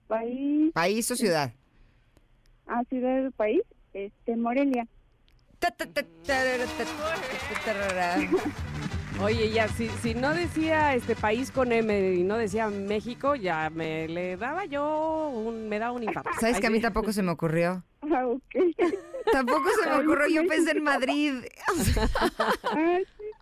País. 0.08 0.72
País 0.72 1.10
o 1.10 1.16
ciudad. 1.16 1.52
Ah, 2.66 2.82
ciudad 2.88 3.22
del 3.22 3.32
país. 3.32 3.62
Este, 3.92 4.36
Morelia. 4.36 4.86
Oye, 9.22 9.50
ya, 9.50 9.68
si, 9.68 9.88
si 10.02 10.14
no 10.14 10.34
decía 10.34 10.94
este 10.94 11.14
país 11.14 11.50
con 11.50 11.72
M 11.72 12.14
y 12.14 12.24
no 12.24 12.36
decía 12.36 12.68
México, 12.68 13.34
ya 13.36 13.70
me 13.70 14.08
le 14.08 14.36
daba 14.36 14.64
yo 14.66 15.28
un, 15.30 15.68
me 15.68 15.78
daba 15.78 15.92
un 15.92 16.02
infarto. 16.02 16.30
¿Sabes 16.40 16.56
Ay, 16.56 16.60
que 16.60 16.66
a 16.66 16.70
mí 16.70 16.80
tampoco 16.80 17.12
se 17.12 17.22
me 17.22 17.30
ocurrió? 17.30 17.84
Ah, 18.02 18.26
ok. 18.26 18.42
Tampoco 19.32 19.70
se 19.82 19.88
me 19.88 19.96
ocurrió. 19.96 20.42
Yo 20.42 20.48
pensé 20.48 20.72
en 20.72 20.82
Madrid. 20.82 21.34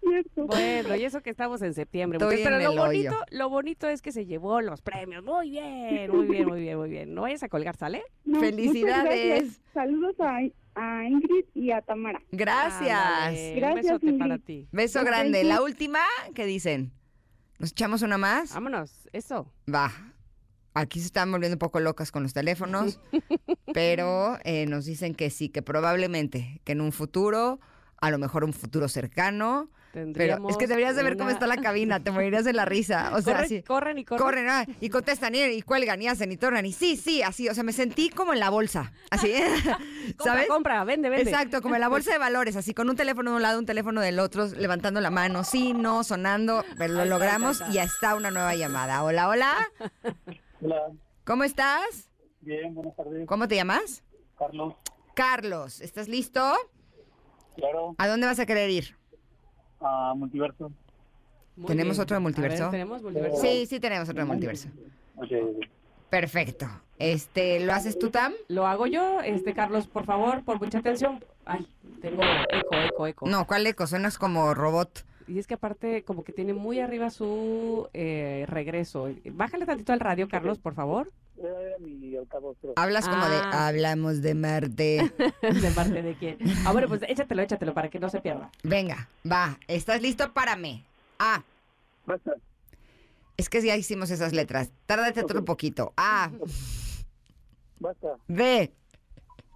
Sí, 0.02 0.08
cierto. 0.08 0.46
Bueno, 0.46 0.96
y 0.96 1.04
eso 1.04 1.20
que 1.22 1.30
estamos 1.30 1.62
en 1.62 1.74
septiembre. 1.74 2.18
Estoy 2.18 2.42
pero 2.42 2.56
en 2.56 2.64
lo 2.64 2.70
el 2.72 2.78
bonito, 2.78 3.10
hoyo. 3.12 3.24
lo 3.30 3.48
bonito 3.48 3.88
es 3.88 4.02
que 4.02 4.10
se 4.10 4.26
llevó 4.26 4.60
los 4.60 4.80
premios. 4.82 5.22
Muy 5.22 5.50
bien, 5.50 6.10
muy 6.10 6.26
bien, 6.26 6.46
muy 6.48 6.60
bien, 6.60 6.76
muy 6.76 6.90
bien. 6.90 7.14
No 7.14 7.22
vayas 7.22 7.44
a 7.44 7.48
colgar, 7.48 7.76
¿sale? 7.76 8.02
No, 8.24 8.40
Felicidades. 8.40 9.60
Saludos 9.72 10.16
a, 10.18 10.40
a 10.74 11.04
Ingrid 11.04 11.44
y 11.54 11.70
a 11.70 11.82
Tamara. 11.82 12.22
Gracias. 12.30 13.50
Un 13.50 13.56
Gracias, 13.56 13.84
besote 13.84 14.06
Ingrid. 14.06 14.18
para 14.18 14.38
ti. 14.38 14.68
Beso 14.72 15.04
grande. 15.04 15.44
La 15.44 15.62
última, 15.62 16.00
¿qué 16.34 16.46
dicen? 16.46 16.92
¿Nos 17.58 17.70
echamos 17.70 18.02
una 18.02 18.18
más? 18.18 18.54
Vámonos, 18.54 19.08
eso. 19.12 19.52
Va. 19.72 19.92
Aquí 20.74 21.00
se 21.00 21.06
están 21.06 21.30
volviendo 21.30 21.56
un 21.56 21.58
poco 21.58 21.80
locas 21.80 22.10
con 22.10 22.22
los 22.22 22.32
teléfonos, 22.32 22.98
pero 23.74 24.38
eh, 24.44 24.66
nos 24.66 24.86
dicen 24.86 25.14
que 25.14 25.28
sí, 25.28 25.50
que 25.50 25.60
probablemente, 25.62 26.60
que 26.64 26.72
en 26.72 26.80
un 26.80 26.92
futuro, 26.92 27.60
a 28.02 28.10
lo 28.10 28.18
mejor 28.18 28.42
un 28.42 28.52
futuro 28.52 28.88
cercano, 28.88 29.70
pero 29.92 30.48
es 30.48 30.56
que 30.56 30.66
deberías 30.66 30.96
de 30.96 31.04
ver 31.04 31.16
cómo 31.16 31.30
está 31.30 31.46
la 31.46 31.56
cabina, 31.58 32.00
te 32.02 32.10
morirías 32.10 32.44
de 32.44 32.52
la 32.52 32.64
risa. 32.64 33.12
O 33.14 33.22
sea, 33.22 33.34
Corren, 33.34 33.44
así, 33.44 33.62
corren 33.62 33.98
y 33.98 34.04
corren. 34.04 34.24
corren 34.24 34.48
ah, 34.48 34.66
y 34.80 34.88
contestan 34.88 35.36
y, 35.36 35.42
y 35.44 35.62
cuelgan 35.62 36.02
y 36.02 36.08
hacen 36.08 36.32
y 36.32 36.36
tornan 36.36 36.66
y 36.66 36.72
sí, 36.72 36.96
sí, 36.96 37.22
así, 37.22 37.48
o 37.48 37.54
sea, 37.54 37.62
me 37.62 37.72
sentí 37.72 38.10
como 38.10 38.32
en 38.32 38.40
la 38.40 38.50
bolsa, 38.50 38.92
así, 39.10 39.32
Compra, 40.16 40.24
¿sabes? 40.24 40.48
compra, 40.48 40.82
vende, 40.82 41.10
vende. 41.10 41.30
Exacto, 41.30 41.62
como 41.62 41.76
en 41.76 41.80
la 41.80 41.88
bolsa 41.88 42.10
de 42.10 42.18
valores, 42.18 42.56
así 42.56 42.74
con 42.74 42.90
un 42.90 42.96
teléfono 42.96 43.30
de 43.30 43.36
un 43.36 43.42
lado, 43.42 43.60
un 43.60 43.66
teléfono 43.66 44.00
del 44.00 44.18
otro, 44.18 44.48
levantando 44.48 45.00
la 45.00 45.10
mano, 45.10 45.44
sí, 45.44 45.72
no, 45.72 46.02
sonando, 46.02 46.64
pero 46.76 46.94
lo 46.94 47.04
logramos 47.04 47.60
está. 47.60 47.70
y 47.70 47.74
ya 47.74 47.84
está 47.84 48.16
una 48.16 48.32
nueva 48.32 48.56
llamada. 48.56 49.04
Hola, 49.04 49.28
hola, 49.28 49.54
Hola. 50.60 50.90
¿cómo 51.24 51.44
estás? 51.44 52.10
Bien, 52.40 52.74
buenas 52.74 52.96
tardes. 52.96 53.28
¿Cómo 53.28 53.46
te 53.46 53.54
llamas? 53.54 54.02
Carlos. 54.36 54.74
Carlos, 55.14 55.80
¿estás 55.80 56.08
listo? 56.08 56.52
Claro. 57.56 57.94
¿A 57.98 58.08
dónde 58.08 58.26
vas 58.26 58.38
a 58.38 58.46
querer 58.46 58.70
ir? 58.70 58.96
A 59.80 60.14
Multiverso. 60.16 60.70
Muy 61.56 61.66
¿Tenemos 61.66 61.96
bien. 61.96 62.02
otro 62.02 62.14
de 62.16 62.20
multiverso? 62.20 62.62
A 62.62 62.66
ver, 62.66 62.70
¿Tenemos 62.70 63.02
multiverso? 63.02 63.36
Sí, 63.40 63.66
sí 63.66 63.78
tenemos 63.78 64.08
otro 64.08 64.22
de 64.22 64.26
multiverso. 64.26 64.68
Perfecto. 66.08 66.66
Este, 66.98 67.60
¿lo 67.60 67.72
haces 67.72 67.98
tú, 67.98 68.10
Tam? 68.10 68.32
Lo 68.48 68.66
hago 68.66 68.86
yo, 68.86 69.20
este 69.20 69.54
Carlos, 69.54 69.86
por 69.86 70.04
favor, 70.04 70.44
por 70.44 70.60
mucha 70.60 70.78
atención. 70.78 71.22
Ay, 71.44 71.66
tengo 72.00 72.22
eco, 72.50 72.74
eco, 72.76 73.06
eco. 73.06 73.28
No, 73.28 73.46
¿cuál 73.46 73.66
eco? 73.66 73.86
Suenas 73.86 74.18
como 74.18 74.54
robot. 74.54 75.04
Y 75.26 75.38
es 75.38 75.46
que 75.46 75.54
aparte 75.54 76.04
como 76.04 76.24
que 76.24 76.32
tiene 76.32 76.54
muy 76.54 76.80
arriba 76.80 77.10
su 77.10 77.88
eh, 77.92 78.44
regreso. 78.48 79.08
Bájale 79.24 79.66
tantito 79.66 79.92
al 79.92 80.00
radio, 80.00 80.28
Carlos, 80.28 80.58
por 80.58 80.74
favor. 80.74 81.10
Hablas 82.76 83.08
como 83.08 83.26
de 83.26 83.36
Ah. 83.36 83.68
hablamos 83.68 84.22
de 84.22 84.34
Marte. 84.34 85.12
¿De 85.42 85.70
parte 85.74 86.02
de 86.02 86.14
quién? 86.14 86.38
Ah, 86.64 86.72
bueno, 86.72 86.88
pues 86.88 87.02
échatelo, 87.08 87.42
échatelo 87.42 87.74
para 87.74 87.88
que 87.90 87.98
no 87.98 88.08
se 88.08 88.20
pierda. 88.20 88.50
Venga, 88.62 89.08
va. 89.30 89.58
¿Estás 89.66 90.00
listo? 90.02 90.32
Párame. 90.32 90.84
A. 91.18 91.42
Basta. 92.06 92.32
Es 93.36 93.48
que 93.48 93.62
ya 93.62 93.76
hicimos 93.76 94.10
esas 94.10 94.32
letras. 94.32 94.70
Tárdate 94.86 95.20
otro 95.20 95.44
poquito. 95.44 95.92
A. 95.96 96.30
Basta. 97.80 98.16
B. 98.28 98.72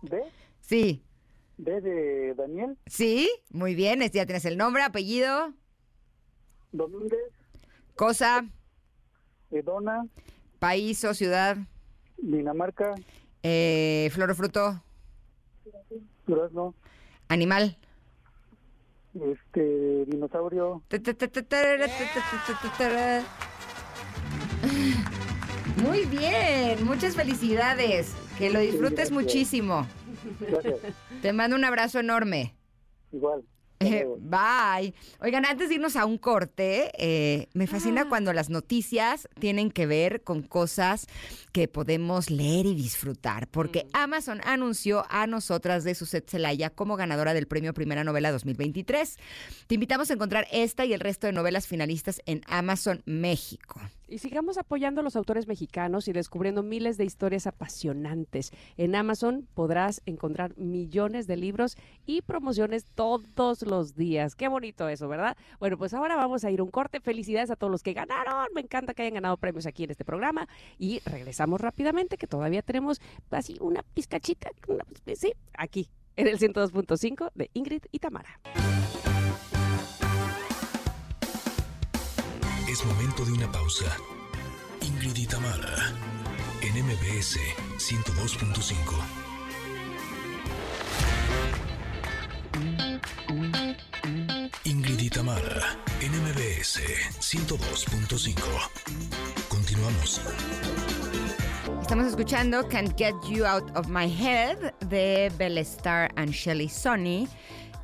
D. 0.02 0.22
Sí. 0.60 1.02
D 1.58 1.80
de 1.80 2.34
Daniel. 2.34 2.76
Sí. 2.86 3.28
Muy 3.50 3.74
bien. 3.74 4.02
este 4.02 4.18
Ya 4.18 4.26
tienes 4.26 4.44
el 4.44 4.56
nombre, 4.58 4.82
apellido, 4.82 5.52
Domínguez. 6.72 7.18
cosa, 7.94 8.44
Edona. 9.50 10.06
país 10.58 11.02
o 11.04 11.14
ciudad, 11.14 11.56
Dinamarca. 12.18 12.94
eh, 13.42 14.10
flor 14.12 14.30
o 14.30 14.34
fruto, 14.34 14.82
Durazno. 16.26 16.74
animal. 17.28 17.78
Este. 19.14 20.04
Dinosaurio. 20.06 20.82
Muy 25.82 26.04
bien, 26.06 26.84
muchas 26.84 27.14
felicidades. 27.16 28.12
Que 28.38 28.50
lo 28.50 28.60
disfrutes 28.60 29.10
muchísimo. 29.10 29.86
Gracias. 30.40 30.80
Te 31.22 31.32
mando 31.32 31.56
un 31.56 31.64
abrazo 31.64 31.98
enorme. 32.00 32.54
Igual. 33.12 33.44
Eh, 33.80 34.06
bye. 34.18 34.94
Oigan, 35.20 35.44
antes 35.44 35.68
de 35.68 35.74
irnos 35.74 35.96
a 35.96 36.06
un 36.06 36.16
corte, 36.16 36.90
eh, 36.98 37.48
me 37.52 37.66
fascina 37.66 38.08
cuando 38.08 38.32
las 38.32 38.48
noticias 38.48 39.28
tienen 39.38 39.70
que 39.70 39.86
ver 39.86 40.22
con 40.22 40.42
cosas 40.42 41.06
que 41.52 41.68
podemos 41.68 42.30
leer 42.30 42.64
y 42.64 42.74
disfrutar, 42.74 43.48
porque 43.48 43.86
Amazon 43.92 44.40
anunció 44.44 45.04
a 45.10 45.26
nosotras 45.26 45.84
de 45.84 45.94
Suset 45.94 46.28
Celaya 46.28 46.70
como 46.70 46.96
ganadora 46.96 47.34
del 47.34 47.46
premio 47.46 47.74
Primera 47.74 48.02
Novela 48.02 48.32
2023. 48.32 49.18
Te 49.66 49.74
invitamos 49.74 50.10
a 50.10 50.14
encontrar 50.14 50.46
esta 50.50 50.86
y 50.86 50.94
el 50.94 51.00
resto 51.00 51.26
de 51.26 51.34
novelas 51.34 51.66
finalistas 51.66 52.22
en 52.24 52.40
Amazon 52.46 53.02
México. 53.04 53.80
Y 54.08 54.18
sigamos 54.18 54.56
apoyando 54.56 55.00
a 55.00 55.04
los 55.04 55.16
autores 55.16 55.48
mexicanos 55.48 56.06
y 56.06 56.12
descubriendo 56.12 56.62
miles 56.62 56.96
de 56.96 57.04
historias 57.04 57.46
apasionantes. 57.46 58.52
En 58.76 58.94
Amazon 58.94 59.48
podrás 59.54 60.00
encontrar 60.06 60.56
millones 60.56 61.26
de 61.26 61.36
libros 61.36 61.76
y 62.06 62.22
promociones 62.22 62.84
todos 62.94 63.62
los 63.62 63.96
días. 63.96 64.36
Qué 64.36 64.46
bonito 64.48 64.88
eso, 64.88 65.08
¿verdad? 65.08 65.36
Bueno, 65.58 65.76
pues 65.76 65.92
ahora 65.92 66.14
vamos 66.14 66.44
a 66.44 66.50
ir 66.50 66.62
un 66.62 66.70
corte. 66.70 67.00
Felicidades 67.00 67.50
a 67.50 67.56
todos 67.56 67.70
los 67.70 67.82
que 67.82 67.94
ganaron. 67.94 68.46
Me 68.54 68.60
encanta 68.60 68.94
que 68.94 69.02
hayan 69.02 69.14
ganado 69.14 69.36
premios 69.38 69.66
aquí 69.66 69.84
en 69.84 69.90
este 69.90 70.04
programa. 70.04 70.46
Y 70.78 71.00
regresamos 71.04 71.60
rápidamente, 71.60 72.16
que 72.16 72.26
todavía 72.28 72.62
tenemos 72.62 73.00
así 73.30 73.56
una 73.60 73.82
pizcachita. 73.94 74.50
una- 74.68 74.84
sí, 75.16 75.32
aquí, 75.58 75.88
en 76.16 76.28
el 76.28 76.38
102.5 76.38 77.30
de 77.34 77.50
Ingrid 77.54 77.82
y 77.90 77.98
Tamara. 77.98 78.40
Es 82.76 82.84
momento 82.84 83.24
de 83.24 83.32
una 83.32 83.50
pausa. 83.50 83.86
Ingrid 84.82 85.16
y 85.16 85.26
en 86.60 86.84
MBS 86.84 87.38
102.5. 87.78 88.76
Ingrid 94.64 95.00
y 95.00 95.08
en 96.02 96.12
MBS 96.22 96.82
102.5. 97.18 98.34
Continuamos. 99.48 100.20
Estamos 101.80 102.06
escuchando 102.08 102.68
Can't 102.68 102.94
Get 102.98 103.14
You 103.26 103.46
Out 103.46 103.74
of 103.74 103.88
My 103.88 104.06
Head 104.06 104.74
de 104.90 105.32
Belle 105.38 105.62
Star 105.62 106.12
and 106.16 106.30
Shelly 106.30 106.68
Sonny. 106.68 107.26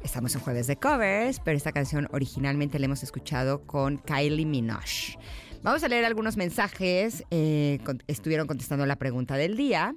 Estamos 0.04 0.34
en 0.34 0.40
jueves 0.40 0.66
de 0.66 0.76
covers, 0.76 1.40
pero 1.40 1.56
esta 1.56 1.72
canción 1.72 2.08
originalmente 2.12 2.78
la 2.78 2.86
hemos 2.86 3.02
escuchado 3.02 3.62
con 3.66 3.98
Kylie 3.98 4.44
Minogue. 4.44 5.16
Vamos 5.62 5.84
a 5.84 5.88
leer 5.88 6.04
algunos 6.04 6.36
mensajes. 6.36 7.24
eh, 7.30 7.78
estuvieron 8.08 8.48
contestando 8.48 8.84
la 8.84 8.96
pregunta 8.96 9.36
del 9.36 9.56
día. 9.56 9.94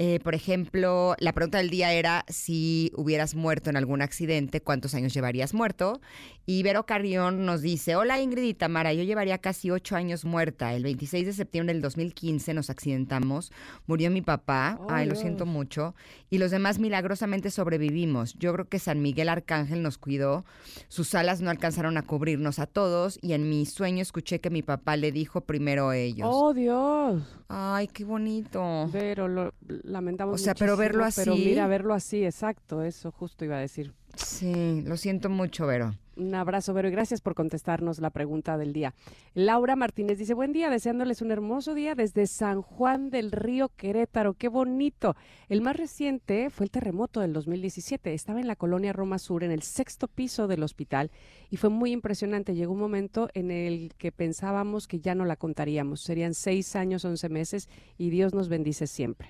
Eh, 0.00 0.20
por 0.20 0.36
ejemplo, 0.36 1.16
la 1.18 1.32
pregunta 1.32 1.58
del 1.58 1.70
día 1.70 1.92
era 1.92 2.24
si 2.28 2.92
hubieras 2.94 3.34
muerto 3.34 3.68
en 3.68 3.76
algún 3.76 4.00
accidente, 4.00 4.60
¿cuántos 4.60 4.94
años 4.94 5.12
llevarías 5.12 5.54
muerto? 5.54 6.00
Y 6.46 6.62
Vero 6.62 6.86
Carrión 6.86 7.44
nos 7.44 7.62
dice, 7.62 7.96
hola 7.96 8.20
Ingrid 8.20 8.44
y 8.44 8.54
Tamara, 8.54 8.92
yo 8.92 9.02
llevaría 9.02 9.38
casi 9.38 9.70
ocho 9.70 9.96
años 9.96 10.24
muerta. 10.24 10.72
El 10.74 10.84
26 10.84 11.26
de 11.26 11.32
septiembre 11.32 11.74
del 11.74 11.82
2015 11.82 12.54
nos 12.54 12.70
accidentamos, 12.70 13.50
murió 13.86 14.10
mi 14.10 14.22
papá, 14.22 14.78
Oh, 14.80 14.86
ay, 14.88 15.06
lo 15.06 15.16
siento 15.16 15.46
mucho, 15.46 15.94
y 16.30 16.38
los 16.38 16.52
demás 16.52 16.78
milagrosamente 16.78 17.50
sobrevivimos. 17.50 18.34
Yo 18.38 18.52
creo 18.52 18.68
que 18.68 18.78
San 18.78 19.02
Miguel 19.02 19.28
Arcángel 19.28 19.82
nos 19.82 19.98
cuidó, 19.98 20.44
sus 20.86 21.14
alas 21.14 21.40
no 21.40 21.50
alcanzaron 21.50 21.96
a 21.96 22.02
cubrirnos 22.02 22.60
a 22.60 22.66
todos, 22.66 23.18
y 23.20 23.32
en 23.32 23.50
mi 23.50 23.66
sueño 23.66 24.00
escuché 24.00 24.40
que 24.40 24.50
mi 24.50 24.62
papá 24.62 24.96
le 24.96 25.10
dijo 25.10 25.40
primero 25.40 25.88
a 25.88 25.96
ellos. 25.96 26.28
¡Oh, 26.30 26.54
Dios! 26.54 27.22
Ay, 27.48 27.88
qué 27.88 28.04
bonito. 28.04 28.88
Pero 28.92 29.26
lo 29.26 29.52
lamentamos 29.88 30.40
O 30.40 30.44
sea, 30.44 30.54
pero 30.54 30.76
verlo 30.76 31.04
muchísimo, 31.04 31.24
Pero 31.24 31.34
así- 31.34 31.44
mira, 31.44 31.66
verlo 31.66 31.94
así, 31.94 32.24
exacto, 32.24 32.82
eso 32.82 33.10
justo 33.10 33.44
iba 33.44 33.56
a 33.56 33.60
decir. 33.60 33.92
Sí, 34.16 34.82
lo 34.84 34.96
siento 34.96 35.28
mucho, 35.30 35.66
Vero. 35.66 35.94
Un 36.16 36.34
abrazo, 36.34 36.74
Vero, 36.74 36.88
y 36.88 36.90
gracias 36.90 37.20
por 37.20 37.36
contestarnos 37.36 38.00
la 38.00 38.10
pregunta 38.10 38.58
del 38.58 38.72
día. 38.72 38.92
Laura 39.34 39.76
Martínez 39.76 40.18
dice, 40.18 40.34
buen 40.34 40.52
día, 40.52 40.68
deseándoles 40.68 41.22
un 41.22 41.30
hermoso 41.30 41.74
día 41.74 41.94
desde 41.94 42.26
San 42.26 42.60
Juan 42.60 43.10
del 43.10 43.30
Río, 43.30 43.70
Querétaro. 43.76 44.34
¡Qué 44.34 44.48
bonito! 44.48 45.14
El 45.48 45.60
más 45.60 45.76
reciente 45.76 46.50
fue 46.50 46.64
el 46.64 46.72
terremoto 46.72 47.20
del 47.20 47.32
2017. 47.32 48.12
Estaba 48.14 48.40
en 48.40 48.48
la 48.48 48.56
colonia 48.56 48.92
Roma 48.92 49.20
Sur, 49.20 49.44
en 49.44 49.52
el 49.52 49.62
sexto 49.62 50.08
piso 50.08 50.48
del 50.48 50.64
hospital, 50.64 51.12
y 51.50 51.56
fue 51.56 51.70
muy 51.70 51.92
impresionante. 51.92 52.56
Llegó 52.56 52.72
un 52.72 52.80
momento 52.80 53.28
en 53.34 53.52
el 53.52 53.92
que 53.96 54.10
pensábamos 54.10 54.88
que 54.88 54.98
ya 54.98 55.14
no 55.14 55.24
la 55.24 55.36
contaríamos. 55.36 56.00
Serían 56.00 56.34
seis 56.34 56.74
años, 56.74 57.04
once 57.04 57.28
meses, 57.28 57.68
y 57.96 58.10
Dios 58.10 58.34
nos 58.34 58.48
bendice 58.48 58.88
siempre. 58.88 59.28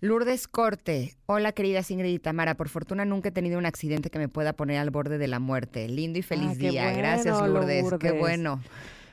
Lourdes 0.00 0.48
Corte. 0.48 1.14
Hola, 1.26 1.52
querida 1.52 1.82
Ingrid 1.86 2.14
y 2.14 2.18
Tamara. 2.18 2.54
Por 2.56 2.68
fortuna 2.68 3.04
nunca 3.04 3.28
he 3.28 3.32
tenido 3.32 3.58
un 3.58 3.66
accidente 3.66 4.08
que 4.10 4.18
me 4.18 4.28
pueda 4.28 4.54
poner 4.54 4.78
al 4.78 4.90
borde 4.90 5.18
de 5.18 5.28
la 5.28 5.38
muerte. 5.38 5.86
Lindo 5.88 6.18
y 6.18 6.22
feliz 6.22 6.52
Ah, 6.52 6.54
día. 6.54 6.92
Gracias, 6.92 7.36
Lourdes. 7.46 7.84
Qué 8.00 8.12
bueno. 8.12 8.60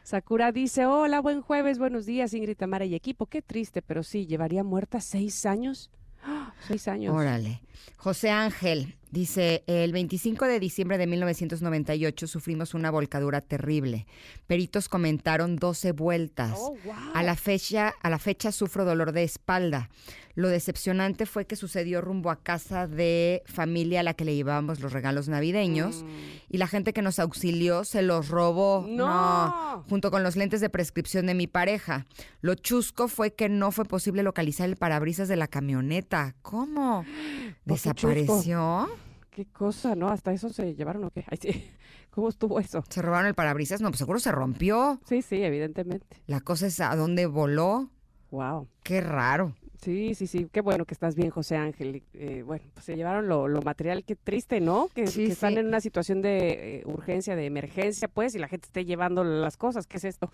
Sakura 0.03 0.53
dice, 0.53 0.85
hola, 0.85 1.19
buen 1.19 1.41
jueves, 1.41 1.77
buenos 1.79 2.05
días, 2.05 2.33
Ingrid, 2.33 2.55
Tamara 2.55 2.85
y 2.85 2.95
equipo. 2.95 3.25
Qué 3.25 3.41
triste, 3.41 3.81
pero 3.81 4.03
sí, 4.03 4.25
llevaría 4.25 4.63
muerta 4.63 5.01
seis 5.01 5.45
años. 5.45 5.91
¡Ah! 6.23 6.53
Seis 6.65 6.87
años. 6.87 7.13
Órale. 7.13 7.59
José 7.97 8.29
Ángel 8.29 8.95
dice, 9.11 9.63
el 9.67 9.91
25 9.91 10.45
de 10.45 10.59
diciembre 10.59 10.97
de 10.97 11.07
1998 11.07 12.27
sufrimos 12.27 12.73
una 12.73 12.91
volcadura 12.91 13.41
terrible. 13.41 14.05
Peritos 14.47 14.89
comentaron 14.89 15.55
12 15.55 15.91
vueltas. 15.93 16.53
Oh, 16.57 16.75
A 17.13 17.23
la 17.23 17.35
fecha, 17.35 17.93
a 18.01 18.09
la 18.09 18.19
fecha 18.19 18.51
sufro 18.51 18.85
dolor 18.85 19.11
de 19.11 19.23
espalda. 19.23 19.89
Lo 20.35 20.49
decepcionante 20.49 21.25
fue 21.25 21.47
que 21.47 21.55
sucedió 21.55 21.99
rumbo 21.99 22.29
a 22.29 22.35
casa 22.35 22.85
de 22.85 23.41
familia 23.47 24.01
a 24.01 24.03
la 24.03 24.13
que 24.13 24.23
le 24.23 24.35
llevábamos 24.35 24.79
los 24.79 24.93
regalos 24.93 25.27
navideños 25.27 26.05
y 26.47 26.59
la 26.59 26.67
gente 26.67 26.93
que 26.93 27.01
nos 27.01 27.17
auxilió 27.17 27.83
se 27.83 28.03
los 28.03 28.29
robó. 28.29 28.85
¡No! 28.87 29.83
junto 29.89 30.11
con 30.11 30.23
los 30.23 30.35
lentes 30.35 30.61
de 30.61 30.69
prescripción 30.69 31.25
de 31.25 31.33
mi 31.33 31.47
pareja. 31.47 32.05
Lo 32.41 32.55
chusco 32.55 33.07
fue 33.07 33.33
que 33.33 33.49
no 33.49 33.71
fue 33.71 33.85
posible 33.85 34.23
localizar 34.23 34.69
el 34.69 34.75
parabrisas 34.75 35.27
de 35.27 35.35
la 35.35 35.47
camioneta. 35.47 36.35
¿Cómo? 36.41 37.05
¿Desapareció? 37.67 38.87
Qué 39.29 39.45
cosa, 39.45 39.95
¿no? 39.95 40.09
Hasta 40.09 40.31
eso 40.31 40.49
se 40.49 40.73
llevaron 40.73 41.03
o 41.03 41.11
qué. 41.11 41.23
Ay, 41.29 41.37
sí. 41.41 41.69
¿Cómo 42.09 42.29
estuvo 42.29 42.59
eso? 42.59 42.83
¿Se 42.89 43.01
robaron 43.01 43.27
el 43.27 43.35
parabrisas? 43.35 43.81
No, 43.81 43.89
pues 43.89 43.99
seguro 43.99 44.19
se 44.19 44.31
rompió. 44.31 44.99
Sí, 45.05 45.21
sí, 45.21 45.43
evidentemente. 45.43 46.17
La 46.25 46.41
cosa 46.41 46.67
es 46.67 46.79
a 46.79 46.95
dónde 46.95 47.27
voló. 47.27 47.91
Wow. 48.31 48.67
Qué 48.81 49.01
raro. 49.01 49.53
Sí, 49.81 50.15
sí, 50.15 50.25
sí. 50.25 50.47
Qué 50.51 50.61
bueno 50.61 50.85
que 50.85 50.95
estás 50.95 51.15
bien, 51.15 51.29
José 51.29 51.55
Ángel. 51.55 52.03
Eh, 52.13 52.41
bueno, 52.43 52.65
pues 52.73 52.85
se 52.85 52.95
llevaron 52.95 53.27
lo, 53.27 53.47
lo 53.47 53.61
material. 53.61 54.03
Qué 54.03 54.15
triste, 54.15 54.59
¿no? 54.59 54.89
Que, 54.95 55.05
Sí, 55.05 55.27
que 55.27 55.33
están 55.33 55.57
en 55.57 55.67
una 55.67 55.79
situación 55.81 56.23
de 56.23 56.79
eh, 56.79 56.83
urgencia, 56.85 57.35
de 57.35 57.45
emergencia, 57.45 58.07
pues, 58.07 58.33
y 58.33 58.39
la 58.39 58.47
gente 58.47 58.65
esté 58.65 58.85
llevando 58.85 59.23
las 59.23 59.55
cosas. 59.55 59.85
¿Qué 59.85 59.97
es 59.97 60.05
esto? 60.05 60.31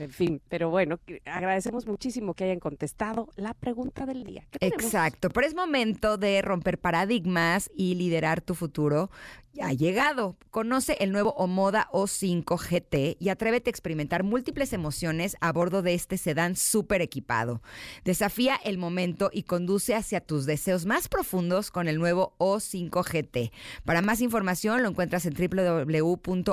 En 0.00 0.10
fin, 0.10 0.40
pero 0.48 0.70
bueno, 0.70 0.98
agradecemos 1.26 1.86
muchísimo 1.86 2.34
que 2.34 2.44
hayan 2.44 2.58
contestado 2.58 3.28
la 3.36 3.52
pregunta 3.52 4.06
del 4.06 4.24
día. 4.24 4.46
Exacto, 4.60 5.28
pero 5.28 5.46
es 5.46 5.54
momento 5.54 6.16
de 6.16 6.40
romper 6.40 6.78
paradigmas 6.78 7.70
y 7.74 7.94
liderar 7.96 8.40
tu 8.40 8.54
futuro. 8.54 9.10
Ya 9.52 9.66
ha 9.66 9.72
llegado. 9.72 10.36
Conoce 10.50 10.96
el 11.00 11.10
nuevo 11.10 11.32
Omoda 11.32 11.88
O5 11.92 12.56
GT 12.56 13.16
y 13.18 13.30
atrévete 13.30 13.68
a 13.68 13.72
experimentar 13.72 14.22
múltiples 14.22 14.72
emociones 14.72 15.36
a 15.40 15.50
bordo 15.52 15.82
de 15.82 15.94
este 15.94 16.18
sedán 16.18 16.54
súper 16.54 17.02
equipado. 17.02 17.60
Desafía 18.04 18.54
el 18.62 18.78
momento 18.78 19.28
y 19.32 19.42
conduce 19.42 19.96
hacia 19.96 20.20
tus 20.20 20.46
deseos 20.46 20.86
más 20.86 21.08
profundos 21.08 21.72
con 21.72 21.88
el 21.88 21.98
nuevo 21.98 22.36
O5 22.38 23.02
GT. 23.02 23.52
Para 23.84 24.02
más 24.02 24.20
información 24.20 24.82
lo 24.82 24.88
encuentras 24.88 25.26
en 25.26 25.34
www.omoda.mx. 25.34 26.52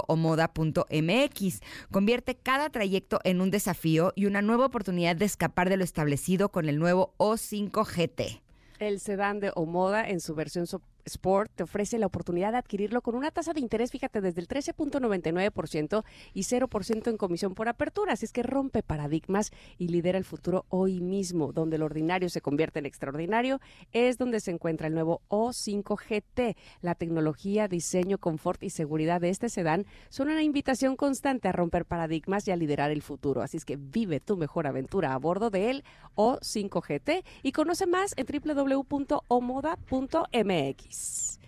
Convierte 1.92 2.36
cada 2.36 2.72
trayecto 2.72 3.20
en 3.24 3.37
un 3.42 3.52
desafío 3.52 4.14
y 4.16 4.26
una 4.26 4.42
nueva 4.42 4.66
oportunidad 4.66 5.16
de 5.16 5.26
escapar 5.26 5.70
de 5.70 5.78
lo 5.78 5.84
establecido 5.84 6.50
con 6.50 6.70
el 6.70 6.80
nuevo 6.80 7.14
O5 7.18 7.86
GT. 7.86 8.42
El 8.80 9.00
sedán 9.00 9.40
de 9.40 9.52
Omoda 9.56 10.08
en 10.08 10.20
su 10.20 10.36
versión 10.36 10.68
Sport 11.08 11.52
te 11.56 11.64
ofrece 11.64 11.98
la 11.98 12.06
oportunidad 12.06 12.52
de 12.52 12.58
adquirirlo 12.58 13.02
con 13.02 13.16
una 13.16 13.32
tasa 13.32 13.54
de 13.54 13.60
interés, 13.60 13.92
fíjate, 13.92 14.22
desde 14.22 14.42
el 14.42 14.48
13.99% 14.48 16.04
y 16.34 16.42
0% 16.42 17.10
en 17.10 17.18
comisión 17.18 17.54
por 17.56 17.68
apertura. 17.68 18.14
Así 18.14 18.26
es 18.26 18.32
que 18.32 18.44
rompe 18.44 18.84
paradigmas 18.84 19.52
y 19.78 19.88
lidera 19.88 20.18
el 20.18 20.24
futuro 20.24 20.66
hoy 20.70 21.02
mismo. 21.02 21.52
Donde 21.52 21.78
el 21.78 21.84
ordinario 21.84 22.30
se 22.30 22.42
convierte 22.42 22.80
en 22.80 22.86
extraordinario, 22.86 23.60
es 23.92 24.18
donde 24.18 24.40
se 24.40 24.52
encuentra 24.52 24.88
el 24.88 24.94
nuevo 24.94 25.22
O5 25.30 25.98
GT. 25.98 26.56
La 26.82 26.96
tecnología, 26.96 27.68
diseño, 27.68 28.18
confort 28.18 28.64
y 28.64 28.70
seguridad 28.70 29.22
de 29.22 29.30
este 29.30 29.50
sedán 29.50 29.86
son 30.10 30.30
una 30.30 30.44
invitación 30.44 30.96
constante 30.96 31.48
a 31.48 31.52
romper 31.52 31.86
paradigmas 31.86 32.48
y 32.48 32.52
a 32.52 32.56
liderar 32.56 32.92
el 32.92 33.02
futuro. 33.02 33.42
Así 33.42 33.58
es 33.58 33.66
que 33.66 33.78
vive 33.78 34.20
tu 34.20 34.38
mejor 34.38 34.68
aventura 34.68 35.14
a 35.14 35.18
bordo 35.18 35.50
de 35.50 35.70
él 35.70 35.84
O5 36.16 36.82
GT 36.82 37.26
y 37.44 37.52
conoce 37.52 37.88
más 37.88 38.14
en 38.18 38.26
www.omoda.mx. 38.26 39.28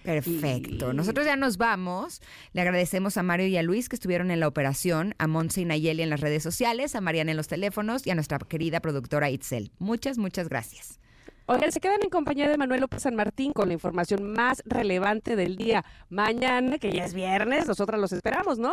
Perfecto. 0.04 0.92
Y- 0.92 0.96
Nosotros 0.96 1.26
ya 1.26 1.36
nos 1.36 1.58
vamos. 1.58 2.22
Le 2.54 2.62
agradecemos 2.62 3.18
a 3.18 3.24
Mario 3.24 3.48
y 3.48 3.58
a 3.58 3.64
Luis 3.64 3.90
que 3.90 3.96
estuvieron 3.96 4.32
en 4.32 4.40
la 4.40 4.48
operación, 4.48 5.14
a 5.18 5.28
Monse 5.28 5.62
y 5.62 5.66
Nayeli 5.66 6.02
en 6.04 6.10
las 6.10 6.22
redes 6.22 6.42
sociales, 6.42 6.96
a 6.96 7.02
Mariana 7.02 7.32
en 7.32 7.38
los 7.38 7.48
teléfonos 7.48 8.08
y 8.08 8.12
a 8.12 8.16
nuestra 8.16 8.40
querida 8.40 8.80
productora 8.80 9.30
Itzel. 9.30 9.72
Muchas, 9.80 10.18
muchas 10.18 10.48
gracias. 10.50 11.00
Oigan, 11.48 11.72
se 11.72 11.80
quedan 11.80 12.02
en 12.04 12.10
compañía 12.10 12.48
de 12.48 12.58
Manuel 12.58 12.82
López 12.82 13.02
San 13.04 13.16
Martín 13.16 13.54
con 13.54 13.68
la 13.68 13.74
información 13.74 14.32
más 14.34 14.62
relevante 14.66 15.36
del 15.36 15.56
día. 15.58 15.84
Mañana, 16.10 16.78
que 16.78 16.92
ya 16.92 17.06
es 17.06 17.14
viernes, 17.14 17.68
nosotras 17.68 18.00
los 18.00 18.12
esperamos, 18.14 18.60
¿no? 18.60 18.72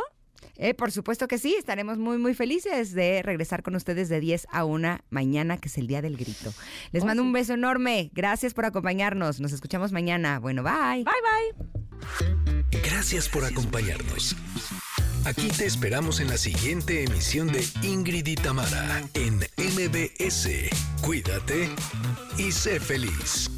Eh, 0.57 0.75
por 0.75 0.91
supuesto 0.93 1.29
que 1.29 1.39
sí, 1.39 1.55
estaremos 1.59 1.99
muy, 1.99 2.19
muy 2.19 2.35
felices 2.35 2.93
de 2.93 3.23
regresar 3.23 3.63
con 3.63 3.75
ustedes 3.77 4.09
de 4.09 4.21
10 4.21 4.47
a 4.51 4.65
1 4.65 4.99
mañana, 5.11 5.59
que 5.59 5.69
es 5.69 5.79
el 5.79 5.87
Día 5.87 6.03
del 6.03 6.17
Grito. 6.17 6.53
Les 6.93 7.03
Oh, 7.03 7.07
mando 7.07 7.23
un 7.23 7.33
beso 7.33 7.55
enorme. 7.55 8.11
Gracias 8.15 8.55
por 8.55 8.65
acompañarnos. 8.65 9.41
Nos 9.41 9.53
escuchamos 9.53 9.93
mañana. 9.93 10.39
Bueno, 10.39 10.63
bye. 10.63 11.05
Bye, 11.05 11.57
bye. 12.75 12.81
Gracias 12.83 13.29
por 13.29 13.45
acompañarnos. 13.45 14.37
Aquí 15.25 15.49
te 15.49 15.67
esperamos 15.67 16.21
en 16.21 16.29
la 16.29 16.37
siguiente 16.37 17.03
emisión 17.03 17.49
de 17.49 17.67
Ingrid 17.83 18.27
y 18.27 18.37
Tamara 18.37 19.03
en 19.15 19.39
MBS. 19.57 20.49
Cuídate 21.03 21.69
y 22.39 22.53
sé 22.53 22.79
feliz. 22.79 23.51